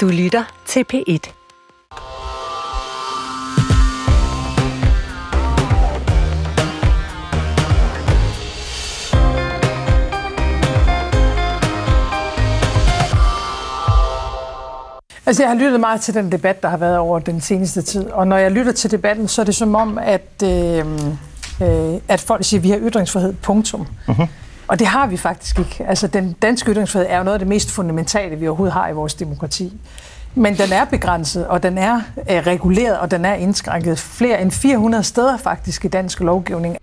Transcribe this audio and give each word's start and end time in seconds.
Du 0.00 0.08
lytter 0.08 0.44
til 0.66 0.84
P1. 0.92 1.32
Altså, 15.26 15.42
jeg 15.42 15.50
har 15.50 15.54
lyttet 15.54 15.80
meget 15.80 16.00
til 16.00 16.14
den 16.14 16.32
debat, 16.32 16.62
der 16.62 16.68
har 16.68 16.76
været 16.76 16.98
over 16.98 17.18
den 17.18 17.40
seneste 17.40 17.82
tid, 17.82 18.06
og 18.06 18.26
når 18.26 18.36
jeg 18.36 18.50
lytter 18.50 18.72
til 18.72 18.90
debatten, 18.90 19.28
så 19.28 19.40
er 19.40 19.44
det 19.44 19.54
som 19.54 19.74
om, 19.74 19.98
at, 19.98 20.42
øh, 20.44 20.78
øh, 21.62 22.00
at 22.08 22.20
folk 22.20 22.44
siger, 22.44 22.60
at 22.60 22.64
vi 22.64 22.70
har 22.70 22.78
ytringsfrihed, 22.78 23.32
punktum. 23.32 23.86
Uh-huh. 24.08 24.26
Og 24.70 24.78
det 24.78 24.86
har 24.86 25.06
vi 25.06 25.16
faktisk 25.16 25.58
ikke. 25.58 25.84
Altså, 25.88 26.06
den 26.06 26.32
danske 26.32 26.72
ytringsfrihed 26.72 27.06
er 27.10 27.18
jo 27.18 27.24
noget 27.24 27.34
af 27.34 27.38
det 27.38 27.48
mest 27.48 27.70
fundamentale, 27.70 28.36
vi 28.36 28.48
overhovedet 28.48 28.72
har 28.72 28.88
i 28.88 28.92
vores 28.92 29.14
demokrati. 29.14 29.72
Men 30.34 30.58
den 30.58 30.72
er 30.72 30.84
begrænset, 30.84 31.46
og 31.46 31.62
den 31.62 31.78
er 31.78 32.00
øh, 32.30 32.36
reguleret, 32.36 32.98
og 32.98 33.10
den 33.10 33.24
er 33.24 33.34
indskrænket 33.34 33.98
flere 33.98 34.42
end 34.42 34.50
400 34.50 35.04
steder 35.04 35.36
faktisk 35.36 35.84
i 35.84 35.88
dansk 35.88 36.20
lovgivning. 36.20 36.76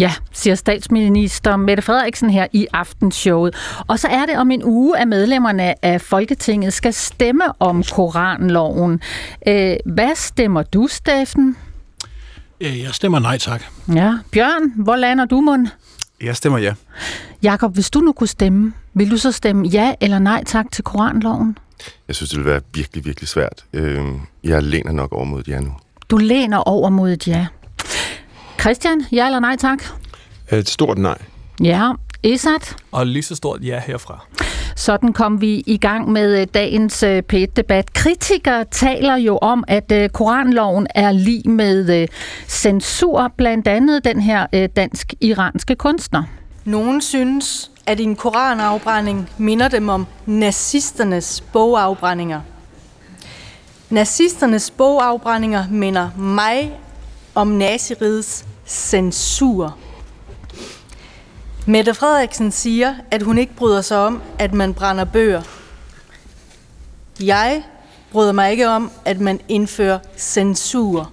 Ja, 0.00 0.12
siger 0.32 0.54
statsminister 0.54 1.56
Mette 1.56 1.82
Frederiksen 1.82 2.30
her 2.30 2.46
i 2.52 2.66
aftenshowet. 2.72 3.54
Og 3.86 3.98
så 3.98 4.08
er 4.08 4.26
det 4.26 4.36
om 4.36 4.50
en 4.50 4.64
uge, 4.64 4.98
at 4.98 5.08
medlemmerne 5.08 5.84
af 5.84 6.00
Folketinget 6.00 6.72
skal 6.72 6.94
stemme 6.94 7.44
om 7.58 7.82
Koranloven. 7.92 9.00
Øh, 9.48 9.76
hvad 9.86 10.14
stemmer 10.14 10.62
du, 10.62 10.86
Steffen? 10.86 11.56
Øh, 12.60 12.80
jeg 12.80 12.94
stemmer 12.94 13.18
nej, 13.18 13.38
tak. 13.38 13.62
Ja. 13.94 14.14
Bjørn, 14.32 14.72
hvor 14.76 14.96
lander 14.96 15.24
du, 15.24 15.40
mund? 15.40 15.68
Jeg 16.24 16.36
stemmer 16.36 16.58
ja. 16.58 16.74
Jakob, 17.42 17.74
hvis 17.74 17.90
du 17.90 17.98
nu 18.00 18.12
kunne 18.12 18.28
stemme, 18.28 18.72
vil 18.94 19.10
du 19.10 19.16
så 19.16 19.32
stemme 19.32 19.66
ja 19.68 19.94
eller 20.00 20.18
nej 20.18 20.44
tak 20.44 20.66
til 20.72 20.84
Koranloven? 20.84 21.58
Jeg 22.08 22.16
synes, 22.16 22.30
det 22.30 22.38
vil 22.38 22.46
være 22.46 22.60
virkelig, 22.74 23.04
virkelig 23.04 23.28
svært. 23.28 23.64
Øh, 23.72 24.04
jeg 24.44 24.62
læner 24.62 24.92
nok 24.92 25.12
over 25.12 25.24
mod 25.24 25.40
et 25.40 25.48
ja 25.48 25.60
nu. 25.60 25.72
Du 26.10 26.16
læner 26.16 26.58
over 26.58 26.90
mod 26.90 27.12
et 27.12 27.28
ja. 27.28 27.46
Christian, 28.60 29.04
ja 29.12 29.26
eller 29.26 29.40
nej 29.40 29.56
tak? 29.56 29.82
Et 30.52 30.68
stort 30.68 30.98
nej. 30.98 31.18
Ja. 31.62 31.92
Esat? 32.22 32.76
Og 32.92 33.06
lige 33.06 33.22
så 33.22 33.34
stort 33.34 33.64
ja 33.64 33.80
herfra. 33.86 34.26
Sådan 34.76 35.12
kom 35.12 35.40
vi 35.40 35.62
i 35.66 35.76
gang 35.76 36.12
med 36.12 36.40
øh, 36.40 36.46
dagens 36.54 37.02
øh, 37.02 37.22
P1-debat. 37.32 37.92
Kritikere 37.92 38.64
taler 38.64 39.16
jo 39.16 39.38
om, 39.38 39.64
at 39.68 39.92
øh, 39.92 40.08
Koranloven 40.08 40.86
er 40.94 41.12
lige 41.12 41.50
med 41.50 42.08
censur, 42.48 43.32
blandt 43.36 43.68
andet 43.68 44.04
den 44.04 44.20
her 44.20 44.66
dansk-iranske 44.76 45.74
kunstner. 45.74 46.22
Nogen 46.64 47.00
synes, 47.00 47.70
at 47.86 48.00
en 48.00 48.16
koranafbrænding 48.16 49.30
minder 49.38 49.68
dem 49.68 49.88
om 49.88 50.06
nazisternes 50.26 51.40
bogafbrændinger. 51.52 52.40
Nazisternes 53.90 54.70
bogafbrændinger 54.70 55.64
minder 55.70 56.10
mig 56.16 56.72
om 57.34 57.46
nazirigets 57.46 58.44
censur. 58.66 59.76
Mette 61.66 61.94
Frederiksen 61.94 62.52
siger, 62.52 62.94
at 63.10 63.22
hun 63.22 63.38
ikke 63.38 63.54
bryder 63.56 63.80
sig 63.80 63.98
om, 63.98 64.22
at 64.38 64.54
man 64.54 64.74
brænder 64.74 65.04
bøger. 65.04 65.42
Jeg 67.20 67.62
bryder 68.12 68.32
mig 68.32 68.50
ikke 68.50 68.68
om, 68.68 68.90
at 69.04 69.20
man 69.20 69.40
indfører 69.48 69.98
censur. 70.16 71.12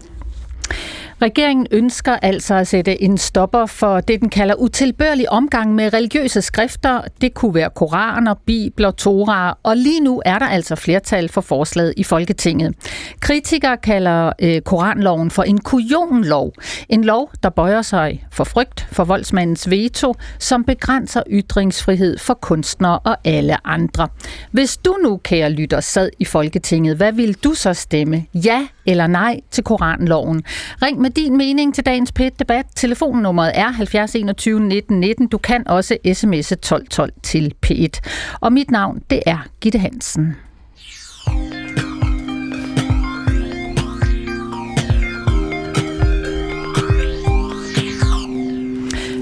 Regeringen 1.22 1.68
ønsker 1.72 2.16
altså 2.22 2.56
at 2.56 2.68
sætte 2.68 3.02
en 3.02 3.18
stopper 3.18 3.66
for 3.66 4.00
det, 4.00 4.22
den 4.22 4.30
kalder 4.30 4.56
utilbørlig 4.56 5.32
omgang 5.32 5.76
med 5.76 5.94
religiøse 5.94 6.42
skrifter. 6.42 7.02
Det 7.22 7.34
kunne 7.34 7.56
være 7.56 7.70
koraner, 7.70 8.34
bibler, 8.46 8.92
toraer, 8.92 9.54
og 9.64 9.78
lige 9.78 10.00
nu 10.00 10.22
er 10.26 10.40
der 10.40 10.46
altså 10.46 10.76
flertal 10.76 11.30
for 11.30 11.42
forslaget 11.42 11.94
i 11.98 12.04
Folketinget. 12.04 12.76
Kritikere 13.20 13.78
kalder 13.78 14.32
øh, 14.42 14.62
koranloven 14.62 15.32
for 15.32 15.44
en 15.44 15.58
kujonlov. 15.58 16.54
En 16.90 17.04
lov, 17.04 17.32
der 17.44 17.50
bøjer 17.50 17.82
sig 17.82 18.26
for 18.32 18.44
frygt 18.44 18.88
for 18.92 19.04
voldsmandens 19.04 19.70
veto, 19.70 20.14
som 20.40 20.64
begrænser 20.64 21.24
ytringsfrihed 21.30 22.18
for 22.18 22.34
kunstnere 22.34 23.00
og 23.00 23.18
alle 23.26 23.68
andre. 23.68 24.08
Hvis 24.52 24.78
du 24.78 24.98
nu, 25.04 25.18
kære 25.18 25.50
lytter, 25.50 25.80
sad 25.80 26.10
i 26.20 26.26
Folketinget, 26.26 26.98
hvad 26.98 27.12
vil 27.12 27.34
du 27.34 27.54
så 27.54 27.74
stemme? 27.74 28.26
Ja 28.34 28.68
eller 28.86 29.08
nej 29.08 29.40
til 29.52 29.64
koranloven? 29.64 30.44
Ring 30.82 31.02
med 31.02 31.10
din 31.10 31.38
mening 31.38 31.76
til 31.76 31.86
dagens 31.86 32.12
PET-debat. 32.12 32.66
Telefonnummeret 32.76 33.52
er 33.56 33.70
70 33.72 34.16
21 34.16 34.60
19 34.60 35.00
19. 35.00 35.28
Du 35.28 35.38
kan 35.38 35.68
også 35.68 35.98
sms'e 36.06 36.54
1212 36.54 37.12
til 37.24 37.54
P1. 37.66 38.00
Og 38.40 38.54
mit 38.54 38.72
navn, 38.72 39.02
det 39.10 39.22
er 39.26 39.38
Gitte 39.62 39.80
Hansen. 39.80 40.36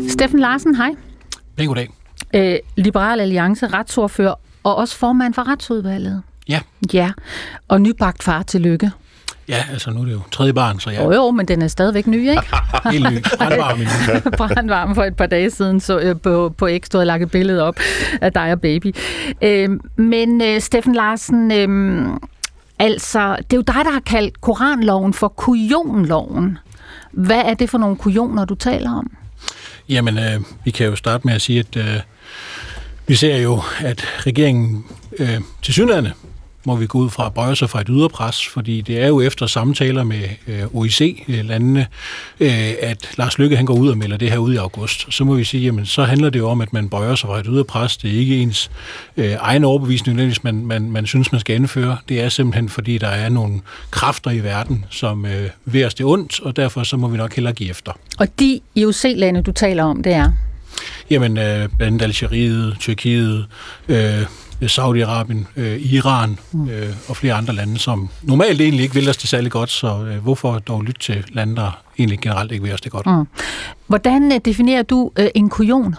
Steffen 0.10 0.40
Larsen, 0.40 0.76
hej. 0.76 0.96
Pæn 1.58 1.68
goddag. 1.68 1.90
Øh, 2.36 2.58
Liberal 2.78 3.20
Alliance, 3.20 3.68
retsordfører 3.68 4.34
og 4.64 4.76
også 4.76 4.96
formand 4.98 5.34
for 5.34 5.48
retsudvalget. 5.48 6.24
Ja. 6.50 6.60
Ja, 6.94 7.12
og 7.68 7.82
nybagt 7.82 8.24
far, 8.24 8.44
tillykke. 8.44 8.92
Ja, 9.50 9.64
altså 9.72 9.92
nu 9.92 10.02
er 10.02 10.06
det 10.06 10.14
jo 10.14 10.22
tredje 10.32 10.54
barn, 10.54 10.80
så 10.80 10.90
ja. 10.90 11.04
Jo, 11.04 11.14
jo, 11.14 11.32
men 11.32 11.48
den 11.48 11.62
er 11.62 11.68
stadigvæk 11.68 12.08
ny, 12.08 12.30
ikke? 12.30 12.44
Helt 12.92 13.12
ny. 13.12 13.22
Brandvarm. 13.38 13.80
Brandvarm 14.38 14.96
for 14.96 15.04
et 15.04 15.16
par 15.16 15.26
dage 15.26 15.52
siden, 15.52 15.80
så 15.80 16.00
øh, 16.00 16.16
på, 16.20 16.54
på 16.58 16.70
X, 16.80 16.90
du 16.90 16.98
havde 16.98 17.06
lagt 17.06 17.24
et 17.24 17.32
billede 17.32 17.64
op 17.64 17.76
af 18.22 18.34
dig 18.34 18.52
og 18.52 18.62
baby. 18.62 18.96
Øh, 19.42 19.70
men 19.96 20.42
øh, 20.42 20.62
Steffen 20.62 20.96
Larsen, 20.96 21.52
øh, 21.52 22.08
altså, 22.80 23.36
det 23.36 23.54
er 23.54 23.58
jo 23.58 23.62
dig, 23.62 23.86
der 23.86 23.92
har 23.92 24.02
kaldt 24.06 24.42
Koranloven 24.42 25.14
for 25.14 25.28
kujonloven. 25.28 26.58
Hvad 27.12 27.42
er 27.46 27.54
det 27.54 27.70
for 27.70 27.78
nogle 27.78 27.96
kujoner, 27.96 28.46
du 28.46 28.56
taler 28.56 28.92
om? 28.92 29.12
Jamen, 29.90 30.18
øh, 30.18 30.42
vi 30.66 30.72
kan 30.72 30.88
jo 30.88 30.96
starte 30.96 31.28
med 31.28 31.34
at 31.34 31.42
sige, 31.42 31.60
at 31.60 31.78
øh, 31.78 32.00
vi 33.08 33.16
ser 33.16 33.38
jo, 33.38 33.62
at 33.80 34.06
regeringen 34.26 34.86
øh, 35.20 35.42
til 35.62 35.74
synligheden 35.74 36.08
må 36.64 36.76
vi 36.76 36.88
gå 36.88 36.98
ud 36.98 37.10
fra 37.10 37.26
at 37.26 37.34
bøje 37.34 37.56
sig 37.56 37.70
fra 37.70 37.82
et 37.82 37.88
yderpres, 37.90 38.48
fordi 38.48 38.82
det 38.82 39.02
er 39.02 39.08
jo 39.08 39.22
efter 39.22 39.48
samtaler 39.48 40.04
med 40.04 40.24
øh, 40.48 40.76
OIC-landene, 40.76 41.88
øh, 42.40 42.74
at 42.82 43.10
Lars 43.18 43.38
Lykke 43.38 43.56
han 43.56 43.66
går 43.66 43.74
ud 43.74 43.90
og 43.90 43.98
melder 43.98 44.18
det 44.18 44.32
her 44.32 44.38
ud 44.38 44.54
i 44.54 44.58
august. 44.58 45.14
Så 45.14 45.24
må 45.24 45.36
vi 45.36 45.44
sige, 45.44 45.64
jamen 45.64 45.86
så 45.86 46.04
handler 46.04 46.30
det 46.30 46.40
jo 46.40 46.50
om, 46.50 46.62
at 46.62 46.74
man 46.74 46.90
bøjer 46.90 47.16
sig 47.16 47.28
fra 47.28 47.40
et 47.40 47.46
yderpres. 47.50 47.98
Det 47.98 48.16
er 48.16 48.20
ikke 48.20 48.38
ens 48.38 48.72
øh, 49.18 49.36
egen 49.40 49.64
overbevisning, 49.64 50.26
hvis 50.26 50.44
man, 50.44 50.66
man, 50.66 50.92
man 50.92 51.06
synes, 51.06 51.32
man 51.32 51.42
skal 51.42 51.56
indføre. 51.56 51.98
Det 52.10 52.22
er 52.22 52.30
simpelthen, 52.30 52.70
fordi 52.70 52.98
der 52.98 53.08
er 53.08 53.30
nogle 53.30 53.62
kræfter 53.92 54.32
i 54.32 54.40
verden, 54.40 54.86
som 54.90 55.26
øh, 55.26 55.50
vil 55.66 55.86
os 55.86 55.94
det 55.94 56.06
ondt, 56.06 56.40
og 56.40 56.56
derfor 56.56 56.84
så 56.84 56.98
må 56.98 57.08
vi 57.08 57.18
nok 57.18 57.36
hellere 57.36 57.54
give 57.54 57.70
efter. 57.70 57.92
Og 58.20 58.28
de 58.40 58.60
IOC-lande, 58.76 59.42
du 59.42 59.52
taler 59.52 59.84
om, 59.84 60.04
det 60.04 60.14
er? 60.14 60.32
Jamen, 61.10 61.38
øh, 61.38 61.70
blandt 61.78 62.02
Algeriet, 62.02 62.76
Tyrkiet, 62.80 63.46
øh, 63.88 64.26
Saudi-Arabien, 64.68 65.46
øh, 65.56 65.82
Iran 65.82 66.40
mm. 66.52 66.70
øh, 66.70 66.90
og 67.08 67.18
flere 67.18 67.34
andre 67.34 67.56
lande, 67.56 67.80
som 67.80 68.10
normalt 68.24 68.62
egentlig 68.62 68.84
ikke 68.84 68.96
vil 68.96 69.10
os 69.10 69.18
det 69.18 69.30
særlig 69.30 69.52
godt, 69.52 69.70
så 69.70 69.88
øh, 69.88 70.18
hvorfor 70.18 70.60
dog 70.60 70.84
lytte 70.84 71.02
til 71.02 71.26
lande, 71.32 71.56
der 71.56 71.82
egentlig 72.00 72.20
generelt 72.20 72.52
ikke 72.52 72.64
vil 72.64 72.74
os 72.74 72.82
det 72.82 72.92
godt? 72.92 73.06
Mm. 73.06 73.28
Hvordan 73.88 74.32
øh, 74.32 74.40
definerer 74.46 74.84
du 74.84 75.12
øh, 75.20 75.28
en 75.36 75.50
kujon? 75.50 75.96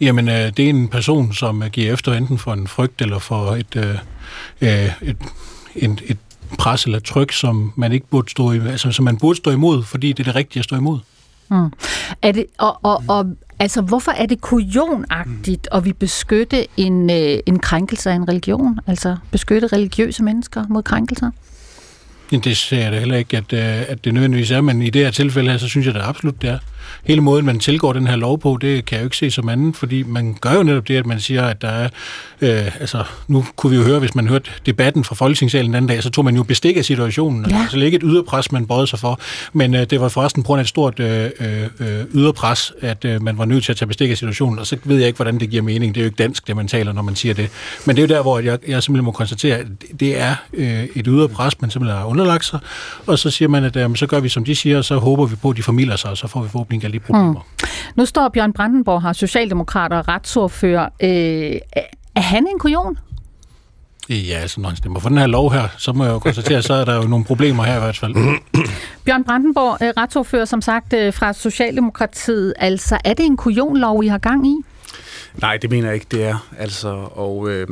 Jamen, 0.00 0.28
øh, 0.28 0.34
det 0.34 0.58
er 0.58 0.68
en 0.68 0.88
person, 0.88 1.32
som 1.32 1.62
øh, 1.62 1.70
giver 1.70 1.92
efter 1.92 2.12
enten 2.12 2.38
for 2.38 2.52
en 2.52 2.68
frygt 2.68 3.02
eller 3.02 3.18
for 3.18 3.50
et, 3.50 3.76
øh, 3.76 3.94
øh 4.60 4.90
et, 5.02 5.16
et, 5.74 6.02
et 6.06 6.18
pres 6.58 6.84
eller 6.84 6.98
tryk, 6.98 7.32
som 7.32 7.72
man 7.76 7.92
ikke 7.92 8.06
burde 8.06 8.30
stå 8.30 8.52
i, 8.52 8.58
altså, 8.58 8.92
som 8.92 9.04
man 9.04 9.16
burde 9.16 9.36
stå 9.36 9.50
imod, 9.50 9.82
fordi 9.82 10.12
det 10.12 10.20
er 10.20 10.24
det 10.24 10.34
rigtige 10.34 10.60
at 10.60 10.64
stå 10.64 10.76
imod. 10.76 10.98
Mm. 11.50 11.72
Er 12.22 12.32
det, 12.32 12.46
og, 12.58 12.78
og, 12.82 13.02
og 13.08 13.26
Altså, 13.60 13.82
hvorfor 13.82 14.12
er 14.12 14.26
det 14.26 14.40
kujonagtigt 14.40 15.68
at 15.72 15.84
vi 15.84 15.92
beskytte 15.92 16.66
en, 16.76 17.10
øh, 17.10 17.38
en 17.46 17.58
krænkelse 17.58 18.10
af 18.10 18.14
en 18.14 18.28
religion? 18.28 18.78
Altså, 18.86 19.16
beskytte 19.30 19.66
religiøse 19.66 20.22
mennesker 20.22 20.64
mod 20.68 20.82
krænkelser? 20.82 21.30
Det 22.30 22.56
ser 22.56 22.78
jeg 22.78 22.92
da 22.92 22.98
heller 22.98 23.16
ikke, 23.16 23.36
at, 23.36 23.52
øh, 23.52 23.90
at 23.90 24.04
det 24.04 24.14
nødvendigvis 24.14 24.50
er, 24.50 24.60
men 24.60 24.82
i 24.82 24.90
det 24.90 25.04
her 25.04 25.10
tilfælde 25.10 25.50
her, 25.50 25.58
så 25.58 25.68
synes 25.68 25.86
jeg 25.86 25.94
da 25.94 26.00
absolut, 26.00 26.42
det 26.42 26.50
er 26.50 26.58
hele 27.04 27.20
måden, 27.20 27.46
man 27.46 27.58
tilgår 27.58 27.92
den 27.92 28.06
her 28.06 28.16
lov 28.16 28.38
på, 28.38 28.58
det 28.60 28.84
kan 28.84 28.96
jeg 28.96 29.02
jo 29.02 29.06
ikke 29.06 29.16
se 29.16 29.30
som 29.30 29.48
anden, 29.48 29.74
fordi 29.74 30.02
man 30.02 30.36
gør 30.40 30.52
jo 30.52 30.62
netop 30.62 30.88
det, 30.88 30.96
at 30.96 31.06
man 31.06 31.20
siger, 31.20 31.42
at 31.42 31.62
der 31.62 31.68
er, 31.68 31.88
øh, 32.40 32.80
altså 32.80 33.04
nu 33.28 33.44
kunne 33.56 33.70
vi 33.70 33.76
jo 33.76 33.82
høre, 33.82 33.98
hvis 33.98 34.14
man 34.14 34.28
hørte 34.28 34.50
debatten 34.66 35.04
fra 35.04 35.14
Folketingssalen 35.14 35.66
den 35.66 35.74
anden 35.74 35.88
dag, 35.88 36.02
så 36.02 36.10
tog 36.10 36.24
man 36.24 36.36
jo 36.36 36.42
bestik 36.42 36.76
af 36.76 36.84
situationen, 36.84 37.50
ja. 37.50 37.60
altså 37.60 37.78
ikke 37.78 37.96
et 37.96 38.02
yderpres, 38.04 38.52
man 38.52 38.66
bøjede 38.66 38.86
sig 38.86 38.98
for, 38.98 39.20
men 39.52 39.74
øh, 39.74 39.86
det 39.90 40.00
var 40.00 40.08
forresten 40.08 40.42
på 40.42 40.46
grund 40.46 40.58
af 40.58 40.64
et 40.64 40.68
stort 40.68 41.00
øh, 41.00 41.30
øh, 41.40 41.62
øh, 41.80 42.04
yderpres, 42.14 42.72
at 42.80 43.04
øh, 43.04 43.22
man 43.22 43.38
var 43.38 43.44
nødt 43.44 43.64
til 43.64 43.72
at 43.72 43.76
tage 43.76 43.86
bestik 43.86 44.10
af 44.10 44.18
situationen, 44.18 44.58
og 44.58 44.66
så 44.66 44.76
ved 44.84 44.96
jeg 44.96 45.06
ikke, 45.06 45.16
hvordan 45.16 45.40
det 45.40 45.50
giver 45.50 45.62
mening, 45.62 45.94
det 45.94 46.00
er 46.00 46.04
jo 46.04 46.08
ikke 46.08 46.22
dansk, 46.22 46.46
det 46.46 46.56
man 46.56 46.68
taler, 46.68 46.92
når 46.92 47.02
man 47.02 47.16
siger 47.16 47.34
det, 47.34 47.50
men 47.86 47.96
det 47.96 48.02
er 48.02 48.06
jo 48.06 48.14
der, 48.14 48.22
hvor 48.22 48.38
jeg, 48.38 48.58
jeg 48.68 48.82
simpelthen 48.82 49.04
må 49.04 49.10
konstatere, 49.10 49.56
at 49.56 49.66
det 50.00 50.20
er 50.20 50.34
øh, 50.52 50.84
et 50.96 51.06
yderpres, 51.06 51.60
man 51.60 51.70
simpelthen 51.70 51.98
har 51.98 52.04
underlagt 52.04 52.44
sig, 52.44 52.58
og 53.06 53.18
så 53.18 53.30
siger 53.30 53.48
man, 53.48 53.64
at 53.64 53.76
øh, 53.76 53.96
så 53.96 54.06
gør 54.06 54.20
vi, 54.20 54.28
som 54.28 54.44
de 54.44 54.54
siger, 54.54 54.78
og 54.78 54.84
så 54.84 54.98
håber 54.98 55.26
vi 55.26 55.36
på, 55.36 55.50
at 55.50 55.56
de 55.56 55.62
formidler 55.62 55.96
sig, 55.96 56.10
og 56.10 56.16
så 56.16 56.28
får 56.28 56.42
vi 56.42 56.48
forhåbentlig 56.48 56.77
alle 56.84 56.98
de 56.98 57.00
problemer. 57.00 57.32
Mm. 57.32 57.68
Nu 57.96 58.06
står 58.06 58.28
Bjørn 58.28 58.52
Brandenborg 58.52 59.02
her, 59.02 59.12
socialdemokrat 59.12 59.92
og 59.92 60.08
retsordfører. 60.08 60.88
Øh, 61.02 61.56
er 62.14 62.20
han 62.20 62.46
en 62.46 62.58
kujon? 62.58 62.98
Ja, 64.08 64.38
altså 64.38 64.60
når 64.60 64.68
han 64.68 64.76
stemmer 64.76 65.00
for 65.00 65.08
den 65.08 65.18
her 65.18 65.26
lov 65.26 65.52
her, 65.52 65.68
så 65.78 65.92
må 65.92 66.04
jeg 66.04 66.12
jo 66.12 66.18
konstatere, 66.18 66.62
så 66.62 66.74
er 66.74 66.84
der 66.84 66.94
jo 66.94 67.02
nogle 67.02 67.24
problemer 67.24 67.64
her 67.64 67.76
i 67.76 67.80
hvert 67.80 67.96
fald. 67.96 68.14
Bjørn 69.04 69.24
Brandenborg, 69.24 69.78
øh, 69.82 69.92
retsordfører 69.96 70.44
som 70.44 70.62
sagt 70.62 70.92
øh, 70.92 71.12
fra 71.14 71.32
Socialdemokratiet. 71.32 72.54
Altså, 72.56 72.98
er 73.04 73.14
det 73.14 73.26
en 73.26 73.36
kujonlov, 73.36 74.04
I 74.04 74.06
har 74.06 74.18
gang 74.18 74.46
i? 74.46 74.56
Nej, 75.40 75.56
det 75.56 75.70
mener 75.70 75.86
jeg 75.86 75.94
ikke, 75.94 76.06
det 76.10 76.24
er. 76.24 76.48
Altså, 76.58 76.88
og 77.14 77.50
øh, 77.50 77.66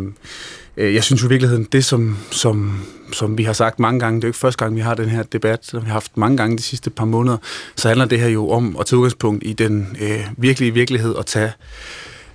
Øh, 0.77 0.95
jeg 0.95 1.05
synes 1.05 1.23
jo 1.23 1.27
i 1.27 1.29
virkeligheden, 1.29 1.65
det 1.73 1.85
som, 1.85 2.17
som, 2.31 2.83
som 3.13 3.39
vi 3.39 3.45
har 3.45 3.53
sagt 3.53 3.81
mange 3.81 4.01
gange, 4.01 4.17
det 4.17 4.25
er 4.25 4.29
jo 4.29 4.31
ikke 4.31 4.39
første 4.39 4.65
gang, 4.65 4.77
vi 4.77 4.81
har 4.81 4.95
den 4.95 5.09
her 5.09 5.23
debat, 5.23 5.67
som 5.67 5.81
vi 5.81 5.87
har 5.87 5.93
haft 5.93 6.17
mange 6.17 6.37
gange 6.37 6.57
de 6.59 6.63
sidste 6.63 6.91
par 6.91 7.05
måneder, 7.05 7.37
så 7.77 7.89
handler 7.89 8.07
det 8.07 8.21
her 8.21 8.29
jo 8.29 8.51
om 8.51 8.77
at 8.81 8.87
tage 8.87 8.99
udgangspunkt 8.99 9.43
i 9.47 9.53
den 9.53 9.97
øh, 10.01 10.21
virkelige 10.37 10.75
virkelighed 10.75 11.13
og 11.13 11.27
tage 11.27 11.53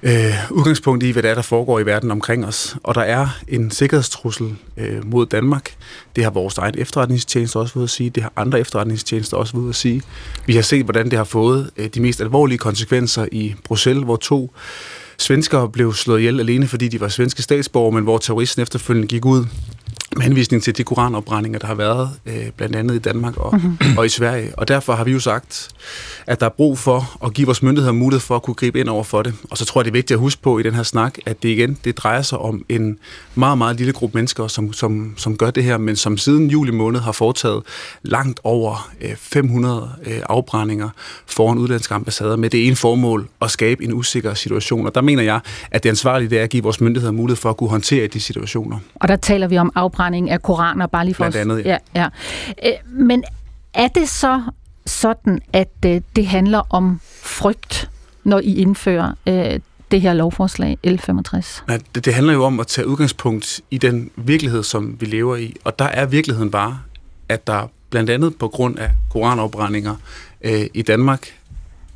øh, 0.03 0.33
udgangspunkt 0.51 1.03
i, 1.03 1.11
hvad 1.11 1.23
der 1.23 1.29
er, 1.29 1.35
der 1.35 1.41
foregår 1.41 1.79
i 1.79 1.85
verden 1.85 2.11
omkring 2.11 2.45
os. 2.45 2.75
Og 2.83 2.95
der 2.95 3.01
er 3.01 3.27
en 3.47 3.71
sikkerhedstrussel 3.71 4.55
øh, 4.77 5.05
mod 5.05 5.25
Danmark. 5.25 5.75
Det 6.15 6.23
har 6.23 6.31
vores 6.31 6.57
egen 6.57 6.75
efterretningstjeneste 6.77 7.55
også 7.55 7.73
ved 7.75 7.83
at 7.83 7.89
sige. 7.89 8.09
Det 8.09 8.23
har 8.23 8.33
andre 8.35 8.59
efterretningstjenester 8.59 9.37
også 9.37 9.57
ved 9.57 9.69
at 9.69 9.75
sige. 9.75 10.01
Vi 10.45 10.55
har 10.55 10.61
set, 10.61 10.83
hvordan 10.83 11.05
det 11.05 11.17
har 11.17 11.23
fået 11.23 11.69
øh, 11.77 11.87
de 11.87 12.01
mest 12.01 12.21
alvorlige 12.21 12.57
konsekvenser 12.57 13.25
i 13.31 13.55
Bruxelles, 13.63 14.03
hvor 14.03 14.15
to 14.15 14.53
svenskere 15.21 15.69
blev 15.69 15.93
slået 15.93 16.19
ihjel 16.19 16.39
alene, 16.39 16.67
fordi 16.67 16.87
de 16.87 17.01
var 17.01 17.07
svenske 17.07 17.41
statsborgere, 17.41 17.91
men 17.91 18.03
hvor 18.03 18.17
terroristen 18.17 18.61
efterfølgende 18.61 19.07
gik 19.07 19.25
ud 19.25 19.45
med 20.15 20.23
henvisning 20.23 20.63
til 20.63 20.77
de 20.77 20.83
koranopbrændinger, 20.83 21.59
der 21.59 21.67
har 21.67 21.75
været 21.75 22.09
øh, 22.25 22.51
blandt 22.57 22.75
andet 22.75 22.95
i 22.95 22.99
Danmark 22.99 23.37
og, 23.37 23.55
mm-hmm. 23.55 23.97
og 23.97 24.05
i 24.05 24.09
Sverige. 24.09 24.51
Og 24.57 24.67
derfor 24.67 24.93
har 24.93 25.03
vi 25.03 25.11
jo 25.11 25.19
sagt, 25.19 25.69
at 26.27 26.39
der 26.39 26.45
er 26.45 26.49
brug 26.49 26.77
for 26.77 27.25
at 27.25 27.33
give 27.33 27.45
vores 27.45 27.63
myndigheder 27.63 27.93
mulighed 27.93 28.19
for 28.19 28.35
at 28.35 28.43
kunne 28.43 28.53
gribe 28.53 28.79
ind 28.79 28.89
over 28.89 29.03
for 29.03 29.21
det. 29.21 29.33
Og 29.51 29.57
så 29.57 29.65
tror 29.65 29.81
jeg, 29.81 29.85
det 29.85 29.91
er 29.91 29.93
vigtigt 29.93 30.11
at 30.11 30.19
huske 30.19 30.41
på 30.41 30.59
i 30.59 30.63
den 30.63 30.73
her 30.73 30.83
snak, 30.83 31.17
at 31.25 31.43
det 31.43 31.49
igen 31.49 31.77
det 31.83 31.97
drejer 31.97 32.21
sig 32.21 32.37
om 32.37 32.65
en 32.69 32.97
meget, 33.35 33.57
meget 33.57 33.77
lille 33.77 33.93
gruppe 33.93 34.17
mennesker, 34.17 34.47
som, 34.47 34.73
som, 34.73 35.13
som 35.17 35.37
gør 35.37 35.51
det 35.51 35.63
her, 35.63 35.77
men 35.77 35.95
som 35.95 36.17
siden 36.17 36.49
juli 36.49 36.71
måned 36.71 36.99
har 36.99 37.11
foretaget 37.11 37.63
langt 38.03 38.39
over 38.43 38.91
øh, 39.01 39.15
500 39.15 39.89
øh, 40.05 40.19
afbrændinger 40.29 40.89
foran 41.25 41.57
udlandske 41.57 41.93
ambassader 41.93 42.35
med 42.35 42.49
det 42.49 42.67
ene 42.67 42.75
formål 42.75 43.27
at 43.41 43.51
skabe 43.51 43.83
en 43.83 43.93
usikker 43.93 44.33
situation. 44.33 44.85
Og 44.85 44.95
der 44.95 45.01
mener 45.01 45.23
jeg, 45.23 45.39
at 45.71 45.83
det 45.83 45.89
ansvarlige 45.89 46.29
det 46.29 46.39
er 46.39 46.43
at 46.43 46.49
give 46.49 46.63
vores 46.63 46.81
myndigheder 46.81 47.13
mulighed 47.13 47.37
for 47.37 47.49
at 47.49 47.57
kunne 47.57 47.69
håndtere 47.69 48.07
de 48.07 48.19
situationer. 48.19 48.77
Og 48.95 49.07
der 49.07 49.15
taler 49.15 49.47
vi 49.47 49.57
om 49.57 49.71
afbrænding 49.75 50.00
af 50.29 50.41
koraner, 50.41 50.87
bare 50.87 51.05
lige 51.05 51.15
for 51.15 51.29
Blandt 51.29 51.51
andet, 51.51 51.65
ja. 51.65 51.77
ja, 51.95 52.07
ja. 52.63 52.69
Øh, 52.69 52.99
men 52.99 53.23
er 53.73 53.87
det 53.87 54.09
så 54.09 54.41
sådan, 54.85 55.39
at 55.53 55.71
øh, 55.85 56.01
det 56.15 56.27
handler 56.27 56.61
om 56.69 56.99
frygt, 57.21 57.89
når 58.23 58.39
I 58.39 58.55
indfører 58.55 59.11
øh, 59.27 59.59
det 59.91 60.01
her 60.01 60.13
lovforslag 60.13 60.77
L65? 60.87 61.63
Nej, 61.67 61.79
det, 61.95 62.05
det 62.05 62.13
handler 62.13 62.33
jo 62.33 62.43
om 62.43 62.59
at 62.59 62.67
tage 62.67 62.87
udgangspunkt 62.87 63.61
i 63.71 63.77
den 63.77 64.11
virkelighed, 64.15 64.63
som 64.63 64.97
vi 64.99 65.05
lever 65.05 65.35
i. 65.35 65.55
Og 65.63 65.79
der 65.79 65.85
er 65.85 66.05
virkeligheden 66.05 66.51
bare, 66.51 66.79
at 67.29 67.47
der 67.47 67.67
blandt 67.89 68.09
andet 68.09 68.35
på 68.37 68.47
grund 68.47 68.79
af 68.79 68.91
koranopbrændinger 69.09 69.95
øh, 70.41 70.65
i 70.73 70.81
Danmark 70.81 71.33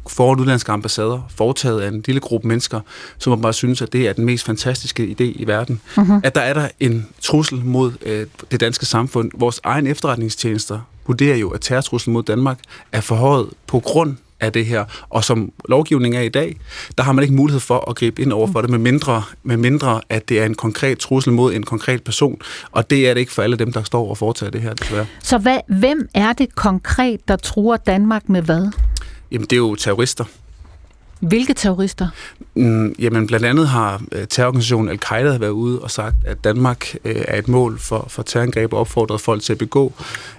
foran 0.10 0.40
udlandske 0.40 0.72
ambassader, 0.72 1.28
foretaget 1.36 1.82
af 1.82 1.88
en 1.88 2.04
lille 2.06 2.22
gruppe 2.22 2.48
mennesker, 2.48 2.80
som 3.18 3.42
bare 3.42 3.54
synes, 3.54 3.82
at 3.82 3.94
det 3.94 4.08
er 4.08 4.14
den 4.14 4.26
mest 4.26 4.46
fantastiske 4.46 5.16
idé 5.20 5.24
i 5.24 5.44
verden. 5.48 5.82
Mm-hmm. 5.98 6.20
At 6.24 6.36
der 6.36 6.42
er 6.42 6.54
der 6.54 6.68
en 6.80 7.08
trussel 7.22 7.66
mod 7.66 7.92
øh, 8.02 8.28
det 8.52 8.60
danske 8.60 8.86
samfund. 8.86 9.32
Vores 9.36 9.60
egen 9.64 9.88
efterretningstjenester 9.88 10.80
vurderer 11.08 11.38
jo, 11.38 11.50
at 11.50 11.62
terrortruslen 11.62 12.14
mod 12.14 12.24
Danmark 12.24 12.60
er 12.92 13.02
forhøjet 13.02 13.50
på 13.68 13.80
grund 13.80 14.16
af 14.40 14.54
det 14.54 14.66
her. 14.66 14.86
Og 15.10 15.24
som 15.24 15.52
lovgivningen 15.70 16.22
er 16.22 16.24
i 16.24 16.30
dag, 16.30 16.58
der 16.98 17.04
har 17.04 17.12
man 17.12 17.24
ikke 17.24 17.36
mulighed 17.36 17.60
for 17.60 17.90
at 17.90 17.96
gribe 17.96 18.22
ind 18.22 18.34
over 18.34 18.48
for 18.52 18.62
det, 18.62 18.70
med 18.70 18.80
mindre, 18.80 19.24
med 19.44 19.58
mindre 19.58 20.02
at 20.10 20.30
det 20.30 20.40
er 20.40 20.46
en 20.46 20.56
konkret 20.56 20.98
trussel 20.98 21.34
mod 21.34 21.54
en 21.54 21.64
konkret 21.64 22.04
person. 22.04 22.42
Og 22.72 22.90
det 22.90 23.10
er 23.10 23.14
det 23.14 23.20
ikke 23.22 23.32
for 23.32 23.42
alle 23.42 23.56
dem, 23.56 23.74
der 23.74 23.84
står 23.84 24.10
og 24.10 24.18
foretager 24.18 24.52
det 24.52 24.62
her, 24.62 24.74
desværre. 24.74 25.06
Så 25.24 25.38
hvad, 25.38 25.58
hvem 25.68 26.10
er 26.14 26.34
det 26.34 26.56
konkret, 26.56 27.28
der 27.28 27.36
truer 27.36 27.78
Danmark 27.78 28.30
med 28.30 28.42
hvad? 28.42 28.68
Jamen, 29.32 29.48
det 29.50 29.54
er 29.54 29.58
jo 29.58 29.76
terrorister. 29.76 30.26
Hvilke 31.20 31.54
terrorister? 31.54 32.08
Mm, 32.56 32.96
jamen, 33.00 33.28
blandt 33.28 33.46
andet 33.46 33.68
har 33.68 34.02
øh, 34.12 34.28
terrororganisationen 34.28 34.90
Al-Qaida 34.90 35.38
været 35.38 35.52
ude 35.52 35.80
og 35.80 35.92
sagt, 35.92 36.16
at 36.26 36.44
Danmark 36.44 36.96
øh, 37.06 37.16
er 37.28 37.40
et 37.40 37.48
mål 37.48 37.80
for, 37.80 38.06
for 38.10 38.24
terrorangreb 38.24 38.74
og 38.74 38.80
opfordret 38.80 39.22
folk 39.22 39.42
til 39.42 39.54
at 39.54 39.60
begå 39.60 39.94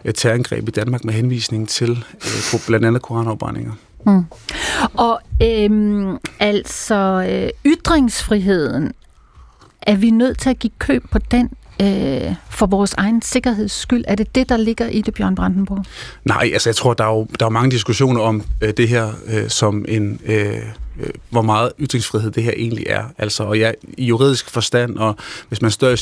øh, 0.04 0.14
terrorangreb 0.14 0.68
i 0.68 0.70
Danmark 0.70 1.04
med 1.04 1.14
henvisning 1.14 1.68
til 1.68 2.04
øh, 2.14 2.60
blandt 2.66 2.86
andet 2.86 3.02
koranopbrændinger. 3.02 3.72
Mm. 4.06 4.24
Og 4.94 5.20
øhm, 5.42 6.18
altså 6.40 7.26
øh, 7.30 7.72
ytringsfriheden, 7.72 8.92
er 9.82 9.96
vi 9.96 10.10
nødt 10.10 10.38
til 10.38 10.50
at 10.50 10.58
give 10.58 10.72
køb 10.78 11.04
på 11.10 11.18
den 11.18 11.50
øh, 11.82 12.34
for 12.50 12.66
vores 12.66 12.94
egen 12.94 13.22
sikkerheds 13.22 13.72
skyld? 13.72 14.04
Er 14.08 14.14
det 14.14 14.34
det, 14.34 14.48
der 14.48 14.56
ligger 14.56 14.88
i 14.88 15.00
det, 15.00 15.14
Bjørn 15.14 15.34
Brandenborg? 15.34 15.84
Nej, 16.24 16.50
altså 16.52 16.68
jeg 16.68 16.76
tror, 16.76 16.94
der 16.94 17.04
er 17.04 17.08
jo 17.08 17.26
der 17.40 17.46
er 17.46 17.50
mange 17.50 17.70
diskussioner 17.70 18.20
om 18.20 18.42
øh, 18.60 18.72
det 18.76 18.88
her 18.88 19.12
øh, 19.26 19.48
som 19.48 19.84
en... 19.88 20.20
Øh, 20.24 20.58
øh, 21.00 21.10
hvor 21.30 21.42
meget 21.42 21.72
ytringsfrihed 21.80 22.30
det 22.30 22.42
her 22.42 22.52
egentlig 22.56 22.84
er. 22.88 23.04
Altså, 23.18 23.42
og 23.42 23.58
ja, 23.58 23.72
i 23.98 24.04
juridisk 24.04 24.50
forstand, 24.50 24.96
og 24.96 25.16
hvis 25.48 25.62
man 25.62 25.70
større, 25.70 25.96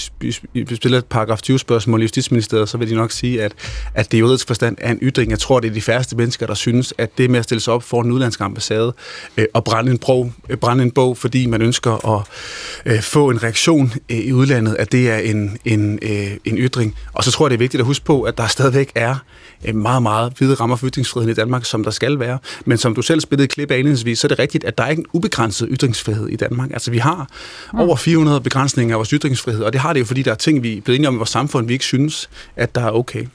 stiller 0.75 0.99
et 0.99 1.05
paragraf 1.05 1.43
20 1.43 1.59
spørgsmål 1.59 2.01
i 2.01 2.03
Justitsministeriet, 2.03 2.69
så 2.69 2.79
vil 2.79 2.91
de 2.91 2.95
nok 2.95 3.13
sige, 3.13 3.43
at, 3.43 3.53
at 3.95 4.13
det 4.13 4.19
i 4.19 4.21
juridisk 4.21 4.47
forstand 4.47 4.77
er 4.81 4.93
en 4.93 4.99
ytring. 5.03 5.31
Jeg 5.31 5.39
tror, 5.39 5.61
det 5.61 5.71
er 5.71 5.75
de 5.75 5.81
færreste 5.81 6.17
mennesker, 6.17 6.47
der 6.47 6.55
synes, 6.55 6.95
at 6.99 7.19
det 7.19 7.31
med 7.31 7.39
at 7.39 7.45
stille 7.45 7.61
sig 7.61 7.73
op 7.73 7.83
for 7.83 8.03
en 8.03 8.11
udlandsk 8.11 8.41
ambassade 8.41 8.95
øh, 9.37 9.47
og 9.55 9.65
brænde 9.65 9.91
en, 9.93 9.99
bog, 9.99 10.33
øh, 10.49 10.57
brænde 10.57 10.85
en 10.85 10.91
bog, 10.91 11.17
fordi 11.17 11.47
man 11.47 11.63
ønsker 11.63 12.19
at 12.19 12.23
øh, 12.87 13.03
få 13.03 13.31
en 13.31 13.43
reaktion 13.43 13.93
øh, 14.09 14.19
i 14.19 14.33
udlandet, 14.33 14.77
at 14.79 14.93
det 14.93 15.11
er 15.11 15.19
en, 15.19 15.59
en, 15.65 15.99
øh, 16.03 16.31
en 16.45 16.59
ytring. 16.59 16.95
Og 17.13 17.25
så 17.25 17.31
tror 17.31 17.47
jeg, 17.47 17.51
det 17.51 17.57
er 17.57 17.59
vigtigt 17.59 17.81
at 17.81 17.87
huske 17.87 18.05
på, 18.05 18.23
at 18.23 18.39
der 18.39 18.47
stadigvæk 18.47 18.93
er 18.95 19.17
meget, 19.75 20.03
meget 20.03 20.33
hvide 20.39 20.55
rammer 20.55 20.77
for 20.77 20.87
ytringsfriheden 20.87 21.31
i 21.31 21.35
Danmark, 21.35 21.65
som 21.65 21.85
der 21.85 21.91
skal 21.91 22.19
være. 22.19 22.39
Men 22.65 22.79
som 22.79 22.95
du 22.95 23.03
selv 23.03 23.21
spillede 23.21 23.49
klip 23.49 23.71
af 23.71 23.79
indledningsvis, 23.79 24.19
så 24.19 24.27
er 24.27 24.29
det 24.29 24.39
rigtigt, 24.39 24.65
at 24.65 24.79
der 24.79 24.85
er 24.85 24.89
ikke 24.89 25.01
en 25.01 25.07
ubegrænset 25.13 25.69
ytringsfrihed 25.71 26.29
i 26.29 26.37
Danmark. 26.37 26.71
Altså 26.73 26.91
vi 26.91 26.99
har 26.99 27.29
mm. 27.73 27.81
over 27.81 27.97
400 27.97 28.41
begrænsninger 28.41 28.95
af 28.95 28.99
vores 28.99 29.11
ytringsfrihed, 29.11 29.63
og 29.63 29.73
det 29.73 29.81
har 29.81 29.93
det 29.93 30.01
jo, 30.01 30.05
fordi 30.05 30.23
der 30.23 30.31
er 30.31 30.35
ting, 30.35 30.63
vi 30.63 30.77
er 30.77 30.81
blevet 30.81 30.99
enige 30.99 31.09
om 31.09 31.15
i 31.15 31.17
vores 31.17 31.31
samfund, 31.31 31.67
vi 31.67 31.73
ikke 31.73 31.85
synes, 31.85 32.31
at 32.57 32.75
der 32.75 32.81
er 32.81 32.91
okay. 32.91 33.27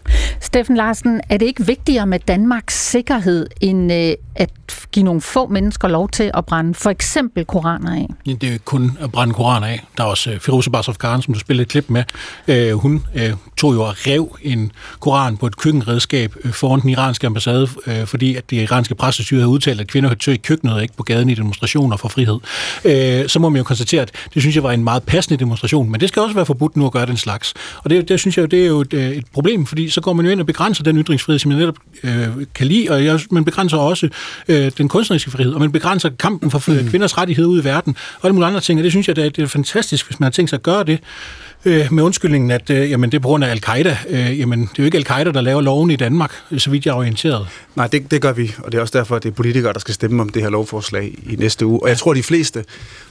Steffen 0.41 0.77
Larsen, 0.77 1.21
er 1.29 1.37
det 1.37 1.45
ikke 1.45 1.65
vigtigere 1.65 2.07
med 2.07 2.19
Danmarks 2.19 2.89
sikkerhed, 2.89 3.47
end 3.61 3.93
øh, 3.93 4.13
at 4.35 4.49
give 4.91 5.03
nogle 5.03 5.21
få 5.21 5.47
mennesker 5.47 5.87
lov 5.87 6.09
til 6.09 6.31
at 6.33 6.45
brænde 6.45 6.73
for 6.73 6.89
eksempel 6.89 7.45
koraner 7.45 7.95
af? 7.95 8.07
Ja, 8.25 8.31
det 8.31 8.43
er 8.43 8.47
jo 8.47 8.53
ikke 8.53 8.65
kun 8.65 8.97
at 8.99 9.11
brænde 9.11 9.33
koraner 9.33 9.67
af. 9.67 9.85
Der 9.97 10.03
er 10.03 10.07
også 10.07 10.31
uh, 10.31 10.39
Firoze 10.39 10.71
Barsov 10.71 10.95
Khan, 10.95 11.21
som 11.21 11.33
du 11.33 11.39
spillede 11.39 11.63
et 11.63 11.69
klip 11.69 11.89
med. 11.89 12.03
Uh, 12.47 12.79
hun 12.79 13.05
uh, 13.15 13.21
tog 13.59 13.73
jo 13.73 13.81
og 13.81 13.95
rev 14.07 14.37
en 14.41 14.71
koran 14.99 15.37
på 15.37 15.47
et 15.47 15.57
køkkenredskab 15.57 16.35
uh, 16.43 16.51
foran 16.51 16.81
den 16.81 16.89
iranske 16.89 17.27
ambassade, 17.27 17.67
uh, 17.87 17.93
fordi 18.05 18.35
at 18.35 18.49
det 18.49 18.61
iranske 18.61 18.95
pressestyre 18.95 19.39
havde 19.39 19.49
udtalt, 19.49 19.81
at 19.81 19.87
kvinder 19.87 20.09
hører 20.09 20.33
i 20.33 20.37
køkkenet 20.37 20.75
og 20.75 20.81
ikke 20.81 20.93
på 20.97 21.03
gaden 21.03 21.29
i 21.29 21.35
demonstrationer 21.35 21.97
for 21.97 22.09
frihed. 22.09 22.39
Uh, 22.85 23.27
så 23.27 23.39
må 23.39 23.49
man 23.49 23.57
jo 23.57 23.63
konstatere, 23.63 24.01
at 24.01 24.11
det 24.33 24.41
synes 24.41 24.55
jeg 24.55 24.63
var 24.63 24.71
en 24.71 24.83
meget 24.83 25.03
passende 25.03 25.39
demonstration, 25.39 25.91
men 25.91 25.99
det 25.99 26.09
skal 26.09 26.21
også 26.21 26.35
være 26.35 26.45
forbudt 26.45 26.77
nu 26.77 26.85
at 26.85 26.91
gøre 26.91 27.05
den 27.05 27.17
slags. 27.17 27.53
Og 27.83 27.89
det, 27.89 28.09
det 28.09 28.19
synes 28.19 28.37
jeg 28.37 28.41
jo, 28.41 28.47
det 28.47 28.61
er 28.61 28.67
jo 28.67 28.81
et, 28.81 28.93
et 28.93 29.25
problem, 29.33 29.65
fordi 29.65 29.89
så 29.89 30.01
går 30.01 30.13
man 30.13 30.25
jo 30.25 30.31
ind 30.31 30.39
og 30.39 30.45
begrænser 30.45 30.83
den 30.83 30.97
ytringsfrihed, 30.97 31.39
som 31.39 31.51
jeg 31.51 31.59
netop 31.59 31.75
kan 32.55 32.67
lide, 32.67 32.89
og 32.89 33.05
jeg, 33.05 33.19
man 33.31 33.45
begrænser 33.45 33.77
også 33.77 34.09
den 34.47 34.87
kunstneriske 34.87 35.31
frihed, 35.31 35.53
og 35.53 35.59
man 35.59 35.71
begrænser 35.71 36.09
kampen 36.09 36.51
for 36.51 36.71
mm. 36.71 36.89
kvinders 36.89 37.17
rettigheder 37.17 37.49
ud 37.49 37.61
i 37.61 37.63
verden, 37.63 37.95
og 38.19 38.25
alle 38.25 38.33
mulige 38.33 38.47
andre 38.47 38.59
ting, 38.59 38.79
og 38.79 38.83
det 38.83 38.91
synes 38.91 39.07
jeg, 39.07 39.15
det 39.15 39.25
er, 39.25 39.29
det 39.29 39.43
er 39.43 39.47
fantastisk, 39.47 40.07
hvis 40.07 40.19
man 40.19 40.25
har 40.25 40.31
tænkt 40.31 40.49
sig 40.49 40.57
at 40.57 40.63
gøre 40.63 40.83
det, 40.83 40.99
øh, 41.65 41.93
med 41.93 42.03
undskyldningen, 42.03 42.51
at 42.51 42.69
øh, 42.69 42.91
jamen, 42.91 43.11
det 43.11 43.17
er 43.17 43.21
på 43.21 43.27
grund 43.27 43.43
af 43.43 43.51
al-Qaida. 43.51 43.97
Øh, 44.09 44.39
jamen, 44.39 44.61
det 44.61 44.67
er 44.67 44.73
jo 44.79 44.83
ikke 44.83 44.97
al-Qaida, 44.97 45.31
der 45.31 45.41
laver 45.41 45.61
loven 45.61 45.91
i 45.91 45.95
Danmark, 45.95 46.33
så 46.57 46.69
vidt 46.69 46.85
jeg 46.85 46.91
er 46.91 46.95
orienteret. 46.95 47.47
Nej, 47.75 47.87
det, 47.87 48.11
det 48.11 48.21
gør 48.21 48.33
vi, 48.33 48.55
og 48.63 48.71
det 48.71 48.77
er 48.77 48.81
også 48.81 48.97
derfor, 48.97 49.15
at 49.15 49.23
det 49.23 49.29
er 49.29 49.33
politikere, 49.33 49.73
der 49.73 49.79
skal 49.79 49.93
stemme 49.93 50.21
om 50.21 50.29
det 50.29 50.41
her 50.41 50.49
lovforslag 50.49 51.17
i 51.23 51.35
næste 51.35 51.65
uge. 51.65 51.83
Og 51.83 51.89
jeg 51.89 51.97
tror, 51.97 52.13
de 52.13 52.23
fleste, 52.23 52.65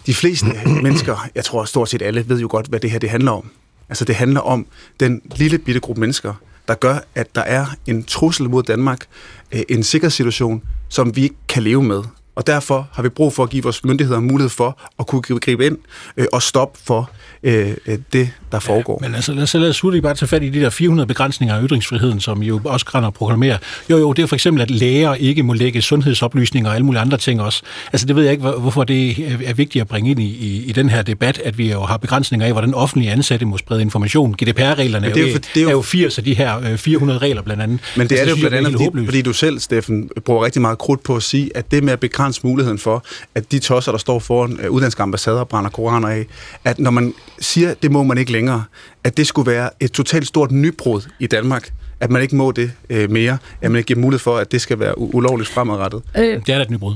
de 0.06 0.14
fleste 0.14 0.46
mennesker, 0.82 1.28
jeg 1.34 1.44
tror 1.44 1.64
stort 1.64 1.88
set 1.88 2.02
alle, 2.02 2.28
ved 2.28 2.40
jo 2.40 2.48
godt, 2.50 2.66
hvad 2.66 2.80
det 2.80 2.90
her 2.90 2.98
det 2.98 3.10
handler 3.10 3.32
om. 3.32 3.50
Altså, 3.88 4.04
det 4.04 4.14
handler 4.14 4.40
om 4.40 4.66
den 5.00 5.22
lille 5.36 5.58
bitte 5.58 5.80
gruppe 5.80 6.00
mennesker, 6.00 6.34
der 6.68 6.74
gør, 6.74 6.98
at 7.14 7.34
der 7.34 7.40
er 7.40 7.66
en 7.86 8.04
trussel 8.04 8.50
mod 8.50 8.62
Danmark, 8.62 9.06
øh, 9.52 9.60
en 9.68 9.82
sikkerhedssituation, 9.82 10.62
som 10.88 11.16
vi 11.16 11.22
ikke 11.22 11.36
kan 11.48 11.62
leve 11.62 11.82
med. 11.82 12.02
Og 12.38 12.46
derfor 12.46 12.88
har 12.92 13.02
vi 13.02 13.08
brug 13.08 13.32
for 13.32 13.42
at 13.42 13.50
give 13.50 13.62
vores 13.62 13.84
myndigheder 13.84 14.20
mulighed 14.20 14.50
for 14.50 14.80
at 14.98 15.06
kunne 15.06 15.22
gribe 15.22 15.66
ind 15.66 15.78
øh, 16.16 16.26
og 16.32 16.42
stoppe 16.42 16.78
for 16.84 17.10
øh, 17.42 17.70
det, 18.12 18.30
der 18.52 18.58
foregår. 18.58 18.98
Ja, 19.02 19.08
men 19.08 19.14
altså, 19.14 19.32
lad 19.32 19.42
os, 19.42 19.54
lad 19.54 19.68
os 19.68 19.80
hurtigt 19.80 20.02
bare 20.02 20.14
tage 20.14 20.28
fat 20.28 20.42
i 20.42 20.48
de 20.48 20.60
der 20.60 20.70
400 20.70 21.06
begrænsninger 21.06 21.56
af 21.56 21.62
ytringsfriheden, 21.62 22.20
som 22.20 22.42
jo 22.42 22.60
også 22.64 22.86
grænder 22.86 23.10
proklamerer. 23.10 23.58
Jo, 23.90 23.96
jo, 23.96 24.12
det 24.12 24.22
er 24.22 24.26
for 24.26 24.36
eksempel, 24.36 24.62
at 24.62 24.70
læger 24.70 25.14
ikke 25.14 25.42
må 25.42 25.52
lægge 25.52 25.82
sundhedsoplysninger 25.82 26.70
og 26.70 26.74
alle 26.74 26.86
mulige 26.86 27.00
andre 27.00 27.16
ting 27.18 27.40
også. 27.40 27.62
Altså, 27.92 28.06
det 28.06 28.16
ved 28.16 28.22
jeg 28.22 28.32
ikke, 28.32 28.48
hvorfor 28.48 28.84
det 28.84 29.10
er 29.44 29.54
vigtigt 29.54 29.80
at 29.80 29.88
bringe 29.88 30.10
ind 30.10 30.20
i, 30.20 30.24
i, 30.24 30.64
i 30.64 30.72
den 30.72 30.88
her 30.88 31.02
debat, 31.02 31.40
at 31.44 31.58
vi 31.58 31.72
jo 31.72 31.80
har 31.82 31.96
begrænsninger 31.96 32.46
af, 32.46 32.52
hvordan 32.52 32.74
offentlige 32.74 33.12
ansatte 33.12 33.46
må 33.46 33.58
sprede 33.58 33.82
information. 33.82 34.34
GDPR-reglerne 34.42 35.06
er, 35.06 35.10
jo, 35.10 35.26
det 35.26 35.56
er, 35.56 35.60
jo, 35.60 35.68
er 35.68 35.72
jo 35.72 35.82
80 35.82 36.18
af 36.18 36.24
de 36.24 36.34
her 36.34 36.76
400 36.76 37.18
regler 37.18 37.42
blandt 37.42 37.62
andet. 37.62 37.80
Men 37.96 38.08
det 38.08 38.18
altså, 38.18 38.22
er 38.22 38.34
det 38.34 38.42
jo 38.42 38.48
blandt 38.48 38.66
andet, 38.66 38.92
fordi, 38.92 39.04
fordi 39.04 39.22
du 39.22 39.32
selv, 39.32 39.58
Steffen, 39.58 40.10
bruger 40.24 40.44
rigtig 40.44 40.62
meget 40.62 40.78
krudt 40.78 41.02
på 41.02 41.16
at 41.16 41.22
sige, 41.22 41.50
at 41.54 41.70
det 41.70 41.84
med 41.84 41.92
at 41.92 42.00
begrænse 42.00 42.27
begrænse 42.28 42.46
muligheden 42.46 42.78
for, 42.78 43.04
at 43.34 43.52
de 43.52 43.58
tosser, 43.58 43.92
der 43.92 43.98
står 43.98 44.18
foran 44.18 44.58
øh, 44.62 44.70
udlandske 44.70 45.02
ambassader 45.02 45.40
og 45.40 45.48
brænder 45.48 45.70
koraner 45.70 46.08
af, 46.08 46.26
at 46.64 46.78
når 46.78 46.90
man 46.90 47.14
siger, 47.40 47.74
det 47.74 47.90
må 47.92 48.02
man 48.02 48.18
ikke 48.18 48.32
længere, 48.32 48.64
at 49.04 49.16
det 49.16 49.26
skulle 49.26 49.50
være 49.52 49.70
et 49.80 49.92
totalt 49.92 50.26
stort 50.26 50.50
nybrud 50.50 51.00
i 51.18 51.26
Danmark, 51.26 51.70
at 52.00 52.10
man 52.10 52.22
ikke 52.22 52.36
må 52.36 52.52
det 52.52 52.72
øh, 52.90 53.10
mere, 53.10 53.38
at 53.62 53.70
man 53.70 53.78
ikke 53.78 53.86
giver 53.86 54.00
mulighed 54.00 54.18
for, 54.18 54.36
at 54.36 54.52
det 54.52 54.60
skal 54.60 54.78
være 54.78 54.92
u- 54.98 55.10
ulovligt 55.14 55.50
fremadrettet. 55.50 56.02
Øh, 56.16 56.24
Det 56.24 56.48
er 56.48 56.56
da 56.56 56.62
et 56.62 56.70
nybrud. 56.70 56.94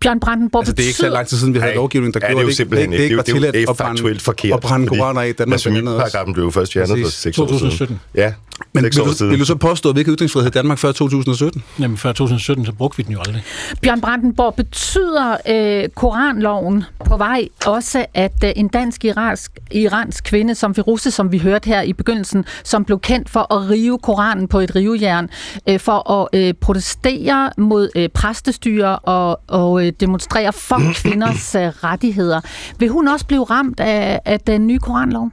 Bjørn 0.00 0.20
Brandenborg, 0.20 0.60
Altså, 0.60 0.72
det 0.72 0.82
er 0.82 0.86
ikke 0.86 0.96
så 0.96 1.02
betyder- 1.02 1.14
lang 1.14 1.26
tid 1.26 1.36
siden, 1.38 1.54
vi 1.54 1.58
havde 1.58 1.70
Ej, 1.72 1.76
lovgivning, 1.76 2.14
der 2.14 2.20
ja, 2.22 2.26
det 2.26 2.30
er 2.30 2.32
gjorde 2.34 2.42
jo 2.42 2.48
det, 2.48 2.56
simpelthen 2.56 2.92
ikke, 2.92 2.98
det 2.98 3.04
ikke 3.04 3.16
var 3.16 3.22
det 3.22 3.26
det 3.26 3.32
jo- 3.32 3.36
tilladt 3.36 3.54
det 3.54 3.68
er 3.68 3.74
faktuelt 3.74 4.22
forkert, 4.22 4.52
at 4.54 4.60
brænde 4.60 4.86
koraner 4.86 5.20
af 5.20 5.34
Danmark. 5.34 5.60
blandt 5.62 5.78
andet 5.78 5.94
også. 5.94 6.02
Blasfemiparagrafen 6.02 6.32
blev 6.34 6.44
jo 6.44 6.50
først 6.50 6.72
fjernet 6.72 6.88
for 6.98 7.04
Præcis. 7.04 7.12
6 7.20 7.38
år 7.38 7.46
siden. 7.46 7.58
2017. 7.58 8.00
Ja, 8.14 8.32
Men 8.72 8.84
vil 8.84 8.96
du, 8.96 9.24
vil 9.28 9.38
du 9.40 9.44
så 9.44 9.54
påstå, 9.54 9.88
at 9.88 9.94
vi 9.94 10.00
ikke 10.00 10.12
ytringsfrihed 10.12 10.50
i 10.50 10.52
Danmark 10.52 10.78
før 10.78 10.92
2017? 10.92 11.62
Jamen, 11.80 11.96
før 11.96 12.12
2017, 12.12 12.66
så 12.66 12.72
brugte 12.72 12.96
vi 12.96 13.02
den 13.02 13.12
jo 13.12 13.18
aldrig. 13.26 13.42
Bjørn 13.82 14.00
Brandenborg, 14.00 14.54
betyder 14.54 15.36
øh, 15.48 15.88
koranloven 15.88 16.84
på 17.04 17.16
vej 17.16 17.48
også, 17.66 18.06
at 18.14 18.44
øh, 18.44 18.50
en 18.56 18.68
dansk 18.68 19.04
iransk, 19.04 19.50
iransk 19.70 20.24
kvinde 20.24 20.54
som 20.54 20.74
Firuze, 20.74 21.10
som 21.10 21.32
vi 21.32 21.38
hørte 21.38 21.66
her 21.66 21.82
i 21.82 21.92
begyndelsen, 21.92 22.44
som 22.64 22.84
blev 22.84 23.00
kendt 23.00 23.30
for 23.30 23.54
at 23.54 23.70
rive 23.70 23.98
koranen 23.98 24.48
på 24.48 24.60
et 24.60 24.74
rivejern, 24.76 25.28
øh, 25.68 25.80
for 25.80 26.10
at 26.12 26.28
øh, 26.40 26.54
protestere 26.60 27.50
mod 27.58 27.88
øh, 27.96 28.08
præstestyre 28.08 28.98
og, 28.98 29.40
og 29.46 29.85
øh, 29.86 29.92
demonstrere 30.00 30.52
for 30.52 30.80
kvinders 31.02 31.54
øh, 31.54 31.62
rettigheder. 31.62 32.40
Vil 32.78 32.88
hun 32.88 33.08
også 33.08 33.26
blive 33.26 33.44
ramt 33.44 33.80
af, 33.80 34.20
af 34.24 34.40
den 34.40 34.66
nye 34.66 34.78
koranlov? 34.78 35.30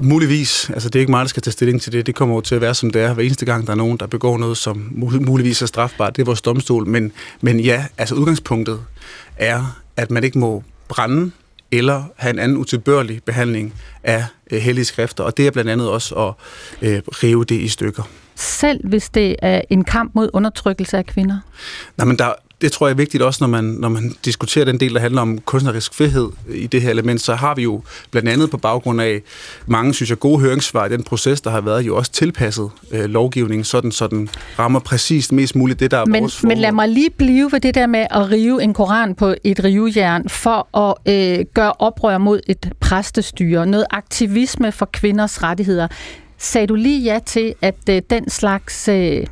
Muligvis. 0.00 0.70
Altså, 0.70 0.88
det 0.88 0.98
er 0.98 1.00
ikke 1.00 1.10
mig, 1.10 1.20
der 1.20 1.28
skal 1.28 1.42
tage 1.42 1.52
stilling 1.52 1.82
til 1.82 1.92
det. 1.92 2.06
Det 2.06 2.14
kommer 2.14 2.34
jo 2.34 2.40
til 2.40 2.54
at 2.54 2.60
være, 2.60 2.74
som 2.74 2.90
det 2.90 3.02
er, 3.02 3.14
hver 3.14 3.24
eneste 3.24 3.46
gang, 3.46 3.66
der 3.66 3.72
er 3.72 3.76
nogen, 3.76 3.98
der 3.98 4.06
begår 4.06 4.38
noget, 4.38 4.56
som 4.56 4.76
mul- 4.76 5.20
muligvis 5.20 5.62
er 5.62 5.66
strafbart. 5.66 6.16
Det 6.16 6.22
er 6.22 6.26
vores 6.26 6.42
domstol. 6.42 6.86
Men, 6.86 7.12
men 7.40 7.60
ja, 7.60 7.84
altså 7.98 8.14
udgangspunktet 8.14 8.80
er, 9.36 9.80
at 9.96 10.10
man 10.10 10.24
ikke 10.24 10.38
må 10.38 10.62
brænde 10.88 11.30
eller 11.72 12.04
have 12.16 12.30
en 12.30 12.38
anden 12.38 12.56
utilbørlig 12.56 13.22
behandling 13.22 13.74
af 14.02 14.24
øh, 14.50 14.58
hellige 14.58 14.84
skrifter. 14.84 15.24
Og 15.24 15.36
det 15.36 15.46
er 15.46 15.50
blandt 15.50 15.70
andet 15.70 15.90
også 15.90 16.14
at 16.14 16.34
øh, 16.88 17.02
rive 17.22 17.44
det 17.44 17.60
i 17.60 17.68
stykker. 17.68 18.02
Selv 18.34 18.88
hvis 18.88 19.08
det 19.08 19.36
er 19.42 19.62
en 19.70 19.84
kamp 19.84 20.14
mod 20.14 20.30
undertrykkelse 20.32 20.98
af 20.98 21.06
kvinder? 21.06 21.38
Nej, 21.96 22.04
men 22.04 22.18
der, 22.18 22.32
det 22.60 22.72
tror 22.72 22.86
jeg 22.86 22.92
er 22.92 22.96
vigtigt 22.96 23.22
også, 23.22 23.38
når 23.40 23.48
man, 23.48 23.64
når 23.64 23.88
man 23.88 24.14
diskuterer 24.24 24.64
den 24.64 24.80
del, 24.80 24.94
der 24.94 25.00
handler 25.00 25.22
om 25.22 25.38
kunstnerisk 25.38 25.94
frihed 25.94 26.28
i 26.54 26.66
det 26.66 26.82
her 26.82 26.90
element, 26.90 27.20
så 27.20 27.34
har 27.34 27.54
vi 27.54 27.62
jo 27.62 27.82
blandt 28.10 28.28
andet 28.28 28.50
på 28.50 28.56
baggrund 28.56 29.00
af 29.00 29.22
mange, 29.66 29.94
synes 29.94 30.10
jeg, 30.10 30.18
gode 30.18 30.40
høringssvar 30.40 30.86
i 30.86 30.88
den 30.88 31.02
proces, 31.02 31.40
der 31.40 31.50
har 31.50 31.60
været, 31.60 31.86
jo 31.86 31.96
også 31.96 32.12
tilpasset 32.12 32.70
øh, 32.92 33.04
lovgivningen, 33.04 33.64
sådan 33.64 33.92
så 33.92 34.06
den 34.06 34.28
rammer 34.58 34.80
præcist 34.80 35.32
mest 35.32 35.56
muligt 35.56 35.80
det, 35.80 35.90
der 35.90 35.98
er 35.98 36.04
Men, 36.04 36.22
vores 36.22 36.42
men 36.42 36.58
lad 36.58 36.68
formål. 36.68 36.74
mig 36.74 36.88
lige 36.88 37.10
blive 37.10 37.52
ved 37.52 37.60
det 37.60 37.74
der 37.74 37.86
med 37.86 38.06
at 38.10 38.30
rive 38.30 38.62
en 38.62 38.74
koran 38.74 39.14
på 39.14 39.34
et 39.44 39.64
rivejern 39.64 40.28
for 40.28 40.78
at 40.78 41.14
øh, 41.14 41.44
gøre 41.54 41.72
oprør 41.72 42.18
mod 42.18 42.40
et 42.46 42.72
præstestyre. 42.80 43.66
Noget 43.66 43.86
aktivisme 43.90 44.72
for 44.72 44.88
kvinders 44.92 45.42
rettigheder. 45.42 45.88
Sagde 46.38 46.66
du 46.66 46.74
lige 46.74 47.02
ja 47.02 47.18
til, 47.26 47.54
at 47.62 47.74
øh, 47.90 48.02
den 48.10 48.30
slags 48.30 48.88
øh, 48.88 49.26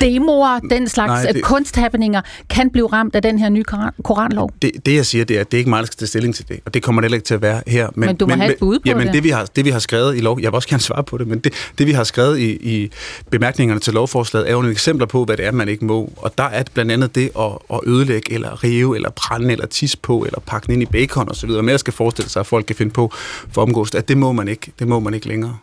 demoer, 0.00 0.58
den 0.70 0.88
slags 0.88 1.08
Nej, 1.08 1.22
Nej, 1.22 1.32
det- 1.32 1.42
kunsthappeninger 1.42 2.20
kan 2.50 2.70
blive 2.70 2.86
ramt 2.86 3.14
af 3.14 3.22
den 3.22 3.38
her 3.38 3.48
nye 3.48 3.64
koran, 3.64 3.92
koranlov? 4.04 4.50
Det, 4.62 4.70
det, 4.86 4.94
jeg 4.94 5.06
siger, 5.06 5.24
det 5.24 5.36
er, 5.36 5.40
at 5.40 5.50
det 5.50 5.56
er 5.56 5.58
ikke 5.58 5.70
mig, 5.70 5.78
der 5.80 5.86
skal 5.86 5.96
tage 5.96 6.06
stilling 6.08 6.34
til 6.34 6.48
det, 6.48 6.60
og 6.66 6.74
det 6.74 6.82
kommer 6.82 7.00
det 7.00 7.04
heller 7.06 7.16
ikke 7.16 7.26
til 7.26 7.34
at 7.34 7.42
være 7.42 7.62
her. 7.66 7.88
Men 7.94 8.16
du 8.16 8.26
må 8.26 8.34
have 8.34 8.52
et 8.52 8.58
bud 8.60 8.78
på 8.78 8.82
jamen, 8.86 9.06
det. 9.06 9.14
det. 9.14 9.24
vi 9.24 9.28
har, 9.28 9.44
det, 9.56 9.64
vi 9.64 9.70
har 9.70 9.78
skrevet 9.78 10.16
i 10.16 10.20
lov, 10.20 10.40
jeg 10.40 10.52
vil 10.52 10.54
også 10.54 10.68
gerne 10.68 10.82
svare 10.82 11.04
på 11.04 11.18
det, 11.18 11.26
men 11.26 11.38
det, 11.38 11.52
det 11.78 11.86
vi 11.86 11.92
har 11.92 12.04
skrevet 12.04 12.38
i, 12.38 12.50
i 12.50 12.90
bemærkningerne 13.30 13.80
til 13.80 13.92
lovforslaget, 13.94 14.48
er 14.48 14.52
jo 14.52 14.58
nogle 14.58 14.72
eksempler 14.72 15.06
på, 15.06 15.24
hvad 15.24 15.36
det 15.36 15.46
er, 15.46 15.52
man 15.52 15.68
ikke 15.68 15.84
må. 15.84 16.12
Og 16.16 16.38
der 16.38 16.44
er 16.44 16.62
blandt 16.74 16.92
andet 16.92 17.14
det 17.14 17.30
at, 17.38 17.50
at 17.72 17.80
ødelægge, 17.86 18.32
eller 18.32 18.64
rive, 18.64 18.96
eller 18.96 19.10
brænde, 19.10 19.52
eller 19.52 19.66
tisse 19.66 19.98
på, 19.98 20.24
eller 20.24 20.40
pakke 20.46 20.66
den 20.66 20.74
ind 20.74 20.82
i 20.82 20.86
bacon 20.86 21.30
osv. 21.30 21.50
Men 21.50 21.68
jeg 21.68 21.80
skal 21.80 21.92
forestille 21.92 22.30
sig, 22.30 22.40
at 22.40 22.46
folk 22.46 22.66
kan 22.66 22.76
finde 22.76 22.92
på 22.92 23.12
for 23.52 23.62
omgås, 23.62 23.94
at 23.94 24.08
det 24.08 24.16
må 24.18 24.32
man 24.32 24.48
ikke, 24.48 24.72
det 24.78 24.88
må 24.88 25.00
man 25.00 25.14
ikke 25.14 25.28
længere. 25.28 25.56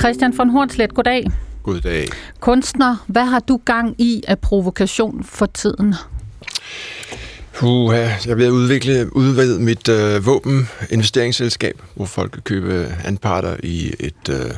Christian 0.00 0.38
von 0.38 0.50
Hornslet, 0.50 0.94
goddag. 0.94 1.26
Goddag. 1.62 2.08
Kunstner, 2.40 2.96
hvad 3.06 3.24
har 3.24 3.38
du 3.38 3.60
gang 3.64 3.94
i 3.98 4.22
af 4.28 4.38
provokation 4.38 5.24
for 5.24 5.46
tiden? 5.46 5.94
Puh, 7.54 7.94
jeg 8.26 8.40
at 8.40 8.50
udvikle, 8.50 9.16
udvide 9.16 9.60
mit 9.60 9.88
øh, 9.88 10.26
våbeninvesteringsselskab, 10.26 11.82
hvor 11.94 12.04
folk 12.04 12.30
kan 12.32 12.42
købe 12.42 12.94
anparter 13.04 13.56
i 13.62 13.94
et 14.00 14.28
øh, 14.30 14.50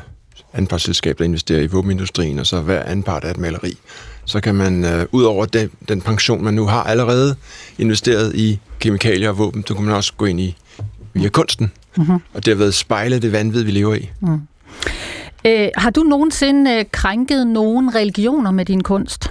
anpartsselskab, 0.52 1.18
der 1.18 1.24
investerer 1.24 1.60
i 1.60 1.66
våbenindustrien, 1.66 2.38
og 2.38 2.46
så 2.46 2.60
hver 2.60 2.82
anpart 2.82 3.24
er 3.24 3.30
et 3.30 3.38
maleri. 3.38 3.78
Så 4.24 4.40
kan 4.40 4.54
man, 4.54 4.84
øh, 4.84 5.06
ud 5.12 5.22
over 5.22 5.46
den, 5.46 5.70
den 5.88 6.00
pension, 6.00 6.44
man 6.44 6.54
nu 6.54 6.66
har 6.66 6.82
allerede 6.82 7.36
investeret 7.78 8.34
i 8.34 8.60
kemikalier 8.78 9.28
og 9.28 9.38
våben, 9.38 9.64
så 9.66 9.74
kan 9.74 9.84
man 9.84 9.94
også 9.94 10.12
gå 10.16 10.24
ind 10.24 10.40
i 10.40 10.56
via 11.14 11.28
kunsten, 11.28 11.72
mm-hmm. 11.96 12.18
og 12.34 12.46
derved 12.46 12.72
spejle 12.72 13.18
det 13.18 13.32
vanvid, 13.32 13.62
vi 13.62 13.70
lever 13.70 13.94
i. 13.94 14.10
Øh, 15.46 15.68
har 15.76 15.90
du 15.90 16.00
nogensinde 16.02 16.70
øh, 16.70 16.84
krænket 16.92 17.46
nogen 17.46 17.94
religioner 17.94 18.50
med 18.50 18.64
din 18.64 18.82
kunst? 18.82 19.30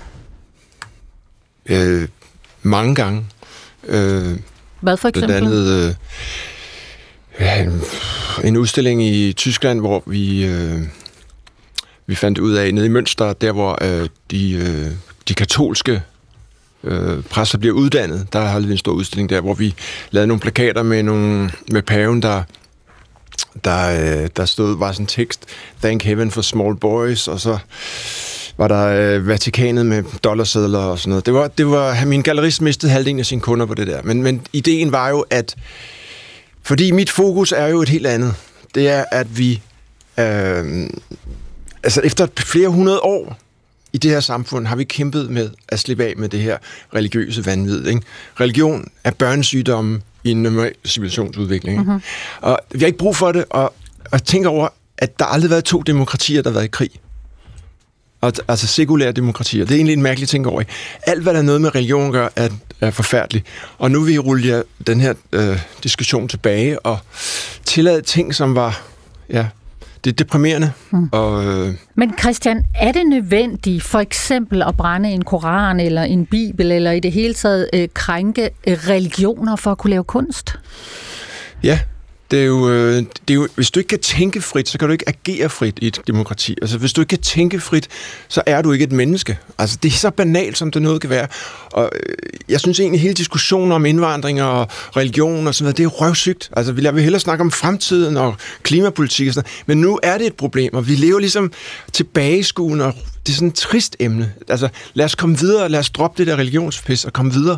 Øh, 1.66 2.08
mange 2.62 2.96
gange. 2.96 3.26
Øh, 3.88 4.40
Hvad 4.80 4.98
for 4.98 5.10
Blandt 5.10 5.32
eksempel? 5.32 5.36
andet 5.36 5.88
øh, 5.88 5.94
ja, 7.40 7.64
en, 7.64 7.82
en 8.44 8.58
udstilling 8.58 9.04
i 9.04 9.34
Tyskland, 9.34 9.80
hvor 9.80 10.04
vi, 10.06 10.46
øh, 10.46 10.82
vi 12.08 12.16
fandt 12.16 12.40
ud 12.40 12.54
af, 12.54 12.74
nede 12.74 12.86
i 12.86 12.90
Münster, 12.90 13.34
der 13.42 13.52
hvor 13.52 13.78
øh, 13.82 14.10
de, 14.32 14.52
øh, 14.52 14.92
de 15.28 15.34
katolske 15.34 16.02
øh, 16.84 17.24
præster 17.24 17.58
bliver 17.58 17.76
uddannet, 17.76 18.28
der 18.34 18.40
har 18.40 18.60
vi 18.60 18.72
en 18.72 18.78
stor 18.78 18.92
udstilling 18.92 19.30
der, 19.30 19.42
hvor 19.42 19.54
vi 19.54 19.76
lavede 20.12 20.28
nogle 20.28 20.42
plakater 20.42 20.84
med, 20.84 21.04
nogle, 21.04 21.52
med 21.72 21.82
paven, 21.82 22.22
der 22.22 22.44
der, 23.64 24.22
øh, 24.24 24.30
der 24.36 24.46
stod, 24.46 24.78
var 24.78 24.92
sådan 24.92 25.04
en 25.04 25.08
tekst, 25.08 25.46
Thank 25.82 26.04
Heaven 26.04 26.32
for 26.32 26.42
Small 26.42 26.76
Boys, 26.76 27.28
og 27.28 27.40
så 27.40 27.58
var 28.58 28.68
der 28.68 28.88
øh, 28.88 29.28
Vatikanet 29.28 29.86
med 29.86 30.04
dollarsedler 30.24 30.80
og 30.80 31.00
sådan 31.00 31.10
noget. 31.10 31.26
Det 31.26 31.34
var, 31.34 31.48
det 31.48 31.68
var, 31.68 32.06
min 32.06 32.22
gallerist 32.22 32.62
mistede 32.62 32.92
halvdelen 32.92 33.20
af 33.20 33.26
sine 33.26 33.42
kunder 33.42 33.66
på 33.66 33.74
det 33.74 33.88
der. 33.88 34.02
Men, 34.04 34.24
men 34.24 34.42
ideen 34.54 34.92
var 34.92 35.10
jo, 35.10 35.26
at 35.30 35.56
fordi 36.64 36.92
mit 36.92 37.10
fokus 37.10 37.52
er 37.52 37.68
jo 37.68 37.82
et 37.82 37.90
helt 37.90 38.08
andet. 38.08 38.34
Det 38.76 38.90
er, 38.90 39.06
at 39.12 39.38
vi 39.38 39.62
øh, 40.20 40.90
altså 41.84 42.02
efter 42.02 42.28
flere 42.40 42.70
hundrede 42.70 43.00
år 43.00 43.38
i 43.94 43.98
det 43.98 44.12
her 44.12 44.20
samfund 44.20 44.68
har 44.68 44.76
vi 44.76 44.84
kæmpet 44.84 45.30
med 45.30 45.50
at 45.70 45.80
slippe 45.80 46.04
af 46.04 46.14
med 46.18 46.30
det 46.30 46.40
her 46.40 46.58
religiøse 46.96 47.46
vanvid. 47.46 47.88
Ikke? 47.88 48.02
Religion 48.40 48.88
er 49.04 49.12
børnesygdomme 49.12 50.02
i 50.24 50.32
en 50.32 50.44
normal 50.44 50.74
civilisationsudvikling. 50.86 51.80
Ikke? 51.80 51.92
Mm-hmm. 51.92 52.02
Og 52.42 52.60
vi 52.72 52.80
har 52.80 52.86
ikke 52.86 52.98
brug 52.98 53.16
for 53.16 53.32
det, 53.32 53.46
og, 53.50 53.74
og 54.12 54.24
tænker 54.24 54.50
over, 54.50 54.68
at 54.98 55.20
der 55.20 55.26
aldrig 55.26 55.50
har 55.50 55.54
været 55.54 55.64
to 55.64 55.82
demokratier, 55.82 56.42
der 56.42 56.50
har 56.50 56.54
været 56.54 56.66
i 56.66 56.70
krig. 56.72 56.90
Og, 58.22 58.34
altså 58.48 58.68
sekulære 58.68 59.12
demokratier. 59.12 59.66
Det 59.66 59.72
er 59.72 59.76
egentlig 59.76 59.94
en 59.94 60.02
mærkelig 60.02 60.30
ting 60.30 60.48
over. 60.48 60.62
Ikke? 60.62 60.72
Alt, 61.04 61.24
hvad 61.24 61.34
der 61.34 61.40
er 61.40 61.44
noget 61.44 61.62
med 61.62 61.76
religion 61.76 62.12
gør, 62.12 62.30
er, 62.36 62.50
er 62.82 62.92
forfærdeligt. 62.92 63.46
Og 63.78 63.92
nu 63.92 64.02
vil 64.02 64.14
jeg 64.14 64.26
rulle 64.26 64.64
den 64.88 65.02
her 65.02 65.14
øh, 65.32 65.60
diskussion 65.84 66.28
tilbage 66.28 66.80
og 66.80 66.98
tillade 67.66 68.02
ting, 68.02 68.36
som 68.36 68.56
var 68.56 68.82
ja, 69.30 69.48
det 70.04 70.12
er 70.12 70.16
deprimerende. 70.16 70.72
Mm. 70.92 71.10
Og, 71.12 71.46
øh, 71.46 71.74
Men 71.96 72.14
Christian, 72.20 72.64
er 72.76 72.92
det 72.92 73.06
nødvendigt 73.06 73.84
for 73.84 74.00
eksempel 74.00 74.62
at 74.62 74.78
brænde 74.78 75.10
en 75.10 75.24
koran 75.24 75.80
eller 75.80 76.04
en 76.04 76.26
bibel, 76.26 76.72
eller 76.72 76.92
i 76.92 77.00
det 77.00 77.12
hele 77.12 77.34
taget 77.34 77.70
øh, 77.74 77.88
krænke 77.94 78.50
øh, 78.68 78.78
religioner 78.88 79.56
for 79.56 79.72
at 79.72 79.78
kunne 79.78 79.92
lave 79.92 80.04
kunst? 80.04 80.60
ja, 81.64 81.80
det 82.32 82.40
er, 82.40 82.46
jo, 82.46 82.70
øh, 82.70 82.96
det 82.96 83.30
er 83.30 83.34
jo, 83.34 83.48
hvis 83.56 83.72
du 83.72 83.80
ikke 83.80 83.88
kan 83.88 84.00
tænke 84.00 84.42
frit, 84.42 84.70
så 84.70 84.78
kan 84.78 84.88
du 84.88 84.92
ikke 84.92 85.10
agere 85.10 85.50
frit 85.50 85.80
i 85.82 85.88
et 85.88 86.02
demokrati. 86.08 86.56
Altså, 86.62 86.78
hvis 86.78 86.94
du 86.94 87.02
ikke 87.02 87.10
kan 87.10 87.22
tænke 87.22 87.60
frit, 87.60 87.88
så 88.28 88.42
er 88.46 88.62
du 88.62 88.72
ikke 88.72 88.84
et 88.84 88.92
menneske. 88.92 89.40
Altså, 89.58 89.78
det 89.84 89.90
er 89.90 89.94
så 89.94 90.10
banalt, 90.10 90.58
som 90.58 90.72
det 90.72 90.82
noget 90.82 91.02
kan 91.02 91.10
være. 91.10 91.28
Og 91.72 91.92
øh, 91.94 92.16
jeg 92.50 92.60
synes 92.60 92.80
egentlig, 92.80 93.02
hele 93.02 93.14
diskussionen 93.14 93.72
om 93.72 93.86
indvandring 93.86 94.44
og 94.44 94.68
religion 94.98 95.48
og 95.48 95.56
sådan 95.56 95.64
noget, 95.66 95.78
det 95.78 95.84
er 95.84 95.88
røvsygt. 95.88 96.50
Altså, 96.58 96.76
jeg 96.82 96.96
vil 96.96 97.04
hellere 97.04 97.20
snakke 97.20 97.42
om 97.42 97.52
fremtiden 97.52 98.18
og 98.18 98.36
klimapolitik 98.64 99.28
og 99.28 99.34
sådan 99.34 99.50
noget. 99.50 99.68
Men 99.68 99.78
nu 99.78 100.00
er 100.04 100.18
det 100.18 100.28
et 100.28 100.36
problem, 100.36 100.74
og 100.74 100.88
vi 100.88 100.96
lever 100.96 101.20
ligesom 101.20 101.52
tilbageskuende, 101.94 102.86
og 102.86 102.94
det 103.26 103.32
er 103.32 103.36
sådan 103.36 103.48
et 103.48 103.54
trist 103.54 103.96
emne. 104.00 104.34
Altså, 104.48 104.70
lad 104.94 105.06
os 105.06 105.16
komme 105.16 105.40
videre, 105.40 105.70
lad 105.70 105.80
os 105.80 105.90
droppe 105.90 106.18
det 106.18 106.28
der 106.28 106.38
religionspis 106.38 107.06
og 107.06 107.14
komme 107.14 107.34
videre. 107.34 107.58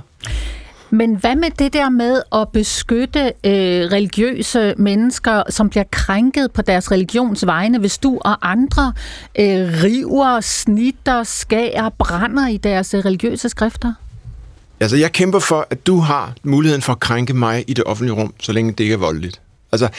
Men 0.93 1.15
hvad 1.15 1.35
med 1.35 1.49
det 1.59 1.73
der 1.73 1.89
med 1.89 2.21
at 2.35 2.49
beskytte 2.49 3.19
øh, 3.25 3.91
religiøse 3.91 4.73
mennesker, 4.77 5.43
som 5.49 5.69
bliver 5.69 5.83
krænket 5.91 6.51
på 6.51 6.61
deres 6.61 6.91
religions 6.91 7.45
vegne, 7.45 7.79
hvis 7.79 7.97
du 7.97 8.19
og 8.21 8.51
andre 8.51 8.93
øh, 9.39 9.83
river, 9.83 10.41
snitter, 10.41 11.23
skærer, 11.23 11.89
brænder 11.89 12.47
i 12.47 12.57
deres 12.57 12.93
øh, 12.93 13.05
religiøse 13.05 13.49
skrifter? 13.49 13.93
Altså, 14.79 14.97
jeg 14.97 15.11
kæmper 15.11 15.39
for, 15.39 15.67
at 15.69 15.87
du 15.87 15.99
har 15.99 16.33
muligheden 16.43 16.81
for 16.81 16.93
at 16.93 16.99
krænke 16.99 17.33
mig 17.33 17.63
i 17.67 17.73
det 17.73 17.83
offentlige 17.83 18.15
rum, 18.15 18.33
så 18.39 18.51
længe 18.51 18.71
det 18.71 18.79
ikke 18.79 18.93
er 18.93 18.97
voldeligt. 18.97 19.41
Altså, 19.73 19.89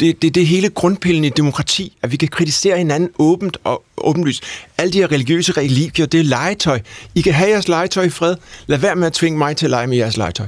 det, 0.00 0.22
det, 0.22 0.34
det 0.34 0.42
er 0.42 0.46
hele 0.46 0.68
grundpillen 0.68 1.24
i 1.24 1.28
demokrati, 1.28 1.96
at 2.02 2.12
vi 2.12 2.16
kan 2.16 2.28
kritisere 2.28 2.78
hinanden 2.78 3.10
åbent 3.18 3.56
og 3.64 3.84
åbenlyst. 3.96 4.44
Alle 4.78 4.92
de 4.92 4.98
her 4.98 5.12
religiøse 5.12 5.52
religier, 5.52 6.06
det 6.06 6.20
er 6.20 6.24
legetøj. 6.24 6.80
I 7.14 7.20
kan 7.20 7.32
have 7.32 7.50
jeres 7.50 7.68
legetøj 7.68 8.04
i 8.04 8.10
fred. 8.10 8.36
Lad 8.66 8.78
være 8.78 8.96
med 8.96 9.06
at 9.06 9.12
tvinge 9.12 9.38
mig 9.38 9.56
til 9.56 9.66
at 9.66 9.70
lege 9.70 9.86
med 9.86 9.96
jeres 9.96 10.16
legetøj. 10.16 10.46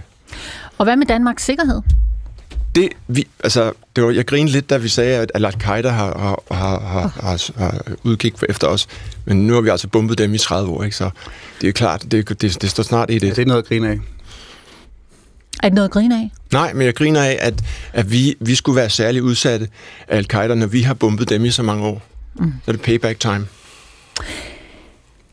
Og 0.79 0.85
hvad 0.85 0.97
med 0.97 1.07
Danmarks 1.07 1.45
sikkerhed? 1.45 1.83
Det, 2.75 2.89
vi, 3.09 3.27
altså, 3.45 3.73
det 3.97 4.05
var, 4.05 4.11
jeg 4.11 4.27
grinede 4.27 4.53
lidt, 4.53 4.71
da 4.71 4.77
vi 4.77 4.89
sagde, 4.89 5.19
at 5.19 5.33
Al-Qaida 5.35 5.89
har, 5.89 6.19
har, 6.19 6.55
har, 6.55 6.79
har, 6.79 7.13
har, 7.21 7.51
har 7.59 7.83
udkig 8.03 8.33
efter 8.49 8.67
os. 8.67 8.87
Men 9.25 9.47
nu 9.47 9.55
har 9.55 9.61
vi 9.61 9.69
altså 9.69 9.89
bumpet 9.89 10.19
dem 10.19 10.35
i 10.35 10.39
30 10.39 10.71
år, 10.71 10.83
ikke? 10.83 10.97
så 10.97 11.11
det 11.61 11.69
er 11.69 11.73
klart, 11.73 12.03
det, 12.11 12.29
det, 12.29 12.63
det 12.63 12.71
står 12.71 12.83
snart 12.83 13.11
i 13.11 13.15
det. 13.15 13.23
Ja, 13.23 13.31
det 13.31 13.39
er 13.39 13.47
noget 13.47 13.63
at 13.63 13.69
grine 13.69 13.89
af. 13.89 13.99
Er 15.63 15.69
det 15.69 15.75
noget 15.75 15.89
at 15.89 15.93
grine 15.93 16.15
af? 16.17 16.31
Nej, 16.53 16.73
men 16.73 16.87
jeg 16.87 16.95
griner 16.95 17.23
af, 17.23 17.39
at, 17.41 17.55
at 17.93 18.11
vi, 18.13 18.35
vi 18.41 18.55
skulle 18.55 18.77
være 18.77 18.91
særligt 18.91 19.23
udsatte 19.25 19.69
af 20.09 20.17
Al-Qaida, 20.17 20.55
når 20.55 20.67
vi 20.67 20.83
har 20.83 20.95
bumpet 20.95 21.29
dem 21.29 21.45
i 21.45 21.51
så 21.51 21.63
mange 21.63 21.85
år. 21.87 22.03
Mm. 22.35 22.53
Så 22.65 22.71
er 22.71 22.73
det 22.73 22.83
payback 22.83 23.21
time. 23.21 23.47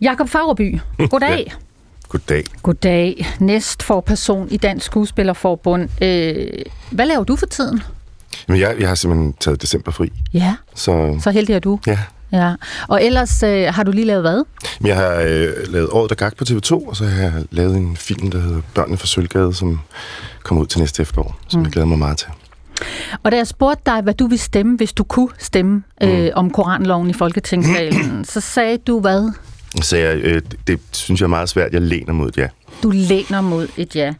Jakob 0.01 0.29
Fagerby, 0.29 0.79
goddag. 1.09 1.43
ja. 1.47 1.51
Goddag. 2.09 2.43
Goddag. 2.63 3.27
Næst 3.39 3.83
for 3.83 4.01
person 4.01 4.47
i 4.51 4.57
Dansk 4.57 4.85
Skuespillerforbund. 4.85 5.89
Øh, 6.03 6.47
hvad 6.91 7.05
laver 7.05 7.23
du 7.23 7.35
for 7.35 7.45
tiden? 7.45 7.81
Men 8.47 8.59
jeg, 8.59 8.75
jeg 8.79 8.87
har 8.87 8.95
simpelthen 8.95 9.33
taget 9.39 9.61
december 9.61 9.91
fri. 9.91 10.11
Ja, 10.33 10.55
Så 10.75 11.19
så 11.23 11.31
heldig 11.31 11.55
er 11.55 11.59
du. 11.59 11.79
ja, 11.87 11.99
Ja. 12.33 12.53
Og 12.87 13.03
ellers 13.03 13.43
øh, 13.43 13.65
har 13.73 13.83
du 13.83 13.91
lige 13.91 14.05
lavet 14.05 14.21
hvad? 14.21 14.43
Jeg 14.83 14.95
har 14.95 15.15
øh, 15.27 15.49
lavet 15.67 15.89
Året, 15.89 16.09
der 16.09 16.15
gak 16.15 16.37
på 16.37 16.45
TV2, 16.49 16.89
og 16.89 16.95
så 16.95 17.05
har 17.05 17.21
jeg 17.21 17.33
lavet 17.51 17.77
en 17.77 17.97
film, 17.97 18.31
der 18.31 18.39
hedder 18.39 18.61
Børnene 18.75 18.97
fra 18.97 19.07
Sølvgade, 19.07 19.53
som 19.53 19.79
kommer 20.43 20.61
ud 20.61 20.67
til 20.67 20.79
næste 20.79 21.01
efterår, 21.01 21.39
som 21.47 21.59
mm. 21.59 21.65
jeg 21.65 21.71
glæder 21.71 21.87
mig 21.87 21.99
meget 21.99 22.17
til. 22.17 22.27
Og 23.23 23.31
da 23.31 23.37
jeg 23.37 23.47
spurgte 23.47 23.81
dig, 23.85 24.01
hvad 24.01 24.13
du 24.13 24.27
ville 24.27 24.41
stemme, 24.41 24.77
hvis 24.77 24.93
du 24.93 25.03
kunne 25.03 25.29
stemme 25.39 25.83
øh, 26.03 26.29
om 26.35 26.49
koranloven 26.49 27.09
i 27.09 27.13
Folketingssalen, 27.13 28.25
så 28.33 28.41
sagde 28.41 28.77
du 28.77 28.99
hvad? 28.99 29.31
Så 29.81 29.97
jeg, 29.97 30.15
øh, 30.17 30.41
det, 30.51 30.67
det 30.67 30.79
synes 30.91 31.21
jeg 31.21 31.25
er 31.25 31.29
meget 31.29 31.49
svært. 31.49 31.73
Jeg 31.73 31.81
læner 31.81 32.13
mod 32.13 32.29
et 32.29 32.37
ja. 32.37 32.47
Du 32.83 32.89
læner 32.89 33.41
mod 33.41 33.67
et 33.77 33.95
ja. 33.95 34.13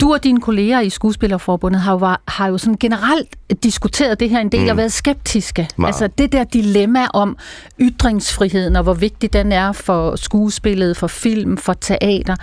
Du 0.00 0.12
og 0.12 0.24
dine 0.24 0.40
kolleger 0.40 0.80
i 0.80 0.90
Skuespillerforbundet 0.90 1.80
har 1.80 1.92
jo, 1.92 2.16
har 2.28 2.48
jo 2.48 2.58
sådan 2.58 2.76
generelt 2.80 3.28
diskuteret 3.62 4.20
det 4.20 4.30
her 4.30 4.40
en 4.40 4.48
del 4.48 4.62
mm. 4.62 4.68
og 4.68 4.76
været 4.76 4.92
skeptiske. 4.92 5.68
Meget. 5.76 5.88
Altså 5.88 6.08
det 6.18 6.32
der 6.32 6.44
dilemma 6.44 7.06
om 7.14 7.36
ytringsfriheden 7.80 8.76
og 8.76 8.82
hvor 8.82 8.94
vigtig 8.94 9.32
den 9.32 9.52
er 9.52 9.72
for 9.72 10.16
skuespillet, 10.16 10.96
for 10.96 11.06
film, 11.06 11.56
for 11.56 11.72
teater. 11.72 12.36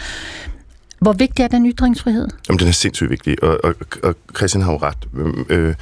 Hvor 1.00 1.13
vigtig 1.13 1.43
er 1.43 1.48
den 1.48 1.72
ytringsfrihed? 1.72 2.27
Jamen, 2.50 2.60
den 2.60 2.67
er 2.67 2.72
sindssygt 2.72 3.10
vigtig, 3.10 3.43
og, 3.43 3.60
og, 3.63 3.75
og 4.03 4.15
Christian 4.36 4.63
har 4.63 4.72
jo 4.72 4.79
ret. 4.81 5.08
Øh, 5.50 5.75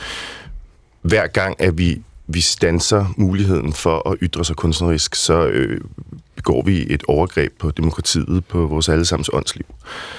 hver 1.01 1.27
gang, 1.27 1.61
at 1.61 1.77
vi, 1.77 2.01
vi 2.27 2.41
stanser 2.41 3.05
muligheden 3.17 3.73
for 3.73 4.09
at 4.09 4.17
ytre 4.21 4.45
sig 4.45 4.55
kunstnerisk, 4.55 5.15
så 5.15 5.45
øh, 5.47 5.81
begår 6.35 6.63
vi 6.63 6.85
et 6.89 7.03
overgreb 7.07 7.53
på 7.59 7.71
demokratiet, 7.71 8.45
på 8.45 8.65
vores 8.65 8.89
allesammens 8.89 9.29
åndsliv. 9.33 9.65
Øh, 9.69 10.18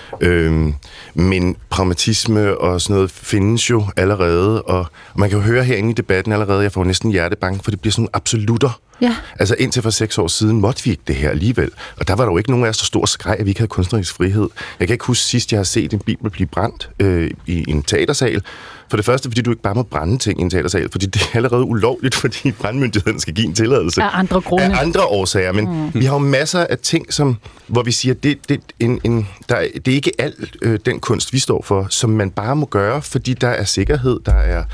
men 1.15 1.57
pragmatisme 1.71 2.59
og 2.59 2.81
sådan 2.81 2.95
noget 2.95 3.11
findes 3.11 3.71
jo 3.71 3.85
allerede, 3.97 4.62
og, 4.62 4.79
og 4.79 4.87
man 5.21 5.29
kan 5.31 5.39
jo 5.39 5.45
høre 5.45 5.65
herinde 5.65 5.91
i 5.91 5.93
debatten 5.93 6.33
allerede, 6.33 6.62
jeg 6.62 6.73
får 6.73 6.85
næsten 6.85 7.11
hjertebank, 7.11 7.65
for 7.65 7.71
det 7.71 7.81
bliver 7.81 7.93
sådan 7.93 8.03
nogle 8.03 8.11
absolutter. 8.17 8.81
Ja. 9.03 9.17
Altså 9.39 9.55
indtil 9.59 9.83
for 9.83 9.91
seks 9.91 10.19
år 10.19 10.27
siden 10.29 10.61
måtte 10.61 10.85
vi 10.85 10.91
ikke 10.91 11.03
det 11.07 11.17
her 11.17 11.31
alligevel. 11.31 11.71
Og 11.97 12.09
der 12.09 12.15
var 12.15 12.25
der 12.25 12.33
jo 12.33 12.39
ikke 12.39 12.50
nogen 12.50 12.65
af 12.65 12.69
os 12.69 12.77
så 12.77 12.85
stor 12.85 13.07
skreg, 13.07 13.37
at 13.39 13.45
vi 13.45 13.50
ikke 13.50 13.61
havde 13.61 13.69
kunstnerisk 13.69 14.15
frihed. 14.15 14.49
Jeg 14.81 14.89
kan 14.89 14.95
ikke 14.95 15.05
huske 15.05 15.25
sidst, 15.25 15.53
jeg 15.53 15.59
har 15.59 15.65
set 15.65 15.93
en 15.93 15.99
bibel 15.99 16.31
blive 16.31 16.47
brændt 16.47 16.91
øh, 17.00 17.31
i 17.47 17.65
en 17.71 17.83
teatersal. 17.83 18.43
For 18.91 18.97
det 18.97 19.07
første, 19.07 19.29
fordi 19.31 19.43
du 19.43 19.50
ikke 19.50 19.62
bare 19.62 19.75
må 19.75 19.83
brænde 19.83 20.19
ting 20.19 20.41
i 20.41 20.43
en 20.43 20.50
teatersal, 20.50 20.89
fordi 20.91 21.07
det 21.07 21.23
er 21.23 21.37
allerede 21.37 21.62
ulovligt, 21.65 22.15
fordi 22.23 22.53
brandmyndigheden 22.53 23.21
skal 23.21 23.35
give 23.35 23.47
en 23.47 23.55
tilladelse. 23.55 24.03
Af 24.03 24.19
andre 24.19 24.41
grunde. 24.41 24.65
Af 24.65 24.83
andre 24.83 25.00
årsager, 25.05 25.53
men 25.53 25.65
mm. 25.95 26.00
vi 26.00 26.05
har 26.05 26.12
jo 26.15 26.19
masser 26.19 26.67
af 26.71 26.79
ting, 26.79 27.12
som, 27.12 27.37
hvor 27.67 27.83
vi 27.83 27.93
siger, 27.93 28.15
det, 28.15 28.49
det, 28.49 28.61
en, 28.81 29.00
en, 29.05 29.29
der, 29.49 29.55
er- 29.57 29.69
det 29.85 29.89
er 29.89 29.95
ikke 29.95 30.10
alt 30.19 30.57
øh, 30.62 30.79
den 30.87 31.00
kunst, 31.00 31.33
vi 31.33 31.38
står 31.38 31.62
for, 31.62 31.87
som 31.90 32.11
man 32.11 32.31
bare 32.31 32.57
må 32.57 32.67
gøre, 32.67 33.02
fordi 33.02 33.35
der 33.35 33.49
er 33.49 33.65
sikkerhed, 33.65 34.21
der 34.26 34.35
er, 34.35 34.65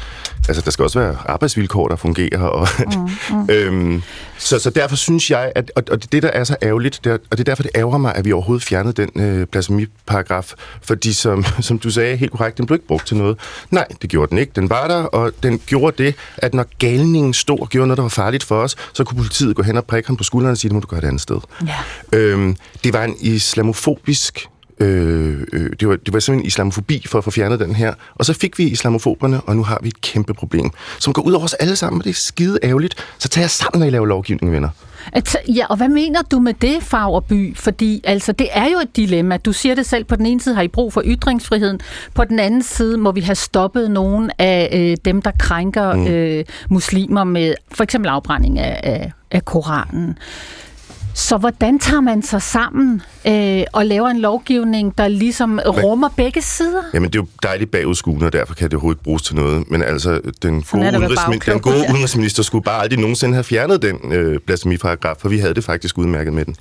altså 0.48 0.62
der 0.62 0.70
skal 0.70 0.82
også 0.82 0.98
være 0.98 1.16
arbejdsvilkår, 1.26 1.88
der 1.88 1.96
fungerer. 1.96 2.38
Og, 2.38 2.68
mm, 2.78 3.36
mm. 3.36 3.48
øhm, 3.54 4.02
så, 4.38 4.58
så 4.58 4.70
derfor 4.70 4.96
synes 4.96 5.30
jeg, 5.30 5.52
at, 5.54 5.72
og, 5.76 5.82
og 5.90 5.96
det 5.96 6.04
er 6.04 6.10
det, 6.10 6.22
der 6.22 6.28
er 6.28 6.44
så 6.44 6.56
ærgerligt, 6.62 7.00
det 7.04 7.12
er, 7.12 7.18
og 7.30 7.38
det 7.38 7.40
er 7.40 7.44
derfor, 7.44 7.62
det 7.62 7.72
ærger 7.74 7.98
mig, 7.98 8.14
at 8.14 8.24
vi 8.24 8.32
overhovedet 8.32 8.64
fjernede 8.64 8.92
den 8.92 9.22
øh, 9.22 9.46
blasfemiparagraf, 9.46 10.52
fordi 10.82 11.12
som, 11.12 11.44
som 11.60 11.78
du 11.78 11.90
sagde 11.90 12.16
helt 12.16 12.32
korrekt, 12.32 12.58
den 12.58 12.66
blev 12.66 12.74
ikke 12.74 12.86
brugt 12.86 13.06
til 13.06 13.16
noget. 13.16 13.38
Nej, 13.70 13.86
det 14.02 14.10
gjorde 14.10 14.30
den 14.30 14.38
ikke. 14.38 14.52
Den 14.56 14.70
var 14.70 14.88
der, 14.88 15.02
og 15.02 15.32
den 15.42 15.58
gjorde 15.66 16.04
det, 16.04 16.14
at 16.36 16.54
når 16.54 16.66
galningen 16.78 17.34
stod 17.34 17.60
og 17.60 17.68
gjorde 17.68 17.86
noget, 17.86 17.96
der 17.96 18.02
var 18.02 18.08
farligt 18.08 18.44
for 18.44 18.56
os, 18.56 18.76
så 18.92 19.04
kunne 19.04 19.16
politiet 19.16 19.56
gå 19.56 19.62
hen 19.62 19.76
og 19.76 19.84
prikke 19.84 20.06
ham 20.06 20.16
på 20.16 20.24
skulderen 20.24 20.52
og 20.52 20.58
sige, 20.58 20.68
det 20.68 20.74
må 20.74 20.80
du 20.80 20.86
gøre 20.86 21.00
et 21.00 21.04
andet 21.04 21.22
sted. 21.22 21.38
Ja. 21.66 22.18
Øhm, 22.18 22.56
det 22.84 22.92
var 22.92 23.04
en 23.04 23.16
islamofobisk... 23.20 24.48
Øh, 24.80 25.46
øh, 25.52 25.70
det, 25.80 25.88
var, 25.88 25.96
det 25.96 26.12
var 26.14 26.20
simpelthen 26.20 26.46
islamofobi 26.46 27.04
for 27.06 27.18
at 27.18 27.24
få 27.24 27.30
fjernet 27.30 27.60
den 27.60 27.74
her. 27.74 27.94
Og 28.14 28.24
så 28.24 28.32
fik 28.32 28.58
vi 28.58 28.64
islamofoberne, 28.64 29.40
og 29.40 29.56
nu 29.56 29.62
har 29.62 29.78
vi 29.82 29.88
et 29.88 30.00
kæmpe 30.00 30.34
problem, 30.34 30.70
som 30.98 31.12
går 31.12 31.22
ud 31.22 31.32
over 31.32 31.44
os 31.44 31.54
alle 31.54 31.76
sammen, 31.76 32.00
og 32.00 32.04
det 32.04 32.10
er 32.10 32.14
skide 32.14 32.58
ærgerligt. 32.62 32.94
Så 33.18 33.28
tag 33.28 33.40
jer 33.40 33.48
sammen, 33.48 33.80
når 33.80 33.86
I 33.86 33.90
laver 33.90 34.06
lovgivning, 34.06 34.52
venner. 34.52 34.68
At, 35.12 35.36
ja, 35.48 35.66
og 35.66 35.76
hvad 35.76 35.88
mener 35.88 36.22
du 36.22 36.38
med 36.38 36.54
det, 36.54 36.82
Fagerby? 36.82 37.56
Fordi 37.56 38.00
altså, 38.04 38.32
det 38.32 38.48
er 38.52 38.64
jo 38.64 38.78
et 38.78 38.96
dilemma. 38.96 39.36
Du 39.36 39.52
siger 39.52 39.74
det 39.74 39.86
selv, 39.86 40.04
på 40.04 40.16
den 40.16 40.26
ene 40.26 40.40
side 40.40 40.54
har 40.54 40.62
I 40.62 40.68
brug 40.68 40.92
for 40.92 41.02
ytringsfriheden, 41.04 41.80
på 42.14 42.24
den 42.24 42.38
anden 42.38 42.62
side 42.62 42.98
må 42.98 43.12
vi 43.12 43.20
have 43.20 43.34
stoppet 43.34 43.90
nogle 43.90 44.40
af 44.40 44.68
øh, 44.72 44.96
dem, 45.04 45.22
der 45.22 45.30
krænker 45.38 45.94
mm. 45.94 46.06
øh, 46.06 46.44
muslimer 46.70 47.24
med 47.24 47.54
for 47.72 47.84
eksempel 47.84 48.08
afbrænding 48.08 48.58
af, 48.58 48.80
af, 48.82 49.12
af 49.30 49.44
Koranen. 49.44 50.18
Så 51.16 51.36
hvordan 51.36 51.78
tager 51.78 52.00
man 52.00 52.22
sig 52.22 52.42
sammen 52.42 53.02
øh, 53.26 53.62
og 53.72 53.86
laver 53.86 54.08
en 54.08 54.20
lovgivning, 54.20 54.98
der 54.98 55.08
ligesom 55.08 55.60
rummer 55.66 56.08
begge 56.16 56.42
sider? 56.42 56.82
Jamen, 56.94 57.10
det 57.10 57.18
er 57.18 57.22
jo 57.22 57.28
dejligt 57.42 57.70
bagudskuende, 57.70 58.26
og 58.26 58.32
derfor 58.32 58.54
kan 58.54 58.64
det 58.64 58.74
overhovedet 58.74 58.96
ikke 58.98 59.04
bruges 59.04 59.22
til 59.22 59.36
noget. 59.36 59.70
Men 59.70 59.82
altså, 59.82 60.20
den 60.42 60.62
gode, 60.62 60.88
udenrigsmin- 60.88 61.52
den 61.52 61.60
gode 61.60 61.76
udenrigsminister 61.90 62.42
skulle 62.42 62.64
bare 62.64 62.82
aldrig 62.82 62.98
nogensinde 62.98 63.34
have 63.34 63.44
fjernet 63.44 63.82
den 63.82 64.12
øh, 64.12 64.38
blasfemiparagraf, 64.46 65.16
for 65.18 65.28
vi 65.28 65.38
havde 65.38 65.54
det 65.54 65.64
faktisk 65.64 65.98
udmærket 65.98 66.32
med 66.32 66.44
den. 66.44 66.56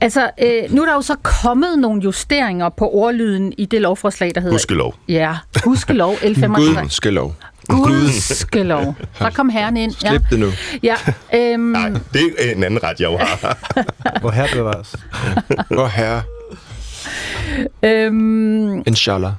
Altså, 0.00 0.30
øh, 0.42 0.62
nu 0.70 0.82
er 0.82 0.86
der 0.86 0.94
jo 0.94 1.02
så 1.02 1.14
kommet 1.22 1.78
nogle 1.78 2.02
justeringer 2.04 2.68
på 2.68 2.88
ordlyden 2.92 3.52
i 3.58 3.64
det 3.64 3.80
lovforslag, 3.80 4.32
der 4.34 4.40
hedder... 4.40 4.52
Gudskelov. 4.54 4.94
Ja, 5.08 5.36
gudskelov, 5.62 6.14
L65. 6.14 6.46
Gud 6.46 6.88
skal 6.88 7.12
lov. 7.12 7.34
Gudskelov. 7.68 8.94
Der 9.18 9.30
kom 9.30 9.48
herren 9.48 9.76
ind. 9.76 9.94
Ja. 10.04 10.08
Slip 10.08 10.22
det 10.30 10.38
nu. 10.38 10.46
Ja, 10.82 10.94
øhm, 11.34 11.60
Nej, 11.78 11.88
det 11.88 12.34
er 12.38 12.52
en 12.54 12.64
anden 12.64 12.82
ret, 12.82 13.00
jeg 13.00 13.06
jo 13.12 13.16
har. 13.16 13.58
Hvor 14.20 14.30
her 14.30 14.46
bevares. 14.52 14.94
Hvor 15.70 15.86
herre, 15.86 16.22
øhm, 17.82 18.78
inshallah. 18.86 19.32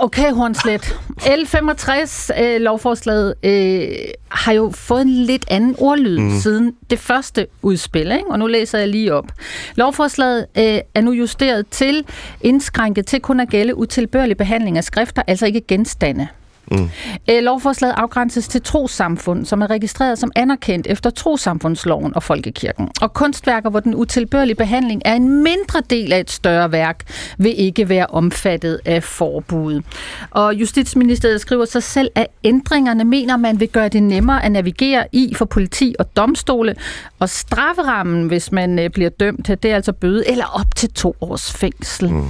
okay, 0.00 0.32
Hornslet. 0.32 0.96
L65, 1.20 2.42
øh, 2.42 2.60
lovforslaget, 2.60 3.34
øh, 3.42 3.88
har 4.28 4.52
jo 4.52 4.72
fået 4.74 5.02
en 5.02 5.08
lidt 5.08 5.44
anden 5.50 5.74
ordlyd 5.78 6.18
mm. 6.18 6.40
siden 6.40 6.74
det 6.90 6.98
første 6.98 7.46
udspil, 7.62 8.12
ikke? 8.12 8.24
og 8.30 8.38
nu 8.38 8.46
læser 8.46 8.78
jeg 8.78 8.88
lige 8.88 9.14
op. 9.14 9.26
Lovforslaget 9.74 10.46
øh, 10.58 10.78
er 10.94 11.00
nu 11.00 11.12
justeret 11.12 11.66
til 11.70 12.04
indskrænket 12.40 13.06
til 13.06 13.20
kun 13.20 13.40
at 13.40 13.48
gælde 13.48 13.76
utilbørlig 13.76 14.36
behandling 14.36 14.76
af 14.78 14.84
skrifter, 14.84 15.22
altså 15.26 15.46
ikke 15.46 15.60
genstande. 15.68 16.28
Mm. 16.70 16.90
Øh, 17.30 17.42
lovforslaget 17.42 17.94
afgrænses 17.96 18.48
til 18.48 18.62
trosamfund, 18.62 19.46
som 19.46 19.62
er 19.62 19.70
registreret 19.70 20.18
som 20.18 20.32
anerkendt 20.36 20.86
efter 20.86 21.10
trosamfundsloven 21.10 22.16
og 22.16 22.22
folkekirken. 22.22 22.88
Og 23.00 23.12
kunstværker, 23.12 23.70
hvor 23.70 23.80
den 23.80 23.94
utilbørlige 23.94 24.54
behandling 24.54 25.02
er 25.04 25.14
en 25.14 25.42
mindre 25.42 25.82
del 25.90 26.12
af 26.12 26.20
et 26.20 26.30
større 26.30 26.72
værk, 26.72 27.04
vil 27.38 27.60
ikke 27.60 27.88
være 27.88 28.06
omfattet 28.06 28.80
af 28.84 29.02
forbuddet. 29.02 29.84
Og 30.30 30.54
Justitsministeriet 30.54 31.40
skriver 31.40 31.64
sig 31.64 31.82
selv, 31.82 32.10
at 32.14 32.26
ændringerne 32.44 33.04
mener, 33.04 33.36
man 33.36 33.60
vil 33.60 33.68
gøre 33.68 33.88
det 33.88 34.02
nemmere 34.02 34.44
at 34.44 34.52
navigere 34.52 35.06
i 35.12 35.34
for 35.36 35.44
politi 35.44 35.94
og 35.98 36.16
domstole. 36.16 36.74
Og 37.18 37.28
strafferammen, 37.28 38.26
hvis 38.26 38.52
man 38.52 38.78
øh, 38.78 38.90
bliver 38.90 39.10
dømt, 39.10 39.46
det 39.48 39.64
er 39.64 39.74
altså 39.74 39.92
bøde 39.92 40.30
eller 40.30 40.44
op 40.60 40.74
til 40.76 40.92
to 40.92 41.16
års 41.20 41.52
fængsel. 41.52 42.12
Mm. 42.12 42.24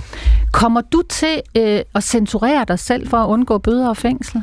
Kommer 0.53 0.81
du 0.81 1.03
til 1.09 1.43
øh, 1.57 1.81
at 1.95 2.05
censurere 2.05 2.65
dig 2.69 2.79
selv 2.79 3.09
for 3.09 3.17
at 3.17 3.29
undgå 3.29 3.59
bøder 3.59 3.89
og 3.89 3.97
fængsel? 3.97 4.43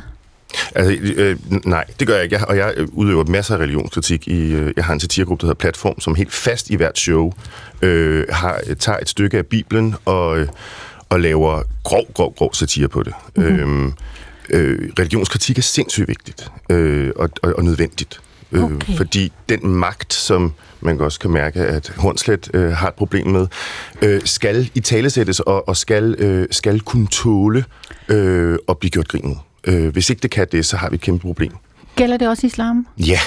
Altså, 0.76 0.98
øh, 1.15 1.38
nej, 1.65 1.86
det 2.00 2.08
gør 2.08 2.15
jeg 2.15 2.24
ikke. 2.24 2.36
Jeg, 2.36 2.48
og 2.48 2.58
jeg 2.58 2.74
udøver 2.93 3.26
masser 3.26 3.56
af 3.56 3.60
religionskritik. 3.60 4.28
I, 4.28 4.54
øh, 4.54 4.74
jeg 4.76 4.86
har 4.86 4.93
en 4.93 5.00
satirgruppe, 5.00 5.41
der 5.41 5.48
hedder 5.48 5.60
Platform, 5.60 6.00
som 6.00 6.15
helt 6.15 6.34
fast 6.34 6.69
i 6.69 6.76
hvert 6.76 6.98
show 6.98 7.32
øh, 7.82 8.26
har, 8.30 8.62
tager 8.80 8.98
et 9.00 9.10
stykke 9.10 9.38
af 9.38 9.45
Bibelen 9.45 9.95
og, 10.06 10.39
øh, 10.39 10.48
og 11.10 11.19
laver 11.19 11.62
grov, 11.84 12.13
grov, 12.13 12.34
grov 12.36 12.54
satire 12.54 12.88
på 12.88 13.04
det. 13.04 13.13
Mm-hmm. 13.36 13.86
Øh, 13.88 13.91
øh, 14.50 14.89
religionskritik 15.00 15.58
er 15.58 15.62
sindssygt 15.62 16.08
vigtigt 16.08 16.52
øh, 16.69 17.12
og, 17.15 17.30
og, 17.43 17.54
og 17.58 17.63
nødvendigt. 17.63 18.19
Øh, 18.52 18.63
Okay. 18.63 18.98
Fordi 18.98 19.32
den 19.50 19.67
magt, 19.67 20.13
som 20.13 20.54
man 20.82 21.02
også 21.02 21.20
kan 21.20 21.32
mærke, 21.32 21.60
at 21.60 21.92
Hornslet 21.98 22.50
øh, 22.54 22.72
har 22.72 22.88
et 22.88 22.94
problem 22.94 23.28
med, 23.28 23.48
øh, 24.02 24.22
skal 24.26 24.70
i 24.76 24.80
talesættes 24.80 25.39
og, 25.39 25.68
og 25.68 25.78
skal, 25.78 26.15
øh, 26.18 26.48
skal 26.52 26.80
kunne 26.80 27.08
tåle 27.08 27.65
øh, 28.10 28.58
at 28.70 28.78
blive 28.78 28.92
gjort 28.92 29.08
grin 29.08 29.28
med. 29.28 29.36
Øh, 29.76 29.88
hvis 29.94 30.10
ikke 30.10 30.22
det 30.22 30.32
kan 30.32 30.48
det, 30.52 30.65
så 30.65 30.78
har 30.78 30.89
vi 30.89 30.96
et 30.96 31.02
kæmpe 31.02 31.22
problem. 31.22 31.52
Gælder 31.96 32.18
det 32.18 32.30
også 32.30 32.48
islam? 32.48 32.88
Ja, 32.98 33.20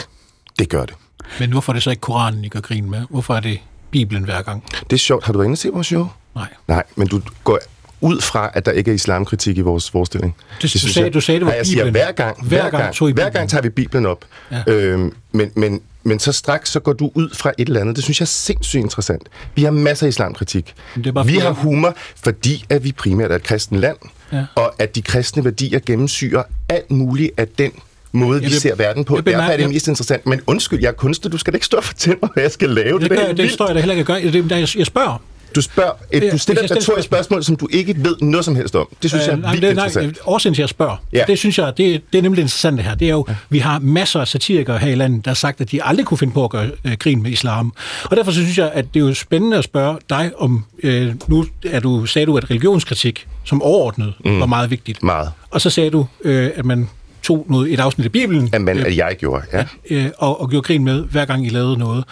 det 0.59 0.69
gør 0.69 0.85
det. 0.85 0.95
Men 1.41 1.53
hvorfor 1.53 1.73
er 1.73 1.75
det 1.75 1.83
så 1.83 1.91
ikke 1.91 2.01
Koranen, 2.01 2.45
I 2.45 2.49
gør 2.49 2.61
grin 2.61 2.91
med? 2.91 3.03
Hvorfor 3.11 3.35
er 3.35 3.41
det 3.41 3.59
Bibelen 3.91 4.25
hver 4.25 4.43
gang? 4.43 4.65
Det 4.91 4.93
er 4.93 4.99
sjovt. 4.99 5.25
Har 5.25 5.33
du 5.33 5.38
været 5.38 5.47
inde 5.47 5.55
og 5.55 5.59
se 5.59 5.69
vores 5.69 5.87
show? 5.87 6.09
Nej. 6.35 6.49
Nej, 6.69 6.83
men 6.97 7.07
du 7.09 7.21
går 7.45 7.59
ud 8.01 8.21
fra, 8.21 8.51
at 8.55 8.67
der 8.67 8.73
ikke 8.73 8.91
er 8.91 8.95
islamkritik 8.95 9.59
i 9.59 9.61
vores 9.61 9.91
forestilling. 9.91 10.37
Det, 10.55 10.62
du, 10.62 10.69
synes 10.69 10.95
sagde, 10.95 11.07
jeg- 11.07 11.15
du 11.15 11.21
sagde, 11.21 11.38
det 11.41 11.47
var 11.47 11.53
Nej, 11.53 11.57
jeg 11.59 11.67
siger, 11.67 11.85
Bibelen. 11.85 11.93
hver 12.05 12.12
gang, 12.12 12.37
Hver 12.47 12.49
hver, 12.49 12.71
gang 12.71 12.83
gang, 12.83 12.95
tog 12.95 13.11
I 13.11 13.12
hver 13.12 13.31
gang 13.31 13.49
tager 13.51 13.62
vi 13.62 13.69
Bibelen 13.69 14.07
op. 14.07 14.25
Ja. 14.51 14.62
Øhm, 14.67 15.12
men, 15.33 15.51
men, 15.57 15.81
men 16.05 16.19
så 16.19 16.33
straks 16.33 16.71
så 16.71 16.81
går 16.81 16.93
du 16.93 17.11
ud 17.15 17.31
fra 17.35 17.53
et 17.59 17.69
eller 17.69 17.81
andet. 17.81 17.97
Det 17.97 18.05
synes 18.05 18.21
jeg 18.21 18.25
er 18.25 18.27
sindssygt 18.27 18.81
interessant. 18.81 19.23
Vi 19.55 19.65
har 19.65 19.71
masser 19.71 20.07
af 20.07 20.09
islamkritik. 20.09 20.75
Det 20.95 21.07
er 21.07 21.12
bare 21.12 21.27
vi 21.27 21.37
har 21.37 21.51
humor, 21.51 21.95
fordi 22.25 22.65
at 22.71 22.85
vi 22.85 22.93
primært 22.93 23.31
er 23.31 23.35
et 23.37 23.43
kristen 23.43 23.81
land, 23.81 23.97
Ja. 24.33 24.37
ja. 24.37 24.45
og 24.55 24.75
at 24.79 24.95
de 24.95 25.03
kristne 25.03 25.45
værdier 25.45 25.79
gennemsyrer 25.87 26.43
alt 26.69 26.91
muligt 26.91 27.31
af 27.37 27.49
den 27.49 27.73
måde, 28.12 28.38
vi 28.41 28.45
Jeg 28.45 28.51
vil- 28.53 28.61
ser 28.61 28.75
verden 28.75 29.05
på. 29.05 29.17
jeg 29.17 29.27
Derfor 29.27 29.43
er 29.43 29.57
det 29.57 29.69
mest 29.69 29.88
interessant. 29.88 30.27
Men 30.27 30.41
undskyld, 30.47 30.81
jeg 30.81 30.88
er 30.88 30.93
kunstner. 30.93 31.31
Du 31.31 31.38
skal 31.38 31.53
da 31.53 31.57
ikke 31.57 31.67
stå 31.67 31.77
og 31.77 31.85
fortælle 31.85 32.19
mig, 32.23 32.31
hvad 32.35 32.43
jeg 32.43 32.53
skal 32.53 32.71
lave. 32.71 32.99
Det, 33.01 33.05
er 33.05 33.09
da 33.09 33.15
gør, 33.15 33.29
det 33.29 33.38
vildt. 33.38 33.53
står 33.53 33.67
jeg 33.67 33.75
da 33.75 33.81
heller 33.81 33.95
ikke 33.95 34.01
at 34.01 34.07
gøre. 34.23 34.33
Det, 34.33 34.51
jeg, 34.61 34.69
jeg 34.79 34.87
spørger. 34.87 35.23
Du 35.55 35.61
spørger, 35.61 35.91
et, 36.11 36.33
du 36.33 36.38
stiller 36.38 36.62
et 36.62 36.71
retorisk 36.71 37.05
spørgsmål, 37.05 37.45
som 37.45 37.57
du 37.57 37.69
ikke 37.71 37.95
ved 38.05 38.17
noget 38.21 38.45
som 38.45 38.57
helst 38.57 38.77
om. 38.77 38.88
Det 39.03 39.11
synes 39.11 39.27
jeg 39.27 39.33
er 39.33 39.37
Øh, 39.37 39.43
nej, 39.43 39.51
vildt 39.51 39.67
det, 39.67 39.77
nej, 39.77 39.85
interessant. 39.87 40.19
årsagen 40.25 40.55
til, 40.55 40.62
at 40.62 40.65
jeg 40.65 40.69
spørger, 40.69 40.97
ja. 41.12 41.25
Det 41.27 41.38
synes 41.38 41.59
jeg, 41.59 41.73
det, 41.77 42.03
det 42.12 42.19
er 42.19 42.23
nemlig 42.23 42.41
interessant 42.43 42.77
det 42.77 42.85
her. 42.85 42.95
Det 42.95 43.07
er 43.09 43.12
jo, 43.12 43.25
ja. 43.29 43.35
vi 43.51 43.59
har 43.59 43.79
masser 43.79 44.21
af 44.21 44.29
satirikere 44.29 44.79
her 44.79 44.88
i 44.88 44.95
landet, 44.95 45.25
der 45.25 45.31
har 45.31 45.35
sagt, 45.35 45.61
at 45.61 45.71
de 45.71 45.83
aldrig 45.85 46.07
kunne 46.07 46.19
finde 46.19 46.33
på 46.33 46.45
at 46.45 46.51
gøre 46.51 46.71
øh, 46.85 46.93
grin 46.99 47.23
med 47.23 47.31
islam. 47.31 47.73
Og 48.05 48.17
derfor 48.17 48.33
synes 48.33 48.59
jeg, 48.59 48.71
at 48.75 48.95
det 48.95 49.03
er 49.03 49.07
jo 49.07 49.15
spændende 49.15 49.57
at 49.59 49.65
spørge 49.65 49.99
dig 50.11 50.31
om, 50.38 50.65
øh, 50.83 51.15
nu 51.29 51.45
er 51.67 51.81
du, 51.81 52.07
sagde 52.07 52.27
du, 52.27 52.37
at 52.37 52.51
religionskritik 52.51 53.27
som 53.45 53.62
overordnet 53.62 54.15
mm. 54.25 54.41
var 54.41 54.47
meget 54.47 54.71
vigtigt. 54.71 55.03
Meget. 55.03 55.31
Og 55.51 55.61
så 55.61 55.71
sagde 55.71 55.91
du, 55.91 56.07
øh, 56.25 56.51
at 56.55 56.65
man 56.65 56.88
tog 57.23 57.47
noget, 57.49 57.73
et 57.73 57.81
afsnit 57.81 58.05
af 58.05 58.12
Bibelen, 58.12 58.51
At, 58.53 58.61
man, 58.61 58.79
at 58.79 58.97
jeg 58.97 59.17
gjorde, 59.19 59.43
ja. 59.53 59.65
øh, 59.91 60.07
og, 60.19 60.41
og 60.41 60.51
gjorde 60.51 60.62
grin 60.67 60.85
med, 60.85 61.05
hver 61.05 61.25
gang 61.25 61.47
I 61.47 61.49
lavede 61.49 61.79
noget. 61.79 62.05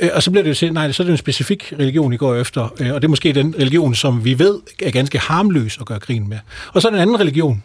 Øh, 0.00 0.10
Og 0.14 0.22
så 0.22 0.30
bliver 0.30 0.42
det 0.42 0.50
jo 0.50 0.54
til, 0.54 0.72
nej, 0.72 0.92
så 0.92 1.02
er 1.02 1.04
det 1.04 1.12
en 1.12 1.16
specifik 1.18 1.72
religion, 1.78 2.12
I 2.12 2.16
går 2.16 2.34
efter, 2.34 2.62
øh, 2.80 2.92
og 2.94 3.02
det 3.02 3.04
er 3.04 3.08
måske 3.08 3.32
den 3.32 3.54
religion, 3.58 3.94
som 3.94 4.24
vi 4.24 4.38
ved 4.38 4.58
er 4.82 4.90
ganske 4.90 5.18
harmløs 5.18 5.78
at 5.80 5.86
gøre 5.86 5.98
grin 5.98 6.28
med. 6.28 6.38
Og 6.72 6.82
så 6.82 6.88
er 6.88 6.92
der 6.92 6.98
en 6.98 7.02
anden 7.02 7.20
religion, 7.20 7.62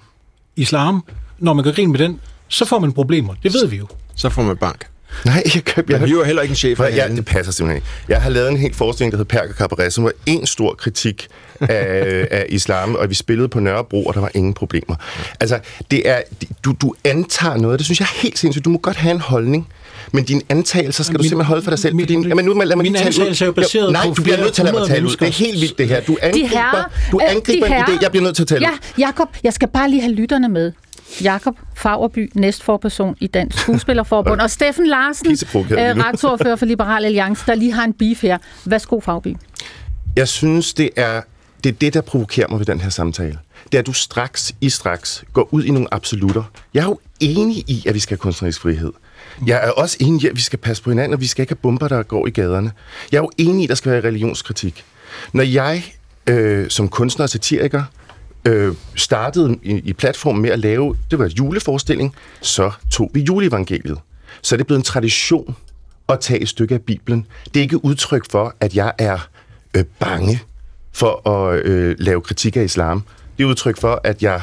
islam, 0.56 1.04
når 1.40 1.54
man 1.54 1.64
gør 1.64 1.72
grin 1.72 1.92
med 1.92 2.00
den, 2.00 2.20
så 2.48 2.66
får 2.66 2.80
man 2.80 2.92
problemer. 2.94 3.34
Det 3.44 3.54
ved 3.54 3.68
vi 3.68 3.78
jo. 3.78 3.88
Så 4.16 4.30
får 4.30 4.42
man 4.44 4.58
bank. 4.58 4.88
Nej, 5.26 5.42
jeg, 5.46 5.56
jeg, 5.56 5.90
jeg, 5.90 6.00
Man 6.00 6.10
hiver 6.10 6.24
heller 6.26 6.42
ikke 6.42 6.52
en 6.52 6.56
chef 6.56 6.80
ja, 6.80 7.08
det 7.08 7.26
passer 7.26 7.52
simpelthen 7.54 7.78
ikke. 7.78 7.88
Jeg 8.10 8.22
har 8.22 8.30
lavet 8.30 8.50
en 8.50 8.58
helt 8.58 8.76
forestilling, 8.76 9.12
der 9.12 9.18
hedder 9.18 9.40
Perker 9.40 9.54
Cabaret, 9.54 9.94
som 9.94 10.04
var 10.04 10.12
en 10.26 10.46
stor 10.46 10.74
kritik 10.74 11.28
af, 11.62 12.28
af 12.32 12.46
islam, 12.50 12.96
og 12.96 13.10
vi 13.10 13.16
spillede 13.16 13.48
på 13.50 13.60
Nørrebro, 13.60 14.04
og 14.06 14.14
der 14.14 14.20
var 14.22 14.32
ingen 14.34 14.54
problemer. 14.54 14.96
Altså, 15.40 15.60
det 15.92 16.10
er, 16.10 16.22
du, 16.66 16.76
du 16.82 16.94
antager 17.04 17.58
noget, 17.58 17.80
det 17.80 17.86
synes 17.86 18.00
jeg 18.00 18.06
er 18.06 18.20
helt 18.22 18.40
sindssygt. 18.40 18.66
Du 18.66 18.70
må 18.70 18.78
godt 18.78 18.96
have 18.98 19.12
en 19.14 19.20
holdning, 19.22 19.68
men 20.12 20.24
dine 20.24 20.42
antagelser 20.50 21.04
skal 21.04 21.14
Min- 21.14 21.18
du 21.18 21.24
simpelthen 21.24 21.46
holde 21.48 21.62
for 21.64 21.72
dig 21.72 21.80
selv. 21.80 21.96
min- 21.96 22.06
fordi, 22.06 22.28
jamen, 22.28 22.46
nu, 22.46 22.54
lad 22.54 22.66
mig 22.76 22.78
mine 22.78 22.84
lige 22.84 22.94
tale 23.04 23.08
ud. 23.16 23.22
antagelser 23.22 23.46
er 23.46 23.48
jo 23.48 23.54
baseret 23.54 23.92
Nej, 23.92 24.08
på 24.08 24.14
du 24.14 24.24
bliver 24.24 24.38
nødt 24.38 24.54
til 24.54 24.62
at 24.62 24.66
lade 24.66 24.78
mig 24.80 24.88
tale 24.88 25.06
ud. 25.06 25.12
Det 25.12 25.28
er 25.28 25.32
helt 25.32 25.62
vildt, 25.62 25.78
det 25.78 25.88
her. 25.88 26.02
Du 26.02 26.14
De 26.14 26.24
angriber, 26.24 26.48
herrer, 26.48 26.84
du 27.12 27.20
øh, 27.24 27.32
angriber 27.32 27.68
de 27.68 27.76
en 27.76 27.82
idé. 27.84 27.98
Jeg 28.02 28.12
bliver 28.12 28.24
nødt 28.24 28.36
til 28.36 28.44
at 28.44 28.48
tale 28.48 28.62
Ja, 28.62 28.72
ud. 28.72 28.78
Jakob, 28.98 29.28
jeg 29.44 29.54
skal 29.54 29.68
bare 29.68 29.90
lige 29.90 30.02
have 30.02 30.14
lytterne 30.14 30.50
med. 30.50 30.72
Jakob 31.24 31.56
Fagerby, 31.76 32.32
næstforperson 32.34 33.16
i 33.20 33.28
Dansk 33.28 33.60
Skuespillerforbund, 33.60 34.42
og 34.42 34.52
Steffen 34.52 34.88
Larsen, 34.88 35.32
øh, 35.32 35.98
retsordfører 35.98 36.56
for 36.56 36.66
Liberal 36.66 37.06
Alliance, 37.06 37.44
der 37.48 37.56
lige 37.56 37.74
har 37.74 37.84
en 37.84 37.94
beef 37.94 38.22
her. 38.22 38.38
Værsgo, 38.66 39.00
Fagerby. 39.00 39.36
Jeg 40.16 40.28
synes, 40.28 40.74
det 40.74 40.90
er 40.96 41.22
det, 41.64 41.72
er 41.72 41.78
det, 41.78 41.94
der 41.94 42.02
provokerer 42.02 42.48
mig 42.48 42.60
ved 42.60 42.66
den 42.66 42.82
her 42.82 42.90
samtale. 42.90 43.38
Det 43.66 43.74
er, 43.74 43.80
at 43.80 43.86
du 43.86 43.94
straks 43.94 44.56
i 44.62 44.70
straks 44.70 45.24
går 45.34 45.48
ud 45.52 45.64
i 45.64 45.72
nogle 45.72 45.94
absolutter. 45.94 46.44
Jeg 46.74 46.82
er 46.82 46.86
jo 46.86 47.00
enig 47.20 47.58
i, 47.58 47.84
at 47.88 47.94
vi 47.94 48.00
skal 48.00 48.18
have 48.18 48.22
kunstnerisk 48.22 48.62
frihed. 48.62 48.92
Jeg 49.46 49.60
er 49.64 49.72
også 49.72 49.98
enig 50.00 50.24
i, 50.24 50.28
at 50.28 50.36
vi 50.36 50.42
skal 50.42 50.60
passe 50.60 50.84
på 50.84 50.90
hinanden, 50.90 51.14
og 51.14 51.22
vi 51.22 51.28
skal 51.28 51.42
ikke 51.44 51.52
have 51.52 51.62
bomber, 51.62 51.88
der 51.88 52.04
går 52.04 52.28
i 52.28 52.30
gaderne. 52.30 52.72
Jeg 53.12 53.18
er 53.18 53.22
jo 53.22 53.32
enig 53.38 53.62
i, 53.62 53.66
at 53.66 53.70
der 53.70 53.76
skal 53.76 53.92
være 53.92 54.04
religionskritik. 54.04 54.86
Når 55.34 55.44
jeg 55.44 55.84
øh, 56.28 56.70
som 56.70 56.90
kunstner 56.90 57.24
og 57.24 57.30
satiriker 57.30 57.84
øh, 58.46 58.76
startede 58.96 59.58
i, 59.64 59.72
i 59.72 59.94
platformen 59.94 60.42
med 60.42 60.50
at 60.50 60.60
lave, 60.60 60.98
det 61.12 61.20
var 61.20 61.26
en 61.26 61.32
juleforestilling, 61.32 62.16
så 62.42 62.72
tog 62.92 63.12
vi 63.14 63.22
juleevangeliet. 63.22 63.98
Så 64.42 64.56
er 64.56 64.58
det 64.58 64.68
blevet 64.68 64.80
en 64.80 64.84
tradition 64.84 65.56
at 66.10 66.20
tage 66.20 66.40
et 66.40 66.50
stykke 66.50 66.76
af 66.76 66.82
Bibelen. 66.82 67.28
Det 67.46 67.60
er 67.60 67.62
ikke 67.62 67.86
udtryk 67.86 68.32
for, 68.32 68.56
at 68.60 68.76
jeg 68.76 68.94
er 68.98 69.28
øh, 69.74 69.84
bange 70.00 70.42
for 70.92 71.30
at 71.30 71.66
øh, 71.66 71.96
lave 72.00 72.22
kritik 72.22 72.58
af 72.58 72.64
islam. 72.64 73.04
Det 73.38 73.44
er 73.44 73.48
udtryk 73.48 73.82
for, 73.82 74.02
at 74.04 74.24
jeg 74.24 74.42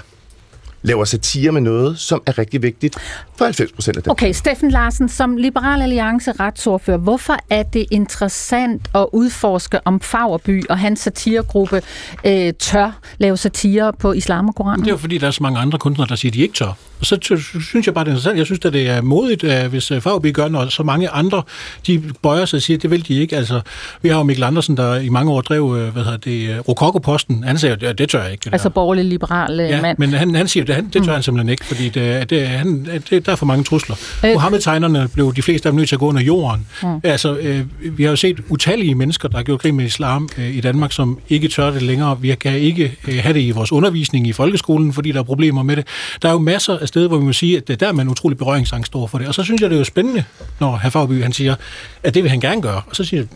laver 0.82 1.04
satire 1.04 1.52
med 1.52 1.60
noget, 1.60 1.98
som 1.98 2.22
er 2.26 2.38
rigtig 2.38 2.62
vigtigt 2.62 2.96
for 3.36 3.44
90 3.44 3.72
procent 3.72 3.96
af 3.96 4.02
dem. 4.02 4.10
Okay, 4.10 4.32
Steffen 4.32 4.70
Larsen, 4.70 5.08
som 5.08 5.36
Liberal 5.36 5.82
Alliance 5.82 6.32
retsordfører, 6.32 6.96
hvorfor 6.98 7.36
er 7.50 7.62
det 7.62 7.86
interessant 7.90 8.88
at 8.94 9.06
udforske 9.12 9.86
om 9.86 10.00
Fagerby 10.00 10.64
og 10.68 10.78
hans 10.78 11.00
satiregruppe 11.00 11.82
øh, 12.24 12.52
tør 12.58 12.98
lave 13.18 13.36
satire 13.36 13.92
på 13.92 14.12
islam 14.12 14.48
og 14.48 14.54
Koranen? 14.54 14.80
Det 14.80 14.86
er 14.86 14.92
jo 14.92 14.96
fordi, 14.96 15.18
der 15.18 15.26
er 15.26 15.30
så 15.30 15.42
mange 15.42 15.58
andre 15.58 15.78
kunstnere, 15.78 16.08
der 16.08 16.16
siger, 16.16 16.30
at 16.30 16.34
de 16.34 16.42
ikke 16.42 16.54
tør. 16.54 16.76
Og 17.02 17.06
så 17.06 17.42
synes 17.70 17.86
jeg 17.86 17.94
bare, 17.94 18.04
det 18.04 18.10
er 18.10 18.12
interessant. 18.12 18.38
Jeg 18.38 18.46
synes, 18.46 18.60
at 18.64 18.72
det 18.72 18.88
er 18.88 19.00
modigt, 19.00 19.44
hvis 19.68 19.90
øh, 19.90 20.00
Fagby 20.00 20.32
gør, 20.32 20.48
når 20.48 20.68
så 20.68 20.82
mange 20.82 21.08
andre, 21.08 21.42
de 21.86 22.02
bøjer 22.22 22.44
sig 22.44 22.56
og 22.56 22.62
siger, 22.62 22.78
at 22.78 22.82
det 22.82 22.90
vil 22.90 23.08
de 23.08 23.14
ikke. 23.20 23.36
Altså, 23.36 23.60
vi 24.02 24.08
har 24.08 24.16
jo 24.16 24.22
Mikkel 24.22 24.44
Andersen, 24.44 24.76
der 24.76 24.96
i 24.96 25.08
mange 25.08 25.32
år 25.32 25.40
drev, 25.40 25.76
øh, 25.78 25.92
hvad 25.92 26.02
hedder 26.04 26.18
det, 26.18 26.50
øh, 26.50 26.58
Rokokoposten. 26.58 27.44
Han 27.44 27.58
sagde, 27.58 27.86
at 27.86 27.98
det 27.98 28.08
tør 28.08 28.22
jeg 28.22 28.32
ikke. 28.32 28.44
Det 28.44 28.52
Altså 28.52 28.70
borgerlig 28.70 29.04
liberal 29.04 29.60
Ja, 29.60 29.82
mand. 29.82 29.98
men 29.98 30.12
han, 30.12 30.34
han 30.34 30.48
siger, 30.48 30.64
at 30.64 30.66
det, 30.68 30.74
han, 30.74 30.88
det 30.92 31.04
tør 31.04 31.12
han 31.12 31.22
simpelthen 31.22 31.48
ikke, 31.48 31.64
fordi 31.64 31.88
det, 31.88 32.30
det, 32.30 32.48
han, 32.48 32.88
det, 33.10 33.26
der 33.26 33.32
er 33.32 33.36
for 33.36 33.46
mange 33.46 33.64
trusler. 33.64 33.96
Øh. 34.24 34.32
Mohammed-tegnerne 34.32 35.08
blev 35.14 35.34
de 35.34 35.42
fleste 35.42 35.68
af 35.68 35.72
dem 35.72 35.76
nødt 35.76 35.88
til 35.88 35.96
at 35.96 36.00
gå 36.00 36.06
under 36.08 36.22
jorden. 36.22 36.66
Mm. 36.82 37.00
Altså, 37.04 37.36
øh, 37.36 37.60
vi 37.98 38.02
har 38.02 38.10
jo 38.10 38.16
set 38.16 38.40
utallige 38.48 38.94
mennesker, 38.94 39.28
der 39.28 39.36
har 39.36 39.44
gjort 39.44 39.60
krig 39.60 39.74
med 39.74 39.84
islam 39.84 40.28
øh, 40.38 40.56
i 40.56 40.60
Danmark, 40.60 40.92
som 40.92 41.18
ikke 41.28 41.48
tør 41.48 41.70
det 41.70 41.82
længere. 41.82 42.20
Vi 42.20 42.34
kan 42.34 42.58
ikke 42.58 42.96
øh, 43.08 43.18
have 43.18 43.34
det 43.34 43.40
i 43.40 43.50
vores 43.50 43.72
undervisning 43.72 44.26
i 44.26 44.32
folkeskolen, 44.32 44.92
fordi 44.92 45.12
der 45.12 45.18
er 45.18 45.22
problemer 45.22 45.62
med 45.62 45.76
det. 45.76 45.86
Der 46.22 46.28
er 46.28 46.32
jo 46.32 46.38
masser 46.38 46.78
af 46.78 46.88
steder, 46.92 47.08
hvor 47.08 47.18
vi 47.18 47.24
må 47.24 47.32
sige, 47.32 47.56
at 47.56 47.68
det 47.68 47.80
der 47.80 47.88
er 47.88 47.92
man 47.92 48.08
utrolig 48.08 48.38
berøringsangst 48.38 48.94
over 48.94 49.06
for 49.06 49.18
det. 49.18 49.28
Og 49.28 49.34
så 49.34 49.42
synes 49.42 49.60
jeg, 49.60 49.70
det 49.70 49.76
er 49.76 49.80
jo 49.80 49.84
spændende, 49.84 50.24
når 50.60 50.76
hr. 50.76 50.88
Fagby 50.88 51.22
han 51.22 51.32
siger, 51.32 51.54
at 52.02 52.14
det 52.14 52.22
vil 52.22 52.30
han 52.30 52.40
gerne 52.40 52.62
gøre. 52.62 52.82
Og 52.86 52.96
så 52.96 53.04
siger 53.04 53.20
jeg, 53.20 53.28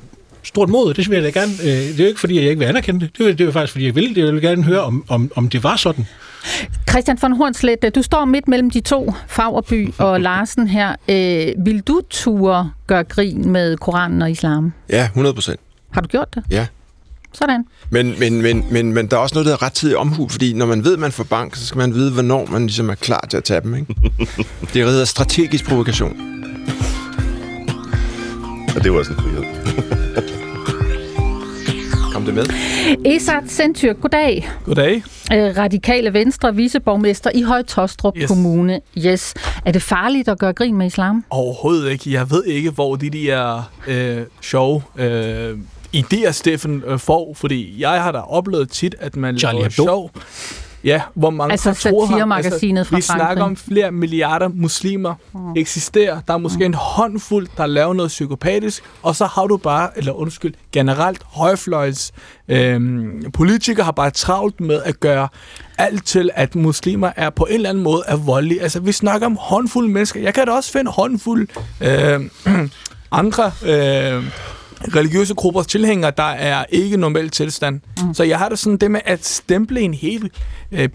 stort 0.42 0.68
mod, 0.68 0.94
det 0.94 1.10
vil 1.10 1.22
jeg 1.22 1.34
da 1.34 1.40
gerne. 1.40 1.52
Øh, 1.62 1.68
det 1.68 2.00
er 2.00 2.04
jo 2.04 2.08
ikke, 2.08 2.20
fordi 2.20 2.34
jeg 2.34 2.42
ikke 2.42 2.58
vil 2.58 2.66
anerkende 2.66 3.00
det. 3.00 3.18
Det 3.18 3.26
er, 3.26 3.30
det 3.30 3.40
er 3.40 3.44
jo 3.44 3.52
faktisk, 3.52 3.72
fordi 3.72 3.86
jeg 3.86 3.94
vil 3.94 4.14
det. 4.14 4.24
Jeg 4.24 4.32
vil 4.32 4.42
gerne 4.42 4.62
høre, 4.62 4.80
om, 4.80 5.04
om, 5.08 5.30
om 5.36 5.48
det 5.48 5.62
var 5.62 5.76
sådan. 5.76 6.06
Christian 6.90 7.18
von 7.22 7.32
Hornslet, 7.32 7.94
du 7.94 8.02
står 8.02 8.24
midt 8.24 8.48
mellem 8.48 8.70
de 8.70 8.80
to, 8.80 9.14
Fagerby 9.28 9.90
og 9.98 10.20
Larsen 10.26 10.66
her. 10.68 10.94
Øh, 11.08 11.66
vil 11.66 11.80
du 11.80 12.00
ture 12.10 12.70
gøre 12.86 13.04
grin 13.04 13.48
med 13.52 13.76
Koranen 13.76 14.22
og 14.22 14.30
islam? 14.30 14.72
Ja, 14.90 15.04
100 15.04 15.34
procent. 15.34 15.60
Har 15.90 16.00
du 16.00 16.08
gjort 16.08 16.34
det? 16.34 16.44
Ja. 16.50 16.66
Sådan. 17.38 17.64
Men, 17.90 18.14
men, 18.18 18.42
men, 18.42 18.64
men, 18.70 18.92
men 18.92 19.06
der 19.06 19.16
er 19.16 19.20
også 19.20 19.34
noget, 19.34 19.46
der 19.46 19.52
er 19.52 19.62
rettidig 19.62 19.96
omhu, 19.96 20.28
fordi 20.28 20.52
når 20.52 20.66
man 20.66 20.84
ved, 20.84 20.92
at 20.92 20.98
man 20.98 21.12
får 21.12 21.24
bank, 21.24 21.56
så 21.56 21.66
skal 21.66 21.78
man 21.78 21.94
vide, 21.94 22.12
hvornår 22.12 22.46
man 22.46 22.62
ligesom 22.62 22.90
er 22.90 22.94
klar 22.94 23.26
til 23.30 23.36
at 23.36 23.44
tage 23.44 23.60
dem. 23.60 23.74
Ikke? 23.74 23.94
Det 24.74 24.84
hedder 24.84 25.04
strategisk 25.04 25.68
provokation. 25.68 26.16
Og 28.76 28.84
det 28.84 28.92
var 28.92 28.98
også 28.98 29.12
en 29.12 29.18
frihed. 29.18 29.44
Kom 32.12 32.24
det 32.24 32.34
med? 32.34 32.44
Esat 33.04 33.42
Sentyrk, 33.48 34.00
goddag. 34.00 34.48
Goddag. 34.64 35.02
Øh, 35.32 35.56
Radikale 35.56 36.12
Venstre, 36.12 36.54
viceborgmester 36.54 37.30
i 37.34 37.42
Høje-Tostrup 37.42 38.16
Yes. 38.16 38.22
yes. 38.22 38.28
Kommune. 38.28 38.80
Yes. 38.98 39.34
Er 39.64 39.72
det 39.72 39.82
farligt 39.82 40.28
at 40.28 40.38
gøre 40.38 40.52
grin 40.52 40.76
med 40.76 40.86
islam? 40.86 41.24
Overhovedet 41.30 41.90
ikke. 41.90 42.12
Jeg 42.12 42.30
ved 42.30 42.44
ikke, 42.44 42.70
hvor 42.70 42.96
de 42.96 43.10
der 43.10 43.70
øh, 43.86 44.18
sjove 44.42 44.82
øh, 44.98 45.58
idéer, 45.96 46.30
Steffen 46.30 46.82
øh, 46.86 46.98
får, 46.98 47.34
fordi 47.34 47.74
jeg 47.80 48.02
har 48.02 48.12
da 48.12 48.18
oplevet 48.18 48.70
tit, 48.70 48.94
at 49.00 49.16
man 49.16 49.38
Charlie 49.38 49.58
laver 49.58 49.64
Hebdo. 49.64 49.82
sjov. 49.84 50.10
Ja, 50.84 51.02
hvor 51.14 51.30
mange 51.30 51.52
Altså 51.52 51.72
faktorer 51.74 52.06
har- 52.06 52.12
satiremagasinet 52.12 52.86
fra 52.86 52.96
Vi 52.96 53.02
snakker 53.02 53.42
om 53.44 53.56
flere 53.56 53.92
milliarder 53.92 54.48
muslimer 54.48 55.14
mm. 55.34 55.38
eksisterer. 55.56 56.20
Der 56.28 56.34
er 56.34 56.38
måske 56.38 56.58
mm. 56.58 56.64
en 56.64 56.74
håndfuld, 56.74 57.48
der 57.56 57.66
laver 57.66 57.94
noget 57.94 58.08
psykopatisk, 58.08 58.82
og 59.02 59.16
så 59.16 59.26
har 59.26 59.46
du 59.46 59.56
bare, 59.56 59.98
eller 59.98 60.12
undskyld, 60.12 60.54
generelt 60.72 61.22
højfløjs 61.24 62.12
øhm, 62.48 63.24
politikere 63.34 63.84
har 63.84 63.92
bare 63.92 64.10
travlt 64.10 64.60
med 64.60 64.82
at 64.82 65.00
gøre 65.00 65.28
alt 65.78 66.06
til, 66.06 66.30
at 66.34 66.54
muslimer 66.54 67.10
er 67.16 67.30
på 67.30 67.44
en 67.44 67.54
eller 67.54 67.68
anden 67.70 67.84
måde 67.84 68.02
er 68.06 68.16
voldelige. 68.16 68.62
Altså, 68.62 68.80
vi 68.80 68.92
snakker 68.92 69.26
om 69.26 69.36
håndfulde 69.40 69.88
mennesker. 69.88 70.20
Jeg 70.20 70.34
kan 70.34 70.46
da 70.46 70.52
også 70.52 70.72
finde 70.72 70.90
håndfuld 70.90 71.48
øh, 71.80 72.20
andre 73.20 73.52
øh, 73.66 74.24
religiøse 74.80 75.34
gruppers 75.34 75.66
tilhængere, 75.66 76.12
der 76.16 76.22
er 76.22 76.64
ikke 76.68 76.96
normal 76.96 77.30
tilstand. 77.30 77.80
Mm. 78.02 78.14
Så 78.14 78.24
jeg 78.24 78.38
har 78.38 78.48
det 78.48 78.58
sådan 78.58 78.76
det 78.76 78.90
med 78.90 79.00
at 79.04 79.24
stemple 79.26 79.80
en 79.80 79.94
hel 79.94 80.30
øh, 80.72 80.88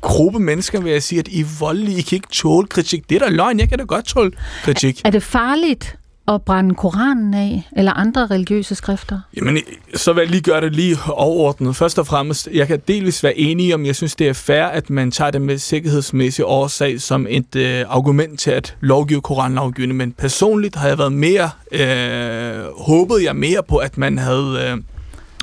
gruppe 0.00 0.38
mennesker, 0.38 0.80
vil 0.80 0.92
jeg 0.92 1.02
sige, 1.02 1.18
at 1.18 1.28
I 1.28 1.40
er 1.40 1.58
voldelige, 1.58 1.98
I 1.98 2.02
kan 2.02 2.16
ikke 2.16 2.28
tåle 2.32 2.66
kritik. 2.66 3.10
Det 3.10 3.22
er 3.22 3.26
da 3.26 3.30
løgn, 3.30 3.60
jeg 3.60 3.68
kan 3.68 3.78
da 3.78 3.84
godt 3.84 4.04
tåle 4.04 4.32
kritik. 4.62 5.00
Er 5.04 5.10
det 5.10 5.22
farligt 5.22 5.96
at 6.28 6.42
brænde 6.42 6.74
Koranen 6.74 7.34
af, 7.34 7.68
eller 7.76 7.92
andre 7.92 8.26
religiøse 8.26 8.74
skrifter? 8.74 9.20
Jamen, 9.36 9.58
så 9.94 10.12
vil 10.12 10.20
jeg 10.20 10.30
lige 10.30 10.42
gøre 10.42 10.60
det 10.60 10.74
lige 10.74 10.96
overordnet. 11.10 11.76
Først 11.76 11.98
og 11.98 12.06
fremmest, 12.06 12.48
jeg 12.54 12.66
kan 12.66 12.82
delvis 12.88 13.22
være 13.22 13.38
enig 13.38 13.74
om, 13.74 13.86
jeg 13.86 13.96
synes, 13.96 14.16
det 14.16 14.28
er 14.28 14.32
fair, 14.32 14.64
at 14.64 14.90
man 14.90 15.10
tager 15.10 15.30
det 15.30 15.42
med 15.42 15.58
sikkerhedsmæssig 15.58 16.44
årsag 16.44 17.00
som 17.00 17.26
et 17.30 17.56
øh, 17.56 17.84
argument 17.88 18.40
til 18.40 18.50
at 18.50 18.76
lovgive 18.80 19.20
koranlovgivning. 19.20 19.96
Men 19.96 20.12
personligt 20.12 20.76
har 20.76 20.88
jeg 20.88 20.98
været 20.98 21.12
mere, 21.12 21.50
øh, 21.72 22.64
håbet 22.78 23.22
jeg 23.24 23.36
mere 23.36 23.62
på, 23.68 23.76
at 23.76 23.98
man 23.98 24.18
havde 24.18 24.70
øh, 24.70 24.78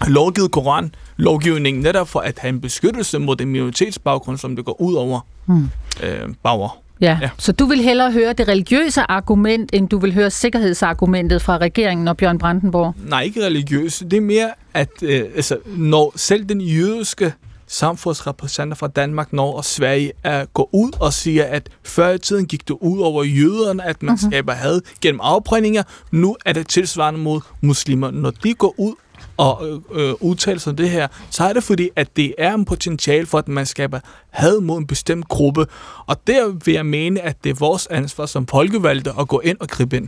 lovgivet 0.08 0.52
koran 0.52 0.92
lovgivningen 1.18 1.84
netop 1.84 2.08
for 2.08 2.20
at 2.20 2.40
have 2.40 2.50
en 2.50 2.62
beskyttelse 2.62 3.20
mod 3.20 3.36
den 3.36 3.48
minoritetsbaggrund, 3.48 4.38
som 4.38 4.56
det 4.56 4.66
går 4.66 4.82
ud 4.82 4.94
over 4.94 5.20
hmm. 5.46 5.70
øh, 6.04 6.30
bagger. 6.44 6.85
Ja. 7.02 7.18
ja, 7.22 7.30
så 7.38 7.52
du 7.52 7.66
vil 7.66 7.82
hellere 7.82 8.12
høre 8.12 8.34
det 8.34 8.48
religiøse 8.48 9.02
argument, 9.02 9.70
end 9.74 9.90
du 9.90 9.98
vil 9.98 10.14
høre 10.14 10.32
sikkerhedsargumentet 10.32 11.42
fra 11.42 11.58
regeringen 11.58 12.08
og 12.08 12.18
Bjørn 12.18 12.38
Brandenborg? 12.38 12.94
Nej, 13.08 13.22
ikke 13.22 13.46
religiøs. 13.46 14.04
Det 14.12 14.14
er 14.14 14.22
mere, 14.22 14.50
at 14.74 14.90
øh, 15.02 15.22
altså, 15.36 15.58
når 15.66 16.14
selv 16.16 16.46
den 16.46 16.62
jødiske 16.62 17.34
samfundsrepræsentanter 17.68 18.76
fra 18.76 18.88
Danmark, 18.88 19.34
Norge 19.34 19.56
og 19.56 19.66
Sverige 19.66 20.12
er 20.24 20.46
gå 20.46 20.70
ud 20.72 20.92
og 21.00 21.14
siger, 21.14 21.44
at 21.44 21.70
før 21.84 22.10
i 22.10 22.18
tiden 22.18 22.46
gik 22.46 22.68
det 22.68 22.78
ud 22.82 23.00
over 23.00 23.24
jøderne, 23.24 23.86
at 23.86 24.04
man 24.04 24.16
uh-huh. 24.16 24.30
skaber 24.30 24.54
had 24.54 24.82
gennem 25.02 25.20
afbrændinger. 25.24 25.84
Nu 26.12 26.36
er 26.46 26.54
det 26.54 26.68
tilsvarende 26.68 27.20
mod 27.20 27.42
muslimer. 27.62 28.12
Når 28.12 28.32
de 28.32 28.54
går 28.54 28.76
ud 28.78 28.94
og 29.38 29.68
øh, 29.68 30.10
øh, 30.10 30.14
udtale 30.20 30.60
sig 30.60 30.70
om 30.70 30.78
det 30.78 30.90
her, 30.90 31.08
så 31.30 31.44
er 31.44 31.54
det 31.54 31.64
fordi, 31.64 31.90
at 31.96 32.18
det 32.18 32.36
er 32.38 32.54
en 32.54 32.66
potentiale 32.66 33.26
for, 33.26 33.38
at 33.38 33.48
man 33.48 33.66
skaber 33.66 34.00
had 34.30 34.60
mod 34.62 34.78
en 34.78 34.88
bestemt 34.88 35.28
gruppe. 35.28 35.66
Og 36.06 36.28
der 36.28 36.48
vil 36.66 36.74
jeg 36.74 36.86
mene, 36.86 37.22
at 37.22 37.44
det 37.44 37.50
er 37.50 37.54
vores 37.54 37.88
ansvar 37.88 38.26
som 38.26 38.48
folkevalgte 38.48 39.12
at 39.20 39.28
gå 39.28 39.40
ind 39.40 39.58
og 39.60 39.68
gribe 39.68 39.98
ind. 39.98 40.08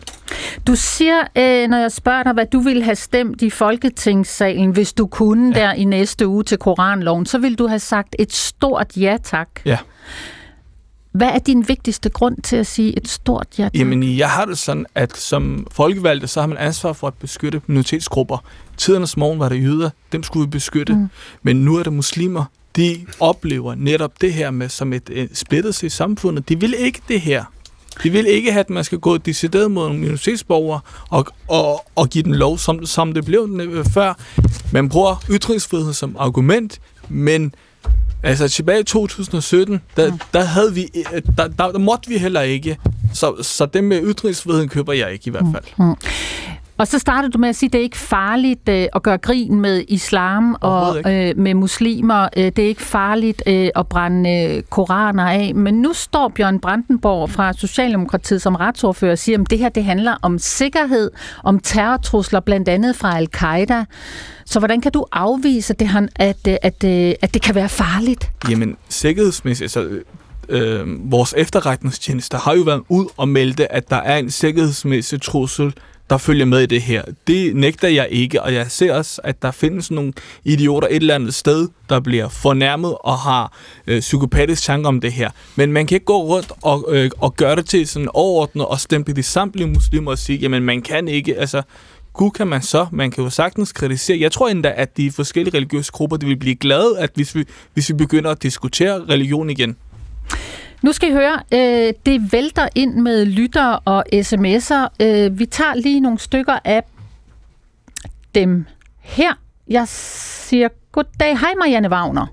Du 0.68 0.76
siger, 0.76 1.20
øh, 1.38 1.70
når 1.70 1.78
jeg 1.78 1.92
spørger 1.92 2.24
dig, 2.24 2.34
hvad 2.34 2.46
du 2.46 2.60
ville 2.60 2.84
have 2.84 2.96
stemt 2.96 3.42
i 3.42 3.50
Folketingssalen, 3.50 4.72
hvis 4.72 4.94
du 4.94 5.08
kunne 5.08 5.58
ja. 5.58 5.62
der 5.62 5.74
i 5.74 5.84
næste 5.84 6.28
uge 6.28 6.44
til 6.44 6.58
Koranloven, 6.58 7.26
så 7.26 7.38
vil 7.38 7.56
du 7.56 7.68
have 7.68 7.80
sagt 7.80 8.16
et 8.20 8.34
stort 8.34 8.98
ja 8.98 9.18
tak. 9.24 9.48
Ja. 9.66 9.78
Hvad 11.18 11.28
er 11.28 11.40
din 11.40 11.68
vigtigste 11.68 12.10
grund 12.10 12.38
til 12.44 12.56
at 12.56 12.68
sige 12.68 12.98
et 12.98 13.08
stort 13.08 13.48
ja? 13.58 13.70
Jamen, 13.74 14.18
jeg 14.18 14.30
har 14.30 14.46
det 14.46 14.58
sådan, 14.58 14.86
at 14.96 15.18
som 15.18 15.68
folkevalgte, 15.72 16.28
så 16.28 16.40
har 16.40 16.48
man 16.48 16.58
ansvar 16.58 16.94
for 16.94 17.08
at 17.08 17.14
beskytte 17.14 17.62
minoritetsgrupper. 17.68 18.38
Tidernes 18.78 19.18
morgen 19.18 19.40
var 19.40 19.50
det 19.50 19.64
jøder, 19.64 19.90
dem 20.12 20.24
skulle 20.24 20.46
vi 20.46 20.50
beskytte. 20.50 20.94
Mm. 20.94 21.08
Men 21.44 21.56
nu 21.56 21.76
er 21.76 21.84
det 21.84 21.94
muslimer, 21.94 22.46
de 22.76 23.06
oplever 23.20 23.76
netop 23.76 24.22
det 24.22 24.34
her 24.34 24.52
med 24.52 24.70
som 24.70 24.94
et, 24.94 25.10
et 25.10 25.38
splittelse 25.38 25.86
i 25.86 25.90
samfundet. 25.90 26.50
De 26.50 26.60
vil 26.60 26.76
ikke 26.78 27.02
det 27.08 27.22
her. 27.22 27.44
De 28.04 28.10
vil 28.10 28.28
ikke 28.28 28.52
have, 28.52 28.60
at 28.60 28.70
man 28.70 28.84
skal 28.84 29.00
gå 29.00 29.18
decideret 29.18 29.72
mod 29.72 29.92
en 29.92 30.00
minoritetsborger 30.00 30.80
og, 31.10 31.26
og, 31.48 31.86
og 31.96 32.10
give 32.10 32.24
den 32.24 32.36
lov, 32.36 32.58
som, 32.58 32.86
som 32.86 33.14
det 33.14 33.26
blev 33.26 33.50
før. 33.94 34.14
Man 34.72 34.90
bruger 34.90 35.24
ytringsfrihed 35.30 35.94
som 35.94 36.16
argument, 36.20 36.82
men 37.10 37.54
altså 38.24 38.48
tilbage 38.48 38.80
i 38.80 38.84
2017, 38.84 39.82
der, 39.98 40.12
mm. 40.12 40.20
der, 40.34 40.44
havde 40.44 40.74
vi, 40.74 40.88
der, 41.38 41.48
der, 41.48 41.72
der 41.72 41.80
måtte 41.80 42.10
vi 42.10 42.18
heller 42.18 42.42
ikke. 42.42 42.78
Så, 43.14 43.44
så 43.44 43.66
det 43.66 43.84
med 43.84 44.02
ytringsfriheden 44.04 44.70
køber 44.70 44.94
jeg 44.94 45.14
ikke 45.14 45.28
i 45.28 45.32
hvert 45.32 45.46
fald. 45.54 45.88
Mm. 45.88 45.96
Og 46.78 46.88
så 46.88 47.00
startede 47.00 47.32
du 47.32 47.38
med 47.38 47.50
at 47.50 47.56
sige, 47.56 47.68
at 47.68 47.74
det 47.74 47.80
er 47.80 47.84
ikke 47.84 47.98
farligt 47.98 48.70
øh, 48.70 48.88
at 48.96 49.04
gøre 49.04 49.18
grin 49.18 49.62
med 49.62 49.84
islam 49.88 50.56
og 50.62 50.98
øh, 50.98 51.38
med 51.38 51.54
muslimer. 51.54 52.30
Øh, 52.38 52.44
det 52.44 52.60
er 52.60 52.68
ikke 52.68 52.82
farligt 52.82 53.44
øh, 53.48 53.70
at 53.76 53.88
brænde 53.88 54.30
øh, 54.30 54.64
koraner 54.64 55.26
af. 55.26 55.56
Men 55.56 55.82
nu 55.82 55.94
står 55.94 56.28
Bjørn 56.36 56.60
Brandenborg 56.60 57.30
fra 57.30 57.54
Socialdemokratiet 57.54 58.42
som 58.42 58.56
retsordfører 58.56 59.12
og 59.12 59.18
siger, 59.18 59.42
at 59.42 59.50
det 59.50 59.60
her 59.60 59.70
det 59.70 59.84
handler 59.84 60.16
om 60.22 60.40
sikkerhed, 60.40 61.12
om 61.44 61.60
terrortrusler, 61.60 62.40
blandt 62.40 62.70
andet 62.70 62.96
fra 62.96 63.18
al-Qaida. 63.18 63.86
Så 64.46 64.60
hvordan 64.60 64.82
kan 64.82 64.92
du 64.92 65.06
afvise, 65.12 65.74
at 65.74 65.80
det, 65.80 65.90
at, 66.16 66.36
at, 66.48 66.60
at, 66.62 66.84
øh, 66.84 67.14
at 67.22 67.34
det 67.34 67.42
kan 67.42 67.56
være 67.56 67.70
farligt? 67.70 68.32
Jamen, 68.50 68.78
sikkerhedsmæssigt, 68.90 69.72
så 69.72 69.90
øh, 70.50 71.12
vores 71.12 71.34
efterretningstjenester 71.38 72.38
har 72.38 72.54
jo 72.54 72.62
været 72.62 72.84
ud 72.90 73.06
og 73.18 73.30
meldte, 73.30 73.72
at 73.72 73.90
der 73.90 73.96
er 73.96 74.18
en 74.18 74.32
sikkerhedsmæssig 74.32 75.22
trussel 75.22 75.74
der 76.10 76.18
følger 76.18 76.46
med 76.46 76.62
i 76.62 76.66
det 76.66 76.82
her. 76.82 77.04
Det 77.28 77.56
nægter 77.56 77.88
jeg 77.88 78.08
ikke, 78.12 78.42
og 78.42 78.54
jeg 78.54 78.72
ser 78.72 78.94
også, 78.94 79.22
at 79.24 79.42
der 79.42 79.52
findes 79.52 79.92
nogle 79.92 80.14
idioter 80.44 80.88
et 80.88 80.96
eller 80.96 81.16
andet 81.16 81.34
sted, 81.34 81.70
der 81.90 82.00
bliver 82.00 82.30
fornærmet 82.30 82.96
og 83.00 83.18
har 83.18 83.54
øh, 83.88 84.00
psykopatisk 84.00 84.64
tanker 84.64 84.88
om 84.88 85.02
det 85.02 85.12
her. 85.12 85.30
Men 85.56 85.74
man 85.74 85.88
kan 85.88 85.96
ikke 85.96 86.06
gå 86.06 86.24
rundt 86.24 86.52
og, 86.62 86.86
øh, 86.90 87.12
og 87.18 87.36
gøre 87.36 87.56
det 87.56 87.66
til 87.66 87.88
sådan 87.88 88.10
overordnet 88.14 88.66
og 88.66 88.80
stemple 88.80 89.14
de 89.14 89.24
samtlige 89.24 89.68
muslimer 89.68 90.12
og 90.12 90.18
sige, 90.18 90.40
jamen 90.40 90.64
man 90.64 90.82
kan 90.82 91.08
ikke, 91.08 91.38
altså 91.38 91.62
Gud 92.14 92.32
kan 92.32 92.48
man 92.48 92.62
så, 92.62 92.88
man 92.92 93.12
kan 93.12 93.24
jo 93.24 93.30
sagtens 93.30 93.72
kritisere. 93.72 94.20
Jeg 94.20 94.32
tror 94.32 94.48
endda, 94.48 94.74
at 94.76 94.98
de 94.98 95.12
forskellige 95.12 95.58
religiøse 95.58 95.92
grupper, 95.92 96.18
de 96.18 96.26
vil 96.26 96.38
blive 96.38 96.56
glade, 96.56 97.00
at 97.00 97.12
hvis 97.16 97.36
vi, 97.36 97.46
hvis 97.74 97.90
vi 97.90 97.94
begynder 97.94 98.32
at 98.32 98.44
diskutere 98.44 99.06
religion 99.10 99.50
igen. 99.50 99.78
Nu 100.82 100.92
skal 100.92 101.10
I 101.10 101.12
høre, 101.12 101.40
øh, 101.54 101.94
det 102.06 102.32
vælter 102.34 102.68
ind 102.76 102.94
med 102.94 103.26
lytter 103.26 103.66
og 103.86 104.04
sms'er. 104.14 104.88
Øh, 105.00 105.40
vi 105.40 105.46
tager 105.46 105.76
lige 105.76 106.00
nogle 106.00 106.20
stykker 106.20 106.60
af 106.64 106.84
dem 108.36 108.66
her. 109.00 109.34
Jeg 109.68 109.88
siger 109.88 110.68
goddag. 110.92 111.40
Hej 111.40 111.54
Marianne 111.60 111.90
Wagner. 111.90 112.26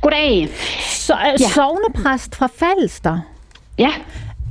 Goddag. 0.00 0.48
Så, 0.90 1.14
øh, 1.14 1.40
ja. 1.40 1.48
Sovnepræst 1.48 2.36
fra 2.36 2.48
Falster. 2.56 3.18
Ja. 3.78 3.90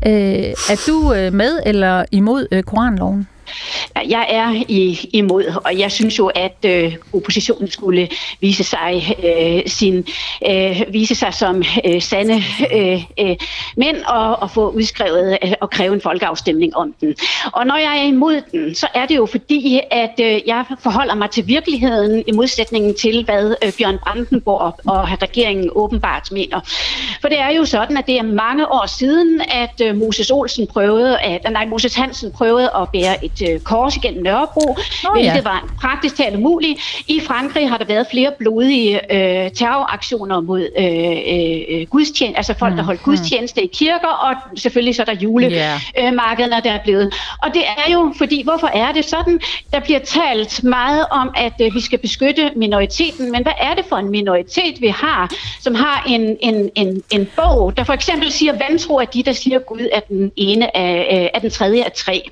Øh, 0.05 0.53
er 0.69 0.83
du 0.88 1.13
øh, 1.13 1.33
med 1.33 1.59
eller 1.65 2.05
imod 2.11 2.47
øh, 2.51 2.63
koranloven? 2.63 3.27
Jeg 4.10 4.25
er 4.29 4.63
i, 4.67 5.10
imod, 5.13 5.62
og 5.65 5.79
jeg 5.79 5.91
synes 5.91 6.19
jo, 6.19 6.27
at 6.27 6.58
øh, 6.65 6.95
oppositionen 7.13 7.71
skulle 7.71 8.10
vise 8.41 8.63
sig 8.63 9.17
øh, 9.23 9.62
sin 9.67 10.08
øh, 10.49 10.81
vise 10.89 11.15
sig 11.15 11.34
som 11.34 11.63
øh, 11.86 12.01
sande 12.01 12.41
øh, 12.73 13.03
øh, 13.19 13.36
mænd 13.77 13.97
og, 14.08 14.41
og 14.41 14.51
få 14.51 14.69
udskrevet 14.69 15.38
øh, 15.43 15.53
og 15.62 15.69
kræve 15.69 15.93
en 15.93 16.01
folkeafstemning 16.01 16.75
om 16.75 16.95
den. 17.01 17.15
Og 17.53 17.67
når 17.67 17.75
jeg 17.75 17.97
er 17.97 18.03
imod 18.03 18.41
den, 18.51 18.75
så 18.75 18.88
er 18.93 19.05
det 19.05 19.15
jo 19.15 19.25
fordi, 19.25 19.79
at 19.91 20.19
øh, 20.21 20.41
jeg 20.47 20.65
forholder 20.79 21.15
mig 21.15 21.29
til 21.29 21.47
virkeligheden 21.47 22.23
i 22.27 22.31
modsætningen 22.31 22.95
til, 22.95 23.25
hvad 23.25 23.55
øh, 23.65 23.71
Bjørn 23.77 23.97
Brandenborg 23.97 24.79
og 24.86 25.21
regeringen 25.21 25.69
åbenbart 25.75 26.31
mener. 26.31 26.60
For 27.21 27.27
det 27.27 27.39
er 27.39 27.49
jo 27.49 27.65
sådan, 27.65 27.97
at 27.97 28.08
det 28.08 28.17
er 28.17 28.23
mange 28.23 28.71
år 28.71 28.86
siden, 28.86 29.41
at 29.41 29.81
øh, 29.84 29.95
Moses 29.95 30.31
Olsen 30.31 30.67
prøvede, 30.67 31.19
at, 31.19 31.51
nej, 31.51 31.65
Moses 31.65 31.95
Hansen 31.95 32.31
prøvede 32.31 32.71
at 32.75 32.89
bære 32.93 33.25
et 33.25 33.31
et 33.41 33.50
øh, 33.50 33.60
kors 33.60 33.95
igennem 33.95 34.24
Nørrebro, 34.24 34.69
oh, 34.69 35.13
hvilket 35.13 35.36
ja. 35.36 35.41
var 35.41 35.69
praktisk 35.82 36.15
talt 36.15 36.36
umuligt. 36.36 37.04
I 37.08 37.19
Frankrig 37.19 37.69
har 37.69 37.78
der 37.78 37.86
været 37.86 38.08
flere 38.12 38.32
blodige 38.39 39.13
øh, 39.13 39.52
terroraktioner 39.52 40.41
mod 40.41 40.69
øh, 40.78 41.82
øh, 41.82 41.88
gudstjeneste, 41.88 42.38
altså 42.38 42.54
folk, 42.60 42.74
mm. 42.74 42.78
der 42.78 42.84
holdt 42.84 43.02
mm. 43.02 43.06
gudstjeneste 43.06 43.62
i 43.62 43.69
kirker, 43.74 44.08
og 44.08 44.60
selvfølgelig 44.60 44.95
så 44.95 45.02
er 45.02 45.06
der 45.06 45.15
julemarkederne, 45.15 46.52
yeah. 46.54 46.63
der 46.63 46.71
er 46.71 46.84
blevet. 46.84 47.13
Og 47.43 47.54
det 47.54 47.63
er 47.65 47.91
jo, 47.93 48.13
fordi 48.17 48.43
hvorfor 48.43 48.67
er 48.67 48.91
det 48.91 49.06
sådan? 49.06 49.39
Der 49.74 49.80
bliver 49.80 50.00
talt 50.00 50.63
meget 50.63 51.06
om, 51.12 51.34
at 51.36 51.54
øh, 51.62 51.76
vi 51.76 51.82
skal 51.82 52.00
beskytte 52.00 52.52
minoriteten, 52.56 53.32
men 53.32 53.43
hvad 53.43 53.54
er 53.62 53.74
det 53.74 53.86
for 53.89 53.95
en 53.95 54.10
minoritet, 54.10 54.82
vi 54.82 54.88
har, 54.88 55.32
som 55.62 55.76
har 55.76 56.04
en, 56.08 56.38
en, 56.39 56.69
en, 56.76 57.04
en 57.12 57.30
bog, 57.36 57.78
der 57.78 57.84
for 57.84 57.93
eksempel 57.93 58.32
siger, 58.32 58.54
vantro 58.69 58.95
er 58.95 59.06
de, 59.06 59.24
der 59.24 59.34
siger, 59.34 59.60
Gud 59.60 59.88
er 59.91 60.00
den 60.00 60.32
ene 60.36 60.78
af, 60.78 61.19
øh, 61.21 61.30
er 61.34 61.39
den 61.39 61.50
tredje 61.50 61.84
af 61.84 61.91
tre. 61.91 62.30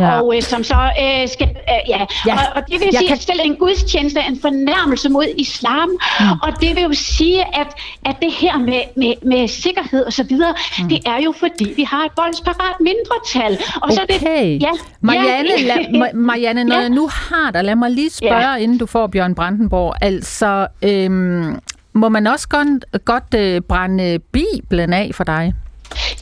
Ja. 0.00 0.20
Og 0.20 0.36
øh, 0.36 0.42
som 0.46 0.64
så 0.64 0.74
øh, 0.74 1.28
skal... 1.28 1.48
Øh, 1.48 1.82
ja. 1.88 2.04
ja. 2.26 2.34
Og, 2.34 2.42
og 2.54 2.62
det 2.70 2.80
vil 2.80 2.88
sige, 2.92 3.08
kan... 3.08 3.16
at 3.16 3.22
stille 3.22 3.44
en 3.44 3.56
gudstjeneste 3.56 4.20
er 4.20 4.28
en 4.28 4.40
fornærmelse 4.40 5.08
mod 5.08 5.26
islam. 5.38 5.88
Mm. 5.88 6.26
Og 6.42 6.60
det 6.60 6.76
vil 6.76 6.82
jo 6.82 6.92
sige, 6.92 7.40
at, 7.60 7.66
at 8.06 8.16
det 8.22 8.32
her 8.32 8.58
med, 8.58 8.80
med, 8.96 9.14
med 9.22 9.48
sikkerhed 9.48 10.04
og 10.04 10.12
så 10.12 10.22
videre, 10.22 10.54
mm. 10.78 10.88
det 10.88 10.98
er 11.06 11.18
jo 11.24 11.34
fordi, 11.38 11.72
vi 11.76 11.82
har 11.82 12.04
et 12.04 12.12
voldsparat 12.16 12.76
mindretal. 12.80 13.58
Og 13.74 13.82
okay. 13.82 13.94
så 13.94 14.06
det, 14.08 14.62
ja, 14.62 14.70
Marianne, 15.00 15.50
ja. 15.58 15.76
La, 15.90 16.10
Marianne, 16.14 16.64
når 16.64 16.74
ja. 16.74 16.80
jeg 16.80 16.90
nu 16.90 17.08
har 17.08 17.50
dig, 17.50 17.64
lad 17.64 17.76
mig 17.76 17.90
lige 17.90 18.10
spørge, 18.10 18.50
ja. 18.50 18.56
inden 18.56 18.78
du 18.78 18.86
får 18.86 19.06
Bjørn 19.06 19.34
Brandenborg. 19.34 19.94
Altså, 20.00 20.66
øhm, 20.82 21.58
må 21.92 22.08
man 22.08 22.26
også 22.26 22.48
godt, 22.48 23.04
godt 23.04 23.34
øh, 23.36 23.60
brænde 23.60 24.18
Bibelen 24.18 24.92
af 24.92 25.10
for 25.14 25.24
dig? 25.24 25.54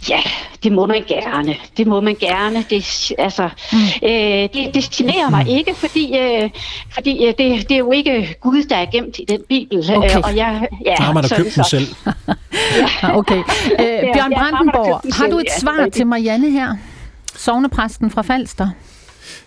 Ja, 0.08 0.20
det 0.62 0.72
må 0.72 0.86
man 0.86 1.04
gerne. 1.08 1.56
Det 1.76 1.86
må 1.86 2.00
man 2.00 2.14
gerne. 2.14 2.64
Det, 2.70 3.12
altså, 3.18 3.48
mm. 3.72 3.78
øh, 4.02 4.10
det, 4.54 4.74
det 4.74 4.90
generer 4.90 5.30
mig 5.30 5.48
ikke, 5.48 5.74
fordi, 5.74 6.18
øh, 6.18 6.50
fordi 6.94 7.26
øh, 7.26 7.34
det, 7.38 7.68
det 7.68 7.72
er 7.72 7.78
jo 7.78 7.92
ikke 7.92 8.36
Gud, 8.40 8.62
der 8.62 8.76
er 8.76 8.86
gemt 8.86 9.18
i 9.18 9.24
den 9.28 9.40
bibel. 9.48 9.78
Øh, 9.90 9.98
okay. 9.98 10.16
og 10.16 10.36
jeg, 10.36 10.68
ja, 10.84 10.94
har 10.98 11.12
man 11.12 11.22
da 11.22 11.36
købt 11.36 11.54
den 11.54 11.64
selv. 11.64 11.86
ja. 13.02 13.18
okay. 13.18 13.42
Øh, 13.80 14.00
Bjørn 14.14 14.32
Brandenborg, 14.32 15.14
har 15.14 15.26
du 15.26 15.38
et 15.38 15.46
svar 15.60 15.88
til 15.92 16.06
Marianne 16.06 16.50
her? 16.50 16.76
Sovnepræsten 17.36 18.10
fra 18.10 18.22
Falster. 18.22 18.68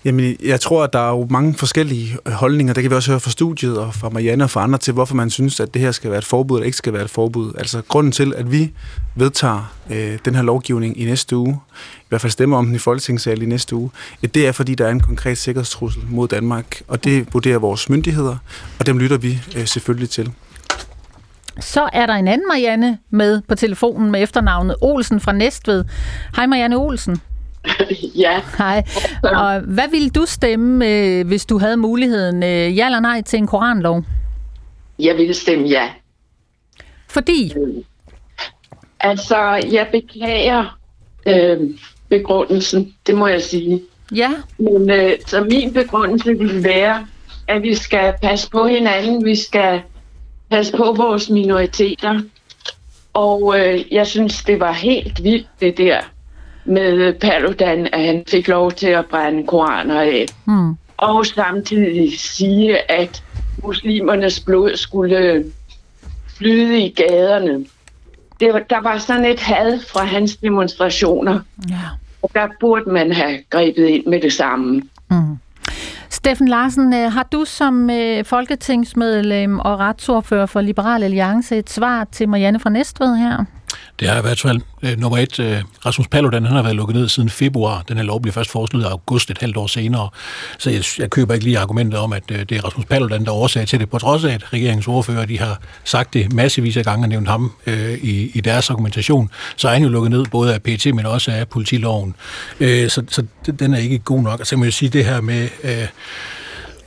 Jamen, 0.06 0.38
jeg 0.44 0.62
tror, 0.62 0.84
at 0.84 0.94
der 0.94 1.00
er 1.00 1.10
jo 1.10 1.28
mange 1.30 1.54
forskellige 1.54 2.18
øh, 2.26 2.34
holdninger. 2.34 2.74
Det 2.74 2.84
kan 2.84 2.92
vi 2.92 2.96
også 2.96 3.12
høre 3.12 3.20
fra 3.20 3.32
studiet 3.32 3.78
og 3.78 3.94
fra 3.94 4.10
Marianne 4.10 4.44
og 4.44 4.50
fra 4.50 4.64
andre 4.64 4.78
til, 4.78 4.94
hvorfor 4.94 5.16
man 5.16 5.30
synes, 5.30 5.60
at 5.60 5.74
det 5.74 5.82
her 5.82 5.92
skal 5.92 6.10
være 6.10 6.20
et 6.20 6.26
forbud 6.26 6.58
eller 6.58 6.66
ikke 6.66 6.78
skal 6.78 6.94
være 6.94 7.04
et 7.04 7.10
forbud. 7.10 7.54
Altså, 7.58 7.82
grunden 7.88 8.12
til, 8.12 8.34
at 8.38 8.52
vi 8.52 8.72
vedtager 9.16 9.74
øh, 9.90 10.18
den 10.26 10.36
her 10.36 10.42
lovgivning 10.42 11.02
i 11.02 11.06
næste 11.06 11.38
uge, 11.38 11.60
i 12.00 12.06
hvert 12.10 12.22
fald 12.22 12.32
stemmer 12.32 12.58
om 12.58 12.66
den 12.66 12.76
i 12.76 12.78
Folketingssalen 12.78 13.44
i 13.44 13.46
næste 13.46 13.76
uge, 13.76 13.92
det 14.22 14.48
er, 14.48 14.52
fordi 14.52 14.76
der 14.76 14.86
er 14.86 14.92
en 14.92 15.00
konkret 15.00 15.38
sikkerhedstrussel 15.38 16.02
mod 16.10 16.28
Danmark, 16.28 16.82
og 16.88 17.04
det 17.04 17.34
vurderer 17.34 17.58
vores 17.58 17.90
myndigheder, 17.90 18.38
og 18.80 18.86
dem 18.86 18.98
lytter 18.98 19.18
vi 19.18 19.40
øh, 19.58 19.68
selvfølgelig 19.68 20.10
til. 20.10 20.32
Så 21.60 21.90
er 21.94 22.06
der 22.06 22.14
en 22.14 22.28
anden 22.28 22.48
Marianne 22.48 22.98
med 23.10 23.42
på 23.48 23.56
telefonen 23.56 24.12
med 24.12 24.24
efternavnet 24.24 24.76
Olsen 24.82 25.20
fra 25.20 25.32
Næstved. 25.32 25.86
Hej 26.36 26.46
Marianne 26.46 26.78
Olsen. 26.78 27.22
Ja. 28.24 28.42
Hej. 28.58 28.84
Og 29.24 29.60
hvad 29.60 29.90
ville 29.92 30.10
du 30.10 30.26
stemme, 30.26 30.88
øh, 30.88 31.28
hvis 31.28 31.46
du 31.46 31.58
havde 31.58 31.78
muligheden? 31.78 32.44
Øh, 32.44 32.78
ja 32.78 32.86
eller 32.86 33.00
nej 33.00 33.22
til 33.22 33.38
en 33.38 33.48
koranlov? 33.48 34.04
Jeg 35.00 35.18
ville 35.18 35.34
stemme 35.34 35.68
ja. 35.68 35.90
Fordi? 37.08 37.54
Altså, 39.00 39.38
jeg 39.72 39.88
beklager 39.92 40.78
øh, 41.26 41.60
begrundelsen, 42.10 42.94
det 43.08 43.16
må 43.16 43.28
jeg 43.28 43.42
sige. 43.42 43.82
Ja. 44.16 44.30
Men 44.58 44.90
øh, 44.90 45.12
så 45.26 45.44
min 45.44 45.74
begrundelse 45.74 46.38
vil 46.38 46.64
være, 46.64 47.08
at 47.48 47.64
vi 47.64 47.76
skal 47.76 48.14
passe 48.22 48.50
på 48.50 48.66
hinanden, 48.68 49.26
vi 49.26 49.36
skal 49.36 49.82
passe 50.50 50.78
på 50.78 50.94
vores 50.98 51.30
minoriteter. 51.30 52.22
Og 53.14 53.60
øh, 53.60 53.94
jeg 53.94 54.08
synes, 54.08 54.44
det 54.44 54.60
var 54.60 54.72
helt 54.72 55.24
vildt, 55.24 55.48
det 55.62 55.78
der 55.78 56.00
med 56.68 57.14
Paludan, 57.14 57.88
at 57.94 58.06
han 58.06 58.24
fik 58.28 58.48
lov 58.48 58.72
til 58.72 58.88
at 58.88 59.06
brænde 59.06 59.48
koraner 59.48 60.02
af. 60.02 60.26
Hmm. 60.46 60.74
Og 60.98 61.26
samtidig 61.26 62.20
sige, 62.20 62.92
at 62.92 63.24
muslimernes 63.64 64.40
blod 64.40 64.78
skulle 64.78 65.46
flyde 66.38 66.80
i 66.80 66.90
gaderne. 66.90 67.66
Det 68.40 68.54
var, 68.54 68.60
der 68.60 68.82
var 68.82 68.98
sådan 68.98 69.26
et 69.26 69.40
had 69.40 69.80
fra 69.80 70.04
hans 70.04 70.36
demonstrationer. 70.36 71.40
Ja. 71.70 71.76
Og 72.22 72.30
der 72.36 72.48
burde 72.60 72.90
man 72.90 73.12
have 73.12 73.40
grebet 73.50 73.88
ind 73.88 74.06
med 74.06 74.22
det 74.22 74.34
samme. 74.34 74.82
Mm. 75.12 75.38
Steffen 76.10 76.48
Larsen, 76.48 76.94
øh, 76.94 77.12
har 77.12 77.24
du 77.24 77.46
som 77.46 77.90
øh, 77.90 78.26
folketingsmedlem 78.26 79.60
og 79.60 79.80
retsordfører 79.80 80.46
for 80.46 80.62
Liberal 80.62 81.04
Alliance 81.04 81.58
et 81.58 81.70
svar 81.70 82.04
til 82.04 82.30
Marianne 82.30 82.60
fra 82.60 82.70
Næstved 82.70 83.16
her? 83.16 83.46
Det 84.00 84.08
er 84.08 84.18
i 84.18 84.22
hvert 84.22 84.40
fald 84.40 84.62
øh, 84.84 85.00
nummer 85.00 85.18
et. 85.18 85.40
Øh, 85.40 85.62
Rasmus 85.86 86.08
Paludan 86.08 86.46
han 86.46 86.56
har 86.56 86.64
været 86.64 86.76
lukket 86.76 86.96
ned 86.96 87.08
siden 87.08 87.30
februar. 87.30 87.84
Den 87.88 87.98
her 87.98 88.04
lov 88.04 88.22
bliver 88.22 88.34
først 88.34 88.52
foreslået 88.52 88.84
i 88.84 88.88
august 88.88 89.32
et 89.32 89.38
halvt 89.38 89.58
år 89.58 89.68
senere. 89.68 90.10
Så 90.58 90.70
jeg, 90.70 90.84
jeg 91.00 91.10
køber 91.10 91.34
ikke 91.34 91.46
lige 91.46 91.60
argumentet 91.60 92.00
om, 92.00 92.14
at 92.14 92.24
øh, 92.32 92.40
det 92.40 92.52
er 92.52 92.66
Rasmus 92.66 92.86
Paludan, 92.86 93.26
der 93.26 93.32
er 93.32 93.36
årsag 93.36 93.68
til 93.68 93.80
det. 93.80 93.90
På 93.90 93.98
trods 93.98 94.24
af, 94.24 94.34
at 94.34 94.54
regeringsordfører 94.54 95.26
de 95.26 95.40
har 95.40 95.60
sagt 95.84 96.14
det 96.14 96.34
massevis 96.34 96.78
af 96.78 96.84
gange 96.84 97.06
og 97.06 97.10
nævnt 97.10 97.28
ham 97.28 97.52
øh, 97.66 97.94
i, 97.94 98.32
i 98.34 98.42
deres 98.42 98.70
argumentation, 98.70 99.30
så 99.56 99.68
er 99.68 99.74
han 99.74 99.84
jo 99.84 99.90
lukket 99.90 100.12
ned 100.12 100.26
både 100.26 100.54
af 100.54 100.62
PT, 100.62 100.86
men 100.96 101.06
også 101.06 101.32
af 101.32 101.48
politiloven. 101.48 102.16
Øh, 102.60 102.90
så, 102.90 103.04
så 103.10 103.24
den 103.60 103.74
er 103.74 103.78
ikke 103.78 104.00
god 104.00 104.22
nok. 104.22 104.40
Og 104.40 104.48
så 104.48 104.58
må 104.58 104.64
jeg 104.64 104.74
sige 104.74 104.90
det 104.90 105.06
her 105.06 105.22
med... 105.22 105.50
Øh, 105.64 105.88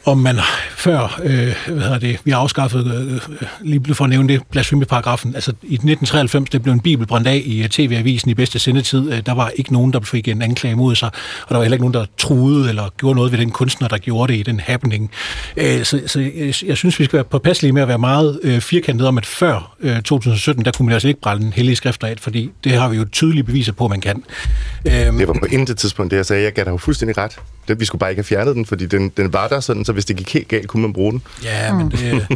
om 0.05 0.19
man 0.19 0.37
før, 0.77 1.21
øh, 1.25 1.57
hvad 1.67 1.83
hedder 1.83 1.99
det, 1.99 2.19
vi 2.25 2.31
afskaffede, 2.31 3.21
øh, 3.31 3.49
lige 3.61 3.95
for 3.95 4.05
at 4.05 4.11
nævne 4.11 4.29
det, 4.29 4.43
blasfemiparagrafen, 4.51 5.35
altså 5.35 5.51
i 5.51 5.75
1993, 5.75 6.51
det 6.51 6.63
blev 6.63 6.73
en 6.73 6.81
bibel 6.81 7.07
brændt 7.07 7.29
af 7.29 7.43
i 7.45 7.69
TV-avisen 7.71 8.31
i 8.31 8.35
bedste 8.35 8.59
sendetid, 8.59 9.13
øh, 9.13 9.23
der 9.27 9.33
var 9.33 9.53
ikke 9.57 9.73
nogen, 9.73 9.93
der 9.93 10.01
fik 10.01 10.29
en 10.29 10.43
anklage 10.43 10.77
mod 10.77 10.95
sig, 10.95 11.11
og 11.43 11.49
der 11.49 11.57
var 11.57 11.63
heller 11.63 11.75
ikke 11.75 11.83
nogen, 11.83 11.95
der 11.95 12.07
truede 12.19 12.69
eller 12.69 12.89
gjorde 12.97 13.17
noget 13.17 13.33
ved 13.33 13.39
den 13.39 13.51
kunstner, 13.51 13.89
der 13.89 13.99
gjorde 13.99 14.33
det 14.33 14.39
i 14.39 14.43
den 14.43 14.61
happening. 14.61 15.11
Øh, 15.57 15.85
så 15.85 16.01
så 16.07 16.21
jeg, 16.21 16.55
jeg 16.67 16.77
synes, 16.77 16.99
vi 16.99 17.05
skal 17.05 17.17
være 17.17 17.25
påpasselige 17.25 17.73
med 17.73 17.83
at 17.83 17.89
være 17.89 17.99
meget 17.99 18.41
øh, 18.43 18.61
firkantet 18.61 19.07
om, 19.07 19.19
at 19.19 19.27
før 19.27 19.77
øh, 19.81 20.03
2017, 20.03 20.65
der 20.65 20.71
kunne 20.77 20.87
man 20.87 20.93
altså 20.93 21.09
ikke 21.09 21.21
brænde 21.21 21.53
hellige 21.55 21.77
skrifter 21.77 22.07
af, 22.07 22.15
fordi 22.19 22.51
det 22.65 22.73
har 22.73 22.89
vi 22.89 22.97
jo 22.97 23.05
tydelige 23.13 23.45
beviser 23.45 23.73
på, 23.73 23.85
at 23.85 23.91
man 23.91 24.01
kan. 24.01 24.25
Øh, 24.85 24.93
det 24.93 25.29
var 25.29 25.35
på 25.41 25.47
intet 25.51 25.79
tidspunkt 25.79 26.11
det, 26.11 26.17
jeg 26.17 26.27
sagde. 26.27 26.43
Jeg 26.43 26.53
gav 26.53 26.65
dig 26.65 26.71
jo 26.71 26.77
fuldstændig 26.77 27.19
ret. 27.19 27.39
Det, 27.69 27.81
vi 27.81 27.85
skulle 27.85 28.01
bare 28.01 28.11
ikke 28.11 28.19
have 28.19 28.25
fjernet 28.25 28.57
den, 28.57 28.67
fordi 28.67 28.87
den, 28.87 29.09
den 29.09 29.33
var 29.33 29.49
der 29.49 29.61
sådan, 29.61 29.85
så 29.85 29.93
hvis 29.93 30.05
det 30.05 30.17
gik 30.17 30.35
helt 30.35 30.49
galt, 30.49 30.69
kunne 30.69 30.83
man 30.83 30.93
bruge 30.93 31.13
den. 31.13 31.23
Ja, 31.45 31.75
men 31.75 31.91
det, 31.91 32.27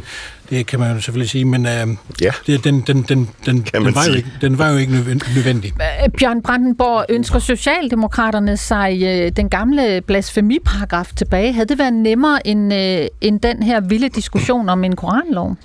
det 0.50 0.66
kan 0.66 0.80
man 0.80 0.94
jo 0.94 1.00
selvfølgelig 1.00 1.30
sige, 1.30 1.44
men 1.44 1.66
øh, 1.66 1.86
ja. 2.20 2.30
det, 2.46 2.64
den, 2.64 2.80
den, 2.80 3.02
den, 3.02 3.30
den, 3.46 3.66
den, 3.74 3.94
var 3.94 4.06
jo 4.08 4.14
ikke, 4.14 4.30
den 4.40 4.58
var 4.58 4.70
jo 4.70 4.76
ikke 4.76 4.92
nødvendig. 5.34 5.72
Bjørn 6.18 6.42
Brandenborg, 6.42 7.06
ønsker 7.08 7.38
Socialdemokraterne 7.38 8.56
sig 8.56 9.02
øh, 9.02 9.32
den 9.36 9.48
gamle 9.48 10.00
blasfemiparagraf 10.00 11.10
tilbage? 11.16 11.52
Havde 11.52 11.66
det 11.66 11.78
været 11.78 11.92
nemmere 11.92 12.46
end, 12.46 12.74
øh, 12.74 13.06
end 13.20 13.40
den 13.40 13.62
her 13.62 13.80
vilde 13.80 14.08
diskussion 14.08 14.68
om 14.68 14.84
en 14.84 14.96
koranlov? 14.96 15.56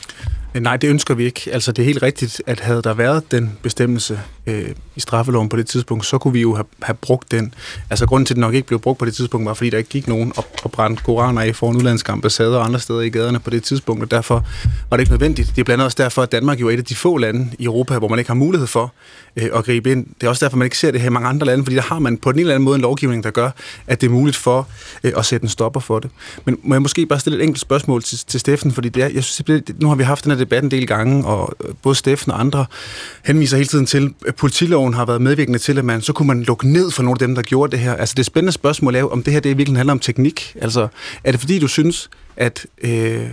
Øh, 0.56 0.62
nej, 0.62 0.78
det 0.78 0.88
ønsker 0.88 1.14
vi 1.14 1.26
ikke. 1.26 1.50
Altså, 1.52 1.72
det 1.72 1.82
er 1.82 1.86
helt 1.86 2.04
rigtigt, 2.04 2.42
at 2.46 2.60
havde 2.60 2.82
der 2.82 2.94
været 2.94 3.32
den 3.32 3.58
bestemmelse 3.62 4.20
øh, 4.48 4.70
i 4.96 5.00
straffeloven 5.00 5.50
på 5.50 5.58
det 5.58 5.68
tidspunkt, 5.68 6.06
så 6.06 6.18
kunne 6.18 6.34
vi 6.34 6.42
jo 6.42 6.56
have, 6.56 6.66
have 6.82 6.96
brugt 6.96 7.32
den. 7.32 7.54
Altså, 7.90 8.06
grunden 8.06 8.26
til, 8.26 8.34
at 8.34 8.36
den 8.36 8.42
nok 8.42 8.54
ikke 8.54 8.68
blev 8.68 8.80
brugt 8.80 9.00
på 9.00 9.06
det 9.06 9.14
tidspunkt, 9.14 9.46
var, 9.46 9.54
fordi 9.54 9.70
der 9.70 9.78
ikke 9.78 9.90
gik 9.90 10.08
nogen 10.08 10.34
og, 10.36 10.46
og 10.64 10.72
brændte 10.72 11.04
koraner 11.04 11.42
af 11.42 11.56
foran 11.56 11.76
udlandske 11.76 12.12
ambassader 12.12 12.58
og 12.58 12.66
andre 12.66 12.80
steder 12.80 13.02
i 13.02 13.10
gaderne 13.10 13.40
på 13.40 13.50
det 13.50 13.64
tidspunkt, 13.64 14.04
og 14.04 14.12
derfor 14.12 14.46
var 14.90 14.98
det 14.98 15.02
ikke 15.02 15.12
nødvendigt. 15.12 15.50
Det 15.56 15.62
er 15.62 15.64
blandt 15.64 15.80
andet 15.82 15.86
også 15.86 16.04
derfor, 16.04 16.22
at 16.22 16.32
Danmark 16.32 16.62
jo 16.62 16.68
er 16.68 16.72
et 16.72 16.78
af 16.78 16.86
de 16.86 16.96
få 16.96 17.18
lande 17.18 17.50
i 17.60 17.64
Europa, 17.64 17.98
hvor 17.98 18.08
man 18.08 18.20
ikke 18.20 18.30
har 18.30 18.36
mulighed 18.36 18.68
for 18.68 18.94
øh, 19.36 19.50
at 19.56 19.66
gribe 19.66 19.92
ind. 19.92 20.06
Det 20.22 20.28
er 20.28 20.30
også 20.30 20.46
derfor, 20.46 20.58
man 20.58 20.66
ikke 20.66 20.78
ser 20.78 20.92
det 20.92 21.02
her 21.02 21.08
i 21.08 21.14
mange 21.14 21.28
andre 21.28 21.46
lande, 21.46 21.64
fordi 21.64 21.76
der 21.76 21.82
har 21.82 22.00
man 22.00 22.18
på 22.18 22.30
en 22.30 22.40
eller 22.40 22.54
anden 22.54 22.66
måde 22.66 22.76
en 22.76 22.82
lovgivning, 22.82 23.24
der 23.24 23.32
gør, 23.32 23.52
at 23.88 24.02
det 24.02 24.08
er 24.08 24.12
muligt 24.12 24.38
for 24.38 24.68
øh, 25.04 25.14
at 25.18 25.26
sætte 25.26 25.44
en 25.44 25.50
stopper 25.50 25.80
for 25.80 26.00
det. 26.00 26.10
Men 26.46 26.58
må 26.64 26.76
jeg 26.76 26.82
måske 26.82 27.06
bare 27.06 27.20
stille 27.20 27.40
et 27.40 27.44
enkelt 27.44 27.62
spørgsmål 27.62 28.04
til, 28.04 28.20
til 28.28 28.40
Steffen, 28.40 28.72
fordi 28.72 28.90
det 28.90 29.04
er, 29.04 29.08
jeg 29.08 29.24
synes, 29.24 29.62
nu 29.80 29.88
har 29.88 29.96
vi 29.96 30.04
haft 30.04 30.24
den 30.24 30.32
her 30.32 30.39
debat 30.40 30.64
en 30.64 30.72
del 30.72 30.88
gange, 30.88 31.26
og 31.26 31.56
øh, 31.64 31.74
både 31.82 31.96
Steffen 31.96 32.32
og 32.32 32.40
andre 32.40 32.66
henviser 33.26 33.58
hele 33.58 33.68
tiden 33.68 33.86
til, 33.86 34.14
at 34.28 34.36
politiloven 34.36 34.94
har 34.94 35.06
været 35.06 35.22
medvirkende 35.22 35.60
til, 35.60 35.78
at 35.78 35.86
man 35.86 36.02
så 36.02 36.14
kunne 36.14 36.28
man 36.28 36.44
lukke 36.44 36.70
ned 36.70 36.92
for 36.92 37.04
nogle 37.04 37.16
af 37.16 37.28
dem, 37.28 37.36
der 37.36 37.42
gjorde 37.42 37.72
det 37.72 37.80
her. 37.80 37.96
Altså 37.96 38.16
det 38.18 38.26
spændende 38.26 38.52
spørgsmål 38.52 38.96
er 38.96 39.00
jo, 39.00 39.10
om 39.10 39.24
det 39.24 39.34
her 39.34 39.40
det 39.40 39.58
virkelig 39.58 39.78
handler 39.78 39.94
om 39.94 40.00
teknik. 40.00 40.56
Altså 40.62 40.88
er 41.24 41.32
det 41.32 41.40
fordi, 41.40 41.60
du 41.60 41.68
synes, 41.68 42.10
at 42.38 42.66
øh, 42.84 43.28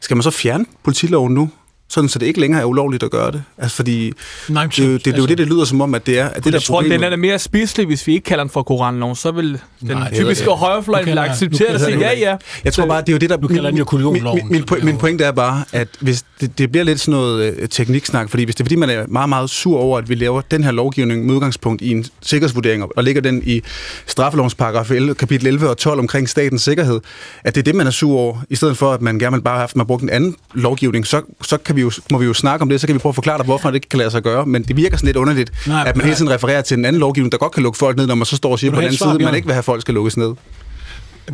skal 0.00 0.16
man 0.16 0.22
så 0.22 0.30
fjerne 0.30 0.66
politiloven 0.84 1.34
nu? 1.34 1.50
Sådan 1.88 2.08
så 2.08 2.18
det 2.18 2.26
ikke 2.26 2.40
længere 2.40 2.60
er 2.60 2.64
ulovligt 2.64 3.02
at 3.02 3.10
gøre 3.10 3.32
det. 3.32 3.42
Altså, 3.58 3.76
fordi 3.76 4.12
Nej, 4.48 4.66
det, 4.66 4.76
det, 4.76 4.84
det, 4.84 5.04
det 5.04 5.12
er 5.12 5.16
jo 5.16 5.22
altså- 5.22 5.26
det, 5.26 5.38
det 5.38 5.46
lyder 5.46 5.64
som 5.64 5.80
om, 5.80 5.94
at 5.94 6.06
det 6.06 6.18
er 6.18 6.26
at 6.28 6.36
det 6.36 6.44
jeg 6.44 6.52
der 6.52 6.58
tror, 6.58 6.80
problemet. 6.80 7.00
den 7.00 7.12
er 7.12 7.16
mere 7.16 7.38
spiselig, 7.38 7.86
hvis 7.86 8.06
vi 8.06 8.12
ikke 8.12 8.24
kalder 8.24 8.44
den 8.44 8.50
for 8.50 8.62
koranlov. 8.62 9.16
Så 9.16 9.30
vil 9.30 9.58
den 9.80 9.88
Nej, 9.88 10.14
typiske 10.14 10.50
højrefløj 10.50 11.02
vil 11.02 11.18
acceptere 11.18 11.66
det 11.68 11.74
og 11.74 11.80
sige, 11.80 11.98
ja, 11.98 12.18
ja. 12.18 12.36
Jeg 12.64 12.72
tror 12.72 12.86
bare, 12.86 13.00
det 13.00 13.08
er 13.08 13.12
jo 13.12 13.18
det, 13.18 13.30
der... 13.30 13.36
Du 13.36 13.48
kalder 13.48 13.70
den 13.70 13.78
jo 13.78 14.10
min, 14.10 14.22
min, 14.22 14.44
min, 14.50 14.64
min 14.82 14.96
pointe 14.98 15.24
er 15.24 15.32
bare, 15.32 15.64
at 15.72 15.88
hvis 16.00 16.24
det, 16.40 16.58
det 16.58 16.70
bliver 16.70 16.84
lidt 16.84 17.00
sådan 17.00 17.12
noget 17.20 17.54
uh, 17.62 17.68
tekniksnak, 17.70 18.30
fordi 18.30 18.44
hvis 18.44 18.54
det 18.54 18.60
er 18.60 18.64
fordi, 18.64 18.76
man 18.76 18.90
er 18.90 19.06
meget, 19.08 19.28
meget 19.28 19.50
sur 19.50 19.78
over, 19.78 19.98
at 19.98 20.08
vi 20.08 20.14
laver 20.14 20.40
den 20.40 20.64
her 20.64 20.70
lovgivning 20.70 21.26
med 21.26 21.34
udgangspunkt 21.34 21.82
i 21.82 21.90
en 21.90 22.04
sikkerhedsvurdering, 22.22 22.84
og 22.96 23.04
lægger 23.04 23.22
den 23.22 23.42
i 23.46 23.62
straffelovens 24.06 24.54
paragraf 24.54 24.90
11, 24.90 25.14
kapitel 25.14 25.46
11 25.46 25.68
og 25.70 25.76
12 25.76 25.98
omkring 25.98 26.28
statens 26.28 26.62
sikkerhed, 26.62 27.00
at 27.44 27.54
det 27.54 27.60
er 27.60 27.64
det, 27.64 27.74
man 27.74 27.86
er 27.86 27.90
sur 27.90 28.18
over, 28.18 28.38
i 28.50 28.56
stedet 28.56 28.76
for, 28.76 28.92
at 28.92 29.02
man 29.02 29.18
gerne 29.18 29.36
vil 29.36 29.42
bare 29.42 29.54
have 29.54 29.60
haft, 29.60 29.76
man 29.76 29.86
brugt 29.86 30.02
en 30.02 30.10
anden 30.10 30.36
lovgivning, 30.54 31.06
så, 31.06 31.22
så 31.42 31.56
kan 31.56 31.75
vi 31.76 31.80
jo, 31.80 31.90
må 32.12 32.18
vi 32.18 32.26
jo 32.26 32.34
snakke 32.34 32.56
snakke 32.56 32.62
om 32.62 32.68
det, 32.68 32.80
så 32.80 32.86
kan 32.86 32.94
vi 32.94 32.98
prøve 32.98 33.10
at 33.10 33.14
forklare 33.14 33.38
dig, 33.38 33.44
hvorfor 33.44 33.68
det 33.68 33.74
ikke 33.74 33.88
kan 33.88 33.98
lade 33.98 34.10
sig 34.10 34.22
gøre. 34.22 34.46
Men 34.46 34.62
det 34.62 34.76
virker 34.76 34.96
sådan 34.96 35.06
lidt 35.06 35.16
underligt, 35.16 35.52
nej, 35.66 35.84
at 35.86 35.96
man 35.96 36.04
hele 36.04 36.16
tiden 36.16 36.30
refererer 36.30 36.62
til 36.62 36.78
en 36.78 36.84
anden 36.84 37.00
lovgivning, 37.00 37.32
der 37.32 37.38
godt 37.38 37.52
kan 37.52 37.62
lukke 37.62 37.78
folk 37.78 37.96
ned, 37.96 38.06
når 38.06 38.14
man 38.14 38.26
så 38.26 38.36
står 38.36 38.50
og 38.52 38.58
siger 38.58 38.70
på 38.70 38.76
den 38.76 38.84
anden 38.84 38.98
side, 38.98 39.10
at 39.10 39.20
man 39.20 39.34
ikke 39.34 39.46
vil 39.46 39.54
have, 39.54 39.58
at 39.58 39.64
folk 39.64 39.80
skal 39.80 39.94
lukkes 39.94 40.16
ned. 40.16 40.34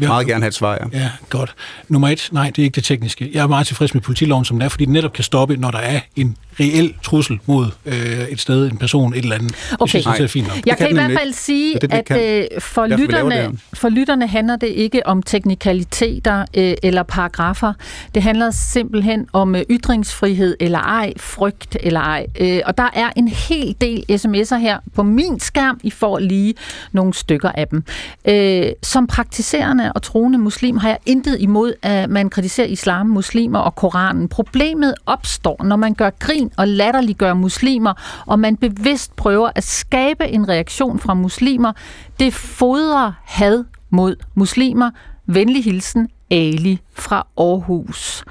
Jeg 0.01 0.09
meget 0.09 0.27
gerne 0.27 0.43
have 0.43 0.49
et 0.49 0.55
svar, 0.55 0.89
ja. 0.93 0.99
Ja, 0.99 1.11
godt. 1.31 1.55
Nummer 1.89 2.09
et, 2.09 2.29
nej, 2.33 2.51
det 2.57 2.59
er 2.59 2.65
ikke 2.65 2.75
det 2.75 2.85
tekniske. 2.85 3.31
Jeg 3.33 3.43
er 3.43 3.47
meget 3.47 3.67
tilfreds 3.67 3.95
med 3.95 4.03
politiloven, 4.03 4.45
som 4.45 4.57
den 4.57 4.63
er, 4.63 4.69
fordi 4.69 4.85
den 4.85 4.93
netop 4.93 5.13
kan 5.13 5.25
stoppe, 5.25 5.57
når 5.57 5.71
der 5.71 5.79
er 5.79 6.01
en 6.17 6.37
reel 6.61 6.95
trussel 7.03 7.39
mod 7.47 7.67
øh, 7.87 8.29
et 8.29 8.41
sted, 8.41 8.71
en 8.71 8.77
person, 8.77 9.15
et 9.15 9.19
eller 9.19 9.37
andet. 9.37 9.55
Okay. 9.73 9.83
Det 9.83 10.03
synes, 10.03 10.17
det 10.17 10.25
er 10.25 10.29
fint 10.29 10.49
nok. 10.49 10.57
Jeg 10.67 10.77
kan, 10.77 10.87
kan 10.87 10.97
i 10.97 11.01
hvert 11.01 11.19
fald 11.19 11.33
sige, 11.33 11.75
det, 11.75 11.83
det, 11.83 12.11
at 12.11 12.45
øh, 12.55 12.61
for, 12.61 12.87
lytterne, 12.87 13.59
for 13.73 13.89
lytterne 13.89 14.27
handler 14.27 14.57
det 14.57 14.67
ikke 14.67 15.07
om 15.07 15.23
teknikaliteter 15.23 16.45
øh, 16.57 16.75
eller 16.83 17.03
paragrafer. 17.03 17.73
Det 18.15 18.23
handler 18.23 18.51
simpelthen 18.51 19.27
om 19.33 19.55
øh, 19.55 19.63
ytringsfrihed 19.71 20.57
eller 20.61 20.79
ej, 20.79 21.13
frygt 21.17 21.77
eller 21.81 22.01
ej. 22.01 22.27
Øh, 22.41 22.61
og 22.65 22.79
der 22.79 22.89
er 22.95 23.11
en 23.17 23.29
hel 23.29 23.77
del 23.81 24.05
sms'er 24.11 24.57
her 24.57 24.79
på 24.95 25.03
min 25.03 25.41
skærm. 25.41 25.81
I 25.83 25.91
får 25.91 26.19
lige 26.19 26.55
nogle 26.93 27.15
stykker 27.15 27.51
af 27.55 27.69
dem. 27.69 27.85
Øh, 28.25 28.67
som 28.83 29.07
praktiserende 29.07 29.82
og 29.91 30.03
troende 30.03 30.39
muslim 30.39 30.77
har 30.77 30.89
jeg 30.89 30.99
intet 31.07 31.37
imod, 31.41 31.73
at 31.83 32.11
man 32.11 32.31
kritiserer 32.31 32.67
islam, 32.67 33.07
muslimer 33.07 33.59
og 33.59 33.75
Koranen. 33.75 34.29
Problemet 34.29 34.95
opstår, 35.07 35.65
når 35.65 35.77
man 35.77 35.95
gør 35.95 36.11
grin 36.19 36.51
og 36.57 36.69
latterliggør 36.69 37.35
muslimer, 37.35 38.23
og 38.27 38.39
man 38.39 38.57
bevidst 38.57 39.17
prøver 39.17 39.51
at 39.55 39.65
skabe 39.65 40.29
en 40.29 40.49
reaktion 40.49 40.99
fra 40.99 41.15
muslimer. 41.15 41.73
Det 42.21 42.35
fodrer 42.35 43.13
had 43.25 43.65
mod 43.91 44.17
muslimer. 44.35 44.91
Venlig 45.27 45.65
hilsen, 45.65 46.09
Ali 46.31 46.81
fra 46.95 47.27
Aarhus. 47.39 48.25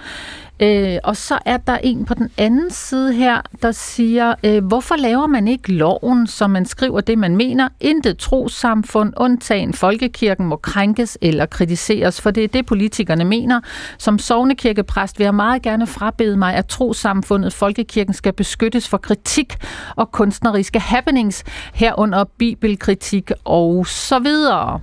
Øh, 0.61 0.97
og 1.03 1.17
så 1.17 1.39
er 1.45 1.57
der 1.57 1.77
en 1.77 2.05
på 2.05 2.13
den 2.13 2.29
anden 2.37 2.71
side 2.71 3.13
her, 3.13 3.41
der 3.61 3.71
siger, 3.71 4.35
øh, 4.43 4.65
hvorfor 4.65 4.95
laver 4.95 5.27
man 5.27 5.47
ikke 5.47 5.71
loven, 5.71 6.27
så 6.27 6.47
man 6.47 6.65
skriver 6.65 7.01
det, 7.01 7.17
man 7.17 7.35
mener? 7.35 7.69
Intet 7.79 8.17
trosamfund, 8.17 9.13
undtagen 9.17 9.73
folkekirken, 9.73 10.45
må 10.45 10.55
krænkes 10.55 11.17
eller 11.21 11.45
kritiseres, 11.45 12.21
for 12.21 12.31
det 12.31 12.43
er 12.43 12.47
det, 12.47 12.65
politikerne 12.65 13.25
mener. 13.25 13.61
Som 13.97 14.19
sovnekirkepræst 14.19 15.19
vil 15.19 15.25
jeg 15.25 15.35
meget 15.35 15.61
gerne 15.61 15.87
frabede 15.87 16.37
mig, 16.37 16.55
at 16.55 16.65
trosamfundet 16.65 17.53
folkekirken 17.53 18.13
skal 18.13 18.33
beskyttes 18.33 18.87
for 18.87 18.97
kritik 18.97 19.57
og 19.95 20.11
kunstneriske 20.11 20.79
happenings, 20.79 21.43
herunder 21.73 22.23
bibelkritik 22.23 23.31
og 23.43 23.87
så 23.87 24.19
videre. 24.19 24.79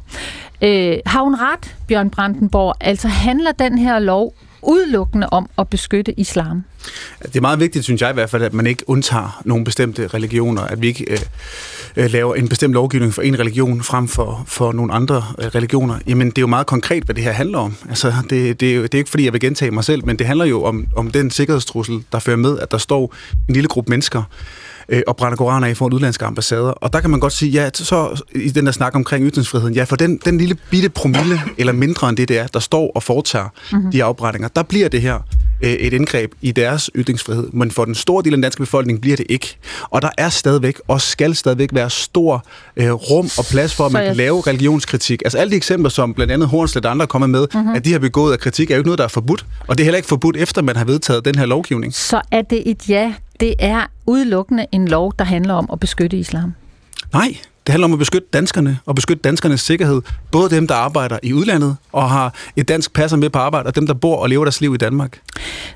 Øh, 0.62 0.96
har 1.06 1.22
hun 1.22 1.34
ret, 1.34 1.76
Bjørn 1.88 2.10
Brandenborg? 2.10 2.74
Altså 2.80 3.08
handler 3.08 3.52
den 3.52 3.78
her 3.78 3.98
lov 3.98 4.34
udelukkende 4.62 5.28
om 5.30 5.50
at 5.58 5.68
beskytte 5.68 6.20
islam? 6.20 6.64
Det 7.22 7.36
er 7.36 7.40
meget 7.40 7.60
vigtigt, 7.60 7.84
synes 7.84 8.02
jeg 8.02 8.10
i 8.10 8.14
hvert 8.14 8.30
fald, 8.30 8.42
at 8.42 8.54
man 8.54 8.66
ikke 8.66 8.88
undtager 8.88 9.42
nogle 9.44 9.64
bestemte 9.64 10.06
religioner, 10.06 10.62
at 10.62 10.82
vi 10.82 10.86
ikke 10.86 11.04
øh, 11.10 11.18
øh 11.96 12.10
laver 12.10 12.34
en 12.34 12.48
bestemt 12.48 12.74
lovgivning 12.74 13.14
for 13.14 13.22
en 13.22 13.38
religion 13.38 13.82
frem 13.82 14.08
for, 14.08 14.44
for 14.46 14.72
nogle 14.72 14.92
andre 14.92 15.24
øh, 15.38 15.46
religioner. 15.46 15.98
Jamen, 16.06 16.30
det 16.30 16.38
er 16.38 16.42
jo 16.42 16.46
meget 16.46 16.66
konkret, 16.66 17.02
hvad 17.02 17.14
det 17.14 17.24
her 17.24 17.32
handler 17.32 17.58
om. 17.58 17.74
Altså, 17.88 18.12
det, 18.30 18.60
det, 18.60 18.70
er 18.70 18.74
jo, 18.74 18.82
det 18.82 18.94
er 18.94 18.98
ikke, 18.98 19.10
fordi 19.10 19.24
jeg 19.24 19.32
vil 19.32 19.40
gentage 19.40 19.70
mig 19.70 19.84
selv, 19.84 20.06
men 20.06 20.18
det 20.18 20.26
handler 20.26 20.44
jo 20.44 20.64
om, 20.64 20.86
om 20.96 21.10
den 21.10 21.30
sikkerhedstrussel, 21.30 22.04
der 22.12 22.18
fører 22.18 22.36
med, 22.36 22.58
at 22.58 22.70
der 22.70 22.78
står 22.78 23.14
en 23.48 23.54
lille 23.54 23.68
gruppe 23.68 23.90
mennesker, 23.90 24.22
øh, 24.88 25.02
og 25.06 25.16
brænder 25.16 25.36
koraner 25.36 25.66
af 25.66 25.76
foran 25.76 25.92
udlandske 25.92 26.24
ambassader. 26.24 26.70
Og 26.70 26.92
der 26.92 27.00
kan 27.00 27.10
man 27.10 27.20
godt 27.20 27.32
sige, 27.32 27.50
ja, 27.50 27.70
så 27.74 28.22
i 28.34 28.50
den 28.50 28.66
der 28.66 28.72
snak 28.72 28.94
omkring 28.94 29.24
ytringsfriheden, 29.24 29.74
ja, 29.74 29.84
for 29.84 29.96
den, 29.96 30.20
den 30.24 30.38
lille 30.38 30.56
bitte 30.70 30.88
promille, 30.88 31.40
eller 31.58 31.72
mindre 31.72 32.08
end 32.08 32.16
det, 32.16 32.28
det 32.28 32.38
er, 32.38 32.46
der 32.46 32.60
står 32.60 32.92
og 32.94 33.02
foretager 33.02 33.48
mm-hmm. 33.72 33.92
de 33.92 34.04
afbrændinger, 34.04 34.48
der 34.48 34.62
bliver 34.62 34.88
det 34.88 35.02
her 35.02 35.18
øh, 35.62 35.70
et 35.70 35.92
indgreb 35.92 36.32
i 36.40 36.52
deres 36.52 36.90
ytringsfrihed. 36.96 37.48
Men 37.52 37.70
for 37.70 37.84
den 37.84 37.94
store 37.94 38.22
del 38.22 38.32
af 38.32 38.36
den 38.36 38.42
danske 38.42 38.62
befolkning 38.62 39.00
bliver 39.00 39.16
det 39.16 39.26
ikke. 39.28 39.56
Og 39.90 40.02
der 40.02 40.10
er 40.18 40.28
stadigvæk, 40.28 40.80
og 40.88 41.00
skal 41.00 41.34
stadigvæk 41.34 41.68
være 41.72 41.90
stor 41.90 42.44
øh, 42.76 42.92
rum 42.92 43.28
og 43.38 43.44
plads 43.50 43.74
for, 43.74 43.86
at 43.86 43.92
man 43.92 44.06
kan 44.06 44.16
lave 44.16 44.42
religionskritik. 44.46 45.22
Altså 45.24 45.38
alle 45.38 45.50
de 45.50 45.56
eksempler, 45.56 45.90
som 45.90 46.14
blandt 46.14 46.32
andet 46.32 46.48
Hornslet 46.48 46.84
og 46.84 46.90
andre 46.90 47.02
er 47.02 47.06
kommet 47.06 47.30
med, 47.30 47.46
mm-hmm. 47.54 47.74
at 47.74 47.84
de 47.84 47.92
har 47.92 47.98
begået 47.98 48.32
af 48.32 48.38
kritik, 48.38 48.70
er 48.70 48.74
jo 48.74 48.80
ikke 48.80 48.88
noget, 48.88 48.98
der 48.98 49.04
er 49.04 49.08
forbudt. 49.08 49.46
Og 49.66 49.78
det 49.78 49.82
er 49.82 49.84
heller 49.84 49.96
ikke 49.96 50.08
forbudt, 50.08 50.36
efter 50.36 50.62
man 50.62 50.76
har 50.76 50.84
vedtaget 50.84 51.24
den 51.24 51.34
her 51.34 51.46
lovgivning. 51.46 51.94
Så 51.94 52.20
er 52.30 52.42
det 52.42 52.62
et 52.70 52.88
ja 52.88 53.14
det 53.40 53.54
er 53.58 53.86
udelukkende 54.06 54.66
en 54.72 54.88
lov, 54.88 55.12
der 55.18 55.24
handler 55.24 55.54
om 55.54 55.68
at 55.72 55.80
beskytte 55.80 56.16
islam? 56.16 56.54
Nej, 57.12 57.36
det 57.66 57.72
handler 57.72 57.84
om 57.84 57.92
at 57.92 57.98
beskytte 57.98 58.28
danskerne 58.32 58.78
og 58.86 58.94
beskytte 58.94 59.22
danskernes 59.22 59.60
sikkerhed. 59.60 60.02
Både 60.32 60.50
dem, 60.50 60.66
der 60.66 60.74
arbejder 60.74 61.18
i 61.22 61.32
udlandet 61.32 61.76
og 61.92 62.10
har 62.10 62.34
et 62.56 62.68
dansk 62.68 62.92
passer 62.92 63.16
med 63.16 63.30
på 63.30 63.38
arbejde, 63.38 63.66
og 63.66 63.74
dem, 63.74 63.86
der 63.86 63.94
bor 63.94 64.16
og 64.16 64.28
lever 64.28 64.44
deres 64.44 64.60
liv 64.60 64.74
i 64.74 64.76
Danmark. 64.76 65.20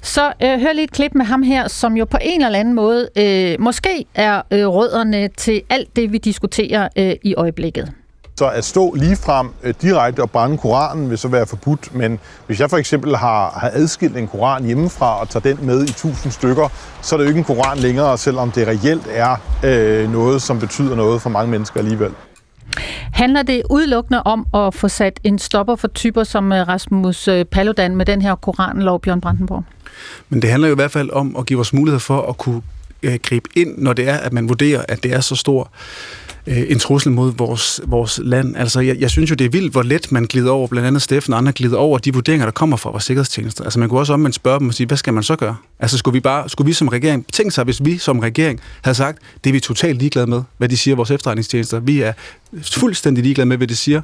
Så 0.02 0.32
øh, 0.42 0.60
hør 0.60 0.72
lige 0.72 0.84
et 0.84 0.90
klip 0.90 1.14
med 1.14 1.24
ham 1.24 1.42
her, 1.42 1.68
som 1.68 1.96
jo 1.96 2.04
på 2.04 2.18
en 2.20 2.44
eller 2.44 2.58
anden 2.58 2.74
måde 2.74 3.08
øh, 3.16 3.60
måske 3.60 4.04
er 4.14 4.42
øh, 4.50 4.66
rødderne 4.66 5.28
til 5.36 5.62
alt 5.70 5.96
det, 5.96 6.12
vi 6.12 6.18
diskuterer 6.18 6.88
øh, 6.96 7.12
i 7.22 7.34
øjeblikket. 7.34 7.92
Så 8.38 8.48
at 8.48 8.64
stå 8.64 8.94
lige 8.94 9.16
frem 9.16 9.48
øh, 9.62 9.74
direkte 9.82 10.20
og 10.20 10.30
brænde 10.30 10.58
Koranen 10.58 11.10
vil 11.10 11.18
så 11.18 11.28
være 11.28 11.46
forbudt, 11.46 11.94
men 11.94 12.18
hvis 12.46 12.60
jeg 12.60 12.70
for 12.70 12.76
eksempel 12.76 13.16
har, 13.16 13.50
har 13.60 13.70
adskilt 13.72 14.16
en 14.16 14.28
Koran 14.28 14.64
hjemmefra 14.64 15.20
og 15.20 15.28
tager 15.28 15.54
den 15.54 15.66
med 15.66 15.84
i 15.84 15.92
tusind 15.92 16.32
stykker, 16.32 16.68
så 17.02 17.14
er 17.14 17.18
det 17.18 17.24
jo 17.24 17.28
ikke 17.28 17.38
en 17.38 17.44
Koran 17.44 17.78
længere, 17.78 18.18
selvom 18.18 18.50
det 18.50 18.66
reelt 18.66 19.06
er 19.10 19.36
øh, 19.64 20.12
noget, 20.12 20.42
som 20.42 20.60
betyder 20.60 20.96
noget 20.96 21.22
for 21.22 21.30
mange 21.30 21.50
mennesker 21.50 21.80
alligevel. 21.80 22.10
Handler 23.12 23.42
det 23.42 23.62
udelukkende 23.70 24.22
om 24.22 24.46
at 24.54 24.74
få 24.74 24.88
sat 24.88 25.20
en 25.24 25.38
stopper 25.38 25.76
for 25.76 25.88
typer 25.88 26.24
som 26.24 26.52
øh, 26.52 26.68
Rasmus 26.68 27.28
øh, 27.28 27.44
Paludan 27.44 27.96
med 27.96 28.06
den 28.06 28.22
her 28.22 28.34
koranlov, 28.34 29.00
Bjørn 29.00 29.20
Brandenborg? 29.20 29.64
Men 30.28 30.42
det 30.42 30.50
handler 30.50 30.68
jo 30.68 30.74
i 30.74 30.76
hvert 30.76 30.90
fald 30.90 31.10
om 31.10 31.36
at 31.36 31.46
give 31.46 31.60
os 31.60 31.72
mulighed 31.72 32.00
for 32.00 32.22
at 32.28 32.38
kunne 32.38 32.62
gribe 33.22 33.48
ind, 33.56 33.78
når 33.78 33.92
det 33.92 34.08
er, 34.08 34.16
at 34.16 34.32
man 34.32 34.48
vurderer, 34.48 34.84
at 34.88 35.02
det 35.02 35.12
er 35.12 35.20
så 35.20 35.36
stor 35.36 35.70
øh, 36.46 36.64
en 36.68 36.78
trussel 36.78 37.12
mod 37.12 37.32
vores, 37.36 37.80
vores 37.86 38.20
land. 38.22 38.56
Altså, 38.56 38.80
jeg, 38.80 38.96
jeg 39.00 39.10
synes 39.10 39.30
jo, 39.30 39.34
det 39.34 39.44
er 39.44 39.48
vildt, 39.48 39.72
hvor 39.72 39.82
let 39.82 40.12
man 40.12 40.24
glider 40.24 40.50
over, 40.50 40.66
blandt 40.68 40.86
andet 40.86 41.02
Steffen 41.02 41.32
og 41.32 41.38
andre 41.38 41.52
glider 41.52 41.76
over 41.76 41.98
de 41.98 42.14
vurderinger, 42.14 42.46
der 42.46 42.52
kommer 42.52 42.76
fra 42.76 42.90
vores 42.90 43.04
sikkerhedstjenester. 43.04 43.64
Altså, 43.64 43.78
man 43.78 43.88
kunne 43.88 44.00
også 44.00 44.12
omvendt 44.12 44.36
spørge 44.36 44.60
dem 44.60 44.68
og 44.68 44.74
sige, 44.74 44.86
hvad 44.86 44.96
skal 44.96 45.14
man 45.14 45.22
så 45.22 45.36
gøre? 45.36 45.56
Altså, 45.78 45.98
skulle 45.98 46.12
vi, 46.12 46.20
bare, 46.20 46.48
skulle 46.48 46.66
vi 46.66 46.72
som 46.72 46.88
regering, 46.88 47.26
tænk 47.32 47.52
sig, 47.52 47.64
hvis 47.64 47.84
vi 47.84 47.98
som 47.98 48.18
regering 48.18 48.60
havde 48.82 48.94
sagt, 48.94 49.18
det 49.44 49.50
er 49.50 49.52
vi 49.54 49.60
totalt 49.60 49.98
ligeglade 49.98 50.26
med, 50.26 50.42
hvad 50.58 50.68
de 50.68 50.76
siger, 50.76 50.96
vores 50.96 51.10
efterretningstjenester. 51.10 51.80
Vi 51.80 52.00
er 52.00 52.12
fuldstændig 52.62 53.24
ligeglade 53.24 53.46
med, 53.46 53.56
hvad 53.56 53.66
de 53.66 53.76
siger. 53.76 54.02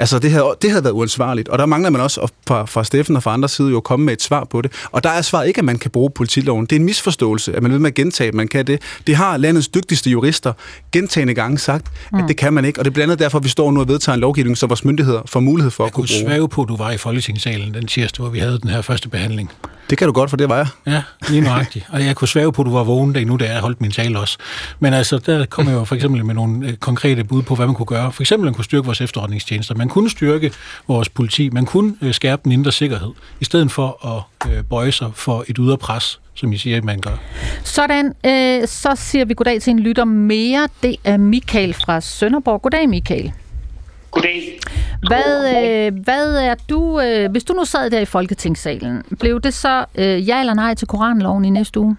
Altså, 0.00 0.18
det 0.18 0.30
havde, 0.30 0.56
det 0.62 0.70
havde 0.70 0.84
været 0.84 0.92
uansvarligt. 0.92 1.48
Og 1.48 1.58
der 1.58 1.66
mangler 1.66 1.90
man 1.90 2.00
også 2.00 2.28
fra, 2.48 2.64
fra 2.64 2.84
Steffen 2.84 3.16
og 3.16 3.22
fra 3.22 3.32
andre 3.32 3.48
side 3.48 3.70
jo 3.70 3.76
at 3.76 3.84
komme 3.84 4.06
med 4.06 4.12
et 4.12 4.22
svar 4.22 4.44
på 4.44 4.62
det. 4.62 4.72
Og 4.92 5.04
der 5.04 5.10
er 5.10 5.22
svaret 5.22 5.48
ikke, 5.48 5.58
at 5.58 5.64
man 5.64 5.78
kan 5.78 5.90
bruge 5.90 6.10
politiloven. 6.10 6.66
Det 6.66 6.76
er 6.76 6.80
en 6.80 6.84
misforståelse, 6.86 7.56
at 7.56 7.62
man 7.62 7.72
ved 7.72 7.78
med 7.78 7.90
at 7.90 7.94
gentage, 7.94 8.28
at 8.28 8.34
man 8.34 8.48
kan 8.48 8.66
det. 8.66 8.82
Det 9.06 9.16
har 9.16 9.36
landets 9.36 9.68
dygtigste 9.68 10.10
jurister 10.10 10.52
gentagende 10.92 11.34
gange 11.34 11.58
sagt, 11.58 11.86
mm. 12.12 12.18
at 12.18 12.24
det 12.28 12.36
kan 12.36 12.52
man 12.52 12.64
ikke. 12.64 12.80
Og 12.80 12.84
det 12.84 12.90
er 12.90 12.94
blandt 12.94 13.12
andet 13.12 13.24
derfor, 13.24 13.38
at 13.38 13.44
vi 13.44 13.48
står 13.48 13.70
nu 13.70 13.80
og 13.80 13.88
vedtager 13.88 14.14
en 14.14 14.20
lovgivning, 14.20 14.58
som 14.58 14.68
vores 14.68 14.84
myndigheder 14.84 15.22
får 15.26 15.40
mulighed 15.40 15.70
for 15.70 15.84
jeg 15.84 15.88
at 15.88 15.92
kunne 15.92 16.06
bruge. 16.20 16.30
Jeg 16.32 16.40
kunne 16.40 16.48
på, 16.48 16.62
at 16.62 16.68
du 16.68 16.76
var 16.76 16.90
i 16.90 16.96
Folketingssalen 16.96 17.74
den 17.74 17.86
tirsdag, 17.86 18.22
hvor 18.22 18.30
vi 18.30 18.38
havde 18.38 18.58
den 18.58 18.70
her 18.70 18.82
første 18.82 19.08
behandling. 19.08 19.50
Det 19.90 19.98
kan 19.98 20.06
du 20.06 20.12
godt, 20.12 20.30
for 20.30 20.36
det 20.36 20.48
var 20.48 20.56
jeg. 20.56 20.66
Ja, 20.86 21.02
lige 21.28 21.40
nøjagtigt. 21.40 21.86
Og 21.88 22.04
jeg 22.04 22.16
kunne 22.16 22.28
svæve 22.28 22.52
på, 22.52 22.62
at 22.62 22.66
du 22.66 22.72
var 22.72 22.84
vågen 22.84 23.12
dag 23.12 23.24
nu, 23.24 23.36
da 23.36 23.52
jeg 23.52 23.60
holdt 23.60 23.80
min 23.80 23.90
tale 23.90 24.18
også. 24.18 24.38
Men 24.80 24.94
altså, 24.94 25.18
der 25.18 25.46
kom 25.46 25.66
jeg 25.66 25.74
jo 25.74 25.84
for 25.84 25.94
eksempel 25.94 26.24
med 26.24 26.34
nogle 26.34 26.68
øh, 26.68 26.76
konkrete 26.76 27.24
bud 27.24 27.42
på, 27.42 27.54
hvad 27.54 27.66
man 27.66 27.74
kunne 27.74 27.86
gøre. 27.86 28.12
For 28.12 28.22
eksempel, 28.22 28.44
man 28.44 28.54
kunne 28.54 28.64
styrke 28.64 28.84
vores 28.84 29.00
efterretningstjenester. 29.00 29.74
Man 29.74 29.88
kunne 29.90 30.10
styrke 30.10 30.52
vores 30.88 31.08
politi. 31.08 31.50
Man 31.50 31.66
kunne 31.66 31.94
øh, 32.02 32.14
skærpe 32.14 32.42
den 32.44 32.52
indre 32.52 32.72
sikkerhed, 32.72 33.10
i 33.40 33.44
stedet 33.44 33.72
for 33.72 34.06
at 34.06 34.50
øh, 34.52 34.64
bøje 34.64 34.92
sig 34.92 35.10
for 35.14 35.44
et 35.48 35.56
ydre 35.60 35.78
pres, 35.78 36.20
som 36.34 36.52
I 36.52 36.56
siger, 36.56 36.82
man 36.82 37.00
gør. 37.00 37.16
Sådan, 37.64 38.06
øh, 38.26 38.68
så 38.68 38.92
siger 38.96 39.24
vi 39.24 39.34
goddag 39.34 39.62
til 39.62 39.70
en 39.70 39.80
lytter 39.80 40.04
mere. 40.04 40.68
Det 40.82 40.96
er 41.04 41.16
Michael 41.16 41.74
fra 41.74 42.00
Sønderborg. 42.00 42.62
Goddag, 42.62 42.88
Michael. 42.88 43.32
Goddag. 44.10 44.60
Hvad, 45.08 45.56
øh, 45.56 46.02
hvad 46.04 46.34
er 46.34 46.54
du, 46.68 47.00
øh, 47.00 47.30
hvis 47.30 47.44
du 47.44 47.52
nu 47.52 47.64
sad 47.64 47.90
der 47.90 48.00
i 48.00 48.04
Folketingssalen, 48.04 49.02
blev 49.18 49.40
det 49.40 49.54
så 49.54 49.84
øh, 49.94 50.28
ja 50.28 50.40
eller 50.40 50.54
nej 50.54 50.74
til 50.74 50.88
Koranloven 50.88 51.44
i 51.44 51.50
næste 51.50 51.80
uge? 51.80 51.96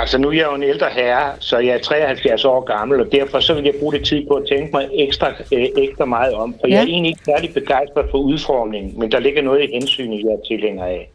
Altså 0.00 0.18
nu 0.18 0.28
er 0.28 0.32
jeg 0.32 0.46
jo 0.46 0.54
en 0.54 0.62
ældre 0.62 0.90
herre, 0.90 1.32
så 1.40 1.58
jeg 1.58 1.74
er 1.74 1.78
73 1.78 2.44
år 2.44 2.60
gammel, 2.60 3.00
og 3.00 3.12
derfor 3.12 3.40
så 3.40 3.54
vil 3.54 3.64
jeg 3.64 3.74
bruge 3.80 3.92
det 3.92 4.06
tid 4.06 4.26
på 4.26 4.34
at 4.34 4.48
tænke 4.48 4.72
mig 4.72 4.88
ekstra, 4.92 5.30
øh, 5.30 5.66
ekstra 5.76 6.04
meget 6.04 6.34
om. 6.34 6.54
For 6.60 6.66
ja. 6.66 6.74
jeg 6.74 6.82
er 6.82 6.86
egentlig 6.86 7.08
ikke 7.08 7.24
særlig 7.24 7.54
begejstret 7.54 8.06
for 8.10 8.18
udformningen, 8.18 8.98
men 8.98 9.12
der 9.12 9.18
ligger 9.18 9.42
noget 9.42 9.62
i 9.62 9.72
hensyn, 9.72 10.12
jeg 10.12 10.20
er 10.20 10.40
tilhænger 10.48 10.84
af. 10.84 11.10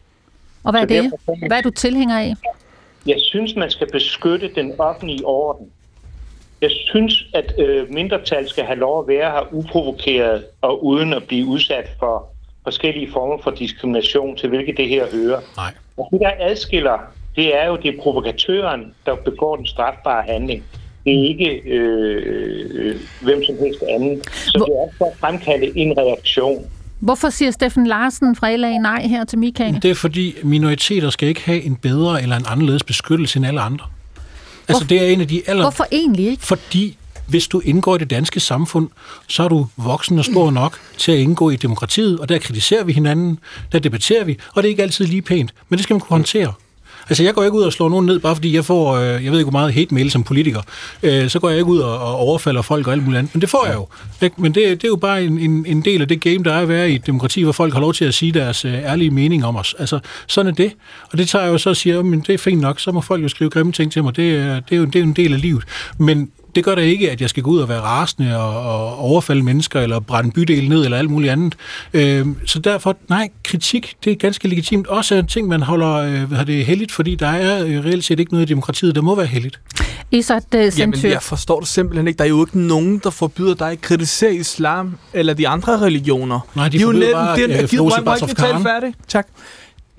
Og 0.64 0.72
hvad 0.72 0.82
er 0.82 0.86
det? 0.86 1.12
Hvad 1.48 1.58
er 1.58 1.62
du 1.62 1.70
tilhænger 1.70 2.20
af? 2.20 2.34
Jeg 3.06 3.16
synes, 3.20 3.56
man 3.56 3.70
skal 3.70 3.92
beskytte 3.92 4.50
den 4.56 4.74
offentlige 4.80 5.26
orden. 5.26 5.72
Jeg 6.62 6.72
synes, 6.72 7.26
at 7.34 7.54
øh, 7.60 7.94
mindretal 7.94 8.50
skal 8.50 8.64
have 8.64 8.80
lov 8.80 9.02
at 9.02 9.08
være 9.08 9.32
her 9.32 9.54
uprovokeret 9.54 10.46
og 10.62 10.86
uden 10.86 11.14
at 11.14 11.24
blive 11.24 11.46
udsat 11.46 11.90
for 12.00 12.28
forskellige 12.64 13.12
former 13.12 13.44
for 13.44 13.52
diskrimination, 13.52 14.38
til 14.38 14.50
hvilket 14.50 14.78
det 14.78 14.88
her 14.90 15.06
hører. 15.12 15.40
Nej. 15.58 15.74
Og 15.98 16.10
det, 16.12 16.20
der 16.20 16.32
adskiller, 16.40 17.00
det 17.36 17.56
er 17.56 17.68
jo, 17.68 17.78
det 17.84 17.96
er 17.96 18.02
provokatøren, 18.02 18.82
der 19.06 19.16
begår 19.16 19.56
den 19.56 19.66
strafbare 19.66 20.24
handling. 20.28 20.64
Det 21.06 21.14
er 21.20 21.28
ikke 21.28 21.62
øh, 21.66 22.66
øh, 22.72 22.96
hvem 23.22 23.44
som 23.44 23.56
helst 23.60 23.84
anden. 23.90 24.22
Så 24.34 24.58
Hvor... 24.58 24.66
det 24.66 24.74
er 24.74 24.98
for 24.98 25.06
at 25.06 25.18
fremkalde 25.20 25.78
en 25.78 25.98
reaktion. 25.98 26.66
Hvorfor 27.00 27.30
siger 27.30 27.52
Steffen 27.52 27.88
Larsen 27.88 28.36
fra 28.36 28.56
LA 28.56 28.78
nej 28.78 29.02
her 29.08 29.26
til 29.26 29.40
Michael? 29.40 29.82
Det 29.82 29.92
er 29.92 29.96
fordi 29.96 30.36
minoriteter 30.44 31.10
skal 31.10 31.30
ikke 31.30 31.42
have 31.46 31.62
en 31.64 31.76
bedre 31.76 32.22
eller 32.22 32.36
en 32.36 32.46
anderledes 32.48 32.84
beskyttelse 32.84 33.38
end 33.38 33.46
alle 33.46 33.62
andre. 33.62 33.86
Altså, 34.68 34.84
Hvor, 34.84 34.88
det 34.88 35.08
er 35.08 35.14
en 35.14 35.22
af 35.22 35.28
de 35.28 35.42
aller... 35.48 35.64
Hvorfor 35.64 35.86
egentlig 35.92 36.28
ikke? 36.28 36.44
Fordi 36.44 36.98
hvis 37.28 37.48
du 37.48 37.60
indgår 37.60 37.96
i 37.96 37.98
det 37.98 38.10
danske 38.10 38.40
samfund, 38.40 38.90
så 39.28 39.44
er 39.44 39.48
du 39.48 39.68
voksen 39.78 40.20
og 40.20 40.26
stor 40.26 40.52
nok 40.52 40.80
til 40.98 41.12
at 41.12 41.18
indgå 41.18 41.50
i 41.50 41.56
demokratiet, 41.56 42.20
og 42.20 42.30
der 42.30 42.40
kritiserer 42.40 42.84
vi 42.84 42.94
hinanden, 42.94 43.40
der 43.72 43.80
debatterer 43.80 44.24
vi, 44.24 44.40
og 44.54 44.64
det 44.64 44.70
er 44.70 44.72
ikke 44.72 44.84
altid 44.84 45.06
lige 45.06 45.22
pænt, 45.22 45.54
men 45.70 45.78
det 45.78 45.84
skal 45.84 45.94
man 45.94 46.00
kunne 46.00 46.16
håndtere. 46.18 46.54
Altså, 47.10 47.24
jeg 47.24 47.34
går 47.34 47.44
ikke 47.44 47.58
ud 47.58 47.64
og 47.64 47.74
slår 47.74 47.90
nogen 47.90 48.06
ned, 48.06 48.20
bare 48.20 48.36
fordi 48.36 48.56
jeg 48.56 48.66
får, 48.66 48.96
øh, 48.96 49.24
jeg 49.24 49.32
ved 49.32 49.40
ikke 49.40 49.52
hvor 49.52 49.60
meget 49.60 49.74
hate 49.74 49.94
mail 49.94 50.12
som 50.12 50.24
politiker. 50.24 50.62
Øh, 51.04 51.30
så 51.30 51.40
går 51.40 51.50
jeg 51.50 51.58
ikke 51.58 51.72
ud 51.72 51.80
og, 51.80 52.00
og 52.00 52.16
overfalder 52.16 52.62
folk 52.62 52.88
og 52.88 52.94
alt 52.94 53.04
muligt 53.04 53.20
andet. 53.20 53.36
Men 53.36 53.42
det 53.42 53.50
får 53.50 53.66
jeg 53.66 53.76
jo. 53.76 53.88
Ikke? 54.22 54.42
Men 54.42 54.56
det, 54.56 54.64
det 54.64 54.84
er 54.84 54.88
jo 54.88 54.96
bare 54.96 55.24
en, 55.24 55.40
en, 55.40 55.66
en 55.66 55.82
del 55.82 56.02
af 56.02 56.08
det 56.08 56.22
game, 56.22 56.44
der 56.44 56.54
er 56.54 56.62
at 56.62 56.70
være 56.70 56.92
i 56.92 56.96
et 56.96 57.06
demokrati, 57.06 57.44
hvor 57.44 57.52
folk 57.52 57.74
har 57.74 57.82
lov 57.82 57.94
til 57.94 58.06
at 58.06 58.14
sige 58.14 58.32
deres 58.32 58.66
øh, 58.66 58.74
ærlige 58.74 59.12
mening 59.12 59.46
om 59.46 59.56
os. 59.56 59.76
Altså, 59.80 60.00
sådan 60.28 60.52
er 60.52 60.56
det. 60.56 60.72
Og 61.12 61.18
det 61.18 61.30
tager 61.30 61.46
jeg 61.46 61.52
jo 61.52 61.58
så 61.58 61.70
og 61.70 61.76
siger, 61.76 62.04
men 62.04 62.20
det 62.20 62.34
er 62.34 62.38
fint 62.38 62.62
nok, 62.62 62.80
så 62.80 62.92
må 62.92 63.02
folk 63.02 63.24
jo 63.24 63.28
skrive 63.28 63.50
grimme 63.50 63.72
ting 63.72 63.92
til 63.92 64.04
mig. 64.04 64.16
Det, 64.16 64.36
er, 64.36 64.60
det, 64.60 64.76
er, 64.76 64.78
jo, 64.78 64.86
det 64.86 64.96
er 64.96 65.00
jo 65.00 65.06
en 65.06 65.14
del 65.14 65.34
af 65.34 65.42
livet. 65.42 65.64
Men 65.98 66.30
det 66.56 66.64
gør 66.64 66.76
da 66.76 66.82
ikke, 66.82 67.12
at 67.12 67.22
jeg 67.22 67.30
skal 67.30 67.44
gå 67.44 67.52
ud 67.52 67.60
og 67.60 67.70
være 67.70 67.82
rasende 67.82 68.38
og, 68.38 68.62
og 68.62 68.98
overfalde 68.98 69.44
mennesker, 69.44 69.82
eller 69.82 70.00
brænde 70.00 70.32
bydel 70.32 70.70
ned, 70.70 70.84
eller 70.84 70.98
alt 70.98 71.10
muligt 71.10 71.32
andet. 71.32 71.56
Øh, 71.94 72.28
så 72.46 72.60
derfor, 72.60 72.98
nej, 73.10 73.30
kritik, 73.44 73.96
det 74.04 74.12
er 74.12 74.16
ganske 74.16 74.48
legitimt. 74.48 74.88
Også 74.88 75.16
en 75.16 75.28
ting, 75.28 75.48
man 75.48 75.62
holder 75.62 75.94
øh, 75.94 76.24
hvad 76.24 76.46
det 76.46 76.66
heldigt, 76.66 76.92
fordi 76.92 77.16
der 77.16 77.28
er 77.28 77.66
øh, 77.66 77.86
reelt 77.86 78.04
set 78.04 78.20
ikke 78.20 78.34
noget 78.34 78.46
i 78.46 78.50
demokratiet, 78.50 78.96
der 78.96 79.02
må 79.02 79.16
være 79.16 79.26
heldigt. 79.26 79.60
Isat 80.12 80.44
uh, 80.56 80.80
Jamen, 80.80 81.00
jeg 81.04 81.22
forstår 81.22 81.60
det 81.60 81.70
simpelthen 81.70 82.08
ikke. 82.08 82.18
Der 82.18 82.24
er 82.24 82.30
jo 82.30 82.46
ikke 82.46 82.60
nogen, 82.60 83.02
der 83.04 83.10
forbyder 83.10 83.54
dig 83.54 83.72
at 83.72 83.82
kritisere 83.82 84.34
islam 84.34 84.98
eller 85.14 85.34
de 85.34 85.48
andre 85.48 85.82
religioner. 85.82 86.40
Nej, 86.56 86.66
de 86.66 86.72
det 86.72 86.78
er 86.78 86.82
jo 86.82 86.88
forbyder 86.88 87.06
net, 87.06 87.14
bare 87.14 87.38
det 87.38 87.44
er, 87.44 88.30
øh, 88.30 88.36
Khan. 88.36 88.64
færdig? 88.64 88.94
Tak. 89.08 89.28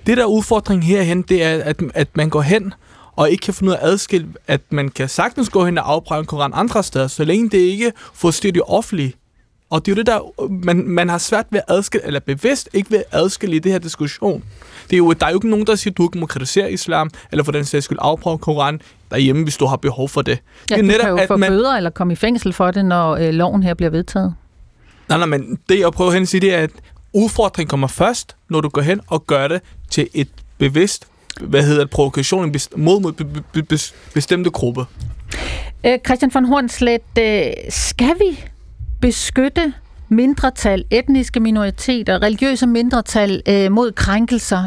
Det 0.07 0.17
der 0.17 0.25
udfordring 0.25 0.85
herhen, 0.85 1.21
det 1.21 1.43
er, 1.43 1.63
at, 1.63 1.81
at 1.93 2.07
man 2.17 2.29
går 2.29 2.41
hen 2.41 2.73
og 3.17 3.31
ikke 3.31 3.41
kan 3.41 3.53
finde 3.53 3.69
ud 3.69 3.75
af 3.75 3.79
at 3.81 3.89
adskille, 3.89 4.27
at 4.47 4.61
man 4.69 4.89
kan 4.89 5.09
sagtens 5.09 5.49
gå 5.49 5.65
hen 5.65 5.77
og 5.77 5.91
afbrænde 5.91 6.25
Koran 6.25 6.51
andre 6.53 6.83
steder, 6.83 7.07
så 7.07 7.23
længe 7.23 7.49
det 7.49 7.57
ikke 7.57 7.91
får 8.13 8.31
styr 8.31 8.51
det 8.51 8.61
offentlige. 8.67 9.13
Og 9.69 9.85
det 9.85 9.91
er 9.91 9.95
jo 9.95 9.97
det 9.97 10.05
der, 10.05 10.49
man, 10.65 10.87
man 10.87 11.09
har 11.09 11.17
svært 11.17 11.45
ved 11.49 11.59
at 11.67 11.75
adskille, 11.75 12.07
eller 12.07 12.19
bevidst 12.19 12.69
ikke 12.73 12.91
ved 12.91 12.97
at 12.97 13.05
adskille 13.11 13.55
i 13.55 13.59
det 13.59 13.71
her 13.71 13.79
diskussion. 13.79 14.43
Det 14.89 14.93
er 14.93 14.97
jo, 14.97 15.13
der 15.13 15.25
er 15.25 15.29
jo 15.29 15.37
ikke 15.37 15.49
nogen, 15.49 15.67
der 15.67 15.75
siger, 15.75 15.91
at 15.91 15.97
du 15.97 16.03
ikke 16.03 16.17
må 16.17 16.25
kritisere 16.25 16.71
islam, 16.71 17.09
eller 17.31 17.43
for 17.43 17.51
den 17.51 17.65
sags 17.65 17.85
skyld 17.85 17.97
afprøve 18.01 18.37
Koran 18.37 18.81
derhjemme, 19.11 19.43
hvis 19.43 19.57
du 19.57 19.65
har 19.65 19.75
behov 19.75 20.09
for 20.09 20.21
det. 20.21 20.39
Ja, 20.69 20.75
det 20.75 20.79
er 20.79 20.81
du 20.81 20.87
netop, 20.87 21.05
kan 21.05 21.17
jo 21.17 21.27
få 21.27 21.37
man... 21.37 21.49
bøder 21.49 21.71
eller 21.71 21.89
komme 21.89 22.13
i 22.13 22.15
fængsel 22.15 22.53
for 22.53 22.71
det, 22.71 22.85
når 22.85 23.15
øh, 23.15 23.29
loven 23.29 23.63
her 23.63 23.73
bliver 23.73 23.89
vedtaget. 23.89 24.33
Nej, 25.09 25.17
nej, 25.17 25.27
men 25.27 25.59
det 25.69 25.79
jeg 25.79 25.91
prøver 25.91 26.11
hen 26.11 26.21
at 26.21 26.27
sige, 26.27 26.41
det 26.41 26.53
er, 26.53 26.57
at 26.57 26.71
udfordringen 27.13 27.69
kommer 27.69 27.87
først, 27.87 28.35
når 28.49 28.61
du 28.61 28.69
går 28.69 28.81
hen 28.81 29.01
og 29.07 29.27
gør 29.27 29.47
det 29.47 29.61
til 29.89 30.07
et 30.13 30.29
bevidst 30.57 31.07
hvad 31.41 31.63
hedder 31.63 31.79
det, 31.79 31.89
provokation 31.89 32.51
mod, 32.75 32.99
mod 33.01 33.11
be, 33.11 33.63
be, 33.63 33.77
bestemte 34.13 34.49
gruppe. 34.49 34.85
Øh, 35.85 35.99
Christian 36.05 36.31
von 36.33 36.45
Hornslet, 36.45 37.01
øh, 37.19 37.51
skal 37.69 38.15
vi 38.19 38.43
beskytte 39.01 39.73
mindretal, 40.09 40.85
etniske 40.91 41.39
minoriteter, 41.39 42.21
religiøse 42.21 42.67
mindretal 42.67 43.41
øh, 43.47 43.71
mod 43.71 43.91
krænkelser 43.91 44.63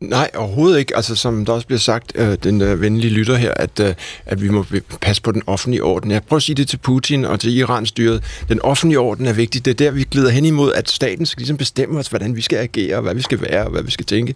Nej, 0.00 0.30
overhovedet 0.36 0.78
ikke. 0.78 0.96
Altså, 0.96 1.14
som 1.14 1.44
der 1.44 1.52
også 1.52 1.66
bliver 1.66 1.80
sagt, 1.80 2.12
øh, 2.14 2.36
den 2.42 2.60
øh, 2.60 2.80
venlige 2.80 3.10
lytter 3.10 3.36
her, 3.36 3.54
at, 3.56 3.80
øh, 3.80 3.94
at 4.26 4.42
vi 4.42 4.48
må 4.48 4.64
passe 5.00 5.22
på 5.22 5.32
den 5.32 5.42
offentlige 5.46 5.84
orden. 5.84 6.10
Jeg 6.10 6.22
prøver 6.22 6.38
at 6.38 6.42
sige 6.42 6.56
det 6.56 6.68
til 6.68 6.76
Putin 6.76 7.24
og 7.24 7.40
til 7.40 7.56
Irans 7.56 7.88
styret. 7.88 8.22
Den 8.48 8.62
offentlige 8.62 8.98
orden 8.98 9.26
er 9.26 9.32
vigtig. 9.32 9.64
Det 9.64 9.70
er 9.70 9.74
der, 9.74 9.90
vi 9.90 10.04
glider 10.10 10.30
hen 10.30 10.44
imod, 10.44 10.72
at 10.72 10.90
staten 10.90 11.26
skal 11.26 11.40
ligesom 11.40 11.56
bestemme 11.56 11.98
os, 11.98 12.08
hvordan 12.08 12.36
vi 12.36 12.40
skal 12.40 12.56
agere, 12.56 13.00
hvad 13.00 13.14
vi 13.14 13.22
skal 13.22 13.40
være, 13.40 13.64
og 13.64 13.70
hvad 13.70 13.82
vi 13.82 13.90
skal 13.90 14.06
tænke. 14.06 14.34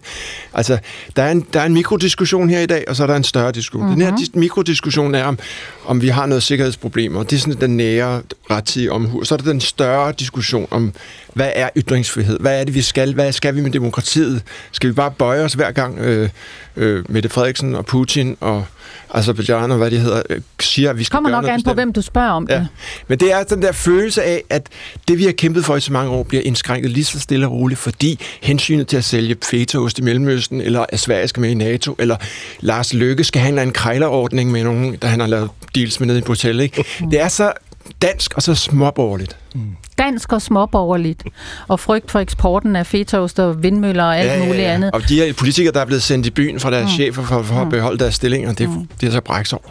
Altså, 0.53 0.77
der 1.15 1.23
er 1.23 1.31
en, 1.31 1.45
der 1.53 1.61
er 1.61 1.65
en 1.65 1.73
mikrodiskussion 1.73 2.49
her 2.49 2.59
i 2.59 2.65
dag, 2.65 2.83
og 2.87 2.95
så 2.95 3.03
er 3.03 3.07
der 3.07 3.15
en 3.15 3.23
større 3.23 3.51
diskussion. 3.51 3.83
Mm-hmm. 3.83 3.99
Den 3.99 4.19
her 4.19 4.27
mhm. 4.33 4.39
mikrodiskussion 4.39 5.15
er 5.15 5.23
om, 5.23 5.39
om 5.85 6.01
vi 6.01 6.07
har 6.07 6.25
noget 6.25 6.43
sikkerhedsproblemer. 6.43 7.23
Det 7.23 7.35
er 7.35 7.39
sådan 7.39 7.61
den 7.61 7.77
nære 7.77 8.21
rettidige 8.51 8.91
omhu. 8.91 9.23
Så 9.23 9.35
er 9.35 9.37
der 9.37 9.51
den 9.51 9.61
større 9.61 10.13
diskussion 10.19 10.67
om, 10.71 10.93
hvad 11.33 11.51
er 11.55 11.69
ytringsfrihed? 11.77 12.39
Hvad 12.39 12.59
er 12.59 12.63
det, 12.63 12.73
vi 12.73 12.81
skal? 12.81 13.13
Hvad 13.13 13.31
skal 13.31 13.55
vi 13.55 13.61
med 13.61 13.71
demokratiet? 13.71 14.43
Skal 14.71 14.89
vi 14.89 14.93
bare 14.93 15.11
bøje 15.11 15.43
os 15.43 15.53
hver 15.53 15.71
gang 15.71 15.99
øh, 15.99 16.29
øh, 16.75 17.05
Mette 17.09 17.29
Frederiksen 17.29 17.75
og 17.75 17.85
Putin 17.85 18.37
og 18.39 18.65
Azerbaijan 19.13 19.71
og 19.71 19.77
hvad 19.77 19.91
de 19.91 19.97
hedder, 19.97 20.21
øh, 20.29 20.41
siger, 20.59 20.89
at 20.89 20.99
vi 20.99 21.03
skal 21.03 21.15
Kommer 21.15 21.29
gøre 21.29 21.41
nok 21.41 21.51
an 21.51 21.63
på, 21.63 21.73
hvem 21.73 21.93
du 21.93 22.01
spørger 22.01 22.31
om 22.31 22.47
ja. 22.49 22.55
det. 22.55 22.67
Men 23.07 23.19
det 23.19 23.31
er 23.31 23.43
den 23.43 23.61
der 23.61 23.71
følelse 23.71 24.23
af, 24.23 24.43
at 24.49 24.67
det, 25.07 25.17
vi 25.17 25.23
har 25.23 25.31
kæmpet 25.31 25.65
for 25.65 25.75
i 25.75 25.79
så 25.79 25.93
mange 25.93 26.11
år, 26.11 26.23
bliver 26.23 26.43
indskrænket 26.45 26.91
lige 26.91 27.05
så 27.05 27.19
stille 27.19 27.47
og 27.47 27.51
roligt, 27.51 27.79
fordi 27.79 28.19
hensynet 28.41 28.87
til 28.87 28.97
at 28.97 29.03
sælge 29.03 29.35
fetaost 29.43 29.99
i 29.99 30.01
Mellemøsten, 30.01 30.61
eller 30.61 30.85
at 30.89 30.99
Sverige 30.99 31.27
skal 31.27 31.41
med 31.41 31.49
i 31.49 31.53
NATO, 31.53 31.95
eller 31.99 32.15
Lars 32.59 32.93
Løkke 32.93 33.23
skal 33.23 33.41
have 33.41 33.63
en 33.63 33.71
krejlerordning 33.71 34.51
med 34.51 34.63
nogen, 34.63 34.95
der 35.01 35.07
han 35.07 35.19
har 35.19 35.27
lavet 35.27 35.49
deals 35.75 35.99
med 35.99 36.07
nede 36.07 36.19
i 36.19 36.21
Bruxelles. 36.21 36.63
Ikke? 36.63 36.85
Mm. 36.99 37.09
Det 37.09 37.21
er 37.21 37.27
så 37.27 37.53
dansk 38.01 38.33
og 38.33 38.41
så 38.41 38.55
småborgerligt. 38.55 39.37
Mm. 39.55 39.61
Dansk 40.03 40.33
og 40.33 40.41
småborgerligt. 40.41 41.23
Og 41.67 41.79
frygt 41.79 42.11
for 42.11 42.19
eksporten 42.19 42.75
af 42.75 42.85
fetost 42.85 43.39
og 43.39 43.63
vindmøller 43.63 44.03
og 44.03 44.17
alt 44.17 44.27
ja, 44.27 44.33
ja, 44.33 44.39
ja. 44.39 44.47
muligt 44.47 44.65
andet. 44.65 44.91
Og 44.91 45.09
de 45.09 45.15
her 45.15 45.33
politikere, 45.33 45.73
der 45.73 45.81
er 45.81 45.85
blevet 45.85 46.03
sendt 46.03 46.25
i 46.25 46.31
byen 46.31 46.59
fra 46.59 46.71
deres 46.71 46.83
mm. 46.83 46.89
chefer 46.89 47.23
for, 47.23 47.41
for 47.41 47.55
at 47.55 47.63
mm. 47.63 47.69
beholde 47.69 47.97
deres 47.97 48.15
stillinger, 48.15 48.53
det, 48.53 48.69
mm. 48.69 48.87
det 49.01 49.07
er 49.07 49.11
så 49.11 49.21
bræks 49.21 49.53
over. 49.53 49.63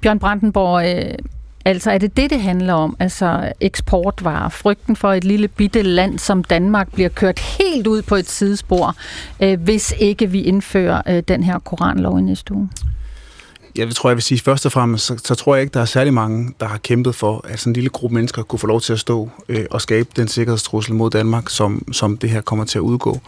Bjørn 0.00 0.18
Brandenborg, 0.18 0.96
øh, 0.96 1.14
altså 1.64 1.90
er 1.90 1.98
det 1.98 2.16
det, 2.16 2.30
det 2.30 2.40
handler 2.40 2.74
om? 2.74 2.96
Altså 3.00 3.52
eksportvarer, 3.60 4.48
frygten 4.48 4.96
for 4.96 5.12
et 5.12 5.24
lille 5.24 5.48
bitte 5.48 5.82
land 5.82 6.18
som 6.18 6.44
Danmark 6.44 6.92
bliver 6.92 7.08
kørt 7.08 7.38
helt 7.38 7.86
ud 7.86 8.02
på 8.02 8.14
et 8.14 8.30
sidespor, 8.30 8.94
øh, 9.40 9.60
hvis 9.60 9.94
ikke 9.98 10.30
vi 10.30 10.42
indfører 10.42 11.02
øh, 11.06 11.22
den 11.28 11.42
her 11.42 11.58
koranlov 11.58 12.18
i 12.18 12.22
næste 12.22 12.54
uge? 12.54 12.68
Jeg 13.78 13.94
tror, 13.94 14.10
jeg 14.10 14.16
vil 14.16 14.22
sige, 14.22 14.40
først 14.40 14.66
og 14.66 14.72
fremmest, 14.72 15.06
så, 15.06 15.18
så 15.24 15.34
tror 15.34 15.54
jeg 15.54 15.62
ikke, 15.62 15.74
der 15.74 15.80
er 15.80 15.84
særlig 15.84 16.14
mange, 16.14 16.54
der 16.60 16.66
har 16.66 16.78
kæmpet 16.78 17.14
for, 17.14 17.44
at 17.48 17.60
sådan 17.60 17.70
en 17.70 17.74
lille 17.74 17.90
gruppe 17.90 18.14
mennesker 18.14 18.42
kunne 18.42 18.58
få 18.58 18.66
lov 18.66 18.80
til 18.80 18.92
at 18.92 19.00
stå 19.00 19.30
øh, 19.48 19.64
og 19.70 19.80
skabe 19.80 20.08
den 20.16 20.28
sikkerhedstrussel 20.28 20.94
mod 20.94 21.10
Danmark, 21.10 21.50
som, 21.50 21.92
som 21.92 22.16
det 22.16 22.30
her 22.30 22.40
kommer 22.40 22.64
til 22.64 22.78
at 22.78 22.82
udgå. 22.82 23.20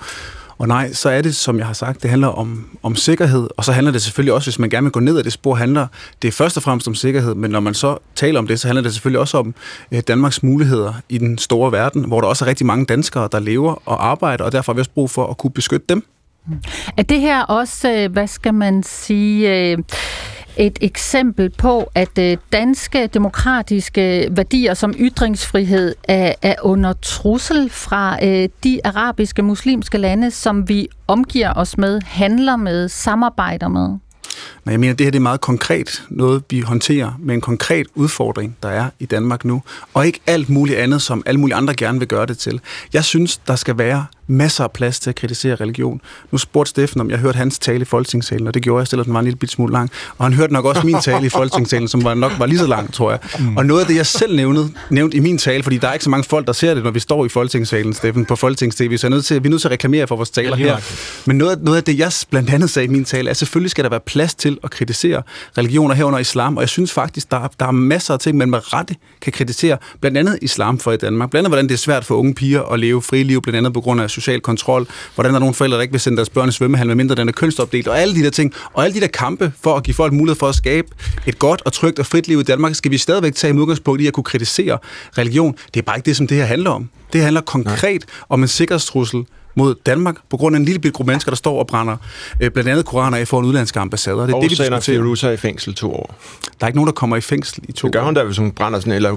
Og 0.59 0.69
nej, 0.69 0.93
så 0.93 1.11
er 1.11 1.23
det, 1.23 1.37
som 1.37 1.59
jeg 1.59 1.67
har 1.67 1.73
sagt, 1.73 2.03
det 2.03 2.11
handler 2.11 2.29
om, 2.29 2.79
om 2.83 2.97
sikkerhed, 2.97 3.49
og 3.57 3.65
så 3.65 3.73
handler 3.73 3.93
det 3.93 4.03
selvfølgelig 4.03 4.33
også, 4.33 4.51
hvis 4.51 4.59
man 4.59 4.71
gerne 4.71 4.85
vil 4.85 4.93
gå 4.93 5.01
ned 5.01 5.19
ad 5.19 5.25
det 5.25 5.33
spor, 5.33 5.55
handler 5.55 5.87
det 6.23 6.35
først 6.35 6.57
og 6.57 6.63
fremmest 6.63 6.89
om 6.89 6.95
sikkerhed, 6.95 7.35
men 7.35 7.51
når 7.51 7.61
man 7.61 7.75
så 7.75 7.99
taler 8.15 8.39
om 8.39 8.47
det, 8.47 8.61
så 8.61 8.69
handler 8.69 8.83
det 8.83 8.93
selvfølgelig 8.93 9.21
også 9.21 9.39
om 9.39 9.55
øh, 9.93 10.01
Danmarks 10.09 10.43
muligheder 10.43 10.93
i 11.09 11.19
den 11.19 11.39
store 11.39 11.73
verden, 11.73 12.05
hvor 12.05 12.21
der 12.21 12.29
også 12.29 12.45
er 12.45 12.49
rigtig 12.49 12.67
mange 12.67 12.85
danskere, 12.85 13.29
der 13.33 13.39
lever 13.39 13.83
og 13.89 14.07
arbejder, 14.07 14.45
og 14.45 14.53
derfor 14.53 14.73
har 14.73 14.75
vi 14.75 14.81
også 14.81 14.91
brug 14.91 15.11
for 15.11 15.27
at 15.27 15.39
kunne 15.39 15.51
beskytte 15.51 15.87
dem. 15.89 16.05
Mm. 16.47 16.57
Er 16.97 17.03
det 17.03 17.21
her 17.21 17.43
også, 17.43 17.93
øh, 17.93 18.13
hvad 18.13 18.27
skal 18.27 18.55
man 18.55 18.83
sige, 18.83 19.71
øh, 19.71 19.79
et 20.57 20.79
eksempel 20.81 21.51
på, 21.51 21.91
at 21.95 22.19
øh, 22.19 22.37
danske 22.53 23.07
demokratiske 23.07 24.29
værdier 24.31 24.75
som 24.75 24.95
ytringsfrihed 24.99 25.95
er, 26.09 26.35
er 26.43 26.55
under 26.63 26.93
trussel 26.93 27.71
fra 27.71 28.27
øh, 28.27 28.49
de 28.65 28.81
arabiske 28.85 29.43
muslimske 29.43 29.99
lande, 29.99 30.31
som 30.31 30.69
vi 30.69 30.89
omgiver 31.07 31.53
os 31.55 31.79
med, 31.79 32.01
handler 32.05 32.57
med, 32.57 32.89
samarbejder 32.89 33.69
med? 33.69 33.99
Men 34.71 34.73
jeg 34.73 34.81
mener, 34.81 34.95
det 34.95 35.07
her 35.07 35.11
det 35.11 35.19
er 35.19 35.23
meget 35.23 35.41
konkret 35.41 36.03
noget, 36.11 36.43
vi 36.51 36.61
håndterer 36.61 37.13
med 37.19 37.35
en 37.35 37.41
konkret 37.41 37.87
udfordring, 37.95 38.57
der 38.63 38.69
er 38.69 38.91
i 38.99 39.07
Danmark 39.07 39.45
nu. 39.45 39.63
Og 39.95 40.07
ikke 40.07 40.21
alt 40.27 40.49
muligt 40.49 40.79
andet, 40.79 41.03
som 41.03 41.23
alle 41.27 41.41
mulige 41.41 41.57
andre 41.57 41.75
gerne 41.75 41.99
vil 41.99 42.09
gøre 42.09 42.27
det 42.27 42.39
til. 42.39 42.61
Jeg 42.93 43.05
synes, 43.05 43.37
der 43.37 43.57
skal 43.57 43.79
være 43.79 44.07
masser 44.31 44.65
af 44.65 44.71
plads 44.71 45.01
til 45.01 45.11
at 45.11 45.17
kritisere 45.17 45.55
religion. 45.55 46.01
Nu 46.31 46.39
spurgte 46.39 46.71
Steffen 46.71 47.01
om, 47.01 47.11
jeg 47.11 47.19
hørte 47.19 47.37
hans 47.37 47.59
tale 47.59 47.83
i 47.83 47.85
Folketingssalen, 47.85 48.47
og 48.47 48.55
det 48.55 48.63
gjorde 48.63 48.81
jeg, 48.81 48.87
stille 48.87 49.05
den 49.05 49.13
var 49.13 49.19
en 49.19 49.25
lille 49.25 49.37
bit 49.37 49.51
smule 49.51 49.73
lang. 49.73 49.91
Og 50.19 50.25
han 50.25 50.33
hørte 50.33 50.53
nok 50.53 50.65
også 50.65 50.87
min 50.87 51.01
tale 51.01 51.27
i 51.27 51.29
Folketingssalen, 51.29 51.89
som 51.89 52.05
var 52.05 52.15
nok 52.15 52.33
var 52.39 52.47
lige 52.47 52.59
så 52.59 52.67
lang, 52.67 52.93
tror 52.93 53.11
jeg. 53.11 53.21
Mm. 53.39 53.57
Og 53.57 53.67
noget 53.67 53.81
af 53.81 53.87
det, 53.87 53.97
jeg 53.97 54.07
selv 54.07 54.37
nævnte, 54.37 54.69
nævnte 54.91 55.17
i 55.17 55.21
min 55.21 55.39
tale, 55.39 55.63
fordi 55.63 55.79
der 55.79 55.89
er 55.89 55.93
ikke 55.93 56.05
så 56.05 56.11
mange 56.11 56.25
folk, 56.25 56.47
der 56.47 56.53
ser 56.53 56.75
det, 56.75 56.85
når 56.85 56.91
vi 56.91 57.01
står 57.01 57.27
i 57.27 57.29
Folketingssalen, 57.29 57.95
Steffen, 57.95 58.25
på 58.25 58.37
Folketings-TV, 58.37 58.97
så 58.99 59.07
er 59.07 59.11
nødt 59.11 59.25
til, 59.25 59.43
vi 59.43 59.49
er 59.49 59.51
nødt 59.51 59.61
til 59.61 59.69
at 59.69 59.73
reklamere 59.73 60.07
for 60.07 60.17
vores 60.17 60.31
taler 60.31 60.57
her. 60.57 60.77
Men 61.27 61.39
noget, 61.39 61.63
noget 61.63 61.77
af 61.77 61.85
det, 61.85 61.99
jeg 61.99 62.13
blandt 62.31 62.51
andet 62.51 62.71
sagde 62.71 62.87
i 62.87 62.91
min 62.91 63.05
tale, 63.05 63.29
er, 63.29 63.31
at 63.31 63.37
selvfølgelig 63.37 63.71
skal 63.71 63.85
der 63.85 63.91
være 63.91 64.01
plads 64.01 64.35
til 64.35 64.59
at 64.65 64.71
kritisere 64.71 65.23
religioner 65.59 65.95
herunder 65.95 66.19
islam, 66.19 66.57
og 66.57 66.61
jeg 66.61 66.69
synes 66.69 66.93
faktisk, 66.93 67.31
der 67.31 67.37
er, 67.37 67.49
der 67.61 67.67
er 67.67 67.71
masser 67.71 68.15
af 68.15 68.21
ting, 68.21 68.37
man 68.37 68.51
med 68.51 68.75
rette 68.75 68.95
kan 69.21 69.33
kritisere, 69.33 69.77
blandt 70.01 70.19
andet 70.19 70.39
islam 70.43 70.79
for 70.79 70.93
i 70.93 70.97
Danmark. 70.97 71.31
Blandt 71.31 71.47
andet, 71.47 71.51
hvordan 71.51 71.69
det 71.69 71.75
er 71.75 71.79
svært 71.79 72.05
for 72.05 72.15
unge 72.15 72.35
piger 72.35 72.63
at 72.63 72.81
leve 72.81 73.03
fri 73.03 73.23
liv, 73.23 73.43
blandt 73.43 73.57
andet 73.57 73.73
på 73.73 73.81
grund 73.81 74.01
af 74.01 74.11
social 74.11 74.41
kontrol, 74.41 74.87
hvordan 75.15 75.33
der 75.33 75.37
er 75.37 75.41
nogle 75.41 75.55
forældre, 75.55 75.77
der 75.77 75.83
ikke 75.83 75.93
vil 75.93 76.01
sende 76.01 76.17
deres 76.17 76.31
børn 76.31 76.49
i 76.49 76.53
svømmehal, 76.53 76.87
medmindre 76.87 77.15
den 77.15 77.29
er 77.29 77.33
kønsopdelt, 77.33 77.89
og 77.89 78.01
alle 78.01 78.15
de 78.15 78.23
der 78.23 78.31
ting, 78.31 78.53
og 78.73 78.85
alle 78.85 78.95
de 78.95 79.01
der 79.01 79.07
kampe 79.07 79.53
for 79.63 79.77
at 79.77 79.83
give 79.83 79.95
folk 79.95 80.13
mulighed 80.13 80.39
for 80.39 80.49
at 80.49 80.55
skabe 80.55 80.89
et 81.27 81.39
godt 81.39 81.63
og 81.65 81.73
trygt 81.73 81.99
og 81.99 82.07
frit 82.07 82.29
liv 82.29 82.41
i 82.41 82.43
Danmark, 82.43 82.75
skal 82.75 82.91
vi 82.91 82.99
stadigvæk 82.99 83.35
tage 83.35 83.53
med 83.53 83.63
udgangspunkt 83.63 84.01
i 84.01 84.07
at 84.07 84.13
kunne 84.13 84.25
kritisere 84.25 84.79
religion. 85.19 85.57
Det 85.75 85.81
er 85.81 85.85
bare 85.85 85.97
ikke 85.97 86.07
det, 86.07 86.17
som 86.17 86.27
det 86.27 86.37
her 86.37 86.45
handler 86.45 86.71
om. 86.71 86.91
Det 87.13 87.23
handler 87.23 87.41
konkret 87.41 88.05
Nej. 88.07 88.25
om 88.29 88.43
en 88.43 88.49
sikkerhedstrussel 88.49 89.25
mod 89.55 89.75
Danmark 89.87 90.17
på 90.31 90.37
grund 90.37 90.57
af 90.57 90.61
en 90.61 90.65
lille 90.65 90.81
bitte 90.81 90.97
gruppe 90.97 91.11
mennesker, 91.11 91.31
der 91.31 91.37
står 91.37 91.59
og 91.59 91.67
brænder 91.67 91.97
øh, 92.41 92.51
blandt 92.51 92.71
andet 92.71 92.85
koraner 92.85 93.17
af 93.17 93.29
for 93.29 93.41
en 93.41 93.47
udlandske 93.47 93.81
ambassader. 93.81 94.21
Det 94.21 94.31
er 94.31 94.37
og 94.37 94.43
det, 94.43 94.51
vi 94.51 94.57
sender 94.57 94.81
Firuza 94.81 95.31
i 95.31 95.37
fængsel 95.37 95.75
to 95.75 95.93
år. 95.93 96.15
Der 96.61 96.65
er 96.65 96.69
ikke 96.69 96.77
nogen, 96.77 96.87
der 96.87 96.93
kommer 96.93 97.17
i 97.17 97.21
fængsel 97.21 97.65
i 97.69 97.73
to 97.73 97.87
det 97.87 97.93
gør 97.95 98.03
hun 98.03 98.15
da, 98.15 98.23
hvis 98.25 98.37
hun 98.37 98.51
brænder 98.51 98.81
sådan, 98.81 98.93
eller 98.93 99.17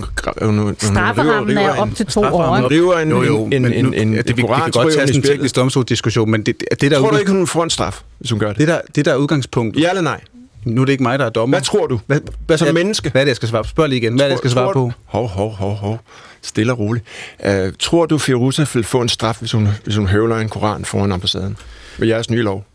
Strafferammen 0.77 1.57
er 1.57 1.77
op 1.77 1.89
til 1.95 2.05
to 2.05 2.21
år. 2.21 2.55
Hun 2.55 2.71
river 2.71 2.99
en, 2.99 3.09
jo, 3.09 3.23
jo, 3.23 3.45
en, 3.45 3.53
en, 3.53 3.73
en, 3.73 3.93
en, 3.93 4.13
det, 4.13 4.27
vi, 4.27 4.33
vi 4.33 4.41
kan 4.41 4.71
godt 4.71 4.93
tage 4.93 5.07
sådan 5.07 5.15
en 5.15 5.21
teknisk 5.21 5.55
domstoldiskussion, 5.55 6.31
men 6.31 6.43
det, 6.43 6.55
det 6.81 6.91
der... 6.91 6.99
Tror 6.99 7.11
du 7.11 7.17
ikke, 7.17 7.31
hun 7.31 7.47
får 7.47 7.63
en 7.63 7.69
straf, 7.69 8.01
hvis 8.19 8.31
hun 8.31 8.39
gør 8.39 8.47
det? 8.47 8.57
Det 8.57 8.67
der, 8.67 8.79
det 8.95 9.05
der 9.05 9.11
er 9.11 9.15
udgangspunkt... 9.15 9.79
Ja 9.79 9.89
eller 9.89 10.01
nej? 10.01 10.21
Nu 10.65 10.81
er 10.81 10.85
det 10.85 10.91
ikke 10.91 11.03
mig, 11.03 11.19
der 11.19 11.25
er 11.25 11.29
dommer. 11.29 11.57
Hvad 11.57 11.65
tror 11.65 11.87
du? 11.87 11.99
Hvad, 12.07 12.19
hvad 12.45 12.57
som 12.57 12.73
menneske? 12.73 13.09
Hvad 13.09 13.21
er 13.21 13.25
det, 13.25 13.29
jeg 13.29 13.35
skal 13.35 13.49
svare 13.49 13.63
på? 13.63 13.69
Spørg 13.69 13.89
lige 13.89 14.01
igen. 14.01 14.13
Hvad 14.13 14.25
er 14.25 14.27
det, 14.27 14.31
jeg 14.31 14.37
skal 14.37 14.49
svare 14.49 14.73
på? 14.73 14.91
Hov, 15.05 15.27
hov, 15.27 15.51
hov, 15.51 15.75
hov 15.75 15.99
stille 16.43 16.71
og 16.71 16.79
roligt. 16.79 17.05
Uh, 17.45 17.53
tror 17.79 18.05
du, 18.05 18.17
Firuza 18.17 18.65
vil 18.73 18.83
få 18.83 19.01
en 19.01 19.09
straf, 19.09 19.37
hvis 19.39 19.51
hun, 19.51 19.67
hvis 19.83 19.95
hun 19.95 20.07
høvler 20.07 20.37
en 20.37 20.49
koran 20.49 20.85
foran 20.85 21.11
ambassaden? 21.11 21.57
Med 21.97 22.07
jeres 22.07 22.29
nye 22.29 22.41
lov? 22.41 22.65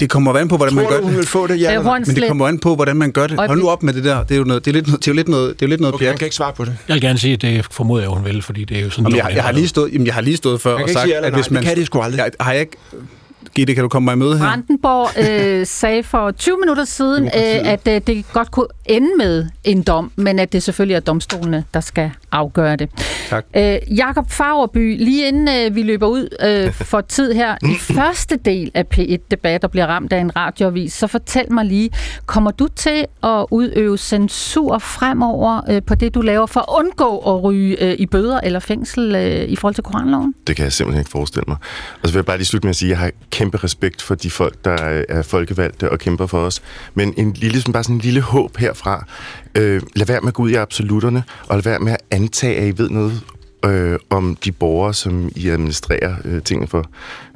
Det 0.00 0.10
kommer 0.10 0.36
an 0.36 0.48
på, 0.48 0.56
hvordan 0.56 0.74
Tror 0.74 0.82
man 0.82 0.90
gør 0.90 1.00
du, 1.00 1.06
hun 1.06 1.16
vil 1.16 1.26
få 1.26 1.46
det? 1.46 1.60
Ja, 1.60 1.82
men 1.82 2.04
det 2.04 2.28
kommer 2.28 2.48
an 2.48 2.58
på, 2.58 2.74
hvordan 2.74 2.96
man 2.96 3.12
gør 3.12 3.26
det. 3.26 3.38
Hold 3.38 3.60
nu 3.60 3.68
op 3.68 3.82
med 3.82 3.92
det 3.92 4.04
der. 4.04 4.22
Det 4.22 4.34
er 4.34 4.38
jo, 4.38 4.44
noget, 4.44 4.64
det 4.64 4.70
er 4.70 4.74
lidt, 4.74 4.86
det 4.86 4.92
er 4.92 4.98
jo 5.08 5.12
lidt 5.12 5.28
noget, 5.28 5.60
det 5.60 5.62
er 5.62 5.66
jo 5.66 5.70
lidt 5.70 5.80
noget 5.80 5.94
okay, 5.94 6.04
pjat. 6.04 6.18
kan 6.18 6.26
ikke 6.26 6.36
svare 6.36 6.52
på 6.52 6.64
det. 6.64 6.76
Jeg 6.88 6.94
vil 6.94 7.00
gerne 7.00 7.18
sige, 7.18 7.34
at 7.34 7.42
det 7.42 7.66
formoder 7.70 8.02
jeg, 8.02 8.10
hun 8.10 8.24
vil, 8.24 8.42
fordi 8.42 8.64
det 8.64 8.78
er 8.78 8.82
jo 8.82 8.90
sådan... 8.90 9.04
Jamen, 9.04 9.26
jeg, 9.26 9.36
jeg, 9.36 9.44
har 9.44 9.52
lige 9.52 9.68
stået, 9.68 9.92
jamen, 9.92 10.06
jeg 10.06 10.14
har 10.14 10.20
lige 10.20 10.36
stået 10.36 10.60
før 10.60 10.74
og 10.74 10.88
sagt, 10.88 11.04
sige, 11.04 11.16
at 11.16 11.34
hvis 11.34 11.50
man... 11.50 11.62
Det 11.62 11.68
kan 11.68 11.76
det 11.76 11.86
sgu 11.86 12.00
aldrig. 12.00 12.18
Jeg, 12.18 12.30
har 12.40 12.52
jeg 12.52 12.60
ikke... 12.60 12.76
Gitte, 13.54 13.74
kan 13.74 13.82
du 13.82 13.88
komme 13.88 14.04
mig 14.04 14.12
i 14.12 14.16
møde 14.16 14.38
her? 14.38 14.44
Brandenborg 14.44 15.60
øh, 15.60 15.66
sagde 15.80 16.02
for 16.02 16.30
20 16.30 16.56
minutter 16.60 16.84
siden, 16.84 17.24
øh, 17.24 17.72
at 17.72 17.88
øh, 17.88 18.00
det 18.06 18.24
godt 18.32 18.50
kunne 18.50 18.66
ende 18.86 19.08
med 19.18 19.46
en 19.64 19.82
dom, 19.82 20.10
men 20.16 20.38
at 20.38 20.52
det 20.52 20.62
selvfølgelig 20.62 20.94
er 20.94 21.00
domstolene, 21.00 21.64
der 21.74 21.80
skal 21.80 22.10
afgøre 22.34 22.76
det. 22.76 22.90
Tak. 23.30 23.44
Øh, 23.56 23.76
Jakob 23.96 24.30
Fagerby, 24.30 24.96
lige 24.98 25.28
inden 25.28 25.48
øh, 25.48 25.74
vi 25.74 25.82
løber 25.82 26.06
ud 26.06 26.28
øh, 26.42 26.72
for 26.90 27.00
tid 27.00 27.32
her, 27.32 27.56
i 27.62 27.74
første 27.74 28.36
del 28.36 28.70
af 28.74 28.84
P1-debat, 28.94 29.62
der 29.62 29.68
bliver 29.68 29.86
ramt 29.86 30.12
af 30.12 30.18
en 30.20 30.36
radioavis, 30.36 30.92
så 30.92 31.06
fortæl 31.06 31.52
mig 31.52 31.64
lige, 31.64 31.90
kommer 32.26 32.50
du 32.50 32.68
til 32.76 33.04
at 33.22 33.46
udøve 33.50 33.98
censur 33.98 34.78
fremover 34.78 35.60
øh, 35.70 35.82
på 35.82 35.94
det, 35.94 36.14
du 36.14 36.20
laver, 36.20 36.46
for 36.46 36.60
at 36.60 36.84
undgå 36.84 37.18
at 37.18 37.42
ryge 37.44 37.82
øh, 37.82 37.96
i 37.98 38.06
bøder 38.06 38.40
eller 38.40 38.58
fængsel 38.58 39.14
øh, 39.14 39.48
i 39.48 39.56
forhold 39.56 39.74
til 39.74 39.84
koranloven? 39.84 40.34
Det 40.46 40.56
kan 40.56 40.64
jeg 40.64 40.72
simpelthen 40.72 41.00
ikke 41.00 41.10
forestille 41.10 41.44
mig. 41.48 41.56
Og 42.02 42.08
så 42.08 42.12
vil 42.12 42.18
jeg 42.18 42.24
bare 42.24 42.36
lige 42.36 42.46
slutte 42.46 42.66
med 42.66 42.70
at 42.70 42.76
sige, 42.76 42.88
at 42.88 42.90
jeg 42.90 42.98
har 42.98 43.10
kæmpe 43.30 43.58
respekt 43.64 44.02
for 44.02 44.14
de 44.14 44.30
folk, 44.30 44.64
der 44.64 45.02
er 45.08 45.22
folkevalgte 45.22 45.90
og 45.90 45.98
kæmper 45.98 46.26
for 46.26 46.38
os. 46.38 46.62
Men 46.94 47.14
en 47.16 47.32
lille, 47.32 47.60
sådan, 47.60 47.72
bare 47.72 47.82
sådan 47.82 47.96
en 47.96 48.00
lille 48.00 48.20
håb 48.20 48.56
herfra. 48.56 49.06
Øh, 49.56 49.82
lad 49.96 50.06
være 50.06 50.20
med 50.20 50.28
at 50.28 50.34
gå 50.34 50.42
ud 50.42 50.50
i 50.50 50.54
absolutterne, 50.54 51.24
og 51.48 51.56
lad 51.56 51.62
være 51.62 51.78
med 51.78 51.92
at 51.92 52.00
antage, 52.10 52.56
at 52.56 52.66
I 52.66 52.78
ved 52.78 52.90
noget 52.90 53.20
øh, 53.64 53.98
om 54.10 54.36
de 54.44 54.52
borgere, 54.52 54.94
som 54.94 55.30
I 55.36 55.48
administrerer 55.48 56.16
øh, 56.24 56.42
tingene 56.42 56.68
for. 56.68 56.86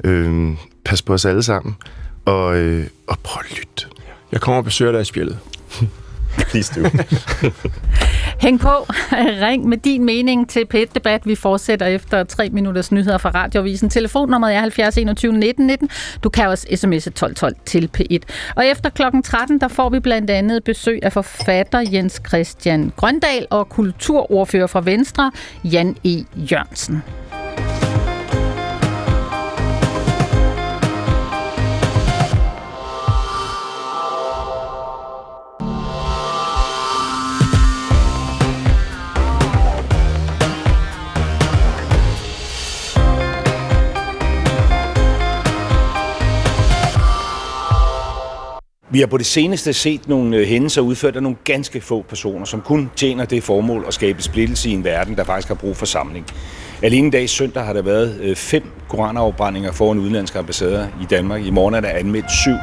Øh, 0.05 0.55
pas 0.85 1.03
på 1.03 1.13
os 1.13 1.25
alle 1.25 1.43
sammen, 1.43 1.77
og, 2.25 2.57
øh, 2.57 2.87
og 3.07 3.19
prøv 3.19 3.43
at 3.45 3.59
lytte. 3.59 3.87
Jeg 4.33 4.41
kommer 4.41 4.59
og 4.59 4.65
besøger 4.65 4.93
dig 4.93 5.01
i 5.01 5.05
spjældet. 5.05 5.39
Please 6.39 6.81
do. 6.81 6.89
Hæng 8.45 8.61
på. 8.61 8.87
Ring 9.13 9.69
med 9.69 9.79
din 9.79 10.05
mening 10.05 10.49
til 10.49 10.67
p 10.67 10.75
debat 10.95 11.27
Vi 11.27 11.35
fortsætter 11.35 11.87
efter 11.87 12.25
tre 12.25 12.49
minutters 12.51 12.93
nyheder 12.93 13.19
fra 13.19 13.31
Radioavisen. 13.31 13.91
Telefonnummeret 13.91 14.55
er 14.55 14.61
70 14.61 14.99
21 14.99 15.33
19 15.33 15.67
19. 15.67 15.91
Du 16.23 16.29
kan 16.29 16.49
også 16.49 16.67
sms'e 16.71 16.75
1212 16.75 17.55
til 17.67 17.91
P1. 17.99 18.19
Og 18.57 18.67
efter 18.67 18.91
klokken 18.91 19.23
13, 19.23 19.61
der 19.61 19.69
får 19.69 19.89
vi 19.89 20.01
blandt 20.01 20.31
andet 20.31 20.65
besøg 20.65 20.99
af 21.03 21.13
forfatter 21.13 21.85
Jens 21.93 22.23
Christian 22.29 22.93
Grøndal 22.97 23.47
og 23.51 23.69
kulturordfører 23.69 24.67
fra 24.67 24.81
Venstre, 24.81 25.33
Jan 25.65 25.97
E. 26.05 26.25
Jørgensen. 26.37 27.03
Vi 48.91 49.01
har 49.01 49.07
på 49.07 49.19
det 49.19 49.27
seneste 49.27 49.73
set 49.73 50.09
nogle 50.09 50.37
øh, 50.37 50.47
hændelser 50.47 50.81
udført 50.81 51.17
af 51.17 51.23
nogle 51.23 51.39
ganske 51.45 51.81
få 51.81 52.03
personer, 52.03 52.45
som 52.45 52.61
kun 52.61 52.91
tjener 52.97 53.25
det 53.25 53.43
formål 53.43 53.85
at 53.87 53.95
skabe 53.95 54.23
splittelse 54.23 54.71
i 54.71 54.73
en 54.73 54.85
verden, 54.85 55.17
der 55.17 55.25
faktisk 55.25 55.49
har 55.49 55.55
brug 55.55 55.77
for 55.77 55.87
samling. 55.87 56.27
Alene 56.83 57.09
i 57.09 57.11
dag 57.11 57.29
søndag 57.29 57.65
har 57.65 57.73
der 57.73 57.83
været 57.83 58.21
øh, 58.21 58.37
fem 58.37 58.63
koranafbrændinger 58.89 59.73
foran 59.73 59.99
udenlandske 59.99 60.39
ambassader 60.39 60.87
i 61.03 61.05
Danmark. 61.11 61.47
I 61.47 61.51
morgen 61.51 61.75
er 61.75 61.81
der 61.81 61.89
anmeldt 61.89 62.31
syv. 62.31 62.55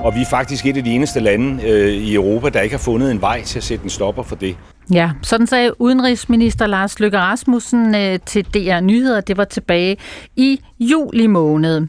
Og 0.00 0.14
vi 0.14 0.20
er 0.20 0.26
faktisk 0.30 0.66
et 0.66 0.76
af 0.76 0.84
de 0.84 0.90
eneste 0.90 1.20
lande 1.20 1.62
øh, 1.64 1.92
i 1.92 2.14
Europa, 2.14 2.48
der 2.48 2.60
ikke 2.60 2.74
har 2.74 2.82
fundet 2.82 3.10
en 3.10 3.20
vej 3.20 3.42
til 3.42 3.58
at 3.58 3.64
sætte 3.64 3.84
en 3.84 3.90
stopper 3.90 4.22
for 4.22 4.36
det. 4.36 4.56
Ja, 4.90 5.10
sådan 5.22 5.46
sagde 5.46 5.80
udenrigsminister 5.80 6.66
Lars 6.66 7.00
Løkke 7.00 7.18
Rasmussen 7.18 7.94
øh, 7.94 8.18
til 8.26 8.44
DR 8.44 8.80
Nyheder. 8.80 9.20
Det 9.20 9.36
var 9.36 9.44
tilbage 9.44 9.96
i 10.36 10.60
juli 10.80 11.26
måned. 11.26 11.86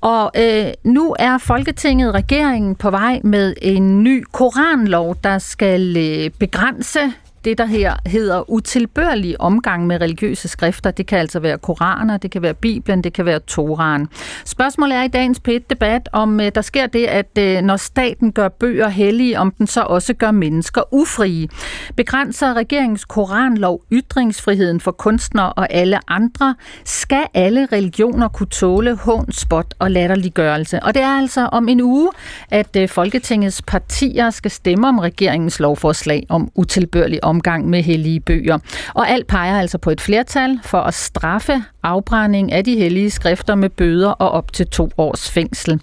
Og 0.00 0.30
øh, 0.36 0.66
nu 0.84 1.16
er 1.18 1.38
Folketinget, 1.38 2.14
regeringen, 2.14 2.76
på 2.76 2.90
vej 2.90 3.20
med 3.24 3.54
en 3.62 4.02
ny 4.02 4.24
koranlov, 4.32 5.16
der 5.24 5.38
skal 5.38 5.96
øh, 5.96 6.30
begrænse 6.30 7.00
det, 7.44 7.58
der 7.58 7.66
her 7.66 7.94
hedder 8.06 8.50
utilbørlig 8.50 9.40
omgang 9.40 9.86
med 9.86 10.00
religiøse 10.00 10.48
skrifter. 10.48 10.90
Det 10.90 11.06
kan 11.06 11.18
altså 11.18 11.40
være 11.40 11.58
koraner, 11.58 12.16
det 12.16 12.30
kan 12.30 12.42
være 12.42 12.54
Bibelen, 12.54 13.04
det 13.04 13.12
kan 13.12 13.26
være 13.26 13.38
Toran. 13.38 14.08
Spørgsmålet 14.44 14.96
er 14.96 15.02
i 15.02 15.08
dagens 15.08 15.40
P1-debat, 15.48 16.08
om 16.12 16.40
øh, 16.40 16.52
der 16.54 16.60
sker 16.60 16.86
det, 16.86 17.06
at 17.06 17.38
øh, 17.38 17.62
når 17.62 17.76
staten 17.76 18.32
gør 18.32 18.48
bøger 18.48 18.88
hellige, 18.88 19.38
om 19.38 19.50
den 19.50 19.66
så 19.66 19.82
også 19.82 20.14
gør 20.14 20.30
mennesker 20.30 20.82
ufrie. 20.92 21.48
Begrænser 21.96 22.54
regeringens 22.54 23.04
koranlov 23.04 23.82
ytringsfriheden 23.92 24.80
for 24.80 24.90
kunstnere 24.90 25.52
og 25.52 25.72
alle 25.72 26.10
andre? 26.10 26.54
Skal 26.84 27.24
alle 27.34 27.68
religioner 27.72 28.28
kunne 28.28 28.46
tåle 28.46 28.96
hån, 28.96 29.32
spot 29.32 29.74
og 29.78 29.90
latterliggørelse? 29.90 30.82
Og 30.82 30.94
det 30.94 31.02
er 31.02 31.18
altså 31.18 31.46
om 31.46 31.68
en 31.68 31.80
uge, 31.80 32.10
at 32.50 32.76
øh, 32.76 32.88
Folketingets 32.88 33.62
partier 33.62 34.30
skal 34.30 34.50
stemme 34.50 34.88
om 34.88 34.98
regeringens 34.98 35.60
lovforslag 35.60 36.26
om 36.28 36.50
utilbørlig 36.54 37.24
omgang 37.24 37.31
omgang 37.32 37.68
med 37.68 37.82
hellige 37.82 38.20
bøger. 38.20 38.58
Og 38.94 39.10
alt 39.10 39.26
peger 39.26 39.58
altså 39.58 39.78
på 39.78 39.90
et 39.90 40.00
flertal 40.00 40.60
for 40.64 40.78
at 40.78 40.94
straffe 40.94 41.64
afbrænding 41.82 42.52
af 42.52 42.64
de 42.64 42.76
hellige 42.76 43.10
skrifter 43.10 43.54
med 43.54 43.70
bøder 43.70 44.10
og 44.10 44.30
op 44.30 44.52
til 44.52 44.66
to 44.66 44.90
års 44.98 45.30
fængsel. 45.30 45.80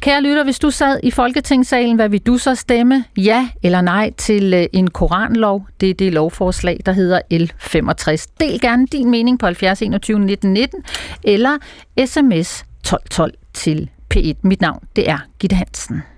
Kære 0.00 0.22
lytter, 0.22 0.44
hvis 0.44 0.58
du 0.58 0.70
sad 0.70 1.00
i 1.02 1.10
Folketingssalen, 1.10 1.96
hvad 1.96 2.08
vil 2.08 2.20
du 2.20 2.38
så 2.38 2.54
stemme? 2.54 3.04
Ja 3.16 3.48
eller 3.62 3.80
nej 3.80 4.10
til 4.16 4.54
øh, 4.54 4.66
en 4.72 4.90
koranlov? 4.90 5.66
Det 5.80 5.90
er 5.90 5.94
det 5.94 6.12
lovforslag, 6.12 6.80
der 6.86 6.92
hedder 6.92 7.20
L65. 7.32 8.26
Del 8.40 8.60
gerne 8.60 8.86
din 8.86 9.10
mening 9.10 9.38
på 9.38 9.46
70 9.46 9.82
21 9.82 10.18
19 10.18 10.52
19 10.52 10.84
eller 11.24 11.58
sms 12.06 12.64
1212 12.80 13.34
til 13.54 13.90
P1. 14.14 14.32
Mit 14.42 14.60
navn, 14.60 14.82
det 14.96 15.10
er 15.10 15.18
Gitte 15.38 15.56
Hansen. 15.56 16.13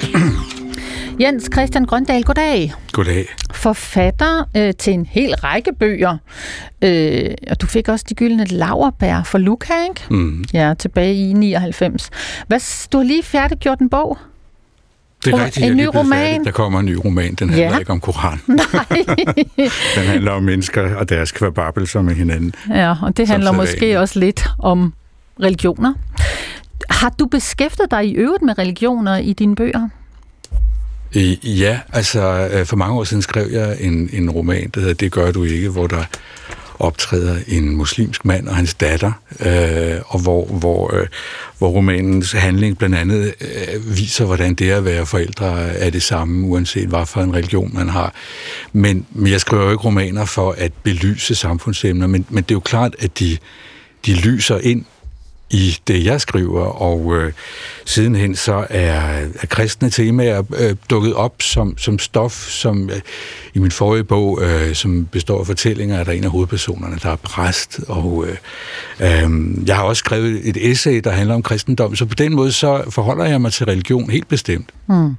Jens 1.20 1.48
Christian 1.52 1.84
Grøndal, 1.84 2.22
goddag. 2.24 2.72
Goddag. 2.92 3.26
Forfatter 3.54 4.44
øh, 4.56 4.74
til 4.78 4.92
en 4.92 5.06
hel 5.06 5.34
række 5.34 5.70
bøger. 5.78 6.16
Øh, 6.82 7.30
og 7.50 7.60
du 7.60 7.66
fik 7.66 7.88
også 7.88 8.04
de 8.08 8.14
gyldne 8.14 8.44
laverbær 8.44 9.22
for 9.22 9.38
Luca, 9.38 9.72
ikke? 9.88 10.00
Mm. 10.10 10.44
Ja, 10.52 10.74
tilbage 10.78 11.14
i 11.14 11.32
99. 11.32 12.10
Hvad, 12.46 12.88
du 12.92 12.98
har 12.98 13.04
lige 13.04 13.22
færdiggjort 13.22 13.78
en 13.78 13.88
bog. 13.90 14.18
Det 15.24 15.34
er 15.34 15.44
rigtigt, 15.44 15.66
en 15.66 15.76
ny 15.76 15.84
roman? 15.84 16.18
Færdig. 16.18 16.44
Der 16.44 16.50
kommer 16.50 16.80
en 16.80 16.86
ny 16.86 16.94
roman. 17.04 17.34
Den 17.34 17.48
handler 17.50 17.70
Ja. 17.72 17.78
ikke 17.78 17.90
om 17.92 18.00
Koran. 18.00 18.40
Nej. 18.48 19.04
Den 19.96 20.04
handler 20.06 20.32
om 20.32 20.42
mennesker 20.42 20.94
og 20.96 21.08
deres 21.08 21.32
kvababelser 21.32 22.02
med 22.02 22.14
hinanden. 22.14 22.54
ja, 22.70 22.94
og 23.02 23.16
det 23.16 23.28
handler 23.28 23.52
måske 23.52 24.00
også 24.00 24.18
lidt 24.18 24.46
om 24.58 24.94
religioner. 25.42 25.94
Har 27.02 27.14
du 27.18 27.26
beskæftiget 27.26 27.90
dig 27.90 28.04
i 28.04 28.12
øvrigt 28.12 28.42
med 28.42 28.58
religioner 28.58 29.16
i 29.16 29.32
dine 29.32 29.54
bøger? 29.54 29.88
Øh, 31.16 31.60
ja, 31.60 31.80
altså 31.92 32.48
øh, 32.52 32.66
for 32.66 32.76
mange 32.76 32.94
år 32.94 33.04
siden 33.04 33.22
skrev 33.22 33.50
jeg 33.50 33.76
en, 33.80 34.10
en 34.12 34.30
roman, 34.30 34.70
der 34.74 34.80
hedder 34.80 34.94
Det 34.94 35.12
gør 35.12 35.32
du 35.32 35.44
ikke, 35.44 35.68
hvor 35.68 35.86
der 35.86 36.04
optræder 36.78 37.38
en 37.48 37.76
muslimsk 37.76 38.24
mand 38.24 38.48
og 38.48 38.56
hans 38.56 38.74
datter, 38.74 39.12
øh, 39.40 40.00
og 40.06 40.22
hvor, 40.22 40.44
hvor, 40.44 40.94
øh, 40.94 41.06
hvor 41.58 41.68
romanens 41.68 42.32
handling 42.32 42.78
blandt 42.78 42.96
andet 42.96 43.34
øh, 43.40 43.96
viser, 43.96 44.24
hvordan 44.24 44.54
det 44.54 44.70
at 44.70 44.84
være 44.84 45.06
forældre 45.06 45.62
er 45.62 45.90
det 45.90 46.02
samme, 46.02 46.46
uanset 46.46 46.88
hvad 46.88 47.06
for 47.06 47.20
en 47.20 47.34
religion 47.34 47.70
man 47.74 47.88
har. 47.88 48.14
Men, 48.72 49.06
men 49.10 49.32
jeg 49.32 49.40
skriver 49.40 49.64
jo 49.64 49.70
ikke 49.70 49.84
romaner 49.84 50.24
for 50.24 50.54
at 50.58 50.72
belyse 50.82 51.34
samfundsemner, 51.34 52.06
men, 52.06 52.26
men 52.28 52.42
det 52.42 52.50
er 52.50 52.56
jo 52.56 52.60
klart, 52.60 52.96
at 52.98 53.18
de, 53.18 53.38
de 54.06 54.14
lyser 54.14 54.58
ind 54.58 54.84
i 55.52 55.78
det, 55.86 56.04
jeg 56.04 56.20
skriver, 56.20 56.64
og 56.64 57.16
øh, 57.16 57.32
sidenhen 57.84 58.36
så 58.36 58.66
er, 58.70 58.92
er 59.40 59.46
kristne 59.48 59.90
temaer 59.90 60.42
øh, 60.58 60.76
dukket 60.90 61.14
op 61.14 61.42
som, 61.42 61.78
som 61.78 61.98
stof, 61.98 62.48
som 62.48 62.90
øh, 62.90 63.00
i 63.54 63.58
min 63.58 63.70
forrige 63.70 64.04
bog, 64.04 64.42
øh, 64.42 64.74
som 64.74 65.06
består 65.12 65.40
af 65.40 65.46
fortællinger, 65.46 65.96
er 65.98 66.04
der 66.04 66.12
en 66.12 66.24
af 66.24 66.30
hovedpersonerne, 66.30 66.98
der 67.02 67.10
er 67.10 67.16
præst, 67.16 67.80
og 67.88 68.26
øh, 68.26 68.36
øh, 69.00 69.30
jeg 69.66 69.76
har 69.76 69.82
også 69.82 70.00
skrevet 70.00 70.48
et 70.48 70.70
essay, 70.70 71.00
der 71.04 71.10
handler 71.10 71.34
om 71.34 71.42
kristendom, 71.42 71.96
så 71.96 72.06
på 72.06 72.14
den 72.14 72.34
måde 72.34 72.52
så 72.52 72.84
forholder 72.90 73.24
jeg 73.24 73.40
mig 73.40 73.52
til 73.52 73.66
religion 73.66 74.10
helt 74.10 74.28
bestemt. 74.28 74.70
Mm. 74.86 75.16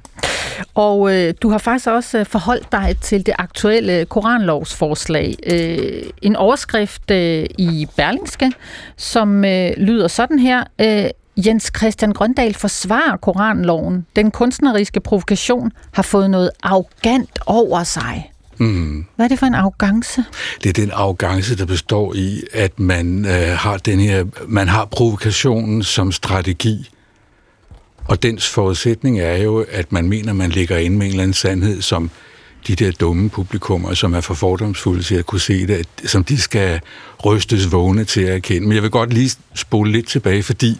Og 0.74 1.14
øh, 1.14 1.34
du 1.42 1.50
har 1.50 1.58
faktisk 1.58 1.88
også 1.88 2.18
øh, 2.18 2.26
forholdt 2.26 2.72
dig 2.72 2.96
til 3.00 3.26
det 3.26 3.34
aktuelle 3.38 4.04
koranlovsforslag. 4.04 5.34
Øh, 5.46 6.02
en 6.22 6.36
overskrift 6.36 7.10
øh, 7.10 7.46
i 7.58 7.86
Berlingske, 7.96 8.52
som 8.96 9.44
øh, 9.44 9.70
lyder 9.76 10.08
sådan 10.24 10.38
her. 10.38 10.64
Øh, 10.80 11.10
Jens 11.46 11.72
Christian 11.76 12.12
Grøndal 12.12 12.54
forsvarer 12.54 13.16
koranloven. 13.16 14.06
Den 14.16 14.30
kunstneriske 14.30 15.00
provokation 15.00 15.72
har 15.92 16.02
fået 16.02 16.30
noget 16.30 16.50
arrogant 16.62 17.38
over 17.46 17.84
sig. 17.84 18.32
Mm. 18.58 19.04
Hvad 19.16 19.26
er 19.26 19.28
det 19.28 19.38
for 19.38 19.46
en 19.46 19.54
arrogance? 19.54 20.24
Det 20.62 20.68
er 20.68 20.72
den 20.72 20.90
arrogance, 20.90 21.56
der 21.56 21.66
består 21.66 22.14
i, 22.14 22.42
at 22.52 22.80
man 22.80 23.24
øh, 23.24 23.58
har 23.58 23.76
den 23.76 24.00
her, 24.00 24.24
man 24.46 24.68
har 24.68 24.84
provokationen 24.84 25.82
som 25.82 26.12
strategi. 26.12 26.90
Og 28.04 28.22
dens 28.22 28.48
forudsætning 28.48 29.20
er 29.20 29.36
jo, 29.36 29.64
at 29.70 29.92
man 29.92 30.08
mener, 30.08 30.32
man 30.32 30.50
ligger 30.50 30.76
inde 30.76 30.96
med 30.96 31.06
en 31.06 31.10
eller 31.10 31.22
anden 31.22 31.34
sandhed, 31.34 31.82
som 31.82 32.10
de 32.66 32.74
der 32.74 32.90
dumme 32.90 33.30
publikummer, 33.30 33.94
som 33.94 34.14
er 34.14 34.20
for 34.20 34.34
fordomsfulde 34.34 35.02
til 35.02 35.14
at 35.14 35.26
kunne 35.26 35.40
se 35.40 35.66
det, 35.66 35.86
som 36.04 36.24
de 36.24 36.40
skal 36.40 36.80
rystes 37.24 37.72
vågne 37.72 38.04
til 38.04 38.20
at 38.20 38.34
erkende. 38.34 38.68
Men 38.68 38.74
jeg 38.74 38.82
vil 38.82 38.90
godt 38.90 39.12
lige 39.12 39.30
spole 39.54 39.92
lidt 39.92 40.08
tilbage, 40.08 40.42
fordi 40.42 40.78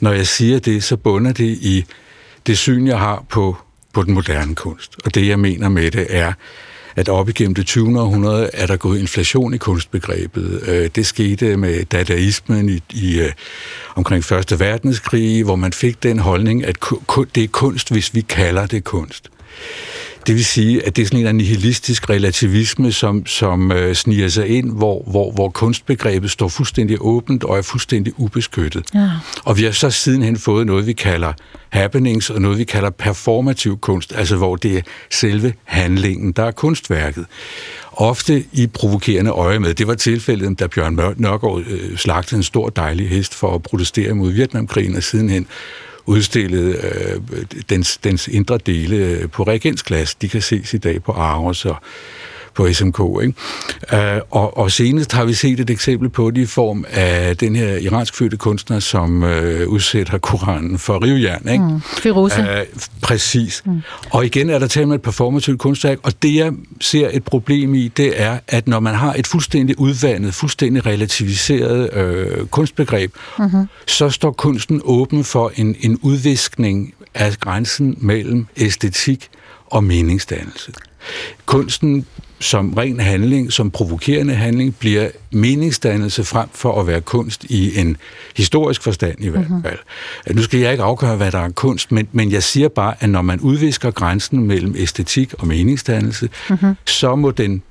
når 0.00 0.12
jeg 0.12 0.26
siger 0.26 0.58
det, 0.58 0.84
så 0.84 0.96
bunder 0.96 1.32
det 1.32 1.58
i 1.60 1.84
det 2.46 2.58
syn, 2.58 2.86
jeg 2.86 2.98
har 2.98 3.24
på, 3.28 3.56
på 3.92 4.02
den 4.02 4.14
moderne 4.14 4.54
kunst. 4.54 4.96
Og 5.04 5.14
det, 5.14 5.28
jeg 5.28 5.38
mener 5.38 5.68
med 5.68 5.90
det, 5.90 6.06
er, 6.10 6.32
at 6.96 7.08
op 7.08 7.28
igennem 7.28 7.54
det 7.54 7.66
20. 7.66 8.00
århundrede 8.00 8.50
er 8.52 8.66
der 8.66 8.76
gået 8.76 8.98
inflation 8.98 9.54
i 9.54 9.58
kunstbegrebet. 9.58 10.62
Øh, 10.66 10.90
det 10.94 11.06
skete 11.06 11.56
med 11.56 11.84
dadaismen 11.84 12.68
i, 12.68 12.80
i 12.90 13.20
øh, 13.20 13.32
omkring 13.94 14.24
Første 14.24 14.60
Verdenskrig, 14.60 15.44
hvor 15.44 15.56
man 15.56 15.72
fik 15.72 16.02
den 16.02 16.18
holdning, 16.18 16.64
at 16.64 16.76
det 17.34 17.44
er 17.44 17.48
kunst, 17.48 17.92
hvis 17.92 18.14
vi 18.14 18.20
kalder 18.20 18.66
det 18.66 18.84
kunst. 18.84 19.30
Det 20.26 20.34
vil 20.34 20.44
sige, 20.44 20.86
at 20.86 20.96
det 20.96 21.02
er 21.02 21.06
sådan 21.06 21.26
en 21.26 21.36
nihilistisk 21.36 22.10
relativisme, 22.10 22.92
som, 22.92 23.26
som 23.26 23.72
øh, 23.72 23.94
sniger 23.94 24.28
sig 24.28 24.48
ind, 24.48 24.72
hvor, 24.72 25.02
hvor, 25.06 25.32
hvor 25.32 25.48
kunstbegrebet 25.48 26.30
står 26.30 26.48
fuldstændig 26.48 26.96
åbent 27.00 27.44
og 27.44 27.58
er 27.58 27.62
fuldstændig 27.62 28.12
ubeskyttet. 28.16 28.84
Ja. 28.94 29.10
Og 29.44 29.58
vi 29.58 29.64
har 29.64 29.70
så 29.70 29.90
sidenhen 29.90 30.36
fået 30.36 30.66
noget, 30.66 30.86
vi 30.86 30.92
kalder 30.92 31.32
happenings, 31.68 32.30
og 32.30 32.40
noget, 32.40 32.58
vi 32.58 32.64
kalder 32.64 32.90
performativ 32.90 33.78
kunst, 33.78 34.12
altså 34.16 34.36
hvor 34.36 34.56
det 34.56 34.76
er 34.76 34.82
selve 35.10 35.54
handlingen, 35.64 36.32
der 36.32 36.44
er 36.44 36.50
kunstværket. 36.50 37.26
Ofte 37.92 38.44
i 38.52 38.66
provokerende 38.66 39.30
øje 39.30 39.58
med. 39.58 39.74
Det 39.74 39.86
var 39.86 39.94
tilfældet, 39.94 40.58
da 40.58 40.66
Bjørn 40.66 41.14
Nørgaard 41.16 41.62
øh, 41.66 41.96
slagtede 41.96 42.36
en 42.36 42.42
stor 42.42 42.68
dejlig 42.68 43.08
hest 43.08 43.34
for 43.34 43.54
at 43.54 43.62
protestere 43.62 44.14
mod 44.14 44.32
Vietnamkrigen, 44.32 44.96
og 44.96 45.02
sidenhen 45.02 45.46
udstillet 46.06 46.84
øh, 46.84 47.20
dens, 47.68 47.96
dens 47.96 48.28
indre 48.28 48.58
dele 48.58 48.96
øh, 48.96 49.30
på 49.30 49.42
reagensglas. 49.42 50.14
De 50.14 50.28
kan 50.28 50.42
ses 50.42 50.74
i 50.74 50.78
dag 50.78 51.02
på 51.02 51.12
Aros 51.12 51.64
og 51.64 51.76
på 52.56 52.72
SMK. 52.72 53.00
Ikke? 53.22 53.34
Uh, 53.92 53.98
og, 54.30 54.56
og 54.56 54.70
senest 54.70 55.12
har 55.12 55.24
vi 55.24 55.34
set 55.34 55.60
et 55.60 55.70
eksempel 55.70 56.08
på 56.08 56.30
det 56.30 56.40
i 56.40 56.46
form 56.46 56.84
af 56.90 57.36
den 57.36 57.56
her 57.56 57.76
iransk 57.76 58.16
fødte 58.16 58.36
kunstner, 58.36 58.78
som 58.80 59.22
uh, 59.22 59.30
udsætter 59.66 60.18
Koranen 60.18 60.78
for 60.78 61.04
rivjern. 61.04 61.48
Ikke? 61.48 61.64
Mm, 61.64 61.80
Firoze. 61.80 62.40
Uh, 62.40 62.46
præcis. 63.02 63.62
Mm. 63.66 63.82
Og 64.10 64.26
igen 64.26 64.50
er 64.50 64.58
der 64.58 64.66
tale 64.66 64.86
med 64.86 64.94
et 64.94 65.02
performativt 65.02 65.58
kunstværk, 65.58 65.98
og 66.02 66.22
det 66.22 66.34
jeg 66.34 66.52
ser 66.80 67.08
et 67.12 67.24
problem 67.24 67.74
i, 67.74 67.88
det 67.88 68.20
er, 68.20 68.38
at 68.48 68.68
når 68.68 68.80
man 68.80 68.94
har 68.94 69.14
et 69.14 69.26
fuldstændig 69.26 69.78
udvandet, 69.78 70.34
fuldstændig 70.34 70.86
relativiseret 70.86 71.90
uh, 72.40 72.46
kunstbegreb, 72.46 73.14
mm-hmm. 73.38 73.68
så 73.86 74.10
står 74.10 74.32
kunsten 74.32 74.80
åben 74.84 75.24
for 75.24 75.52
en, 75.56 75.76
en 75.80 75.98
udviskning 76.02 76.94
af 77.14 77.32
grænsen 77.40 77.98
mellem 78.00 78.46
æstetik 78.56 79.28
og 79.66 79.84
meningsdannelse. 79.84 80.72
Kunsten 81.46 82.06
som 82.40 82.74
ren 82.74 83.00
handling, 83.00 83.52
som 83.52 83.70
provokerende 83.70 84.34
handling, 84.34 84.76
bliver 84.76 85.08
meningsdannelse 85.30 86.24
frem 86.24 86.48
for 86.52 86.80
at 86.80 86.86
være 86.86 87.00
kunst 87.00 87.44
i 87.44 87.78
en 87.80 87.96
historisk 88.36 88.82
forstand 88.82 89.16
i 89.18 89.28
hvert 89.28 89.50
mhm. 89.50 89.62
fald. 89.62 89.78
Mm-hmm. 89.78 90.36
Nu 90.36 90.42
skal 90.42 90.60
jeg 90.60 90.72
ikke 90.72 90.84
afgøre, 90.84 91.16
hvad 91.16 91.32
der 91.32 91.38
er 91.38 91.50
kunst, 91.50 91.92
men, 91.92 92.08
men 92.12 92.32
jeg 92.32 92.42
siger 92.42 92.68
bare, 92.68 92.94
at 93.00 93.08
når 93.08 93.22
man 93.22 93.40
udvisker 93.40 93.90
grænsen 93.90 94.46
mellem 94.46 94.74
æstetik 94.78 95.34
og 95.38 95.46
meningsdannelse, 95.46 96.28
mm-hmm. 96.50 96.74
så 96.86 97.16
må 97.16 97.30
den 97.30 97.62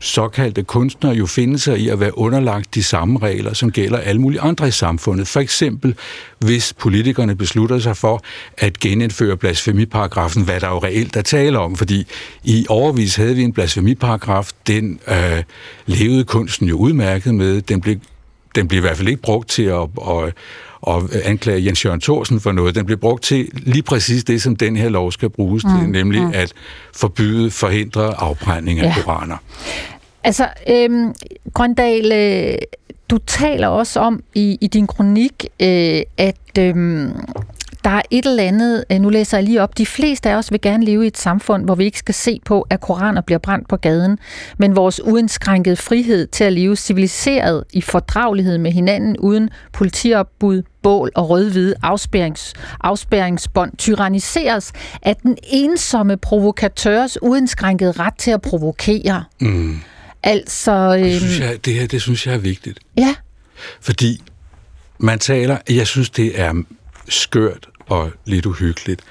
såkaldte 0.00 0.62
kunstnere 0.62 1.14
jo 1.14 1.26
finde 1.26 1.58
sig 1.58 1.78
i 1.78 1.88
at 1.88 2.00
være 2.00 2.18
underlagt 2.18 2.74
de 2.74 2.82
samme 2.82 3.18
regler, 3.18 3.54
som 3.54 3.72
gælder 3.72 3.98
alle 3.98 4.20
mulige 4.20 4.40
andre 4.40 4.68
i 4.68 4.70
samfundet. 4.70 5.28
For 5.28 5.40
eksempel, 5.40 5.94
hvis 6.38 6.72
politikerne 6.72 7.34
beslutter 7.36 7.78
sig 7.78 7.96
for 7.96 8.22
at 8.58 8.80
genindføre 8.80 9.36
blasfemiparagrafen, 9.36 10.44
hvad 10.44 10.60
der 10.60 10.68
jo 10.68 10.78
reelt 10.78 11.16
er 11.16 11.22
tale 11.22 11.58
om, 11.58 11.76
fordi 11.76 12.06
i 12.44 12.66
overvis 12.68 13.16
havde 13.16 13.34
vi 13.36 13.42
en 13.42 13.52
blasfemiparagraf, 13.52 14.50
den 14.66 15.00
øh, 15.08 15.42
levede 15.86 16.24
kunsten 16.24 16.68
jo 16.68 16.76
udmærket 16.76 17.34
med, 17.34 17.62
den 17.62 17.80
blev, 17.80 17.96
den 18.54 18.68
blev 18.68 18.78
i 18.78 18.80
hvert 18.80 18.96
fald 18.96 19.08
ikke 19.08 19.22
brugt 19.22 19.48
til 19.48 19.62
at, 19.62 19.88
at 20.08 20.34
og 20.82 21.08
anklage 21.24 21.66
Jens 21.66 21.84
Jørgen 21.84 22.00
Thorsen 22.00 22.40
for 22.40 22.52
noget. 22.52 22.74
Den 22.74 22.86
blev 22.86 22.98
brugt 22.98 23.22
til 23.22 23.48
lige 23.52 23.82
præcis 23.82 24.24
det, 24.24 24.42
som 24.42 24.56
den 24.56 24.76
her 24.76 24.88
lov 24.88 25.12
skal 25.12 25.30
bruges 25.30 25.64
mm, 25.64 25.70
til, 25.70 25.88
nemlig 25.88 26.22
mm. 26.22 26.32
at 26.34 26.52
forbyde, 26.96 27.50
forhindre 27.50 28.14
afbrænding 28.20 28.80
af 28.80 28.84
ja. 28.84 29.02
koraner. 29.02 29.36
Altså, 30.24 30.48
øhm, 30.68 31.14
Grøndal, 31.54 32.12
øh, 32.12 32.58
du 33.10 33.18
taler 33.18 33.68
også 33.68 34.00
om 34.00 34.22
i, 34.34 34.58
i 34.60 34.66
din 34.66 34.86
kronik, 34.86 35.46
øh, 35.60 36.02
at 36.16 36.58
øhm, 36.58 37.12
der 37.84 37.90
er 37.90 38.02
et 38.10 38.26
eller 38.26 38.42
andet, 38.42 38.84
øh, 38.92 39.00
nu 39.00 39.08
læser 39.08 39.38
jeg 39.38 39.44
lige 39.44 39.62
op, 39.62 39.78
de 39.78 39.86
fleste 39.86 40.30
af 40.30 40.34
os 40.34 40.52
vil 40.52 40.60
gerne 40.60 40.84
leve 40.84 41.04
i 41.04 41.06
et 41.06 41.18
samfund, 41.18 41.64
hvor 41.64 41.74
vi 41.74 41.84
ikke 41.84 41.98
skal 41.98 42.14
se 42.14 42.40
på, 42.44 42.66
at 42.70 42.80
koraner 42.80 43.20
bliver 43.20 43.38
brændt 43.38 43.68
på 43.68 43.76
gaden, 43.76 44.18
men 44.58 44.76
vores 44.76 45.00
uindskrænkede 45.04 45.76
frihed 45.76 46.26
til 46.26 46.44
at 46.44 46.52
leve 46.52 46.76
civiliseret 46.76 47.64
i 47.72 47.80
fordragelighed 47.80 48.58
med 48.58 48.72
hinanden, 48.72 49.16
uden 49.16 49.50
politiopbud, 49.72 50.62
bål 50.82 51.10
og 51.14 51.30
rød-hvide 51.30 51.74
afspærings, 51.82 52.54
afspæringsbånd 52.80 53.76
tyranniseres 53.76 54.72
af 55.02 55.16
den 55.16 55.36
ensomme 55.42 56.16
provokatørs 56.16 57.22
uindskrænkede 57.22 57.92
ret 57.92 58.14
til 58.18 58.30
at 58.30 58.42
provokere. 58.42 59.24
Mm. 59.40 59.80
Altså... 60.22 60.72
Øhm, 60.72 61.04
det, 61.04 61.20
synes 61.20 61.40
jeg, 61.40 61.64
det 61.64 61.74
her, 61.74 61.86
det 61.86 62.02
synes 62.02 62.26
jeg 62.26 62.34
er 62.34 62.38
vigtigt. 62.38 62.78
Ja. 62.98 63.14
Fordi 63.80 64.22
man 64.98 65.18
taler, 65.18 65.56
jeg 65.70 65.86
synes, 65.86 66.10
det 66.10 66.40
er 66.40 66.62
skørt 67.10 67.68
og 67.86 68.10
lidt 68.24 68.46
uhyggeligt, 68.46 69.02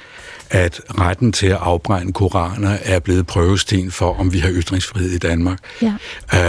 at 0.49 0.81
retten 0.99 1.31
til 1.31 1.47
at 1.47 1.57
afbrænde 1.61 2.13
koraner 2.13 2.77
er 2.83 2.99
blevet 2.99 3.27
prøvesten 3.27 3.91
for, 3.91 4.19
om 4.19 4.33
vi 4.33 4.39
har 4.39 4.49
ytringsfrihed 4.51 5.11
i 5.11 5.17
Danmark. 5.17 5.59
Ja. 5.81 5.93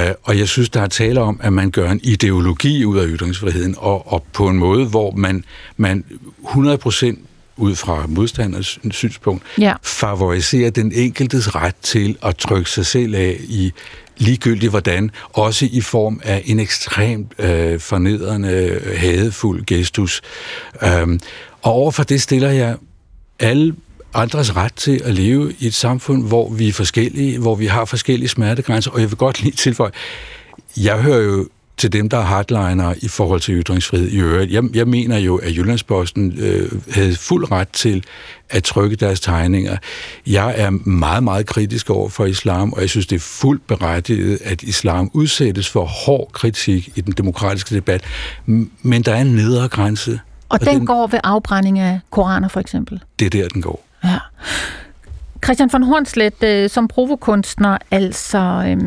Uh, 0.09 0.15
og 0.23 0.39
jeg 0.39 0.49
synes, 0.49 0.69
der 0.69 0.83
er 0.83 0.87
tale 0.87 1.21
om, 1.21 1.41
at 1.43 1.53
man 1.53 1.71
gør 1.71 1.91
en 1.91 2.01
ideologi 2.03 2.85
ud 2.85 2.99
af 2.99 3.07
ytringsfriheden, 3.09 3.75
og, 3.79 4.13
og 4.13 4.25
på 4.33 4.49
en 4.49 4.59
måde, 4.59 4.87
hvor 4.87 5.11
man, 5.11 5.45
man 5.77 6.05
100% 6.45 7.17
ud 7.57 7.77
fra 7.77 8.05
modstanders 8.09 8.79
synspunkt, 8.91 9.43
ja. 9.59 9.75
favoriserer 9.83 10.71
den 10.71 10.93
enkeltes 10.93 11.55
ret 11.55 11.77
til 11.83 12.19
at 12.23 12.37
trykke 12.37 12.71
sig 12.71 12.87
selv 12.87 13.15
af 13.15 13.37
i 13.41 13.73
ligegyldigt 14.21 14.71
hvordan, 14.71 15.11
også 15.33 15.69
i 15.73 15.81
form 15.81 16.21
af 16.25 16.43
en 16.47 16.61
ekstremt 16.61 17.33
øh, 17.39 17.81
fornedrende, 17.81 18.81
hadefuld 18.97 19.67
gestus. 19.67 20.23
Øhm, 20.83 21.21
og 21.63 21.73
overfor 21.73 22.03
det 22.03 22.23
stiller 22.23 22.51
jeg 22.51 22.77
alle 23.39 23.75
andres 24.15 24.57
ret 24.57 24.75
til 24.75 25.01
at 25.05 25.15
leve 25.15 25.55
i 25.59 25.67
et 25.67 25.75
samfund, 25.75 26.27
hvor 26.27 26.51
vi 26.51 26.69
er 26.69 26.73
forskellige, 26.73 27.39
hvor 27.39 27.55
vi 27.55 27.67
har 27.67 27.85
forskellige 27.85 28.29
smertegrænser, 28.29 28.91
og 28.91 29.01
jeg 29.01 29.11
vil 29.11 29.19
godt 29.19 29.43
lige 29.43 29.57
tilføje, 29.57 29.91
jeg 30.77 31.03
hører 31.03 31.23
jo 31.23 31.49
til 31.81 31.93
dem, 31.93 32.09
der 32.09 32.19
er 32.19 32.23
hardliner 32.23 32.95
i 33.03 33.09
forhold 33.09 33.41
til 33.41 33.55
ytringsfrihed 33.55 34.09
i 34.09 34.19
øvrigt. 34.19 34.53
Jeg, 34.53 34.65
jeg 34.75 34.89
mener 34.89 35.19
jo, 35.19 35.37
at 35.37 35.57
Jyllandsposten 35.57 36.39
øh, 36.39 36.73
havde 36.95 37.17
fuld 37.17 37.51
ret 37.51 37.69
til 37.69 38.05
at 38.51 38.65
trykke 38.65 38.97
deres 38.97 39.21
tegninger. 39.21 39.77
Jeg 40.27 40.55
er 40.57 40.71
meget, 40.71 41.25
meget 41.25 41.47
kritisk 41.47 41.91
over 41.91 42.09
for 42.09 42.25
islam, 42.25 42.73
og 42.73 42.81
jeg 42.81 42.91
synes, 42.91 43.07
det 43.07 43.17
er 43.17 43.21
fuldt 43.21 43.67
berettiget, 43.67 44.39
at 44.45 44.63
islam 44.63 45.11
udsættes 45.13 45.69
for 45.69 45.85
hård 45.85 46.31
kritik 46.33 46.89
i 46.97 47.01
den 47.01 47.13
demokratiske 47.13 47.75
debat. 47.75 48.05
Men 48.83 49.03
der 49.03 49.15
er 49.15 49.21
en 49.21 49.35
nedre 49.35 49.69
grænse. 49.69 50.13
Og, 50.13 50.19
og 50.49 50.61
den, 50.61 50.69
den 50.69 50.87
går 50.87 51.07
ved 51.07 51.19
afbrænding 51.25 51.79
af 51.79 52.01
koraner, 52.11 52.49
for 52.49 52.61
eksempel? 52.61 53.03
Det 53.19 53.27
er 53.27 53.31
der, 53.31 53.49
den 53.49 53.63
går. 53.63 53.87
Ja. 54.05 54.19
Christian 55.45 55.71
von 55.73 55.83
Hornslet, 55.83 56.43
øh, 56.45 56.71
som 56.71 56.89
provokunstner, 56.89 57.79
altså, 57.91 58.39
øh, 58.39 58.79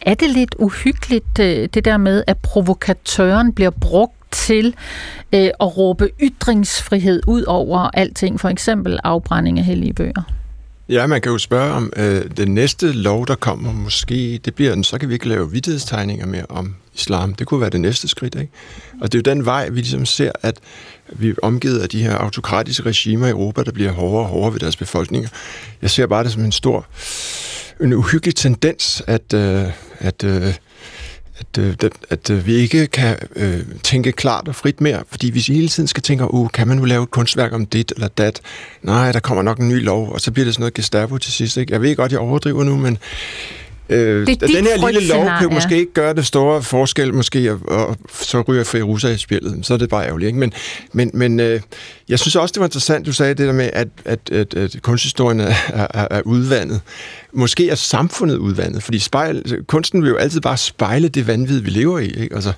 er 0.00 0.14
det 0.14 0.30
lidt 0.30 0.54
uhyggeligt, 0.58 1.38
øh, 1.40 1.68
det 1.74 1.84
der 1.84 1.96
med, 1.96 2.24
at 2.26 2.36
provokatøren 2.38 3.52
bliver 3.52 3.70
brugt 3.70 4.14
til 4.30 4.74
øh, 5.32 5.50
at 5.60 5.76
råbe 5.76 6.10
ytringsfrihed 6.22 7.22
ud 7.26 7.42
over 7.42 7.78
alting, 7.78 8.40
for 8.40 8.48
eksempel 8.48 8.98
afbrænding 9.04 9.58
af 9.58 9.64
hellige 9.64 9.92
bøger? 9.92 10.22
Ja, 10.88 11.06
man 11.06 11.20
kan 11.20 11.32
jo 11.32 11.38
spørge 11.38 11.72
om 11.72 11.92
øh, 11.96 12.22
den 12.36 12.54
næste 12.54 12.92
lov, 12.92 13.26
der 13.26 13.34
kommer, 13.34 13.72
måske, 13.72 14.40
det 14.44 14.54
bliver 14.54 14.74
den, 14.74 14.84
så 14.84 14.98
kan 14.98 15.08
vi 15.08 15.14
ikke 15.14 15.28
lave 15.28 15.50
vidtighedstegninger 15.50 16.26
mere 16.26 16.46
om 16.48 16.74
islam. 16.94 17.34
Det 17.34 17.46
kunne 17.46 17.60
være 17.60 17.70
det 17.70 17.80
næste 17.80 18.08
skridt, 18.08 18.34
ikke? 18.34 18.52
Og 19.00 19.12
det 19.12 19.18
er 19.18 19.30
jo 19.30 19.34
den 19.34 19.44
vej, 19.44 19.68
vi 19.68 19.80
ligesom 19.80 20.06
ser, 20.06 20.32
at 20.42 20.56
vi 21.08 21.28
er 21.28 21.34
omgivet 21.42 21.78
af 21.78 21.88
de 21.88 22.02
her 22.02 22.14
autokratiske 22.14 22.82
regimer 22.82 23.26
i 23.26 23.30
Europa, 23.30 23.62
der 23.62 23.72
bliver 23.72 23.92
hårdere 23.92 24.22
og 24.22 24.28
hårdere 24.28 24.52
ved 24.52 24.60
deres 24.60 24.76
befolkninger. 24.76 25.28
Jeg 25.82 25.90
ser 25.90 26.06
bare 26.06 26.24
det 26.24 26.32
som 26.32 26.44
en 26.44 26.52
stor, 26.52 26.86
en 27.80 27.92
uhyggelig 27.92 28.34
tendens, 28.34 29.02
at, 29.06 29.34
øh, 29.34 29.64
at, 29.98 30.24
øh, 30.24 30.54
at, 31.38 31.58
øh, 31.58 31.74
at, 31.82 31.92
at 32.10 32.30
øh, 32.30 32.46
vi 32.46 32.54
ikke 32.54 32.86
kan 32.86 33.16
øh, 33.36 33.60
tænke 33.82 34.12
klart 34.12 34.48
og 34.48 34.54
frit 34.54 34.80
mere, 34.80 35.02
fordi 35.10 35.30
hvis 35.30 35.48
vi 35.48 35.54
hele 35.54 35.68
tiden 35.68 35.86
skal 35.86 36.02
tænke, 36.02 36.34
uh, 36.34 36.50
kan 36.50 36.68
man 36.68 36.76
nu 36.76 36.84
lave 36.84 37.02
et 37.02 37.10
kunstværk 37.10 37.52
om 37.52 37.66
dit 37.66 37.92
eller 37.92 38.08
dat? 38.08 38.40
Nej, 38.82 39.12
der 39.12 39.20
kommer 39.20 39.42
nok 39.42 39.58
en 39.58 39.68
ny 39.68 39.84
lov, 39.84 40.12
og 40.12 40.20
så 40.20 40.32
bliver 40.32 40.44
det 40.44 40.54
sådan 40.54 40.62
noget 40.62 40.74
Gestapo 40.74 41.18
til 41.18 41.32
sidst. 41.32 41.56
Ikke? 41.56 41.72
Jeg 41.72 41.82
ved 41.82 41.96
godt, 41.96 42.12
jeg 42.12 42.20
overdriver 42.20 42.64
nu, 42.64 42.76
men 42.76 42.98
Øh, 43.92 44.26
Det 44.26 44.40
den 44.40 44.48
her 44.50 44.90
lille 44.90 45.08
lov 45.08 45.24
kan 45.24 45.42
jo 45.42 45.50
måske 45.50 45.76
ikke 45.78 45.92
gøre 45.92 46.14
det 46.14 46.26
store 46.26 46.62
forskel, 46.62 47.14
måske, 47.14 47.52
og, 47.52 47.60
og 47.68 47.96
så 48.20 48.40
ryger 48.40 48.64
Feruza 48.64 49.08
i 49.08 49.18
spillet. 49.18 49.66
Så 49.66 49.74
er 49.74 49.78
det 49.78 49.88
bare 49.88 50.06
ærgerligt. 50.06 50.26
Ikke? 50.26 50.38
Men, 50.38 50.52
men, 50.92 51.10
men 51.14 51.40
øh, 51.40 51.60
jeg 52.08 52.18
synes 52.18 52.36
også, 52.36 52.52
det 52.52 52.60
var 52.60 52.66
interessant, 52.66 53.06
du 53.06 53.12
sagde 53.12 53.34
det 53.34 53.46
der 53.46 53.52
med, 53.52 53.70
at, 53.72 53.88
at, 54.04 54.18
at, 54.32 54.54
at 54.54 54.76
kunsthistorien 54.82 55.40
er, 55.40 55.54
er, 55.68 56.08
er 56.10 56.22
udvandet. 56.24 56.80
Måske 57.32 57.70
er 57.70 57.74
samfundet 57.74 58.36
udvandet, 58.36 58.82
fordi 58.82 58.98
spejl, 58.98 59.64
kunsten 59.66 60.02
vil 60.02 60.08
jo 60.08 60.16
altid 60.16 60.40
bare 60.40 60.56
spejle 60.56 61.08
det 61.08 61.26
vanvid, 61.26 61.60
vi 61.60 61.70
lever 61.70 61.98
i. 61.98 62.06
Ikke? 62.06 62.34
Altså, 62.34 62.52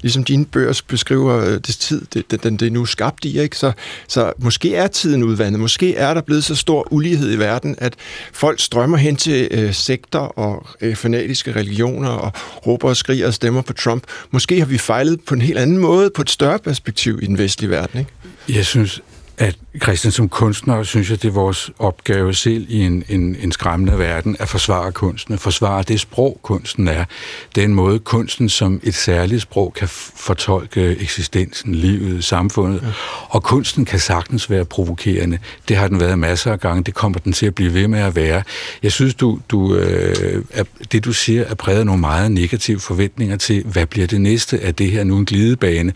ligesom 0.00 0.24
dine 0.24 0.44
bøger 0.44 0.82
beskriver 0.88 1.44
øh, 1.44 1.52
det 1.52 1.64
tid, 1.64 2.02
det, 2.14 2.30
det, 2.30 2.42
den, 2.42 2.56
det 2.56 2.66
er 2.66 2.70
nu 2.70 2.84
skabt 2.84 3.24
i. 3.24 3.40
Ikke? 3.40 3.56
Så, 3.56 3.72
så 4.08 4.32
måske 4.38 4.74
er 4.74 4.86
tiden 4.86 5.22
udvandet. 5.22 5.60
Måske 5.60 5.96
er 5.96 6.14
der 6.14 6.20
blevet 6.20 6.44
så 6.44 6.54
stor 6.54 6.92
ulighed 6.92 7.32
i 7.32 7.38
verden, 7.38 7.74
at 7.78 7.94
folk 8.32 8.60
strømmer 8.60 8.96
hen 8.96 9.16
til 9.16 9.48
øh, 9.50 9.74
sekter 9.74 10.18
og 10.18 10.66
øh, 10.80 10.96
fanatiske 10.96 11.52
religioner 11.52 12.08
og 12.08 12.32
råber 12.66 12.88
og 12.88 12.96
skriger 12.96 13.26
og 13.26 13.34
stemmer 13.34 13.62
på 13.62 13.72
Trump. 13.72 14.04
Måske 14.30 14.58
har 14.58 14.66
vi 14.66 14.78
fejlet 14.78 15.20
på 15.20 15.34
en 15.34 15.42
helt 15.42 15.58
anden 15.58 15.78
måde, 15.78 16.10
på 16.10 16.22
et 16.22 16.30
større 16.30 16.58
perspektiv 16.58 17.18
i 17.22 17.26
den 17.26 17.38
vestlige 17.38 17.70
verden. 17.70 17.98
Ikke? 17.98 18.10
Jeg 18.48 18.64
synes, 18.64 19.00
at 19.38 19.56
Christian 19.82 20.12
som 20.12 20.28
kunstner, 20.28 20.82
synes 20.82 21.10
jeg, 21.10 21.22
det 21.22 21.28
er 21.28 21.32
vores 21.32 21.70
opgave 21.78 22.34
selv 22.34 22.66
i 22.68 22.80
en, 22.80 23.04
en, 23.08 23.36
en 23.40 23.52
skræmmende 23.52 23.98
verden 23.98 24.36
at 24.38 24.48
forsvare 24.48 24.92
kunsten, 24.92 25.34
at 25.34 25.40
forsvare 25.40 25.82
det 25.82 26.00
sprog, 26.00 26.38
kunsten 26.42 26.88
er. 26.88 27.04
Den 27.54 27.74
måde, 27.74 27.98
kunsten 27.98 28.48
som 28.48 28.80
et 28.82 28.94
særligt 28.94 29.42
sprog 29.42 29.74
kan 29.74 29.88
fortolke 30.16 30.96
eksistensen, 31.00 31.74
livet, 31.74 32.24
samfundet. 32.24 32.82
Ja. 32.82 32.88
Og 33.28 33.42
kunsten 33.42 33.84
kan 33.84 33.98
sagtens 33.98 34.50
være 34.50 34.64
provokerende. 34.64 35.38
Det 35.68 35.76
har 35.76 35.88
den 35.88 36.00
været 36.00 36.18
masser 36.18 36.52
af 36.52 36.60
gange. 36.60 36.82
Det 36.82 36.94
kommer 36.94 37.18
den 37.18 37.32
til 37.32 37.46
at 37.46 37.54
blive 37.54 37.74
ved 37.74 37.88
med 37.88 38.00
at 38.00 38.16
være. 38.16 38.42
Jeg 38.82 38.92
synes, 38.92 39.14
du, 39.14 39.40
du, 39.48 39.76
øh, 39.76 40.44
er, 40.50 40.64
det 40.92 41.04
du 41.04 41.12
siger 41.12 41.44
er 41.44 41.54
præget 41.54 41.78
af 41.78 41.86
nogle 41.86 42.00
meget 42.00 42.32
negative 42.32 42.80
forventninger 42.80 43.36
til, 43.36 43.62
hvad 43.64 43.86
bliver 43.86 44.06
det 44.06 44.20
næste? 44.20 44.60
Er 44.60 44.72
det 44.72 44.90
her 44.90 45.04
nu 45.04 45.16
en 45.16 45.24
glidebane? 45.24 45.92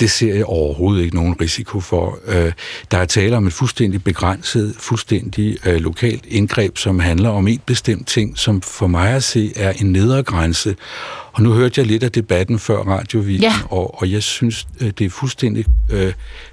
Det 0.00 0.10
ser 0.10 0.34
jeg 0.34 0.44
overhovedet 0.44 1.02
ikke 1.04 1.16
nogen 1.16 1.40
risiko 1.40 1.80
for. 1.80 2.18
Øh, 2.26 2.52
der 2.90 2.98
er 2.98 3.04
tale 3.04 3.36
om 3.36 3.46
et 3.46 3.52
fuldstændig 3.52 4.04
begrænset, 4.04 4.74
fuldstændig 4.78 5.56
øh, 5.66 5.74
lokalt 5.80 6.24
indgreb, 6.28 6.78
som 6.78 6.98
handler 6.98 7.28
om 7.28 7.48
en 7.48 7.60
bestemt 7.66 8.08
ting, 8.08 8.38
som 8.38 8.60
for 8.62 8.86
mig 8.86 9.08
at 9.10 9.24
se 9.24 9.52
er 9.56 9.72
en 9.72 9.92
nedre 9.92 10.22
grænse. 10.22 10.76
Og 11.32 11.42
nu 11.42 11.52
hørte 11.52 11.80
jeg 11.80 11.86
lidt 11.86 12.02
af 12.02 12.12
debatten 12.12 12.58
før 12.58 12.76
radiovisen, 12.78 13.42
Ja. 13.42 13.54
og, 13.70 14.00
og 14.02 14.10
jeg 14.10 14.22
synes, 14.22 14.66
øh, 14.80 14.90
det 14.98 15.04
er 15.04 15.10
fuldstændig 15.10 15.64
øh, 15.90 16.12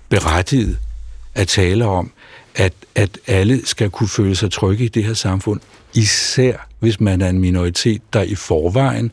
berettiget 0.09 0.77
at 1.35 1.47
tale 1.47 1.85
om, 1.85 2.11
at, 2.55 2.73
at 2.95 3.17
alle 3.27 3.61
skal 3.65 3.89
kunne 3.89 4.09
føle 4.09 4.35
sig 4.35 4.51
trygge 4.51 4.85
i 4.85 4.87
det 4.87 5.03
her 5.03 5.13
samfund, 5.13 5.59
især 5.93 6.69
hvis 6.79 6.99
man 6.99 7.21
er 7.21 7.29
en 7.29 7.39
minoritet, 7.39 8.01
der 8.13 8.21
i 8.21 8.35
forvejen 8.35 9.11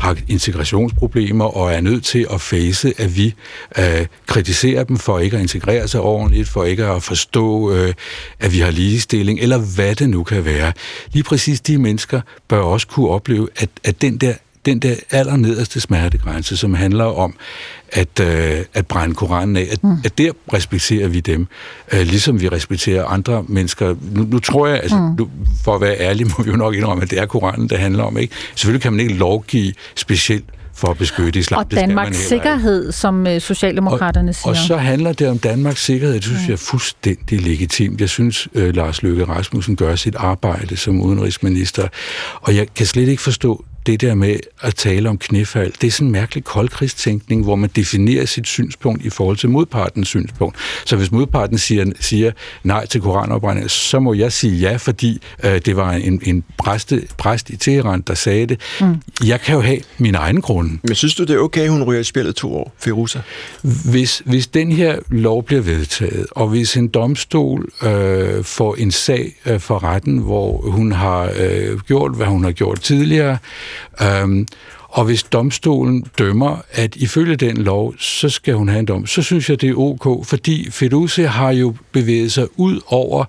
har 0.00 0.16
integrationsproblemer 0.28 1.44
og 1.44 1.72
er 1.72 1.80
nødt 1.80 2.04
til 2.04 2.26
at 2.32 2.40
face, 2.40 2.92
at 2.98 3.16
vi 3.16 3.34
øh, 3.78 4.06
kritiserer 4.26 4.84
dem 4.84 4.96
for 4.96 5.18
ikke 5.18 5.36
at 5.36 5.42
integrere 5.42 5.88
sig 5.88 6.00
ordentligt, 6.00 6.48
for 6.48 6.64
ikke 6.64 6.84
at 6.84 7.02
forstå, 7.02 7.72
øh, 7.72 7.94
at 8.40 8.52
vi 8.52 8.58
har 8.58 8.70
ligestilling, 8.70 9.40
eller 9.40 9.58
hvad 9.58 9.94
det 9.94 10.10
nu 10.10 10.24
kan 10.24 10.44
være. 10.44 10.72
Lige 11.12 11.22
præcis 11.22 11.60
de 11.60 11.78
mennesker 11.78 12.20
bør 12.48 12.60
også 12.60 12.86
kunne 12.86 13.08
opleve, 13.08 13.48
at, 13.56 13.68
at 13.84 14.02
den 14.02 14.18
der 14.18 14.34
den 14.66 14.78
der 14.78 14.94
allernederste 15.10 15.80
smertegrænse, 15.80 16.56
som 16.56 16.74
handler 16.74 17.04
om 17.04 17.34
at, 17.88 18.20
øh, 18.20 18.64
at 18.74 18.86
brænde 18.86 19.14
Koranen 19.14 19.56
af, 19.56 19.68
at, 19.72 19.84
mm. 19.84 19.96
at 20.04 20.18
der 20.18 20.32
respekterer 20.52 21.08
vi 21.08 21.20
dem, 21.20 21.46
øh, 21.92 22.00
ligesom 22.00 22.40
vi 22.40 22.48
respekterer 22.48 23.04
andre 23.04 23.44
mennesker. 23.48 23.94
Nu, 24.12 24.22
nu 24.22 24.38
tror 24.38 24.66
jeg, 24.66 24.80
altså, 24.80 24.96
Mm. 24.96 25.14
nu, 25.18 25.28
for 25.64 25.74
at 25.74 25.80
være 25.80 26.00
ærlig, 26.00 26.26
må 26.38 26.44
vi 26.44 26.50
jo 26.50 26.56
nok 26.56 26.74
indrømme, 26.74 27.02
at 27.02 27.10
det 27.10 27.18
er 27.18 27.26
Koranen, 27.26 27.68
det 27.68 27.78
handler 27.78 28.04
om. 28.04 28.18
Ikke? 28.18 28.34
Selvfølgelig 28.54 28.82
kan 28.82 28.92
man 28.92 29.00
ikke 29.00 29.14
lovgive 29.14 29.72
specielt 29.96 30.44
for 30.76 30.88
at 30.88 30.98
beskytte 30.98 31.38
islam. 31.38 31.58
Og 31.58 31.70
det 31.70 31.78
skal 31.78 31.88
man 31.88 31.96
Danmarks 31.96 32.28
sikkerhed, 32.28 32.92
som 32.92 33.26
øh, 33.26 33.40
Socialdemokraterne 33.40 34.32
siger. 34.32 34.48
Og 34.48 34.56
så 34.56 34.76
handler 34.76 35.12
det 35.12 35.28
om 35.28 35.38
Danmarks 35.38 35.84
sikkerhed. 35.84 36.14
Det 36.14 36.24
synes 36.24 36.46
jeg 36.46 36.52
er 36.52 36.56
fuldstændig 36.56 37.40
legitimt. 37.42 38.00
Jeg 38.00 38.08
synes, 38.08 38.48
øh, 38.54 38.76
Lars 38.76 39.02
Løkke 39.02 39.24
Rasmussen 39.24 39.76
gør 39.76 39.96
sit 39.96 40.14
arbejde 40.14 40.76
som 40.76 41.00
udenrigsminister. 41.00 41.88
Og 42.40 42.56
jeg 42.56 42.66
kan 42.74 42.86
slet 42.86 43.08
ikke 43.08 43.22
forstå 43.22 43.64
det 43.86 44.00
der 44.00 44.14
med 44.14 44.36
at 44.60 44.74
tale 44.74 45.08
om 45.08 45.18
knæfald. 45.18 45.72
Det 45.80 45.86
er 45.86 45.90
sådan 45.90 46.06
en 46.06 46.12
mærkelig 46.12 46.44
koldkrigstænkning, 46.44 47.44
hvor 47.44 47.56
man 47.56 47.70
definerer 47.76 48.26
sit 48.26 48.46
synspunkt 48.46 49.04
i 49.04 49.10
forhold 49.10 49.36
til 49.36 49.50
modpartens 49.50 50.08
synspunkt. 50.08 50.56
Så 50.84 50.96
hvis 50.96 51.12
modparten 51.12 51.58
siger, 51.58 51.92
siger 52.00 52.32
nej 52.62 52.86
til 52.86 53.00
koranopbrænding, 53.00 53.70
så 53.70 54.00
må 54.00 54.14
jeg 54.14 54.32
sige 54.32 54.56
ja, 54.58 54.76
fordi 54.76 55.22
øh, 55.44 55.60
det 55.64 55.76
var 55.76 55.92
en, 55.92 56.20
en 56.22 56.44
præste, 56.58 57.02
præst 57.18 57.50
i 57.50 57.56
Teheran, 57.56 58.00
der 58.00 58.14
sagde 58.14 58.46
det. 58.46 58.60
Mm. 58.80 58.96
Jeg 59.24 59.40
kan 59.40 59.54
jo 59.54 59.60
have 59.60 59.78
min 59.98 60.14
egen 60.14 60.40
grunde. 60.40 60.78
Men 60.82 60.94
synes 60.94 61.14
du, 61.14 61.24
det 61.24 61.36
er 61.36 61.38
okay, 61.38 61.68
hun 61.68 61.82
ryger 61.82 62.00
i 62.00 62.04
spillet 62.04 62.36
to 62.36 62.54
år, 62.54 62.74
Feruza? 62.78 63.20
Hvis, 63.90 64.22
hvis 64.24 64.46
den 64.46 64.72
her 64.72 64.98
lov 65.08 65.44
bliver 65.44 65.62
vedtaget, 65.62 66.26
og 66.30 66.48
hvis 66.48 66.76
en 66.76 66.88
domstol 66.88 67.68
øh, 67.82 68.44
får 68.44 68.74
en 68.74 68.90
sag 68.90 69.32
øh, 69.46 69.60
for 69.60 69.84
retten, 69.84 70.18
hvor 70.18 70.70
hun 70.70 70.92
har 70.92 71.32
øh, 71.40 71.78
gjort, 71.80 72.16
hvad 72.16 72.26
hun 72.26 72.44
har 72.44 72.52
gjort 72.52 72.80
tidligere, 72.80 73.38
Øhm, 74.02 74.46
og 74.94 75.04
hvis 75.04 75.22
domstolen 75.22 76.04
dømmer, 76.18 76.56
at 76.72 76.96
ifølge 76.96 77.36
den 77.36 77.56
lov, 77.56 77.94
så 77.98 78.28
skal 78.28 78.54
hun 78.54 78.68
have 78.68 78.78
en 78.78 78.86
dom, 78.86 79.06
så 79.06 79.22
synes 79.22 79.50
jeg, 79.50 79.60
det 79.60 79.70
er 79.70 79.74
ok, 79.78 80.26
fordi 80.26 80.70
Feduze 80.70 81.26
har 81.26 81.50
jo 81.50 81.74
bevæget 81.92 82.32
sig 82.32 82.46
ud 82.56 82.80
over 82.86 83.24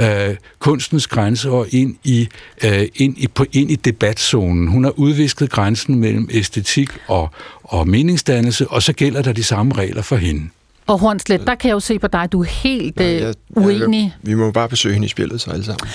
øh, 0.00 0.36
kunstens 0.58 1.06
grænser 1.06 1.50
og 1.50 1.66
ind 1.70 1.96
i, 2.04 2.28
øh, 2.64 2.88
ind, 2.94 3.18
i, 3.18 3.28
på, 3.28 3.44
ind 3.52 3.70
i 3.70 3.74
debatzonen. 3.74 4.68
Hun 4.68 4.84
har 4.84 4.98
udvisket 4.98 5.50
grænsen 5.50 5.94
mellem 5.98 6.28
æstetik 6.32 6.88
og, 7.06 7.30
og 7.62 7.88
meningsdannelse, 7.88 8.68
og 8.68 8.82
så 8.82 8.92
gælder 8.92 9.22
der 9.22 9.32
de 9.32 9.44
samme 9.44 9.74
regler 9.74 10.02
for 10.02 10.16
hende. 10.16 10.48
Og 10.88 10.98
Hornslet, 10.98 11.46
der 11.46 11.54
kan 11.54 11.68
jeg 11.68 11.74
jo 11.74 11.80
se 11.80 11.98
på 11.98 12.06
dig, 12.06 12.28
du 12.32 12.40
er 12.40 12.46
helt 12.46 13.00
øh, 13.00 13.34
uenig. 13.50 14.14
Vi 14.22 14.34
må 14.34 14.50
bare 14.50 14.68
besøge 14.68 14.92
hende 14.92 15.06
i 15.06 15.08
spillet, 15.08 15.40
så 15.40 15.50
alle 15.50 15.64
sammen. 15.64 15.88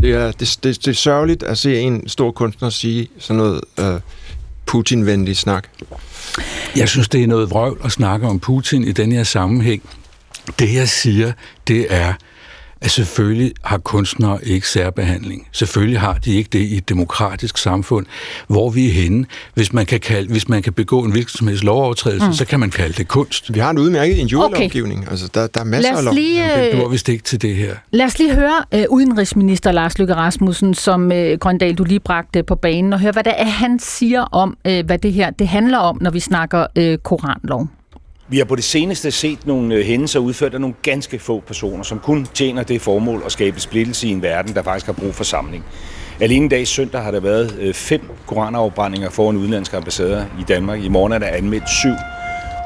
Det 0.00 0.12
er, 0.12 0.32
det, 0.32 0.58
det, 0.62 0.76
det 0.84 0.88
er 0.88 0.92
sørgeligt 0.92 1.42
at 1.42 1.58
se 1.58 1.80
en 1.80 2.08
stor 2.08 2.30
kunstner 2.30 2.70
sige 2.70 3.08
sådan 3.18 3.36
noget 3.36 3.60
øh, 3.80 4.00
Putin-venlig 4.66 5.36
snak. 5.36 5.68
Jeg 6.76 6.88
synes, 6.88 7.08
det 7.08 7.22
er 7.22 7.26
noget 7.26 7.50
vrøvl 7.50 7.80
at 7.84 7.92
snakke 7.92 8.26
om 8.26 8.40
Putin 8.40 8.84
i 8.84 8.92
den 8.92 9.12
her 9.12 9.22
sammenhæng. 9.22 9.82
Det, 10.58 10.74
jeg 10.74 10.88
siger, 10.88 11.32
det 11.68 11.86
er, 11.90 12.14
at 12.80 12.90
selvfølgelig 12.90 13.52
har 13.64 13.78
kunstnere 13.78 14.38
ikke 14.44 14.68
særbehandling. 14.68 15.48
Selvfølgelig 15.52 16.00
har 16.00 16.12
de 16.14 16.34
ikke 16.34 16.48
det 16.52 16.58
i 16.58 16.76
et 16.76 16.88
demokratisk 16.88 17.58
samfund, 17.58 18.06
hvor 18.48 18.70
vi 18.70 18.86
er 18.88 18.92
henne. 18.92 19.26
Hvis 19.54 19.72
man 19.72 19.86
kan, 19.86 20.00
kalde, 20.00 20.28
hvis 20.30 20.48
man 20.48 20.62
kan 20.62 20.72
begå 20.72 21.02
en 21.04 21.10
hvilken 21.10 21.38
som 21.38 21.46
helst 21.48 21.64
lovovertrædelse, 21.64 22.26
Mm. 22.26 22.32
så 22.32 22.44
kan 22.44 22.60
man 22.60 22.70
kalde 22.70 22.92
det 22.94 23.08
kunst. 23.08 23.54
Vi 23.54 23.58
har 23.58 23.70
en 23.70 23.78
udmærket 23.78 24.16
injurielovgivning. 24.16 25.00
Okay. 25.00 25.10
Altså, 25.10 25.28
der, 25.34 25.46
der 25.46 25.60
er 25.60 25.64
masser 25.64 25.96
af 25.96 26.04
lov. 26.04 26.14
lige, 26.14 26.56
øh, 26.66 26.72
Det 26.72 26.78
var 26.82 26.88
vist 26.88 27.08
ikke 27.08 27.24
til 27.24 27.42
det 27.42 27.56
her. 27.56 27.74
Lad 27.90 28.06
os 28.06 28.18
lige 28.18 28.34
høre 28.34 28.64
uh, 28.76 28.80
udenrigsminister 28.90 29.72
Lars 29.72 29.98
Løkke 29.98 30.14
Rasmussen, 30.14 30.74
som 30.74 31.02
uh, 31.04 31.32
Grøndal, 31.40 31.74
du 31.74 31.84
lige 31.84 32.00
bragte 32.00 32.42
på 32.42 32.54
banen, 32.54 32.92
og 32.92 33.00
høre, 33.00 33.12
hvad 33.12 33.24
det 33.24 33.32
er, 33.36 33.44
han 33.44 33.78
siger 33.78 34.20
om, 34.22 34.56
uh, 34.68 34.86
hvad 34.86 34.98
det 34.98 35.12
her 35.12 35.30
det 35.30 35.48
handler 35.48 35.78
om, 35.78 35.98
når 36.00 36.10
vi 36.10 36.20
snakker 36.20 36.66
uh, 36.78 36.94
koranlov. 37.02 37.68
Vi 38.28 38.38
har 38.38 38.44
på 38.44 38.56
det 38.56 38.64
seneste 38.64 39.10
set 39.10 39.46
nogle 39.46 39.74
øh, 39.74 39.84
hændelser 39.84 40.20
udført 40.20 40.54
af 40.54 40.60
nogle 40.60 40.76
ganske 40.82 41.18
få 41.18 41.40
personer, 41.40 41.82
som 41.82 41.98
kun 41.98 42.26
tjener 42.34 42.62
det 42.62 42.80
formål 42.80 43.22
at 43.26 43.32
skabe 43.32 43.60
splittelse 43.60 44.08
i 44.08 44.10
en 44.10 44.22
verden, 44.22 44.54
der 44.54 44.62
faktisk 44.62 44.86
har 44.86 44.92
brug 44.92 45.14
for 45.14 45.24
samling. 45.24 45.64
Alene 46.20 46.46
i 46.46 46.48
dag 46.48 46.66
søndag 46.66 47.02
har 47.02 47.10
der 47.10 47.20
været 47.20 47.56
øh, 47.60 47.74
fem 47.74 48.00
koranafbrændinger 48.26 49.10
foran 49.10 49.36
udenlandske 49.36 49.76
ambassader 49.76 50.24
i 50.40 50.42
Danmark. 50.48 50.80
I 50.84 50.88
morgen 50.88 51.12
er 51.12 51.18
der 51.18 51.26
anmeldt 51.26 51.68
syv. 51.68 51.92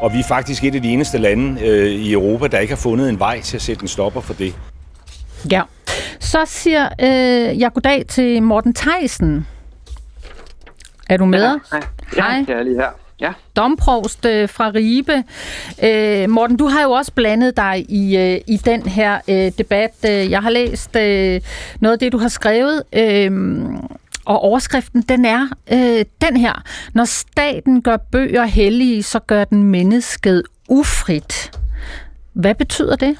Og 0.02 0.12
vi 0.12 0.18
er 0.18 0.24
faktisk 0.24 0.64
et 0.64 0.74
af 0.74 0.82
de 0.82 0.88
eneste 0.88 1.18
lande 1.18 1.61
øh, 1.66 1.90
i 1.90 2.12
Europa, 2.12 2.46
der 2.46 2.58
ikke 2.58 2.72
har 2.74 2.80
fundet 2.80 3.08
en 3.08 3.18
vej 3.18 3.40
til 3.40 3.56
at 3.56 3.62
sætte 3.62 3.82
en 3.82 3.88
stopper 3.88 4.20
for 4.20 4.34
det. 4.34 4.54
Ja. 5.50 5.62
Så 6.20 6.38
siger 6.46 6.88
uh, 7.02 7.61
jeg 7.61 7.72
goddag 7.72 8.04
til 8.08 8.42
Morten 8.42 8.74
Theisen. 8.74 9.46
Er 11.08 11.16
du 11.16 11.24
med? 11.24 11.42
Ja, 11.42 11.58
hej. 11.72 11.80
Ja, 12.16 12.44
jeg 12.48 12.58
er 12.58 12.62
lige 12.62 12.76
her. 12.76 12.99
Ja. 13.20 13.32
Domprovst 13.56 14.26
øh, 14.26 14.48
fra 14.48 14.70
Ribe. 14.74 15.24
Øh, 15.84 16.30
Morten, 16.30 16.56
du 16.56 16.66
har 16.66 16.82
jo 16.82 16.90
også 16.90 17.12
blandet 17.12 17.56
dig 17.56 17.86
i, 17.88 18.16
øh, 18.16 18.40
i 18.46 18.56
den 18.56 18.82
her 18.82 19.20
øh, 19.28 19.52
debat. 19.58 19.90
Jeg 20.04 20.42
har 20.42 20.50
læst 20.50 20.96
øh, 20.96 21.40
noget 21.80 21.92
af 21.92 21.98
det, 21.98 22.12
du 22.12 22.18
har 22.18 22.28
skrevet, 22.28 22.82
øh, 22.92 23.30
og 24.24 24.40
overskriften, 24.40 25.02
den 25.02 25.24
er 25.24 25.48
øh, 25.72 26.04
den 26.20 26.36
her. 26.36 26.62
Når 26.94 27.04
staten 27.04 27.82
gør 27.82 27.96
bøger 27.96 28.44
hellige, 28.44 29.02
så 29.02 29.18
gør 29.18 29.44
den 29.44 29.62
mennesket 29.62 30.42
ufrit. 30.68 31.50
Hvad 32.32 32.54
betyder 32.54 32.96
det? 32.96 33.16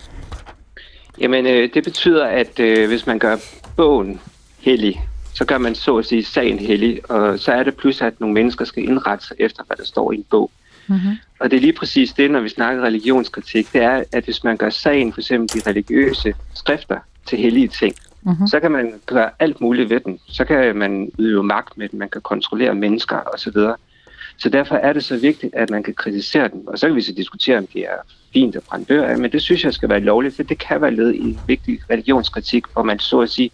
Jamen, 1.21 1.47
øh, 1.47 1.71
det 1.75 1.85
betyder, 1.85 2.27
at 2.27 2.61
øh, 2.61 2.89
hvis 2.89 3.07
man 3.07 3.19
gør 3.19 3.37
bogen 3.77 4.21
hellig, 4.61 5.01
så 5.41 5.45
gør 5.45 5.59
man 5.59 5.75
så 5.75 5.97
at 5.97 6.07
sige 6.07 6.25
sagen 6.25 6.59
hellig, 6.59 7.11
og 7.11 7.39
så 7.39 7.53
er 7.53 7.63
det 7.63 7.77
pludselig, 7.77 8.07
at 8.07 8.21
nogle 8.21 8.35
mennesker 8.35 8.65
skal 8.65 8.83
indrette 8.83 9.27
sig 9.27 9.37
efter, 9.39 9.63
hvad 9.67 9.77
der 9.77 9.85
står 9.85 10.13
i 10.13 10.17
en 10.17 10.25
bog. 10.31 10.51
Mm-hmm. 10.87 11.17
Og 11.39 11.51
det 11.51 11.57
er 11.57 11.61
lige 11.61 11.73
præcis 11.73 12.13
det, 12.13 12.31
når 12.31 12.41
vi 12.41 12.49
snakker 12.49 12.83
religionskritik, 12.83 13.73
det 13.73 13.83
er, 13.83 14.05
at 14.13 14.25
hvis 14.25 14.45
man 14.45 14.57
gør 14.57 14.71
sagen, 14.71 15.13
for 15.13 15.21
eksempel 15.21 15.61
de 15.61 15.71
religiøse 15.71 16.35
skrifter, 16.55 16.99
til 17.27 17.39
hellige 17.39 17.69
ting, 17.69 17.95
Mm-hmm. 18.23 18.47
Så 18.47 18.61
kan 18.61 18.71
man 18.71 18.93
gøre 19.07 19.31
alt 19.39 19.61
muligt 19.61 19.91
ved 19.91 20.01
den. 20.01 20.19
Så 20.29 20.45
kan 20.45 20.77
man 20.77 21.11
yde 21.19 21.43
magt 21.43 21.79
med 21.79 21.89
den, 21.89 21.99
man 21.99 22.09
kan 22.09 22.21
kontrollere 22.21 22.75
mennesker 22.75 23.17
osv. 23.35 23.57
Så 24.39 24.49
derfor 24.49 24.75
er 24.75 24.93
det 24.93 25.05
så 25.05 25.17
vigtigt, 25.17 25.55
at 25.55 25.71
man 25.71 25.83
kan 25.83 25.95
kritisere 25.95 26.49
den. 26.49 26.63
Og 26.67 26.79
så 26.79 26.87
kan 26.87 26.97
vi 26.97 27.01
så 27.01 27.13
diskutere, 27.13 27.59
om 27.59 27.67
det 27.67 27.83
er 27.83 27.97
fint 28.33 28.57
at 28.57 28.63
brænde 28.63 28.85
bøger 28.85 29.05
af, 29.05 29.19
men 29.19 29.33
det 29.33 29.43
synes 29.43 29.65
jeg 29.65 29.75
skal 29.75 29.89
være 29.89 30.01
lovligt, 30.01 30.37
for 30.37 30.43
det 30.43 30.59
kan 30.59 30.81
være 30.81 30.95
led 30.95 31.15
i 31.15 31.21
en 31.21 31.41
vigtig 31.47 31.81
religionskritik, 31.91 32.65
hvor 32.73 32.83
man 32.83 32.99
så 32.99 33.21
at 33.21 33.31
sige 33.31 33.51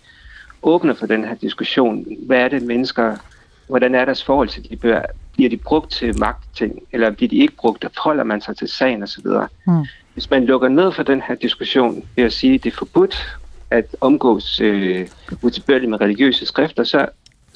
åbner 0.67 0.95
for 0.95 1.07
den 1.07 1.25
her 1.25 1.35
diskussion. 1.35 2.07
Hvad 2.27 2.39
er 2.39 2.49
det 2.49 2.63
mennesker, 2.63 3.17
hvordan 3.69 3.95
er 3.95 4.05
deres 4.05 4.25
forhold 4.25 4.49
til 4.49 4.71
de 4.71 4.77
bøger? 4.77 5.03
Bliver 5.33 5.51
de 5.51 5.57
brugt 5.57 5.93
til 5.93 6.19
magtting, 6.19 6.83
eller 6.93 7.11
bliver 7.11 7.29
de 7.29 7.37
ikke 7.37 7.57
brugt, 7.57 7.85
og 7.85 7.91
forholder 7.95 8.25
man 8.25 8.41
sig 8.41 8.57
til 8.57 8.69
sagen 8.69 9.03
osv.? 9.03 9.27
Mm. 9.67 9.85
Hvis 10.13 10.31
man 10.31 10.45
lukker 10.45 10.69
ned 10.69 10.93
for 10.93 11.03
den 11.03 11.23
her 11.29 11.35
diskussion 11.35 12.05
ved 12.17 12.25
at 12.25 12.33
sige, 12.33 12.55
at 12.55 12.65
det 12.65 12.73
er 12.73 12.77
forbudt 12.77 13.39
at 13.71 13.97
omgås 14.01 14.61
øh, 14.61 15.09
utilbørligt 15.43 15.91
med 15.91 16.01
religiøse 16.01 16.47
skrifter, 16.47 16.85
så, 16.85 17.07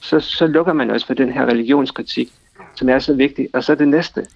så, 0.03 0.21
så 0.21 0.47
lukker 0.47 0.73
man 0.73 0.91
også 0.91 1.07
for 1.07 1.15
den 1.15 1.33
her 1.33 1.47
religionskritik, 1.47 2.33
som 2.75 2.89
er 2.89 2.99
så 2.99 3.15
vigtig. 3.15 3.49
Og 3.53 3.65
så 3.65 3.75
det 3.75 3.89
næste. 3.89 4.27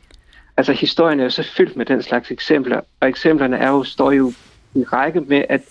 Altså 0.56 0.72
historien 0.72 1.20
er 1.20 1.24
jo 1.24 1.30
så 1.30 1.42
fyldt 1.42 1.76
med 1.76 1.86
den 1.86 2.02
slags 2.02 2.30
eksempler, 2.30 2.80
og 3.00 3.08
eksemplerne 3.08 3.56
er 3.56 3.68
jo, 3.68 3.84
står 3.84 4.12
jo 4.12 4.32
i 4.74 4.84
række 4.84 5.20
med, 5.20 5.44
at 5.48 5.62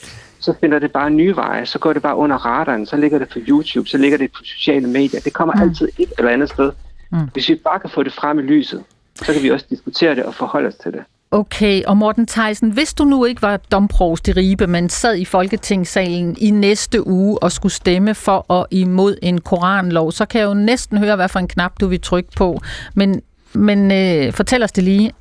så 0.44 0.54
finder 0.60 0.80
det 0.80 0.91
bare 0.91 1.10
nye 1.10 1.36
veje, 1.36 1.66
så 1.66 1.80
går 1.80 1.94
det 1.94 2.02
bare 2.02 2.16
under 2.16 2.38
radaren, 2.38 2.86
så 2.86 2.98
ligger 2.98 3.20
det 3.20 3.30
på 3.30 3.39
YouTube, 3.48 3.89
så 3.89 3.98
ligger 3.98 4.18
det 4.18 4.32
på 4.32 4.44
sociale 4.44 4.88
medier. 4.88 5.22
Det 5.22 5.34
kommer 5.34 5.56
mm. 5.56 5.62
altid 5.62 5.89
et 5.98 6.12
eller 6.18 6.32
andet 6.32 6.50
sted. 6.50 6.72
Mm. 7.12 7.30
Hvis 7.34 7.50
vi 7.50 7.56
bare 7.56 7.80
kan 7.80 7.89
få 7.89 8.04
det 8.04 8.14
frem 8.14 8.39
i 8.39 8.41
lyset, 8.41 8.84
så 9.16 9.34
kan 9.34 9.44
vi 9.44 9.52
også 9.52 9.66
diskutere 9.70 10.16
det 10.16 10.24
og 10.24 10.36
forholde 10.36 10.68
os 10.68 10.76
til 10.76 10.91
det. 10.91 11.04
Okay, 11.32 11.84
og 11.84 11.98
Morten 11.98 12.28
Theisen, 12.28 12.72
hvis 12.72 12.94
du 12.94 13.04
nu 13.04 13.26
ikke 13.26 13.41
var 13.41 13.58
domprost 13.58 14.28
i 14.28 14.32
Ribe, 14.32 14.68
men 14.68 14.89
sad 14.89 15.18
i 15.18 15.26
Folketingssalen 15.26 16.36
i 16.39 16.52
næste 16.52 17.08
uge 17.08 17.44
og 17.44 17.52
skulle 17.52 17.74
stemme 17.74 18.16
for 18.16 18.46
og 18.48 18.68
imod 18.72 19.18
en 19.22 19.41
koranlov, 19.41 20.12
så 20.12 20.26
kan 20.26 20.41
jeg 20.41 20.48
jo 20.48 20.54
næsten 20.54 20.98
høre, 20.98 21.16
hvad 21.16 21.30
for 21.30 21.39
en 21.39 21.48
knap 21.48 21.80
du 21.80 21.88
vil 21.88 22.02
trykke 22.02 22.30
på. 22.38 22.60
Men, 22.94 23.22
men 23.54 23.91
øh, 23.91 24.34
fortæl 24.34 24.64
os 24.64 24.72
det 24.72 24.84
lige. 24.84 25.12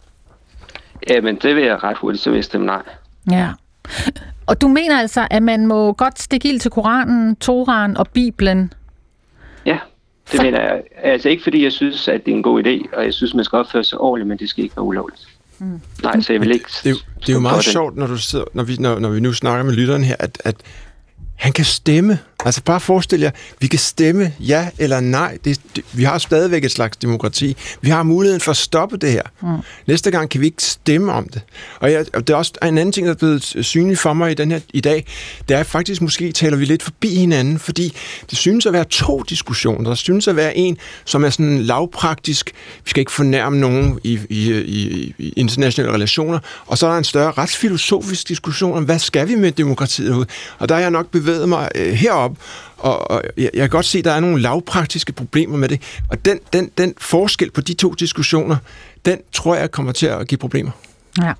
Ja, 1.08 1.20
men 1.20 1.36
det 1.36 1.56
vil 1.56 1.64
jeg 1.64 1.84
ret 1.84 1.96
hurtigt, 1.96 2.22
så 2.22 2.30
vil 2.30 2.36
jeg 2.36 2.44
stemme 2.44 2.66
nej. 2.66 2.82
Ja. 3.30 3.48
Og 4.46 4.60
du 4.60 4.68
mener 4.68 4.98
altså, 4.98 5.28
at 5.30 5.42
man 5.42 5.66
må 5.66 5.92
godt 5.92 6.20
stikke 6.20 6.48
ild 6.48 6.60
til 6.60 6.70
Koranen, 6.70 7.36
Toran 7.36 7.96
og 7.96 8.08
Bibelen? 8.08 8.72
Ja, 9.66 9.78
det 10.32 10.36
for... 10.36 10.42
mener 10.42 10.60
jeg. 10.60 10.82
Altså 11.02 11.28
ikke 11.28 11.42
fordi 11.42 11.64
jeg 11.64 11.72
synes, 11.72 12.08
at 12.08 12.24
det 12.24 12.32
er 12.32 12.36
en 12.36 12.42
god 12.42 12.64
idé, 12.64 12.96
og 12.96 13.04
jeg 13.04 13.14
synes, 13.14 13.34
man 13.34 13.44
skal 13.44 13.56
opføre 13.56 13.84
sig 13.84 13.98
ordentligt, 13.98 14.28
men 14.28 14.38
det 14.38 14.48
skal 14.48 14.64
ikke 14.64 14.76
være 14.76 14.84
ulovligt. 14.84 15.26
Mm. 15.58 15.80
Nej, 16.02 16.20
så 16.20 16.32
jeg 16.32 16.40
vil 16.40 16.52
ikke... 16.52 16.68
Det, 16.84 16.94
det, 16.94 17.04
det 17.20 17.28
er 17.28 17.32
jo 17.32 17.40
meget 17.40 17.64
sjovt, 17.64 17.96
når, 17.96 18.06
du 18.06 18.16
sidder, 18.16 18.44
når, 18.54 18.62
vi, 18.62 18.76
når, 18.76 18.98
når 18.98 19.10
vi 19.10 19.20
nu 19.20 19.32
snakker 19.32 19.64
med 19.64 19.72
lytteren 19.72 20.04
her, 20.04 20.16
at, 20.18 20.42
at 20.44 20.56
han 21.36 21.52
kan 21.52 21.64
stemme. 21.64 22.18
Altså 22.44 22.62
bare 22.64 22.80
forestil 22.80 23.20
jer, 23.20 23.30
vi 23.60 23.66
kan 23.66 23.78
stemme 23.78 24.32
ja 24.40 24.68
eller 24.78 25.00
nej. 25.00 25.38
Det, 25.44 25.60
det, 25.76 25.84
vi 25.92 26.04
har 26.04 26.18
stadigvæk 26.18 26.64
et 26.64 26.70
slags 26.70 26.96
demokrati. 26.96 27.56
Vi 27.80 27.90
har 27.90 28.02
muligheden 28.02 28.40
for 28.40 28.50
at 28.50 28.56
stoppe 28.56 28.96
det 28.96 29.12
her. 29.12 29.22
Mm. 29.42 29.48
Næste 29.86 30.10
gang 30.10 30.30
kan 30.30 30.40
vi 30.40 30.46
ikke 30.46 30.62
stemme 30.62 31.12
om 31.12 31.28
det. 31.28 31.42
Og, 31.80 31.92
jeg, 31.92 32.06
og 32.14 32.26
det 32.26 32.34
er 32.34 32.36
også 32.36 32.52
en 32.62 32.78
anden 32.78 32.92
ting, 32.92 33.06
der 33.06 33.12
er 33.12 33.16
blevet 33.16 33.56
synlig 33.60 33.98
for 33.98 34.12
mig 34.12 34.30
i, 34.30 34.34
den 34.34 34.50
her, 34.50 34.60
i 34.74 34.80
dag. 34.80 35.06
Det 35.48 35.56
er 35.56 35.62
faktisk, 35.62 36.02
måske 36.02 36.32
taler 36.32 36.56
vi 36.56 36.64
lidt 36.64 36.82
forbi 36.82 37.14
hinanden, 37.14 37.58
fordi 37.58 37.94
det 38.30 38.38
synes 38.38 38.66
at 38.66 38.72
være 38.72 38.84
to 38.84 39.22
diskussioner. 39.22 39.88
Der 39.88 39.94
synes 39.94 40.28
at 40.28 40.36
være 40.36 40.56
en, 40.56 40.78
som 41.04 41.24
er 41.24 41.30
sådan 41.30 41.62
lavpraktisk. 41.62 42.52
Vi 42.84 42.90
skal 42.90 43.00
ikke 43.00 43.12
fornærme 43.12 43.58
nogen 43.58 44.00
i, 44.04 44.20
i, 44.28 44.52
i, 44.52 45.14
i 45.18 45.32
internationale 45.36 45.92
relationer. 45.92 46.38
Og 46.66 46.78
så 46.78 46.86
er 46.86 46.90
der 46.90 46.98
en 46.98 47.04
større 47.04 47.32
retsfilosofisk 47.32 48.28
diskussion 48.28 48.76
om, 48.76 48.84
hvad 48.84 48.98
skal 48.98 49.28
vi 49.28 49.34
med 49.34 49.52
demokratiet? 49.52 50.28
Og 50.58 50.68
der 50.68 50.74
er 50.74 50.78
jeg 50.78 50.90
nok 50.90 51.10
bevæget 51.10 51.48
mig 51.48 51.68
øh, 51.74 51.92
herop 51.92 52.31
og, 52.78 53.10
og 53.10 53.22
jeg, 53.36 53.50
jeg 53.54 53.60
kan 53.60 53.70
godt 53.70 53.86
se, 53.86 53.98
at 53.98 54.04
der 54.04 54.12
er 54.12 54.20
nogle 54.20 54.42
lavpraktiske 54.42 55.12
problemer 55.12 55.58
med 55.58 55.68
det. 55.68 55.80
Og 56.08 56.24
den, 56.24 56.40
den, 56.52 56.70
den 56.78 56.94
forskel 56.98 57.50
på 57.50 57.60
de 57.60 57.74
to 57.74 57.92
diskussioner, 57.92 58.56
den 59.04 59.18
tror 59.32 59.54
jeg 59.54 59.70
kommer 59.70 59.92
til 59.92 60.06
at 60.06 60.28
give 60.28 60.38
problemer. 60.38 60.70
Ja. 61.22 61.32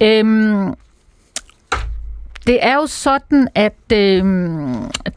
Øhm, 0.00 0.74
det 2.46 2.58
er 2.62 2.74
jo 2.74 2.86
sådan, 2.86 3.48
at 3.54 3.92
øh, 3.92 4.24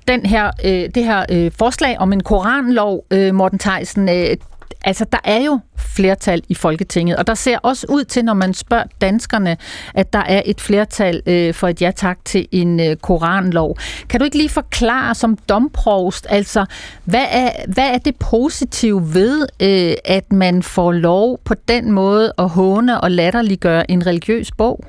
den 0.07 0.25
her, 0.25 0.51
øh, 0.65 0.89
det 0.95 1.03
her 1.03 1.25
øh, 1.31 1.51
forslag 1.57 1.99
om 1.99 2.13
en 2.13 2.23
koranlov, 2.23 3.05
øh, 3.11 3.35
Morten 3.35 3.59
Theisen, 3.59 4.09
øh, 4.09 4.37
Altså, 4.83 5.05
der 5.11 5.17
er 5.23 5.41
jo 5.41 5.59
flertal 5.95 6.43
i 6.49 6.55
Folketinget, 6.55 7.17
og 7.17 7.27
der 7.27 7.33
ser 7.33 7.57
også 7.57 7.87
ud 7.89 8.03
til, 8.03 8.25
når 8.25 8.33
man 8.33 8.53
spørger 8.53 8.83
danskerne, 9.01 9.57
at 9.93 10.13
der 10.13 10.19
er 10.19 10.41
et 10.45 10.61
flertal 10.61 11.21
øh, 11.25 11.53
for 11.53 11.67
et 11.67 11.81
ja-tak 11.81 12.17
til 12.25 12.47
en 12.51 12.79
øh, 12.79 12.95
koranlov. 12.95 13.77
Kan 14.09 14.19
du 14.19 14.23
ikke 14.23 14.37
lige 14.37 14.49
forklare 14.49 15.15
som 15.15 15.37
domprovst, 15.37 16.27
altså, 16.29 16.65
hvad 17.03 17.25
er, 17.31 17.49
hvad 17.67 17.89
er 17.93 17.97
det 17.97 18.15
positive 18.15 19.13
ved, 19.13 19.47
øh, 19.61 19.93
at 20.05 20.31
man 20.31 20.63
får 20.63 20.91
lov 20.91 21.39
på 21.45 21.53
den 21.67 21.91
måde 21.91 22.33
at 22.37 22.49
håne 22.49 23.01
og 23.01 23.11
latterliggøre 23.11 23.91
en 23.91 24.07
religiøs 24.07 24.51
bog? 24.51 24.85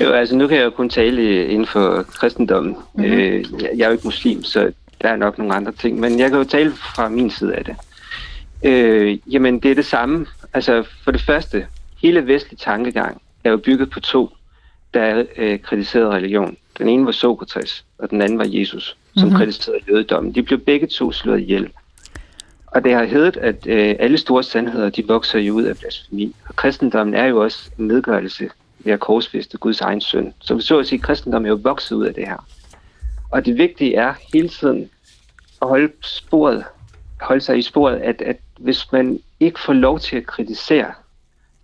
Jo, 0.00 0.12
altså 0.12 0.36
nu 0.36 0.46
kan 0.46 0.56
jeg 0.56 0.64
jo 0.64 0.70
kun 0.70 0.88
tale 0.88 1.46
inden 1.46 1.66
for 1.66 2.02
kristendommen. 2.02 2.76
Mm-hmm. 2.94 3.12
Øh, 3.12 3.44
jeg 3.60 3.84
er 3.84 3.86
jo 3.86 3.92
ikke 3.92 4.06
muslim, 4.06 4.44
så 4.44 4.72
der 5.02 5.08
er 5.08 5.16
nok 5.16 5.38
nogle 5.38 5.54
andre 5.54 5.72
ting, 5.72 6.00
men 6.00 6.18
jeg 6.18 6.30
kan 6.30 6.38
jo 6.38 6.44
tale 6.44 6.72
fra 6.72 7.08
min 7.08 7.30
side 7.30 7.54
af 7.54 7.64
det. 7.64 7.76
Øh, 8.64 9.18
jamen, 9.26 9.60
det 9.60 9.70
er 9.70 9.74
det 9.74 9.86
samme. 9.86 10.26
Altså, 10.54 10.84
for 11.04 11.10
det 11.10 11.20
første, 11.20 11.66
hele 12.02 12.26
vestlig 12.26 12.58
tankegang 12.58 13.22
er 13.44 13.50
jo 13.50 13.56
bygget 13.56 13.90
på 13.90 14.00
to, 14.00 14.30
der 14.94 15.24
øh, 15.36 15.58
kritiserede 15.60 16.10
religion. 16.10 16.56
Den 16.78 16.88
ene 16.88 17.06
var 17.06 17.12
Sokrates, 17.12 17.84
og 17.98 18.10
den 18.10 18.22
anden 18.22 18.38
var 18.38 18.46
Jesus, 18.48 18.96
som 19.16 19.22
mm-hmm. 19.22 19.38
kritiserede 19.38 19.80
jødedommen. 19.88 20.34
De 20.34 20.42
blev 20.42 20.58
begge 20.58 20.86
to 20.86 21.12
slået 21.12 21.40
ihjel. 21.40 21.70
Og 22.66 22.84
det 22.84 22.94
har 22.94 23.04
heddet, 23.04 23.36
at 23.36 23.66
øh, 23.66 23.96
alle 23.98 24.18
store 24.18 24.42
sandheder, 24.42 24.90
de 24.90 25.06
vokser 25.06 25.38
jo 25.38 25.54
ud 25.54 25.62
af 25.62 25.78
blasfemi. 25.78 26.34
Og 26.48 26.56
kristendommen 26.56 27.14
er 27.14 27.24
jo 27.24 27.42
også 27.42 27.70
en 27.78 27.86
nedgørelse 27.86 28.50
ved 28.78 28.92
at 28.92 29.00
korsfeste 29.00 29.58
Guds 29.58 29.80
egen 29.80 30.00
søn. 30.00 30.34
Så 30.40 30.54
vi 30.54 30.62
så 30.62 30.78
at 30.78 30.86
sige, 30.86 30.98
at 30.98 31.02
kristendommen 31.02 31.46
er 31.46 31.50
jo 31.50 31.60
vokset 31.62 31.96
ud 31.96 32.06
af 32.06 32.14
det 32.14 32.28
her. 32.28 32.46
Og 33.30 33.46
det 33.46 33.58
vigtige 33.58 33.94
er 33.94 34.14
hele 34.32 34.48
tiden 34.48 34.90
at 35.62 35.68
holde 35.68 35.92
sporet, 36.02 36.64
holde 37.20 37.40
sig 37.40 37.58
i 37.58 37.62
sporet, 37.62 37.96
at, 37.96 38.22
at 38.22 38.36
hvis 38.58 38.92
man 38.92 39.20
ikke 39.40 39.60
får 39.60 39.72
lov 39.72 40.00
til 40.00 40.16
at 40.16 40.26
kritisere, 40.26 40.92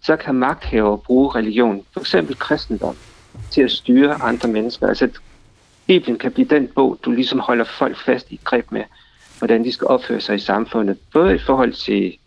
så 0.02 0.16
kan 0.16 0.34
magthaver 0.34 0.96
bruge 0.96 1.34
religion, 1.34 1.84
for 1.92 2.00
eksempel 2.00 2.36
kristendom, 2.38 2.96
til 3.50 3.62
at 3.62 3.70
styre 3.70 4.22
andre 4.22 4.48
mennesker. 4.48 4.88
Altså, 4.88 5.08
Bibelen 5.86 6.18
kan 6.18 6.32
blive 6.32 6.48
den 6.48 6.68
bog, 6.68 6.98
du 7.04 7.10
ligesom 7.10 7.38
holder 7.38 7.64
folk 7.64 7.96
fast 7.96 8.32
i 8.32 8.40
greb 8.44 8.72
med, 8.72 8.84
hvordan 9.38 9.64
de 9.64 9.72
skal 9.72 9.86
opføre 9.86 10.20
sig 10.20 10.36
i 10.36 10.38
samfundet. 10.38 10.98
Både 11.12 11.34
i 11.34 11.38
forhold 11.38 11.72
til 11.72 12.18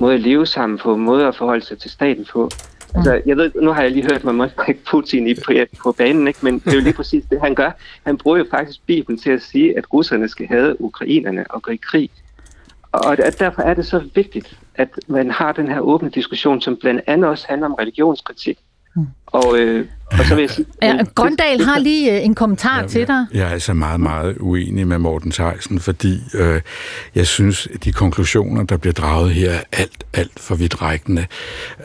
måde 0.00 0.14
at 0.14 0.20
leve 0.20 0.46
sammen 0.46 0.78
på, 0.78 0.96
måde 0.96 1.26
at 1.26 1.36
forholde 1.36 1.64
sig 1.64 1.78
til 1.78 1.90
staten 1.90 2.24
på. 2.24 2.50
Altså, 2.94 3.22
jeg 3.26 3.36
ved, 3.36 3.52
nu 3.62 3.70
har 3.72 3.82
jeg 3.82 3.90
lige 3.90 4.02
hørt, 4.02 4.12
at 4.12 4.24
man 4.24 4.34
må 4.34 4.46
ikke 4.68 4.84
Putin 4.90 5.26
i 5.26 5.34
på, 5.34 5.52
på 5.82 5.92
banen, 5.92 6.28
ikke? 6.28 6.38
men 6.42 6.58
det 6.58 6.66
er 6.66 6.74
jo 6.74 6.80
lige 6.80 6.92
præcis 6.92 7.24
det, 7.30 7.40
han 7.40 7.54
gør. 7.54 7.70
Han 8.06 8.18
bruger 8.18 8.38
jo 8.38 8.46
faktisk 8.50 8.80
Bibelen 8.86 9.18
til 9.18 9.30
at 9.30 9.42
sige, 9.42 9.78
at 9.78 9.92
russerne 9.92 10.28
skal 10.28 10.46
have 10.46 10.80
ukrainerne 10.80 11.44
og 11.50 11.62
gå 11.62 11.70
i 11.70 11.76
krig. 11.76 12.10
Og 12.92 13.16
derfor 13.38 13.62
er 13.62 13.74
det 13.74 13.86
så 13.86 14.02
vigtigt, 14.14 14.58
at 14.74 14.88
man 15.06 15.30
har 15.30 15.52
den 15.52 15.68
her 15.68 15.80
åbne 15.80 16.10
diskussion, 16.10 16.60
som 16.60 16.76
blandt 16.80 17.00
andet 17.06 17.30
også 17.30 17.46
handler 17.48 17.66
om 17.66 17.74
religionskritik. 17.74 18.58
Mm. 18.96 19.06
Og, 19.26 19.58
øh, 19.58 19.86
og 20.10 20.24
så 20.24 20.34
vil 20.34 20.42
jeg 20.42 20.50
sige... 20.50 20.66
Ja, 20.82 21.04
Grøndal 21.14 21.60
har 21.60 21.78
lige 21.78 22.16
øh, 22.16 22.24
en 22.24 22.34
kommentar 22.34 22.80
ja, 22.80 22.86
til 22.86 23.06
dig. 23.06 23.26
Jeg 23.32 23.46
er 23.46 23.50
altså 23.50 23.74
meget, 23.74 24.00
meget 24.00 24.36
uenig 24.40 24.86
med 24.86 24.98
Morten 24.98 25.30
Theisen, 25.30 25.80
fordi 25.80 26.20
øh, 26.34 26.60
jeg 27.14 27.26
synes, 27.26 27.66
at 27.74 27.84
de 27.84 27.92
konklusioner, 27.92 28.62
der 28.64 28.76
bliver 28.76 28.92
draget 28.92 29.30
her, 29.30 29.50
er 29.50 29.60
alt, 29.72 30.04
alt 30.14 30.40
for 30.40 30.54
vidtrækkende. 30.54 31.26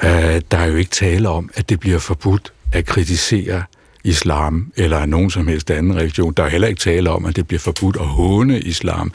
Øh, 0.04 0.42
der 0.52 0.58
er 0.58 0.66
jo 0.66 0.76
ikke 0.76 0.92
tale 0.92 1.30
om, 1.30 1.50
at 1.56 1.70
det 1.70 1.80
bliver 1.80 2.00
forbudt 2.00 2.54
at 2.74 2.86
kritisere 2.86 3.64
islam 4.04 4.72
eller 4.76 5.06
nogen 5.06 5.30
som 5.30 5.48
helst 5.48 5.72
anden 5.72 5.96
religion. 5.96 6.34
Der 6.34 6.44
er 6.44 6.50
heller 6.50 6.68
ikke 6.68 6.80
tale 6.80 7.10
om, 7.10 7.26
at 7.26 7.36
det 7.36 7.48
bliver 7.48 7.60
forbudt 7.60 7.96
at 7.96 8.06
håne 8.06 8.60
islam 8.60 9.12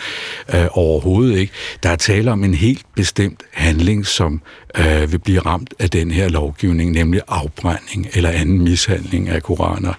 øh, 0.54 0.66
overhovedet 0.70 1.38
ikke. 1.38 1.52
Der 1.82 1.88
er 1.88 1.96
tale 1.96 2.32
om 2.32 2.44
en 2.44 2.54
helt 2.54 2.82
bestemt 2.96 3.42
handling, 3.52 4.06
som 4.06 4.42
øh, 4.78 5.12
vil 5.12 5.18
blive 5.18 5.40
ramt 5.40 5.74
af 5.78 5.90
den 5.90 6.10
her 6.10 6.28
lovgivning, 6.28 6.90
nemlig 6.90 7.20
afbrænding 7.28 8.06
eller 8.14 8.30
anden 8.30 8.62
mishandling 8.62 9.28
af 9.28 9.42
koraner. 9.42 9.92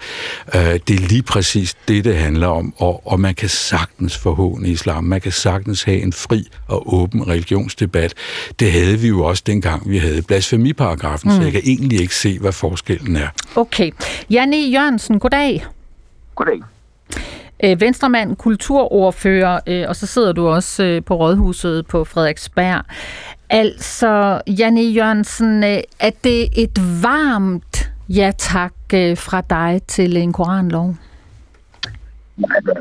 Øh, 0.55 0.61
det 0.61 0.89
er 0.89 1.07
lige 1.07 1.23
præcis 1.23 1.77
det, 1.87 2.05
det 2.05 2.17
handler 2.17 2.47
om, 2.47 2.73
og, 2.77 3.07
og 3.07 3.19
man 3.19 3.35
kan 3.35 3.49
sagtens 3.49 4.17
forhåne 4.17 4.67
islam. 4.67 5.03
Man 5.03 5.21
kan 5.21 5.31
sagtens 5.31 5.83
have 5.83 6.01
en 6.01 6.13
fri 6.13 6.47
og 6.67 6.93
åben 6.93 7.27
religionsdebat. 7.27 8.13
Det 8.59 8.71
havde 8.71 8.99
vi 8.99 9.07
jo 9.07 9.23
også 9.23 9.43
dengang, 9.45 9.89
vi 9.89 9.97
havde 9.97 10.21
blasfemiparagrafen, 10.21 11.31
mm. 11.31 11.37
så 11.37 11.43
jeg 11.43 11.51
kan 11.51 11.61
egentlig 11.65 12.01
ikke 12.01 12.15
se, 12.15 12.39
hvad 12.39 12.51
forskellen 12.51 13.15
er. 13.15 13.27
Okay. 13.55 13.91
Janne 14.29 14.57
Jørgensen, 14.57 15.19
goddag. 15.19 15.65
Goddag. 16.35 16.61
Øh, 17.63 17.81
Venstremand, 17.81 18.35
kulturordfører, 18.35 19.59
øh, 19.67 19.85
og 19.87 19.95
så 19.95 20.05
sidder 20.05 20.31
du 20.31 20.47
også 20.47 20.83
øh, 20.83 21.03
på 21.03 21.15
Rådhuset 21.15 21.87
på 21.87 22.03
Frederiksberg. 22.03 22.83
Altså, 23.49 24.41
Janne 24.47 24.81
Jørgensen, 24.81 25.63
øh, 25.63 25.79
er 25.99 26.11
det 26.23 26.49
et 26.63 26.79
varmt 27.03 27.91
ja 28.09 28.31
tak 28.37 28.73
øh, 28.93 29.17
fra 29.17 29.41
dig 29.41 29.81
til 29.87 30.17
en 30.17 30.33
koranlov? 30.33 30.95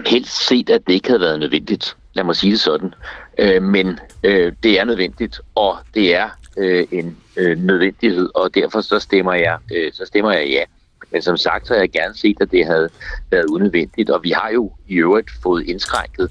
Helt 0.07 0.29
set, 0.29 0.71
at 0.71 0.81
det 0.87 0.93
ikke 0.93 1.09
havde 1.09 1.21
været 1.21 1.41
nødvendigt. 1.41 1.97
Lad 2.13 2.25
mig 2.25 2.37
sige 2.37 2.53
det 2.53 2.61
sådan. 2.61 2.95
Øh, 3.39 3.63
men 3.63 3.99
øh, 4.23 4.53
det 4.63 4.81
er 4.81 4.85
nødvendigt, 4.85 5.41
og 5.55 5.77
det 5.95 6.17
er 6.17 6.29
øh, 6.57 6.87
en 6.91 7.17
øh, 7.37 7.59
nødvendighed, 7.59 8.29
og 8.35 8.55
derfor 8.55 8.81
så 8.81 8.99
stemmer 8.99 9.35
jeg, 9.35 9.59
øh, 9.75 9.93
så 9.93 10.05
stemmer 10.07 10.33
jeg 10.33 10.49
ja. 10.49 10.63
Men 11.13 11.23
som 11.23 11.37
sagt, 11.37 11.67
så 11.67 11.73
havde 11.73 11.83
jeg 11.83 11.91
gerne 11.91 12.15
set, 12.15 12.37
at 12.41 12.51
det 12.51 12.67
havde 12.67 12.89
været 13.31 13.45
unødvendigt, 13.45 14.11
og 14.11 14.21
vi 14.23 14.31
har 14.31 14.51
jo 14.55 14.73
i 14.89 14.95
øvrigt 14.95 15.31
fået 15.43 15.67
indskrænket 15.67 16.31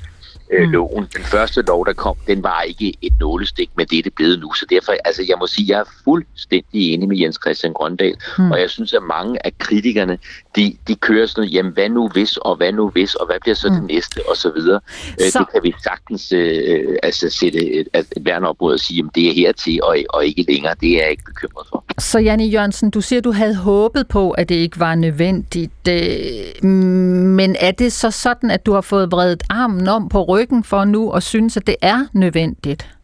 øh, 0.54 0.66
mm. 0.66 0.72
loven. 0.72 1.08
Den 1.16 1.24
første 1.24 1.62
lov, 1.62 1.86
der 1.86 1.94
kom, 1.94 2.16
den 2.28 2.44
var 2.44 2.62
ikke 2.62 2.94
et 3.02 3.14
nålestik 3.20 3.70
med 3.78 3.86
det, 3.86 4.06
det 4.06 4.14
blevet 4.14 4.40
nu. 4.40 4.54
Så 4.54 4.66
derfor, 4.70 4.94
altså 5.06 5.26
jeg 5.28 5.36
må 5.40 5.48
sige, 5.48 5.66
jeg 5.74 5.80
er 5.80 5.90
fuldstændig 6.04 6.94
enig 6.94 7.08
med 7.10 7.18
Jens 7.18 7.40
Christian 7.44 7.74
Grøndal, 7.74 8.16
mm. 8.38 8.52
og 8.52 8.60
jeg 8.60 8.70
synes, 8.70 8.94
at 8.94 9.04
mange 9.04 9.46
af 9.46 9.58
kritikerne, 9.58 10.18
de, 10.56 10.78
de 10.88 10.96
kører 10.96 11.26
sådan 11.26 11.42
noget, 11.42 11.54
jamen 11.54 11.72
hvad 11.72 11.90
nu 11.90 12.10
hvis, 12.10 12.38
og 12.38 12.56
hvad 12.56 12.72
nu 12.72 12.90
hvis, 12.90 13.16
og 13.16 13.26
hvad 13.26 13.36
bliver 13.42 13.56
så 13.56 13.70
mm. 13.70 13.76
det 13.76 13.84
næste, 13.84 14.20
og 14.30 14.38
så 14.38 14.52
videre. 14.56 14.80
Øh, 15.22 15.30
så... 15.30 15.40
Det 15.40 15.48
kan 15.54 15.64
vi 15.64 15.74
sagtens 15.84 16.32
øh, 16.32 16.98
altså 17.04 17.30
sætte 17.30 17.60
et, 17.80 17.88
et, 17.96 18.08
værn 18.22 18.44
op 18.44 18.56
mod 18.62 18.74
at 18.74 18.80
sige, 18.80 18.98
jamen 18.98 19.12
det 19.16 19.30
er 19.30 19.34
hertil, 19.34 19.80
og, 19.84 19.98
og 20.10 20.26
ikke 20.26 20.46
længere. 20.48 20.76
Det 20.82 20.90
er 20.90 21.02
jeg 21.02 21.12
ikke 21.12 21.24
bekymret 21.24 21.68
for. 21.70 21.84
Så 21.98 22.20
Janne 22.20 22.46
Jørgensen, 22.46 22.90
du 22.90 23.02
siger, 23.02 23.22
du 23.22 23.32
havde 23.32 23.56
håbet 23.56 24.08
på, 24.08 24.32
at 24.32 24.50
det 24.50 24.56
ikke 24.56 24.80
var 24.80 24.96
nødvendigt, 24.96 25.88
øh, 25.90 26.70
men 26.70 27.56
er 27.60 27.72
det 27.72 27.94
så 27.94 28.12
sådan, 28.12 28.52
at 28.52 28.66
du 28.66 28.74
har 28.74 28.82
fået 28.82 29.12
vredet 29.12 29.44
armen 29.50 29.88
om 29.88 30.10
på 30.10 30.24
ryggen 30.24 30.37
for 30.64 30.86
nu 30.86 31.12
og 31.12 31.24
synes, 31.24 31.58
at 31.58 31.68
det 31.68 31.76
er 31.82 32.06
nødvendigt? 32.14 32.98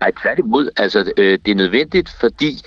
Nej, 0.00 0.12
tværtimod. 0.22 0.70
Altså, 0.76 1.12
øh, 1.16 1.38
det 1.44 1.50
er 1.50 1.54
nødvendigt, 1.54 2.08
fordi 2.20 2.62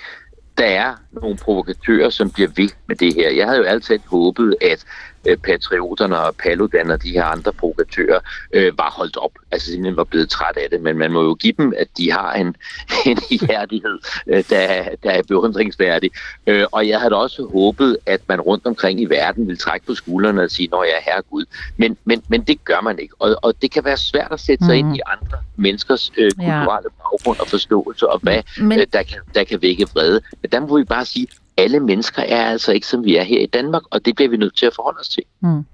der 0.57 0.65
er 0.65 0.95
nogle 1.11 1.37
provokatører, 1.37 2.09
som 2.09 2.31
bliver 2.31 2.49
ved 2.55 2.69
med 2.87 2.95
det 2.95 3.13
her. 3.13 3.29
Jeg 3.29 3.45
havde 3.45 3.57
jo 3.57 3.63
altid 3.63 3.99
håbet, 4.05 4.55
at 4.61 4.85
øh, 5.25 5.37
patrioterne 5.37 6.19
og 6.19 6.35
Paludan 6.35 6.91
og 6.91 7.03
de 7.03 7.11
her 7.11 7.23
andre 7.23 7.53
provokatører 7.53 8.19
øh, 8.53 8.77
var 8.77 8.91
holdt 8.97 9.17
op. 9.17 9.31
Altså 9.51 9.67
simpelthen 9.67 9.97
var 9.97 10.03
blevet 10.03 10.29
træt 10.29 10.57
af 10.57 10.67
det. 10.71 10.81
Men 10.81 10.97
man 10.97 11.11
må 11.11 11.23
jo 11.23 11.33
give 11.33 11.53
dem, 11.57 11.73
at 11.77 11.87
de 11.97 12.11
har 12.11 12.33
en, 12.33 12.55
en 13.09 13.17
ihærdighed, 13.29 13.99
øh, 14.27 14.43
der, 14.49 14.83
der 15.03 15.11
er 15.11 15.21
beundringsværdig. 15.27 16.11
Øh, 16.47 16.65
og 16.71 16.87
jeg 16.87 16.99
havde 16.99 17.15
også 17.15 17.47
håbet, 17.51 17.97
at 18.05 18.21
man 18.27 18.41
rundt 18.41 18.65
omkring 18.65 19.01
i 19.01 19.05
verden 19.05 19.47
ville 19.47 19.57
trække 19.57 19.85
på 19.85 19.95
skuldrene 19.95 20.41
og 20.41 20.51
sige, 20.51 20.67
når 20.71 20.83
jeg 20.83 20.93
er 20.93 21.11
herregud. 21.11 21.45
Men, 21.77 21.97
men, 22.05 22.23
men 22.27 22.41
det 22.41 22.65
gør 22.65 22.81
man 22.81 22.99
ikke. 22.99 23.13
Og, 23.19 23.35
og 23.41 23.61
det 23.61 23.71
kan 23.71 23.85
være 23.85 23.97
svært 23.97 24.31
at 24.31 24.39
sætte 24.39 24.65
sig 24.65 24.83
mm. 24.83 24.89
ind 24.89 24.97
i 24.97 24.99
andre 25.05 25.37
menneskers 25.55 26.11
øh, 26.17 26.31
kulturelle 26.31 26.89
ja. 26.99 27.03
baggrund 27.03 27.39
og 27.39 27.47
forståelse, 27.47 28.09
og 28.09 28.19
hvad 28.19 28.43
men... 28.57 28.79
øh, 28.79 28.87
der, 28.93 29.03
kan, 29.03 29.19
der 29.35 29.43
kan 29.43 29.61
vække 29.61 29.87
vrede. 29.93 30.21
Men 30.41 30.51
der 30.51 30.59
må 30.59 30.77
vi 30.77 30.83
bare 30.83 31.05
sige, 31.05 31.27
alle 31.61 31.79
mennesker 31.79 32.21
er 32.21 32.45
altså 32.45 32.71
ikke, 32.71 32.87
som 32.87 33.03
vi 33.03 33.15
er 33.15 33.23
her 33.23 33.39
i 33.39 33.45
Danmark, 33.45 33.83
og 33.91 34.05
det 34.05 34.15
bliver 34.15 34.29
vi 34.29 34.37
nødt 34.37 34.57
til 34.57 34.65
at 34.65 34.75
forholde 34.75 34.99
os 34.99 35.09
til. 35.09 35.23
Mm. 35.41 35.65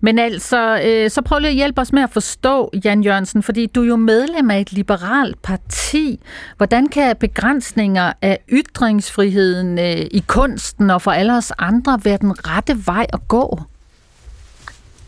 Men 0.00 0.18
altså, 0.18 0.80
øh, 0.84 1.10
så 1.10 1.22
prøv 1.22 1.38
lige 1.38 1.48
at 1.48 1.54
hjælpe 1.54 1.80
os 1.80 1.92
med 1.92 2.02
at 2.02 2.10
forstå, 2.10 2.70
Jan 2.84 3.02
Jørgensen, 3.02 3.42
fordi 3.42 3.66
du 3.66 3.82
er 3.82 3.86
jo 3.86 3.96
medlem 3.96 4.50
af 4.50 4.60
et 4.60 4.72
liberalt 4.72 5.42
parti. 5.42 6.20
Hvordan 6.56 6.86
kan 6.86 7.16
begrænsninger 7.16 8.12
af 8.22 8.38
ytringsfriheden 8.48 9.78
øh, 9.78 10.06
i 10.10 10.24
kunsten 10.26 10.90
og 10.90 11.02
for 11.02 11.10
alle 11.10 11.36
os 11.36 11.52
andre 11.58 12.00
være 12.04 12.18
den 12.20 12.48
rette 12.48 12.86
vej 12.86 13.06
at 13.12 13.20
gå? 13.28 13.60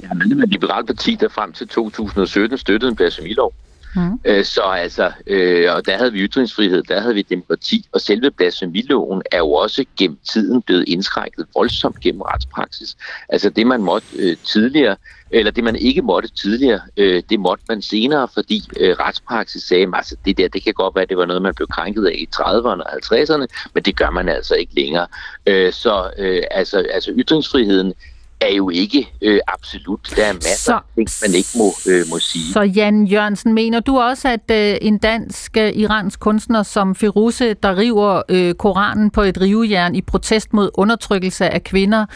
Jeg 0.02 0.10
er 0.10 0.14
medlem 0.14 0.40
af 0.40 0.44
et 0.44 0.50
liberalt 0.50 0.86
parti, 0.86 1.14
der 1.20 1.28
frem 1.28 1.52
til 1.52 1.68
2017 1.68 2.58
støttede 2.58 2.90
en 2.90 2.96
blasfemilov. 2.96 3.52
Mm. 3.54 3.69
Mm. 3.97 4.20
Øh, 4.24 4.45
så 4.45 4.62
altså, 4.62 5.12
øh, 5.26 5.74
og 5.74 5.86
der 5.86 5.97
havde 5.97 6.12
vi 6.12 6.18
ytringsfrihed, 6.18 6.82
der 6.82 7.01
havde 7.01 7.14
vi 7.14 7.22
demokrati, 7.22 7.86
og 7.93 8.01
selve 8.01 8.30
blasfemiloven 8.30 9.22
er 9.32 9.38
jo 9.38 9.53
også 9.53 9.84
gennem 9.99 10.18
tiden 10.32 10.62
blevet 10.62 10.84
indskrænket 10.88 11.47
voldsomt 11.55 12.01
gennem 12.01 12.20
retspraksis. 12.20 12.97
Altså 13.28 13.51
det, 13.51 13.66
man 13.66 13.82
måtte 13.82 14.07
øh, 14.18 14.36
tidligere, 14.45 14.97
eller 15.30 15.51
det, 15.51 15.64
man 15.64 15.76
ikke 15.76 16.03
måtte 16.03 16.28
tidligere, 16.28 16.80
øh, 16.97 17.22
det 17.30 17.41
måtte 17.41 17.64
man 17.68 17.82
senere, 17.82 18.28
fordi 18.34 18.62
øh, 18.80 18.97
retspraksis 18.99 19.62
sagde, 19.62 19.82
at 19.82 19.91
altså, 19.95 20.16
det 20.24 20.38
der, 20.38 20.49
det 20.49 20.64
kan 20.64 20.74
godt 20.74 20.95
være, 20.95 21.03
at 21.03 21.09
det 21.09 21.16
var 21.16 21.26
noget, 21.26 21.43
man 21.43 21.55
blev 21.55 21.68
krænket 21.68 22.07
af 22.07 22.14
i 22.14 22.28
30'erne 22.36 22.82
og 22.82 22.93
50'erne, 22.93 23.47
men 23.74 23.82
det 23.82 23.97
gør 23.97 24.11
man 24.11 24.28
altså 24.28 24.55
ikke 24.55 24.74
længere. 24.74 25.07
Øh, 25.47 25.72
så 25.72 26.11
øh, 26.18 26.43
altså, 26.51 26.86
altså 26.91 27.12
ytringsfriheden 27.16 27.95
er 28.41 28.55
jo 28.55 28.70
ikke 28.70 29.11
øh, 29.22 29.41
absolut. 29.49 30.12
Der 30.16 30.24
er 30.24 30.32
masser 30.32 30.51
så, 30.51 30.72
af 30.72 30.80
ting, 30.97 31.09
man 31.22 31.34
ikke 31.34 31.49
må, 31.59 31.72
øh, 31.88 32.09
må 32.11 32.18
sige. 32.18 32.53
Så 32.53 32.61
Jan 32.61 33.05
Jørgensen, 33.05 33.55
mener 33.55 33.80
du 33.80 33.99
også, 33.99 34.28
at 34.28 34.51
øh, 34.51 34.78
en 34.80 34.99
dansk 34.99 35.57
øh, 35.57 35.72
iransk 35.74 36.20
kunstner 36.20 36.62
som 36.62 36.95
Firuze, 36.95 37.55
der 37.55 37.78
river 37.78 38.22
øh, 38.28 38.55
Koranen 38.55 39.11
på 39.11 39.22
et 39.22 39.41
rivejern 39.41 39.95
i 39.95 40.01
protest 40.01 40.53
mod 40.53 40.70
undertrykkelse 40.74 41.49
af 41.49 41.64
kvinder, 41.64 42.07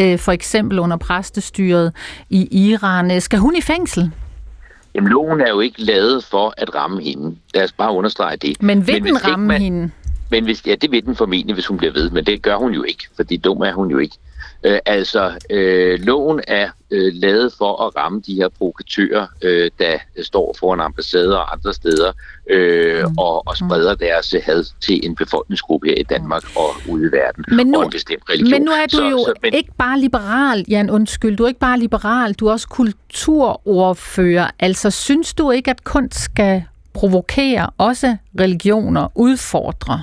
øh, 0.00 0.18
for 0.18 0.32
eksempel 0.32 0.78
under 0.78 0.96
præstestyret 0.96 1.92
i 2.30 2.68
Iran, 2.70 3.10
øh, 3.10 3.20
skal 3.20 3.38
hun 3.38 3.56
i 3.56 3.60
fængsel? 3.60 4.10
Jamen, 4.94 5.10
loven 5.10 5.40
er 5.40 5.48
jo 5.48 5.60
ikke 5.60 5.82
lavet 5.82 6.24
for 6.24 6.54
at 6.56 6.74
ramme 6.74 7.02
hende. 7.02 7.36
Lad 7.54 7.64
os 7.64 7.72
bare 7.72 7.92
understrege 7.92 8.36
det. 8.36 8.62
Men 8.62 8.86
vil 8.86 9.02
Men 9.02 9.04
den 9.04 9.24
ramme 9.24 9.46
man, 9.46 9.62
hende? 9.62 9.90
Men 10.30 10.44
hvis, 10.44 10.66
ja, 10.66 10.74
det 10.74 10.90
vil 10.90 11.04
den 11.06 11.16
formentlig, 11.16 11.54
hvis 11.54 11.66
hun 11.66 11.78
bliver 11.78 11.92
ved, 11.92 12.10
men 12.10 12.24
det 12.24 12.42
gør 12.42 12.56
hun 12.56 12.72
jo 12.72 12.82
ikke, 12.82 13.08
fordi 13.16 13.36
dum 13.36 13.60
er 13.60 13.72
hun 13.72 13.90
jo 13.90 13.98
ikke. 13.98 14.16
Øh, 14.64 14.78
altså, 14.86 15.32
øh, 15.50 16.00
loven 16.00 16.40
er 16.48 16.68
øh, 16.90 17.12
lavet 17.14 17.52
for 17.58 17.86
at 17.86 17.96
ramme 17.96 18.22
de 18.26 18.34
her 18.34 18.48
provokatører, 18.48 19.26
øh, 19.42 19.70
der 19.78 19.98
står 20.22 20.56
foran 20.58 20.80
ambassader 20.80 21.36
og 21.36 21.52
andre 21.52 21.74
steder, 21.74 22.12
øh, 22.50 23.04
mm. 23.04 23.18
og, 23.18 23.48
og 23.48 23.56
spreder 23.56 23.94
deres 23.94 24.34
had 24.44 24.64
til 24.80 25.06
en 25.06 25.16
befolkningsgruppe 25.16 25.86
her 25.88 25.94
i 25.94 26.02
Danmark 26.02 26.42
og 26.56 26.92
ude 26.92 27.08
i 27.08 27.12
verden, 27.12 27.44
men 27.56 27.66
nu, 27.66 27.78
og 27.78 27.84
en 27.84 27.90
bestemt 27.90 28.22
religion. 28.30 28.50
Men 28.50 28.62
nu 28.62 28.70
er 28.70 28.86
du 28.86 28.96
så, 28.96 29.08
jo 29.08 29.18
så, 29.18 29.32
men, 29.42 29.54
ikke 29.54 29.72
bare 29.78 30.00
liberal, 30.00 30.64
Jan, 30.68 30.90
undskyld, 30.90 31.36
du 31.36 31.44
er 31.44 31.48
ikke 31.48 31.60
bare 31.60 31.78
liberal, 31.78 32.32
du 32.32 32.46
er 32.46 32.52
også 32.52 32.68
kulturordfører. 32.68 34.50
Altså, 34.58 34.90
synes 34.90 35.34
du 35.34 35.50
ikke, 35.50 35.70
at 35.70 35.84
kunst 35.84 36.20
skal 36.20 36.62
provokere 36.92 37.70
også 37.78 38.16
religioner, 38.40 39.08
udfordre? 39.14 40.02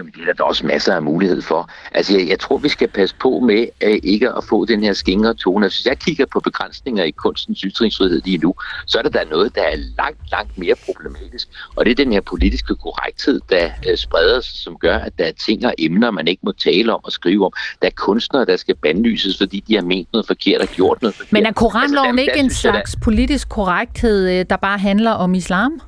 Jamen, 0.00 0.12
det 0.16 0.28
er 0.28 0.32
der 0.32 0.44
også 0.44 0.66
masser 0.66 0.94
af 0.94 1.02
mulighed 1.02 1.42
for. 1.42 1.70
Altså, 1.92 2.18
jeg, 2.18 2.28
jeg 2.28 2.38
tror, 2.38 2.58
vi 2.58 2.68
skal 2.68 2.88
passe 2.88 3.14
på 3.20 3.40
med 3.40 3.66
uh, 3.86 3.98
ikke 4.02 4.28
at 4.28 4.44
få 4.44 4.64
den 4.64 4.82
her 4.82 4.92
skingre 4.92 5.34
tone. 5.34 5.66
Altså, 5.66 5.78
hvis 5.78 5.86
jeg 5.86 5.98
kigger 5.98 6.26
på 6.26 6.40
begrænsninger 6.40 7.04
i 7.04 7.10
kunstens 7.10 7.60
ytringsfrihed 7.60 8.22
lige 8.24 8.38
nu, 8.38 8.54
så 8.86 8.98
er 8.98 9.02
der 9.02 9.10
der 9.10 9.24
noget, 9.30 9.54
der 9.54 9.62
er 9.62 9.76
langt, 9.76 10.30
langt 10.30 10.58
mere 10.58 10.74
problematisk. 10.86 11.48
Og 11.76 11.84
det 11.84 11.90
er 11.90 11.94
den 11.94 12.12
her 12.12 12.20
politiske 12.20 12.74
korrekthed, 12.74 13.40
der 13.50 13.66
uh, 13.66 13.96
spreder 13.96 14.40
sig, 14.40 14.56
som 14.56 14.76
gør, 14.80 14.98
at 14.98 15.18
der 15.18 15.24
er 15.24 15.32
ting 15.32 15.66
og 15.66 15.74
emner, 15.78 16.10
man 16.10 16.28
ikke 16.28 16.40
må 16.44 16.52
tale 16.52 16.94
om 16.94 17.00
og 17.04 17.12
skrive 17.12 17.46
om. 17.46 17.52
Der 17.82 17.86
er 17.86 17.92
kunstnere, 17.96 18.44
der 18.44 18.56
skal 18.56 18.74
bandlyses, 18.74 19.38
fordi 19.38 19.64
de 19.68 19.74
har 19.74 19.82
ment 19.82 20.08
noget 20.12 20.26
forkert 20.26 20.60
og 20.60 20.68
gjort 20.68 21.02
noget 21.02 21.14
forkert. 21.14 21.32
Men 21.32 21.46
er 21.46 21.52
koranloven 21.52 22.08
altså, 22.08 22.16
der, 22.16 22.22
ikke 22.22 22.34
der, 22.34 22.44
en 22.44 22.50
slags 22.50 22.92
der... 22.92 23.00
politisk 23.00 23.48
korrekthed, 23.48 24.30
øh, 24.30 24.44
der 24.50 24.56
bare 24.56 24.78
handler 24.78 25.10
om 25.10 25.34
islam? 25.34 25.80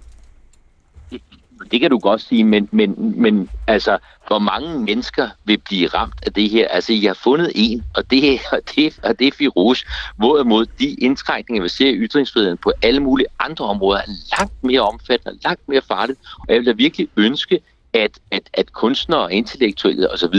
Det 1.70 1.80
kan 1.80 1.90
du 1.90 1.98
godt 1.98 2.20
sige, 2.20 2.44
men, 2.44 2.68
men, 2.72 2.94
men 3.20 3.48
altså, 3.66 3.98
hvor 4.26 4.38
mange 4.38 4.78
mennesker 4.78 5.28
vil 5.44 5.58
blive 5.58 5.88
ramt 5.88 6.14
af 6.26 6.32
det 6.32 6.50
her? 6.50 6.68
Altså, 6.68 6.92
jeg 6.92 7.08
har 7.08 7.14
fundet 7.14 7.52
en, 7.54 7.84
og 7.96 8.10
det, 8.10 8.40
og 8.52 8.60
det, 8.76 8.98
og 9.02 9.18
det 9.18 9.26
er 9.26 9.32
Firouz, 9.32 9.82
hvorimod 10.16 10.66
de 10.66 10.90
indskrænkninger, 10.90 11.62
vi 11.62 11.68
ser 11.68 11.88
i 11.88 11.94
ytringsfriheden 11.94 12.56
på 12.56 12.72
alle 12.82 13.00
mulige 13.00 13.26
andre 13.38 13.64
områder, 13.64 14.00
er 14.00 14.38
langt 14.38 14.64
mere 14.64 14.80
omfattende, 14.80 15.38
langt 15.44 15.68
mere 15.68 15.82
farligt, 15.82 16.18
og 16.38 16.46
jeg 16.48 16.58
vil 16.58 16.66
da 16.66 16.72
virkelig 16.72 17.08
ønske, 17.16 17.60
at, 17.94 18.10
at, 18.30 18.42
at 18.54 18.72
kunstnere 18.72 19.20
og 19.20 19.32
intellektuelle 19.32 20.12
osv. 20.12 20.34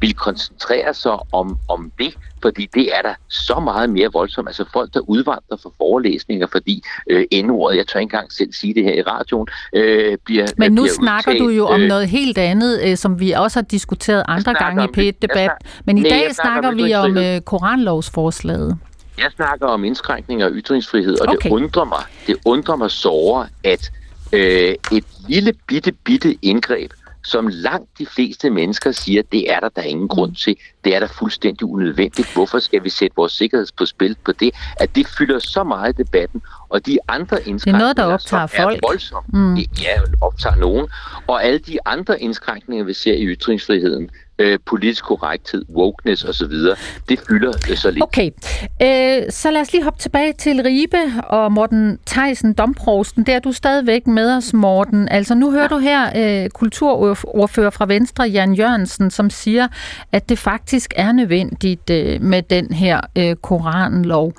vil 0.00 0.14
koncentrere 0.14 0.94
sig 0.94 1.34
om, 1.34 1.58
om 1.68 1.92
det, 1.98 2.14
fordi 2.42 2.68
det 2.74 2.96
er 2.96 3.02
der 3.02 3.14
så 3.28 3.60
meget 3.60 3.90
mere 3.90 4.08
voldsomt. 4.12 4.48
Altså 4.48 4.64
folk, 4.72 4.94
der 4.94 5.00
udvandrer 5.00 5.56
for 5.62 5.72
forelæsninger, 5.76 6.46
fordi 6.52 6.82
øh, 7.10 7.24
endordet, 7.30 7.76
jeg 7.76 7.86
tør 7.86 8.00
ikke 8.00 8.14
engang 8.14 8.32
selv 8.32 8.52
sige 8.52 8.74
det 8.74 8.84
her 8.84 8.92
i 8.92 9.02
radioen, 9.02 9.48
øh, 9.72 10.18
bliver 10.24 10.46
Men 10.56 10.72
nu 10.72 10.82
bliver 10.82 10.94
snakker 10.94 11.30
udtalt, 11.30 11.44
du 11.44 11.48
jo 11.48 11.66
om 11.66 11.80
øh, 11.80 11.88
noget 11.88 12.08
helt 12.08 12.38
andet, 12.38 12.80
øh, 12.84 12.96
som 12.96 13.20
vi 13.20 13.32
også 13.32 13.58
har 13.58 13.64
diskuteret 13.64 14.24
andre 14.28 14.54
gange 14.54 14.84
i 14.84 15.10
P1-debat. 15.10 15.50
Men 15.84 15.98
i 15.98 16.00
nej, 16.00 16.10
dag 16.10 16.34
snakker 16.34 16.70
vi 16.70 16.94
om 16.94 17.18
øh, 17.18 17.40
koranlovsforslaget. 17.40 18.78
Jeg 19.18 19.30
snakker 19.36 19.66
om 19.66 19.84
indskrænkninger 19.84 20.46
af 20.46 20.50
ytringsfrihed, 20.54 21.20
og 21.20 21.28
okay. 21.28 21.48
det 21.48 21.54
undrer 21.54 21.84
mig, 21.84 22.02
det 22.26 22.36
undrer 22.44 22.76
mig 22.76 22.90
såre, 22.90 23.48
at 23.64 23.90
øh, 24.32 24.74
et 24.92 25.04
lille 25.28 25.52
bitte, 25.66 25.92
bitte 25.92 26.38
indgreb, 26.42 26.90
som 27.26 27.48
langt 27.48 27.98
de 27.98 28.06
fleste 28.06 28.50
mennesker 28.50 28.90
siger, 28.92 29.22
det 29.22 29.52
er 29.52 29.60
der 29.60 29.68
der 29.68 29.82
er 29.82 29.86
ingen 29.86 30.08
grund 30.08 30.34
til. 30.34 30.56
Det 30.86 30.94
er 30.94 31.00
der 31.00 31.06
fuldstændig 31.06 31.64
unødvendigt. 31.68 32.34
Hvorfor 32.34 32.58
skal 32.58 32.84
vi 32.84 32.88
sætte 32.90 33.16
vores 33.16 33.32
sikkerhed 33.32 33.66
på 33.78 33.84
spil 33.86 34.16
på 34.24 34.32
det? 34.32 34.50
At 34.80 34.96
det 34.96 35.06
fylder 35.18 35.38
så 35.38 35.64
meget 35.64 35.98
i 35.98 36.02
debatten, 36.02 36.42
og 36.68 36.76
og 36.76 36.86
de 36.86 36.98
andre 37.08 37.36
indskrænkninger, 37.48 37.58
Det 37.64 37.74
er 37.74 37.78
noget, 37.78 37.96
der 37.96 38.04
optager 38.14 38.46
som 38.46 38.64
folk. 38.64 38.76
er 38.76 38.80
voldsomme, 38.88 39.28
Mm. 39.32 39.56
ja, 39.56 40.00
optager 40.20 40.56
nogen, 40.56 40.88
og 41.26 41.44
alle 41.44 41.58
de 41.58 41.78
andre 41.86 42.20
indskrænkninger, 42.22 42.84
vi 42.84 42.92
ser 42.92 43.12
i 43.14 43.24
ytringsfriheden, 43.26 44.10
øh, 44.38 44.58
politisk 44.66 45.04
korrekthed, 45.04 45.64
wokeness 45.74 46.24
osv., 46.24 46.52
det 47.08 47.20
fylder 47.28 47.52
øh, 47.70 47.76
så 47.76 47.90
lidt. 47.90 48.02
Okay, 48.04 48.30
øh, 48.82 49.22
så 49.32 49.50
lad 49.50 49.60
os 49.60 49.72
lige 49.72 49.84
hoppe 49.84 49.98
tilbage 50.00 50.32
til 50.32 50.62
Ribe 50.62 50.96
og 51.28 51.52
Morten 51.52 51.98
Theisen, 52.06 52.52
domprosten. 52.52 53.26
Der 53.26 53.34
er 53.34 53.38
du 53.38 53.52
stadigvæk 53.52 54.06
med 54.06 54.36
os, 54.36 54.52
Morten. 54.52 55.08
Altså 55.08 55.34
nu 55.34 55.50
hører 55.50 55.68
du 55.68 55.78
her 55.78 56.10
øh, 56.44 56.50
kulturordfører 56.50 57.70
fra 57.70 57.86
Venstre, 57.86 58.24
Jan 58.24 58.54
Jørgensen, 58.54 59.10
som 59.10 59.30
siger, 59.30 59.68
at 60.12 60.28
det 60.28 60.38
faktisk 60.38 60.75
er 60.96 61.12
nødvendigt 61.12 61.90
øh, 61.90 62.22
med 62.22 62.42
den 62.42 62.72
her 62.72 63.00
øh, 63.18 63.36
koranlov. 63.36 64.32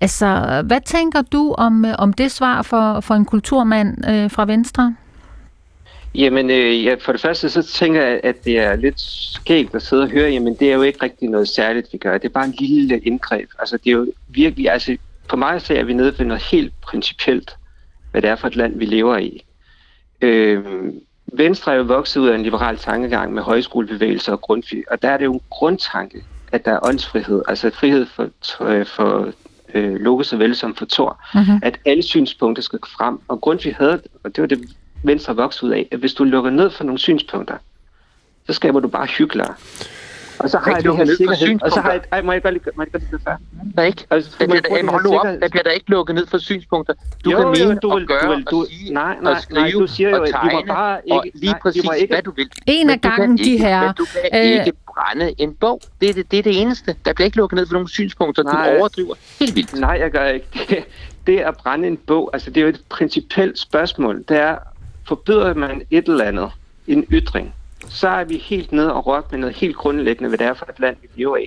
Altså, 0.00 0.62
hvad 0.66 0.80
tænker 0.80 1.22
du 1.22 1.54
om, 1.58 1.84
øh, 1.84 1.94
om 1.98 2.12
det 2.12 2.30
svar 2.30 2.62
for, 2.62 3.00
for 3.00 3.14
en 3.14 3.24
kulturmand 3.24 4.08
øh, 4.08 4.30
fra 4.30 4.44
Venstre? 4.44 4.96
Jamen, 6.14 6.50
øh, 6.50 6.84
ja, 6.84 6.94
for 7.00 7.12
det 7.12 7.20
første 7.20 7.50
så 7.50 7.62
tænker 7.62 8.02
jeg, 8.02 8.20
at 8.22 8.44
det 8.44 8.58
er 8.58 8.76
lidt 8.76 9.00
skægt 9.00 9.74
at 9.74 9.82
sidde 9.82 10.02
og 10.02 10.10
høre, 10.10 10.30
jamen 10.30 10.54
det 10.54 10.70
er 10.70 10.74
jo 10.74 10.82
ikke 10.82 11.02
rigtig 11.02 11.28
noget 11.28 11.48
særligt, 11.48 11.88
vi 11.92 11.98
gør. 11.98 12.18
Det 12.18 12.28
er 12.28 12.32
bare 12.32 12.44
en 12.44 12.54
lille 12.58 12.98
indgreb. 12.98 13.48
Altså 13.58 13.76
det 13.76 13.86
er 13.86 13.92
jo 13.92 14.12
virkelig, 14.28 14.70
altså 14.70 14.96
for 15.30 15.36
mig 15.36 15.60
så 15.60 15.74
er 15.74 15.84
vi 15.84 15.92
nede 15.92 16.18
ved 16.18 16.26
noget 16.26 16.42
helt 16.42 16.72
principielt, 16.82 17.56
hvad 18.10 18.22
det 18.22 18.30
er 18.30 18.36
for 18.36 18.46
et 18.46 18.56
land, 18.56 18.78
vi 18.78 18.84
lever 18.84 19.16
i. 19.16 19.44
Øh, 20.20 20.64
Venstre 21.36 21.72
er 21.72 21.76
jo 21.76 21.82
vokset 21.82 22.20
ud 22.20 22.28
af 22.28 22.34
en 22.34 22.42
liberal 22.42 22.78
tankegang 22.78 23.32
med 23.34 23.42
højskolebevægelser 23.42 24.32
og 24.32 24.40
grundfri, 24.40 24.84
og 24.90 25.02
der 25.02 25.08
er 25.08 25.16
det 25.16 25.24
jo 25.24 25.32
en 25.34 25.40
grundtanke, 25.50 26.24
at 26.52 26.64
der 26.64 26.70
er 26.72 26.86
åndsfrihed, 26.88 27.42
altså 27.48 27.70
frihed 27.70 28.06
for, 28.06 28.28
øh, 28.60 28.86
for 28.86 29.32
øh, 29.74 29.94
Loke 29.94 30.24
såvel 30.24 30.56
som 30.56 30.74
for 30.74 30.86
Thor, 30.90 31.20
Mhm. 31.34 31.58
at 31.62 31.78
alle 31.84 32.02
synspunkter 32.02 32.62
skal 32.62 32.78
frem. 32.96 33.18
Og 33.28 33.40
Grundtvig 33.40 33.74
havde, 33.78 34.02
og 34.24 34.36
det 34.36 34.42
var 34.42 34.48
det 34.48 34.60
Venstre 35.04 35.36
voksede 35.36 35.66
ud 35.70 35.76
af, 35.76 35.88
at 35.92 35.98
hvis 35.98 36.14
du 36.14 36.24
lukker 36.24 36.50
ned 36.50 36.70
for 36.70 36.84
nogle 36.84 36.98
synspunkter, 36.98 37.56
så 38.46 38.52
skaber 38.52 38.80
du 38.80 38.88
bare 38.88 39.06
hyggelere. 39.06 39.54
Og 40.38 40.50
så 40.50 40.58
har 40.58 40.66
Ikke 40.66 40.76
jeg 40.76 40.82
det 40.82 40.96
her 40.96 41.04
lukket 41.04 41.06
ned 41.06 41.28
for 41.28 41.34
sikkerhed, 41.34 41.62
og 41.62 41.70
så 41.70 41.80
har 41.80 41.90
jeg, 41.92 42.00
synspunkter. 42.00 42.16
ej, 42.16 42.22
må 42.22 42.32
jeg 42.32 42.42
godt 42.42 42.54
lige, 42.54 42.64
må 42.76 42.82
jeg 42.82 42.92
godt 42.92 43.02
lige 43.02 43.10
gøre 43.10 43.20
færdig? 43.24 43.46
Der 43.76 43.82
er 43.82 43.86
ikke, 43.86 44.06
Altså, 44.10 44.30
må 44.30 44.36
bliver, 44.46 44.54
jeg 44.54 44.62
der, 44.62 44.68
bruge 44.68 44.78
jamen, 44.78 44.90
hold 44.90 45.04
nu 45.04 45.18
op, 45.18 45.26
bliver 45.50 45.70
ikke 45.70 45.90
lukket 45.90 46.14
ned 46.14 46.26
for 46.26 46.38
synspunkter. 46.38 46.94
Du 47.24 47.30
Jo, 47.30 47.36
kan 47.36 47.46
jo, 47.46 47.68
mene 47.68 47.80
du 47.80 47.90
og 47.90 47.98
vil- 47.98 48.06
gøre 48.06 48.22
du 48.26 48.34
vil- 48.34 48.44
du- 48.44 48.60
og 48.60 48.66
sige 48.66 48.92
nej, 48.94 49.14
og 49.18 49.22
nej, 49.22 49.40
skrive 49.40 49.60
nej, 49.60 49.70
du 49.70 49.86
siger 49.86 50.08
jo, 50.10 50.16
og 50.16 50.28
at 50.28 50.34
vi 50.44 50.48
må 50.56 50.62
bare 50.74 51.00
og 51.10 51.26
ikke- 51.26 51.38
lige 51.38 51.50
nej, 51.52 51.58
præcis, 51.62 51.84
ikke- 52.00 52.14
hvad 52.14 52.22
du 52.22 52.30
vil. 52.36 52.48
En 52.66 52.90
af 52.90 53.00
du 53.00 53.08
gangen, 53.08 53.38
de 53.38 53.42
ikke- 53.52 53.64
her, 53.64 53.80
Men 53.82 53.94
du 53.98 54.04
kan 54.04 54.42
ikke 54.42 54.72
brænde 54.94 55.34
en 55.38 55.54
bog. 55.54 55.80
Det 56.00 56.10
er 56.10 56.14
det, 56.14 56.30
det 56.30 56.38
er 56.38 56.42
det 56.42 56.60
eneste. 56.60 56.96
Der 57.04 57.12
bliver 57.12 57.24
ikke 57.24 57.36
lukket 57.36 57.56
ned 57.56 57.66
for 57.66 57.72
nogle 57.72 57.88
synspunkter. 57.88 58.42
Du 58.42 58.48
Nej. 58.48 58.76
overdriver 58.78 59.14
helt 59.38 59.56
vildt. 59.56 59.80
Nej, 59.80 59.96
jeg 60.00 60.10
gør 60.10 60.26
ikke. 60.26 60.46
Det, 60.68 60.84
det 61.26 61.38
at 61.40 61.56
brænde 61.56 61.88
en 61.88 61.96
bog, 61.96 62.30
altså 62.32 62.50
det 62.50 62.56
er 62.60 62.62
jo 62.62 62.68
et 62.68 62.80
principielt 62.88 63.58
spørgsmål. 63.58 64.24
Det 64.28 64.36
er, 64.40 64.56
forbyder 65.08 65.54
man 65.54 65.82
et 65.90 66.08
eller 66.08 66.24
andet, 66.24 66.50
en 66.86 67.04
ytring, 67.12 67.54
så 67.94 68.08
er 68.08 68.24
vi 68.24 68.36
helt 68.36 68.72
nede 68.72 68.92
og 68.92 69.06
rokke 69.06 69.28
med 69.30 69.38
noget 69.38 69.56
helt 69.56 69.76
grundlæggende, 69.76 70.28
hvad 70.28 70.38
det 70.38 70.46
er 70.46 70.54
for 70.54 70.66
et 70.66 70.80
land, 70.80 70.96
vi 71.02 71.08
lever 71.16 71.36
i. 71.36 71.46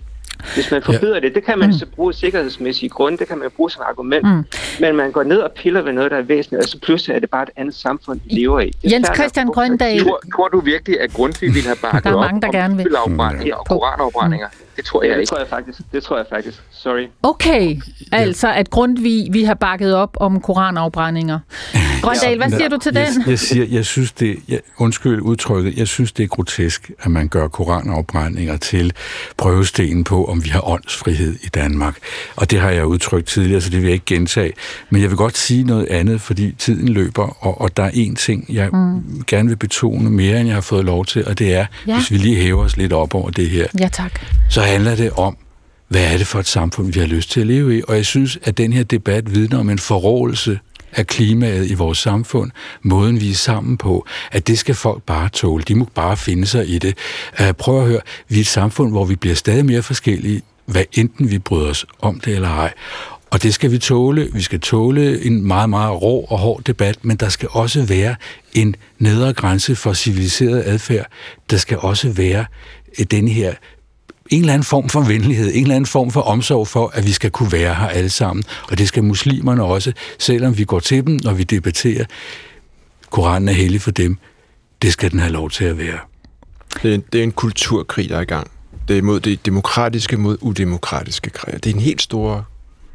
Hvis 0.53 0.71
man 0.71 0.81
forbyder 0.81 1.13
ja. 1.13 1.19
det, 1.19 1.35
det 1.35 1.43
kan 1.43 1.59
man 1.59 1.73
så 1.73 1.85
bruge 1.95 2.13
sikkerhedsmæssige 2.13 2.89
grunde, 2.89 3.17
det 3.17 3.27
kan 3.27 3.37
man 3.37 3.49
bruge 3.55 3.71
som 3.71 3.83
argument. 3.89 4.23
Mm. 4.23 4.29
Mm. 4.29 4.45
Men 4.79 4.95
man 4.95 5.11
går 5.11 5.23
ned 5.23 5.37
og 5.37 5.51
piller 5.51 5.81
ved 5.81 5.93
noget, 5.93 6.11
der 6.11 6.17
er 6.17 6.21
væsentligt, 6.21 6.63
og 6.63 6.69
så 6.69 6.79
pludselig 6.79 7.15
er 7.15 7.19
det 7.19 7.29
bare 7.29 7.43
et 7.43 7.49
andet 7.55 7.75
samfund, 7.75 8.19
vi 8.25 8.29
lever 8.35 8.59
i. 8.59 8.71
Det 8.83 8.91
Jens 8.91 9.09
Christian 9.15 9.47
Grøndal. 9.47 10.03
Tror, 10.03 10.21
tror 10.35 10.47
du 10.47 10.59
virkelig, 10.59 11.01
at 11.01 11.13
Grundtvig 11.13 11.53
ville 11.53 11.67
have 11.67 11.77
bakket 11.81 12.03
Der 12.03 12.09
er 12.09 12.15
op 12.15 12.21
mange, 12.21 12.41
der 12.41 12.47
om 12.47 12.53
gerne 12.53 12.75
vil. 12.77 12.83
bibelafbrændinger 12.83 13.55
og 13.55 13.65
koranafbrændinger? 13.65 14.47
Det 14.77 14.85
tror 14.85 15.03
jeg 15.03 15.09
ja, 15.09 15.13
det 15.15 15.21
ikke. 15.21 15.29
tror 15.29 15.37
jeg 15.39 15.47
faktisk. 15.47 15.79
Det 15.91 16.03
tror 16.03 16.17
jeg 16.17 16.25
faktisk. 16.29 16.57
Sorry. 16.71 17.07
Okay, 17.23 17.81
altså 18.11 18.53
at 18.53 18.69
Grundtvig, 18.69 19.27
vi 19.31 19.43
har 19.43 19.53
bakket 19.53 19.95
op 19.95 20.17
om 20.19 20.41
koranafbrændinger. 20.41 21.39
Grøndal, 22.03 22.37
hvad 22.37 22.49
siger 22.49 22.69
du 22.69 22.77
til 22.77 22.91
jeg, 22.95 23.07
den? 23.15 23.29
Jeg 23.29 23.39
siger, 23.39 23.65
jeg 23.69 23.85
synes 23.85 24.11
det, 24.11 24.37
jeg, 24.47 24.59
undskyld 24.77 25.21
udtrykket, 25.21 25.77
jeg 25.77 25.87
synes 25.87 26.11
det 26.11 26.23
er 26.23 26.27
grotesk, 26.27 26.91
at 26.99 27.11
man 27.11 27.27
gør 27.27 27.47
koranafbrændinger 27.47 28.57
til 28.57 28.93
prøvestenen 29.37 30.03
på, 30.03 30.25
om 30.25 30.43
vi 30.43 30.49
har 30.49 30.67
åndsfrihed 30.69 31.35
i 31.43 31.47
Danmark. 31.47 31.97
Og 32.35 32.51
det 32.51 32.59
har 32.59 32.69
jeg 32.69 32.85
udtrykt 32.85 33.27
tidligere, 33.27 33.61
så 33.61 33.69
det 33.69 33.77
vil 33.77 33.85
jeg 33.85 33.93
ikke 33.93 34.05
gentage. 34.05 34.53
Men 34.89 35.01
jeg 35.01 35.09
vil 35.09 35.17
godt 35.17 35.37
sige 35.37 35.63
noget 35.63 35.87
andet, 35.87 36.21
fordi 36.21 36.51
tiden 36.51 36.89
løber, 36.89 37.37
og, 37.45 37.61
og 37.61 37.77
der 37.77 37.83
er 37.83 37.91
en 37.93 38.15
ting, 38.15 38.45
jeg 38.49 38.69
Mm. 38.73 39.23
gerne 39.27 39.49
vil 39.49 39.55
betone 39.55 40.09
mere, 40.09 40.39
end 40.39 40.47
jeg 40.47 40.55
har 40.55 40.61
fået 40.61 40.85
lov 40.85 41.05
til, 41.05 41.27
og 41.27 41.39
det 41.39 41.55
er, 41.55 41.65
ja. 41.87 41.95
hvis 41.95 42.11
vi 42.11 42.17
lige 42.17 42.35
hæver 42.35 42.63
os 42.63 42.77
lidt 42.77 42.93
op 42.93 43.15
over 43.15 43.29
det 43.29 43.49
her, 43.49 43.67
Ja, 43.79 43.87
tak. 43.87 44.19
så 44.49 44.61
handler 44.67 44.95
det 44.95 45.11
om, 45.11 45.37
hvad 45.87 46.13
er 46.13 46.17
det 46.17 46.27
for 46.27 46.39
et 46.39 46.47
samfund, 46.47 46.93
vi 46.93 46.99
har 46.99 47.07
lyst 47.07 47.31
til 47.31 47.41
at 47.41 47.47
leve 47.47 47.77
i? 47.77 47.81
Og 47.87 47.95
jeg 47.95 48.05
synes, 48.05 48.39
at 48.43 48.57
den 48.57 48.73
her 48.73 48.83
debat 48.83 49.35
vidner 49.35 49.59
om 49.59 49.69
en 49.69 49.79
forrådelse 49.79 50.59
af 50.91 51.07
klimaet 51.07 51.71
i 51.71 51.73
vores 51.73 51.97
samfund, 51.97 52.51
måden 52.81 53.21
vi 53.21 53.29
er 53.29 53.35
sammen 53.35 53.77
på, 53.77 54.05
at 54.31 54.47
det 54.47 54.59
skal 54.59 54.75
folk 54.75 55.03
bare 55.03 55.29
tåle. 55.29 55.63
De 55.63 55.75
må 55.75 55.87
bare 55.95 56.17
finde 56.17 56.45
sig 56.45 56.69
i 56.69 56.79
det. 56.79 56.97
Uh, 57.39 57.51
prøv 57.51 57.81
at 57.81 57.87
høre, 57.87 58.01
vi 58.27 58.37
er 58.37 58.41
et 58.41 58.47
samfund, 58.47 58.91
hvor 58.91 59.05
vi 59.05 59.15
bliver 59.15 59.35
stadig 59.35 59.65
mere 59.65 59.83
forskellige, 59.83 60.41
hvad 60.65 60.83
enten 60.93 61.31
vi 61.31 61.39
bryder 61.39 61.69
os 61.69 61.85
om 61.99 62.19
det 62.19 62.35
eller 62.35 62.49
ej. 62.49 62.73
Og 63.29 63.43
det 63.43 63.53
skal 63.53 63.71
vi 63.71 63.77
tåle. 63.77 64.29
Vi 64.33 64.41
skal 64.41 64.59
tåle 64.59 65.25
en 65.25 65.47
meget, 65.47 65.69
meget 65.69 66.01
rå 66.01 66.19
og 66.29 66.39
hård 66.39 66.63
debat, 66.63 67.05
men 67.05 67.17
der 67.17 67.29
skal 67.29 67.49
også 67.51 67.83
være 67.83 68.15
en 68.53 68.75
nedre 68.99 69.33
grænse 69.33 69.75
for 69.75 69.93
civiliseret 69.93 70.63
adfærd. 70.65 71.05
Der 71.49 71.57
skal 71.57 71.77
også 71.77 72.09
være 72.09 72.45
den 73.11 73.27
her 73.27 73.53
en 74.29 74.39
eller 74.39 74.53
anden 74.53 74.65
form 74.65 74.89
for 74.89 75.01
venlighed, 75.01 75.51
en 75.53 75.61
eller 75.61 75.75
anden 75.75 75.87
form 75.87 76.11
for 76.11 76.21
omsorg 76.21 76.67
for, 76.67 76.91
at 76.93 77.05
vi 77.05 77.11
skal 77.11 77.31
kunne 77.31 77.51
være 77.51 77.75
her 77.75 77.87
alle 77.87 78.09
sammen. 78.09 78.43
Og 78.71 78.77
det 78.77 78.87
skal 78.87 79.03
muslimerne 79.03 79.63
også, 79.63 79.93
selvom 80.19 80.57
vi 80.57 80.63
går 80.63 80.79
til 80.79 81.05
dem, 81.07 81.19
når 81.23 81.33
vi 81.33 81.43
debatterer. 81.43 82.05
Koranen 83.09 83.49
er 83.49 83.53
hellig 83.53 83.81
for 83.81 83.91
dem. 83.91 84.17
Det 84.81 84.93
skal 84.93 85.11
den 85.11 85.19
have 85.19 85.31
lov 85.31 85.49
til 85.49 85.65
at 85.65 85.77
være. 85.77 85.99
Det 86.83 86.93
er, 86.93 86.99
det 87.13 87.19
er 87.19 87.23
en 87.23 87.31
kulturkrig, 87.31 88.09
der 88.09 88.17
er 88.17 88.21
i 88.21 88.25
gang. 88.25 88.51
Det 88.87 88.97
er 88.97 89.01
mod 89.01 89.19
det 89.19 89.45
demokratiske 89.45 90.17
mod 90.17 90.37
udemokratiske 90.41 91.29
krig. 91.29 91.53
Det 91.53 91.69
er 91.69 91.73
en 91.73 91.81
helt 91.81 92.01
stor 92.01 92.47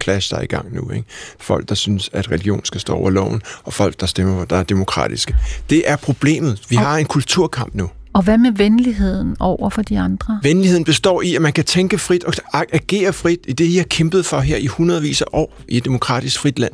clash, 0.03 0.31
der 0.31 0.37
er 0.37 0.43
i 0.43 0.47
gang 0.47 0.75
nu. 0.75 0.91
Ikke? 0.91 1.09
Folk, 1.41 1.69
der 1.69 1.75
synes, 1.75 2.11
at 2.13 2.31
religion 2.31 2.65
skal 2.65 2.81
stå 2.81 2.93
over 2.93 3.11
loven, 3.11 3.43
og 3.65 3.73
folk, 3.73 4.01
der 4.01 4.07
stemmer, 4.07 4.45
der 4.45 4.57
er 4.57 4.63
demokratiske. 4.63 5.37
Det 5.71 5.83
er 5.87 5.97
problemet. 5.97 6.61
Vi 6.69 6.77
har 6.77 6.97
en 6.97 7.07
kulturkamp 7.07 7.75
nu. 7.75 7.91
Og 8.13 8.23
hvad 8.23 8.39
med 8.39 8.53
venligheden 8.53 9.37
over 9.41 9.71
for 9.71 9.83
de 9.83 9.99
andre? 9.99 10.41
Venligheden 10.43 10.85
består 10.85 11.23
i, 11.23 11.35
at 11.35 11.43
man 11.43 11.53
kan 11.53 11.65
tænke 11.65 11.99
frit 11.99 12.25
og 12.25 12.33
agere 12.73 13.13
frit 13.13 13.39
i 13.49 13.53
det, 13.53 13.65
I 13.65 13.77
har 13.77 13.85
kæmpet 13.85 14.27
for 14.27 14.41
her 14.41 14.57
i 14.57 14.67
hundredvis 14.67 15.23
af 15.23 15.27
år 15.33 15.55
i 15.69 15.77
et 15.77 15.85
demokratisk 15.85 16.41
frit 16.41 16.59
land. 16.59 16.73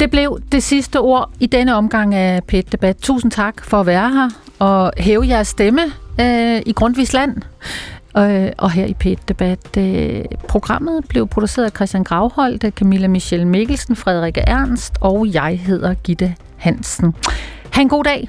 Det 0.00 0.10
blev 0.10 0.40
det 0.52 0.62
sidste 0.62 1.00
ord 1.00 1.30
i 1.40 1.46
denne 1.46 1.74
omgang 1.74 2.14
af 2.14 2.44
pet 2.44 2.72
debat 2.72 2.96
Tusind 2.96 3.30
tak 3.32 3.64
for 3.64 3.80
at 3.80 3.86
være 3.86 4.10
her 4.10 4.30
og 4.58 4.92
hæve 4.98 5.28
jeres 5.28 5.48
stemme 5.48 5.82
øh, 6.20 6.62
i 6.66 6.72
Grundtvigs 6.72 7.12
land. 7.12 7.36
Øh, 8.18 8.52
og 8.58 8.70
her 8.70 8.86
i 8.86 8.94
pet 8.94 9.28
debat 9.28 9.76
øh, 9.78 10.24
Programmet 10.48 11.04
blev 11.08 11.28
produceret 11.28 11.66
af 11.66 11.72
Christian 11.72 12.04
Gravholdt, 12.04 12.74
Camilla 12.74 13.08
Michelle 13.08 13.48
Mikkelsen, 13.48 13.96
Frederikke 13.96 14.40
Ernst 14.40 14.94
og 15.00 15.26
jeg 15.32 15.60
hedder 15.64 15.94
Gitte 15.94 16.34
Hansen. 16.56 17.14
Ha' 17.70 17.80
en 17.80 17.88
god 17.88 18.04
dag. 18.04 18.28